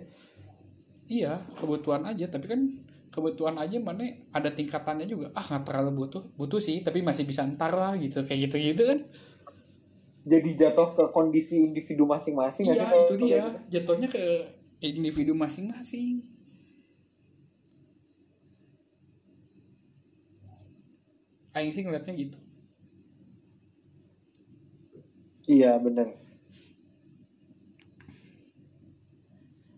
Iya, 1.07 1.40
kebutuhan 1.56 2.03
aja. 2.03 2.28
Tapi 2.28 2.45
kan 2.52 2.61
kebutuhan 3.07 3.56
aja 3.56 3.80
mana 3.80 4.03
ada 4.36 4.52
tingkatannya 4.52 5.07
juga. 5.07 5.32
Ah, 5.32 5.48
nggak 5.48 5.64
terlalu 5.64 6.03
butuh. 6.03 6.24
Butuh 6.36 6.60
sih, 6.60 6.84
tapi 6.84 6.99
masih 6.99 7.24
bisa 7.24 7.48
ntar 7.48 7.72
lah 7.72 7.95
gitu. 7.95 8.28
Kayak 8.28 8.52
gitu-gitu 8.52 8.84
kan. 8.84 8.99
Jadi 10.28 10.60
jatuh 10.60 10.91
ke 10.91 11.03
kondisi 11.15 11.56
individu 11.64 12.03
masing-masing 12.03 12.68
Iya, 12.68 12.84
sih 12.84 12.99
itu 13.07 13.14
dia. 13.15 13.48
gitu? 13.48 13.49
Jatuhnya 13.80 14.11
ke 14.11 14.24
individu 14.84 15.32
masing-masing. 15.32 16.19
Aing 21.56 21.72
sih 21.72 21.82
ngeliatnya 21.88 22.11
gitu. 22.11 22.38
Iya 25.48 25.80
bener. 25.80 26.07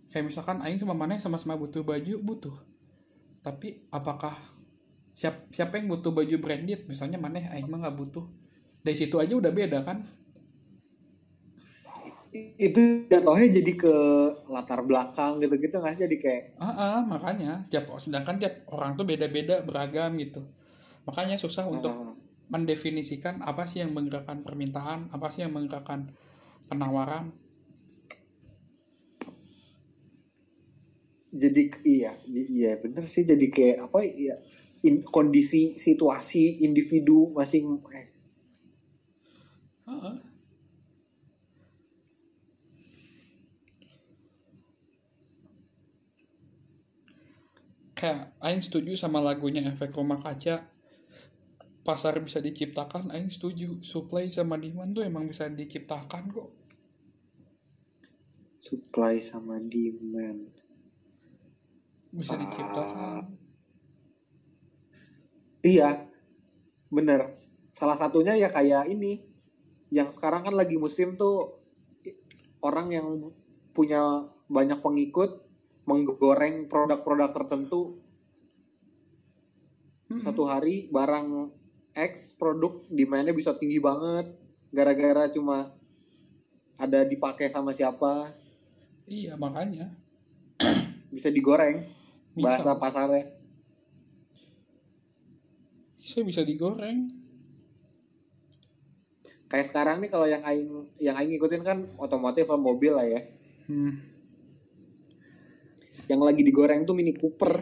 Kayak 0.09 0.25
misalkan 0.25 0.57
Aing 0.65 0.81
sama 0.81 0.97
mana 0.97 1.21
sama-sama 1.21 1.53
butuh 1.53 1.85
baju, 1.85 2.17
butuh. 2.25 2.55
Tapi 3.45 3.85
apakah 3.93 4.33
siap, 5.13 5.45
siapa 5.53 5.77
yang 5.77 5.85
butuh 5.85 6.09
baju 6.09 6.35
branded? 6.41 6.89
Misalnya 6.89 7.21
mana 7.21 7.45
Aing 7.53 7.69
mah 7.69 7.85
nggak 7.85 7.97
butuh. 7.97 8.25
Dari 8.81 8.97
situ 8.97 9.21
aja 9.21 9.37
udah 9.37 9.53
beda 9.53 9.85
kan? 9.85 10.01
Itu 12.33 13.09
jatuhnya 13.09 13.47
jadi 13.49 13.71
ke 13.73 13.93
latar 14.49 14.81
belakang 14.85 15.41
gitu-gitu 15.41 15.77
nggak 15.81 15.93
sih? 15.97 16.01
Jadi 16.09 16.17
kayak 16.17 16.43
Ah, 16.57 16.73
ah, 16.73 16.97
makanya 17.05 17.65
tiap 17.69 17.89
sedangkan 18.01 18.41
tiap 18.41 18.65
orang 18.73 18.97
tuh 18.97 19.05
beda-beda 19.05 19.61
beragam 19.61 20.13
gitu. 20.17 20.41
Makanya 21.05 21.37
susah 21.37 21.65
untuk 21.69 21.93
ah, 21.93 22.13
mendefinisikan 22.53 23.35
apa 23.51 23.63
sih 23.69 23.77
yang 23.83 23.91
menggerakkan 23.97 24.39
permintaan, 24.45 24.99
apa 25.15 25.27
sih 25.33 25.41
yang 25.45 25.53
menggerakkan 25.57 26.01
penawaran. 26.69 27.25
jadi 31.41 31.63
iya 31.95 32.11
iya 32.57 32.71
bener 32.83 33.05
sih 33.13 33.23
jadi 33.31 33.45
kayak 33.55 33.77
apa 33.89 33.99
ya 34.05 34.35
in- 34.87 35.05
kondisi 35.15 35.77
situasi 35.85 36.43
individu 36.65 37.19
masing 37.37 37.65
eh, 37.99 38.07
ah. 39.87 40.17
Kayak 47.97 48.31
Aing 48.39 48.63
setuju 48.63 48.95
sama 48.95 49.19
lagunya 49.19 49.61
efek 49.71 49.91
rumah 49.97 50.17
kaca 50.25 50.55
pasar 51.89 52.21
bisa 52.21 52.37
diciptakan 52.37 53.09
Aing 53.09 53.33
setuju. 53.33 53.81
Supply 53.81 54.29
sama 54.29 54.61
demand 54.61 54.93
tuh 54.93 55.01
emang 55.01 55.25
bisa 55.25 55.49
diciptakan 55.49 56.29
kok. 56.29 56.49
Supply 58.61 59.17
sama 59.17 59.57
demand. 59.57 60.53
Bisa 62.13 62.37
Ah. 62.37 62.41
diciptakan. 62.45 63.23
Iya 65.65 66.05
bener. 66.93 67.33
Salah 67.73 67.97
satunya 67.97 68.37
ya 68.37 68.53
kayak 68.53 68.85
ini. 68.93 69.25
Yang 69.89 70.21
sekarang 70.21 70.45
kan 70.45 70.53
lagi 70.53 70.77
musim 70.77 71.17
tuh 71.17 71.57
orang 72.61 72.93
yang 72.93 73.33
punya 73.73 74.29
banyak 74.45 74.77
pengikut 74.85 75.41
menggoreng 75.89 76.69
produk-produk 76.69 77.33
tertentu. 77.33 77.97
Mm-mm. 80.09 80.25
satu 80.25 80.41
hari 80.49 80.89
barang 80.89 81.58
X 81.99 82.31
produk 82.39 82.79
demandnya 82.87 83.35
bisa 83.35 83.51
tinggi 83.51 83.83
banget 83.83 84.31
gara-gara 84.71 85.27
cuma 85.27 85.73
ada 86.79 87.03
dipakai 87.03 87.51
sama 87.51 87.75
siapa. 87.75 88.31
Iya 89.03 89.35
makanya. 89.35 89.91
Bisa 91.09 91.27
digoreng 91.27 91.83
bisa. 92.37 92.45
bahasa 92.45 92.71
pasarnya. 92.79 93.25
Bisa 95.99 96.23
bisa 96.23 96.41
digoreng. 96.47 97.11
Kayak 99.49 99.65
sekarang 99.67 99.97
nih 100.05 100.09
kalau 100.13 100.29
yang 100.29 100.45
aing 100.45 100.71
yang 101.01 101.17
aing 101.17 101.35
ikutin 101.35 101.65
kan 101.65 101.83
otomotif 101.99 102.47
sama 102.47 102.61
mobil 102.61 102.95
lah 102.95 103.05
ya. 103.05 103.21
Hmm. 103.69 104.01
yang 106.09 106.25
lagi 106.25 106.41
digoreng 106.41 106.89
tuh 106.89 106.97
Mini 106.97 107.13
Cooper. 107.13 107.61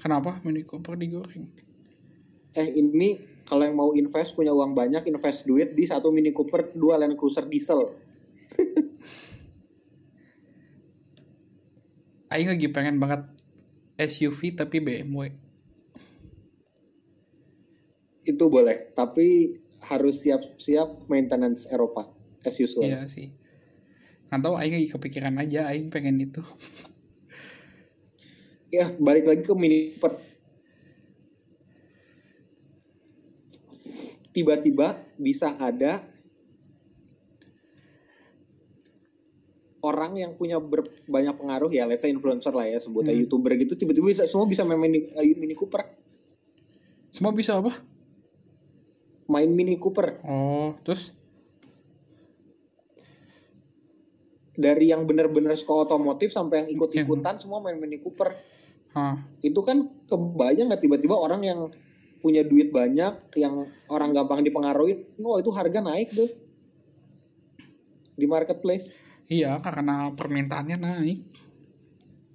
Kenapa 0.00 0.40
Mini 0.48 0.64
Cooper 0.64 0.96
digoreng 0.96 1.67
eh 2.56 2.68
ini 2.76 3.20
kalau 3.48 3.64
yang 3.64 3.76
mau 3.76 3.96
invest 3.96 4.36
punya 4.36 4.52
uang 4.52 4.76
banyak 4.76 5.08
invest 5.08 5.48
duit 5.48 5.72
di 5.72 5.88
satu 5.88 6.12
Mini 6.12 6.32
Cooper 6.32 6.76
dua 6.76 6.98
Land 7.00 7.16
Cruiser 7.16 7.48
diesel 7.48 7.88
Aing 12.32 12.48
lagi 12.52 12.68
pengen 12.68 13.00
banget 13.00 13.24
SUV 13.96 14.52
tapi 14.52 14.84
BMW 14.84 15.32
itu 18.28 18.44
boleh 18.52 18.92
tapi 18.92 19.56
harus 19.88 20.20
siap-siap 20.20 21.08
maintenance 21.08 21.64
Eropa 21.72 22.12
as 22.44 22.60
usual 22.60 22.84
Iya 22.84 23.08
sih. 23.08 23.32
Nggak 24.28 24.40
tahu 24.44 24.54
Aing 24.60 24.76
lagi 24.76 24.92
kepikiran 24.92 25.40
aja 25.40 25.72
Aing 25.72 25.88
pengen 25.88 26.20
itu. 26.20 26.44
ya 28.76 28.92
balik 29.00 29.24
lagi 29.24 29.48
ke 29.48 29.56
Mini 29.56 29.96
Cooper 29.96 30.27
tiba-tiba 34.30 34.86
bisa 35.16 35.56
ada 35.56 36.04
orang 39.78 40.18
yang 40.18 40.34
punya 40.34 40.58
ber- 40.58 40.90
banyak 41.06 41.34
pengaruh 41.34 41.70
ya, 41.70 41.86
let's 41.86 42.02
say 42.02 42.10
influencer 42.10 42.50
lah 42.50 42.66
ya, 42.66 42.78
sebutnya 42.78 43.14
Hmm. 43.14 43.22
youtuber 43.24 43.54
gitu, 43.54 43.74
tiba-tiba 43.74 44.10
bisa 44.10 44.26
semua 44.26 44.44
bisa 44.44 44.66
main 44.66 44.76
mini, 44.76 45.06
eh, 45.08 45.34
mini 45.34 45.54
Cooper, 45.54 45.82
Semua 47.08 47.32
bisa 47.32 47.56
apa? 47.56 47.72
main 49.26 49.48
Mini 49.48 49.76
Cooper 49.76 50.24
Oh, 50.24 50.72
terus 50.80 51.12
dari 54.52 54.88
yang 54.88 55.04
benar-benar 55.04 55.52
suka 55.54 55.84
otomotif 55.84 56.32
sampai 56.32 56.64
yang 56.64 56.68
ikut-ikutan 56.72 57.36
semua 57.36 57.60
main 57.60 57.76
Mini 57.76 58.00
Cooper. 58.00 58.34
Hah. 58.90 59.20
Itu 59.38 59.60
kan 59.60 59.86
kebayang 60.04 60.72
nggak 60.72 60.80
tiba-tiba 60.80 61.14
orang 61.14 61.44
yang 61.44 61.60
punya 62.18 62.42
duit 62.42 62.70
banyak 62.70 63.34
yang 63.38 63.54
orang 63.86 64.10
gampang 64.10 64.42
dipengaruhi 64.42 65.06
wah 65.18 65.38
itu 65.38 65.50
harga 65.50 65.78
naik 65.78 66.10
tuh 66.12 66.30
di 68.14 68.26
marketplace 68.26 68.90
Iya, 69.28 69.60
karena 69.60 70.08
permintaannya 70.16 70.76
naik. 70.80 71.20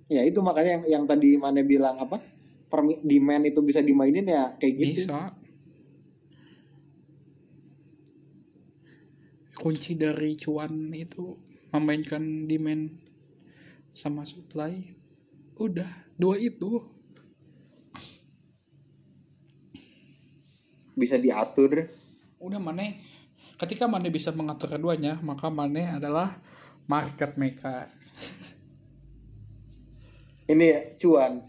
ya 0.05 0.21
itu 0.21 0.45
makanya 0.45 0.77
yang 0.77 0.83
yang 0.85 1.03
tadi 1.09 1.41
mana 1.41 1.65
bilang 1.65 1.97
apa 1.97 2.21
permi- 2.69 3.01
demand 3.01 3.49
itu 3.49 3.65
bisa 3.65 3.81
dimainin 3.81 4.29
ya 4.29 4.53
kayak 4.61 4.73
gitu 4.77 5.09
Bisa. 5.09 5.33
Kunci 9.53 9.95
dari 9.95 10.35
cuan 10.35 10.91
itu 10.91 11.33
memainkan 11.71 12.45
demand 12.45 12.93
sama 13.89 14.21
supply. 14.21 14.93
Udah, 15.55 15.89
dua 16.13 16.35
itu. 16.37 16.81
Bisa 20.93 21.17
diatur 21.17 21.89
Udah 22.43 22.59
Mane. 22.59 22.99
Ketika 23.55 23.87
Mane 23.87 24.11
bisa 24.11 24.35
mengatur 24.35 24.75
keduanya, 24.75 25.15
maka 25.23 25.47
Mane 25.47 25.95
adalah 25.95 26.35
market 26.91 27.39
maker. 27.39 27.87
ini 30.51 30.65
ya, 30.67 30.79
cuan 30.99 31.39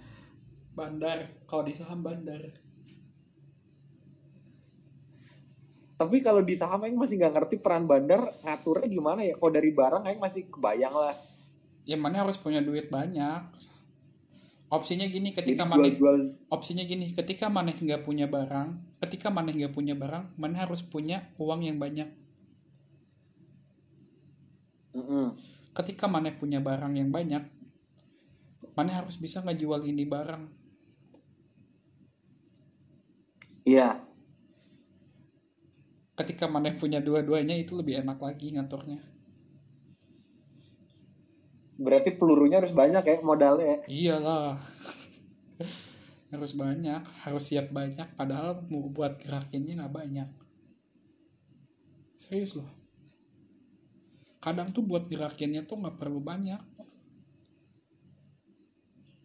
Bandar, 0.70 1.42
kalau 1.50 1.66
di 1.66 1.74
saham 1.74 2.02
bandar. 2.02 2.62
tapi 5.94 6.26
kalau 6.26 6.42
di 6.42 6.58
saham 6.58 6.82
Aing 6.82 6.98
masih 6.98 7.22
nggak 7.22 7.34
ngerti 7.38 7.56
peran 7.62 7.86
bandar 7.86 8.34
ngaturnya 8.42 8.90
gimana 8.90 9.22
ya 9.22 9.38
kalau 9.38 9.54
dari 9.54 9.70
barang 9.70 10.02
Aing 10.02 10.18
masih 10.18 10.50
kebayang 10.50 10.90
lah 10.90 11.14
Ya 11.84 12.00
Mane 12.00 12.16
harus 12.16 12.40
punya 12.40 12.64
duit 12.64 12.88
banyak. 12.88 13.44
Opsinya 14.74 15.06
gini, 15.06 15.30
ketika 15.30 15.70
jual-jual. 15.70 16.34
opsinya 16.50 16.82
gini 16.82 17.06
ketika 17.14 17.46
maneh 17.46 17.78
nggak 17.78 18.02
punya 18.02 18.26
barang 18.26 18.98
ketika 19.06 19.30
maneh 19.30 19.54
nggak 19.54 19.70
punya 19.70 19.94
barang 19.94 20.34
maneh 20.34 20.58
harus 20.58 20.82
punya 20.82 21.22
uang 21.38 21.62
yang 21.62 21.78
banyak. 21.78 22.10
Mm-mm. 24.98 25.38
ketika 25.78 26.10
maneh 26.10 26.34
punya 26.34 26.58
barang 26.58 26.90
yang 26.98 27.14
banyak 27.14 27.46
maneh 28.74 28.94
harus 28.94 29.14
bisa 29.14 29.38
ngejual 29.46 29.86
ini 29.86 30.02
barang. 30.02 30.42
Iya. 33.62 34.02
Ketika 36.18 36.50
maneh 36.50 36.74
punya 36.74 36.98
dua-duanya 36.98 37.54
itu 37.54 37.78
lebih 37.78 38.02
enak 38.02 38.18
lagi 38.18 38.58
ngaturnya 38.58 39.13
berarti 41.74 42.14
pelurunya 42.14 42.62
harus 42.62 42.74
banyak 42.74 43.02
ya 43.02 43.16
modalnya 43.20 43.66
ya? 43.66 43.78
Iyalah. 43.86 44.54
Harus 46.34 46.50
banyak 46.50 46.98
harus 47.22 47.46
siap 47.46 47.70
banyak 47.70 48.18
padahal 48.18 48.66
mau 48.66 48.90
buat 48.90 49.22
gerakinnya 49.22 49.78
nggak 49.78 49.94
banyak. 49.94 50.26
Serius 52.18 52.58
loh. 52.58 52.66
Kadang 54.42 54.74
tuh 54.74 54.82
buat 54.82 55.06
gerakinnya 55.06 55.62
tuh 55.62 55.78
nggak 55.78 55.94
perlu 55.94 56.18
banyak. 56.18 56.58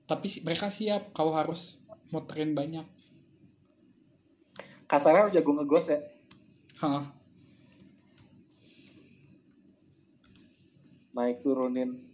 Tapi 0.06 0.28
mereka 0.46 0.70
siap 0.70 1.10
kalau 1.10 1.34
harus 1.34 1.82
muterin 2.14 2.54
banyak. 2.54 2.86
Kasarnya 4.86 5.26
harus 5.26 5.34
jago 5.34 5.58
ngegos 5.58 5.90
ya? 5.90 5.98
Hah, 6.78 7.10
naik 11.20 11.42
turunin 11.44 12.09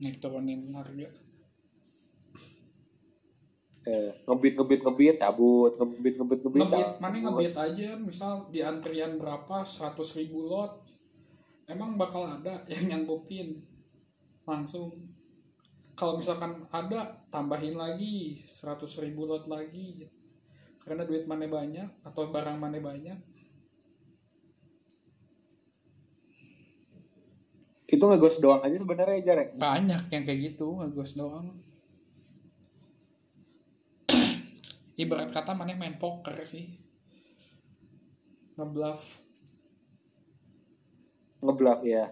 naik 0.00 0.20
turunin 0.20 0.72
harga. 0.76 1.08
Eh, 3.86 4.10
ngebit 4.26 4.58
ngebit 4.58 4.80
ngebit 4.82 5.16
cabut 5.22 5.72
ngebit 5.78 6.18
ngebit 6.18 6.40
ngebit 6.42 6.62
ngebit 6.66 6.88
mana 6.98 7.16
ngebit 7.22 7.54
aja 7.54 7.94
misal 7.94 8.50
di 8.50 8.58
antrian 8.58 9.14
berapa 9.14 9.62
100 9.62 9.94
ribu 10.18 10.42
lot 10.42 10.82
emang 11.70 11.94
bakal 11.94 12.26
ada 12.26 12.62
yang 12.72 12.90
nyanggupin 12.90 13.62
langsung. 14.42 14.90
Kalau 15.96 16.20
misalkan 16.20 16.66
ada 16.68 17.14
tambahin 17.32 17.78
lagi 17.78 18.42
100 18.44 18.84
ribu 19.06 19.24
lot 19.24 19.46
lagi. 19.48 20.04
Karena 20.82 21.02
duit 21.02 21.26
mana 21.26 21.50
banyak 21.50 22.06
atau 22.06 22.30
barang 22.30 22.58
mana 22.62 22.78
banyak 22.78 23.35
itu 27.86 28.02
ngegos 28.02 28.42
doang 28.42 28.62
aja 28.66 28.76
sebenarnya 28.78 29.22
jar 29.22 29.38
ya? 29.38 29.46
Banyak 29.54 30.10
yang 30.10 30.22
kayak 30.26 30.40
gitu 30.52 30.82
ngegos 30.82 31.14
doang. 31.14 31.54
Ibarat 35.02 35.30
kata 35.30 35.54
mana 35.54 35.78
main 35.78 35.94
poker 35.96 36.34
sih. 36.42 36.66
Ngebluff. 38.58 39.22
Ngebluff 41.46 41.84
ya 41.86 42.10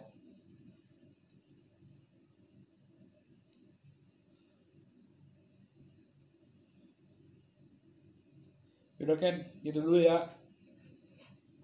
Yaudah 9.04 9.20
Ken, 9.20 9.36
gitu 9.60 9.84
dulu 9.84 10.00
ya. 10.00 10.16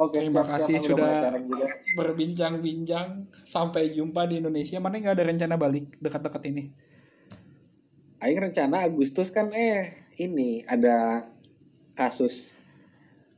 Oke 0.01 0.17
Terima 0.17 0.41
siap, 0.41 0.57
kasih 0.57 0.77
siap, 0.81 0.97
sudah 0.97 1.37
berbincang-bincang. 1.93 3.29
Sampai 3.45 3.93
jumpa 3.93 4.25
di 4.25 4.41
Indonesia. 4.41 4.81
Mana 4.81 4.97
nggak 4.97 5.17
ada 5.21 5.29
rencana 5.29 5.55
balik 5.61 6.01
dekat-dekat 6.01 6.43
ini? 6.49 6.65
Aing 8.21 8.41
rencana 8.41 8.85
Agustus 8.85 9.29
kan 9.29 9.53
eh 9.53 9.93
ini 10.21 10.65
ada 10.65 11.25
kasus 11.97 12.53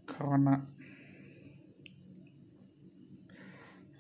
Corona. 0.06 0.58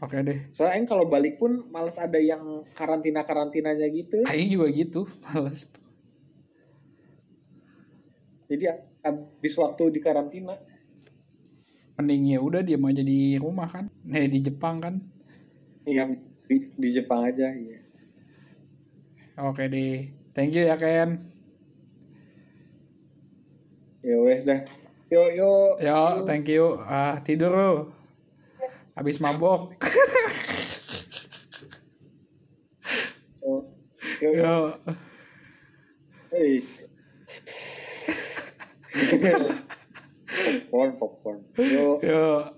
Oke 0.02 0.18
deh. 0.18 0.50
soalnya 0.50 0.82
Aing 0.82 0.90
kalau 0.90 1.06
balik 1.06 1.38
pun 1.38 1.62
males 1.70 1.94
ada 1.94 2.18
yang 2.18 2.66
karantina 2.74 3.22
karantinanya 3.22 3.86
gitu 3.86 4.26
Aing 4.26 4.50
juga 4.50 4.66
gitu, 4.74 5.00
males. 5.22 5.70
jadi 8.50 8.82
habis 9.06 9.54
waktu 9.54 9.94
di 9.94 10.02
karantina 10.02 10.58
Mending 12.00 12.32
ya 12.32 12.38
udah 12.40 12.64
diam 12.64 12.84
aja 12.88 13.04
di 13.04 13.36
rumah 13.36 13.68
kan. 13.68 13.88
Nih 14.08 14.28
di 14.28 14.38
Jepang 14.40 14.80
kan. 14.80 14.96
yang 15.82 16.14
di, 16.46 16.70
di 16.78 16.88
Jepang 16.94 17.26
aja 17.26 17.50
iya. 17.50 17.82
Oke 19.42 19.66
deh. 19.66 20.08
Thank 20.32 20.54
you 20.54 20.64
ya 20.64 20.78
Ken. 20.78 21.32
ya 24.02 24.18
wes 24.18 24.42
dah 24.42 24.58
yo 25.14 25.30
yo 25.30 25.78
Yo, 25.78 26.26
thank 26.26 26.50
you. 26.50 26.80
Ah, 26.82 27.22
tidur 27.22 27.54
lu. 27.54 27.72
Habis 28.98 29.22
mabok. 29.22 29.76
yo 33.42 33.68
yo, 34.20 34.30
yo. 34.32 34.54
Yo. 36.32 36.90
Eish. 40.52 40.70
popcorn 40.70 40.96
popcorn 40.98 41.44
yo 41.56 42.00
Yo. 42.02 42.54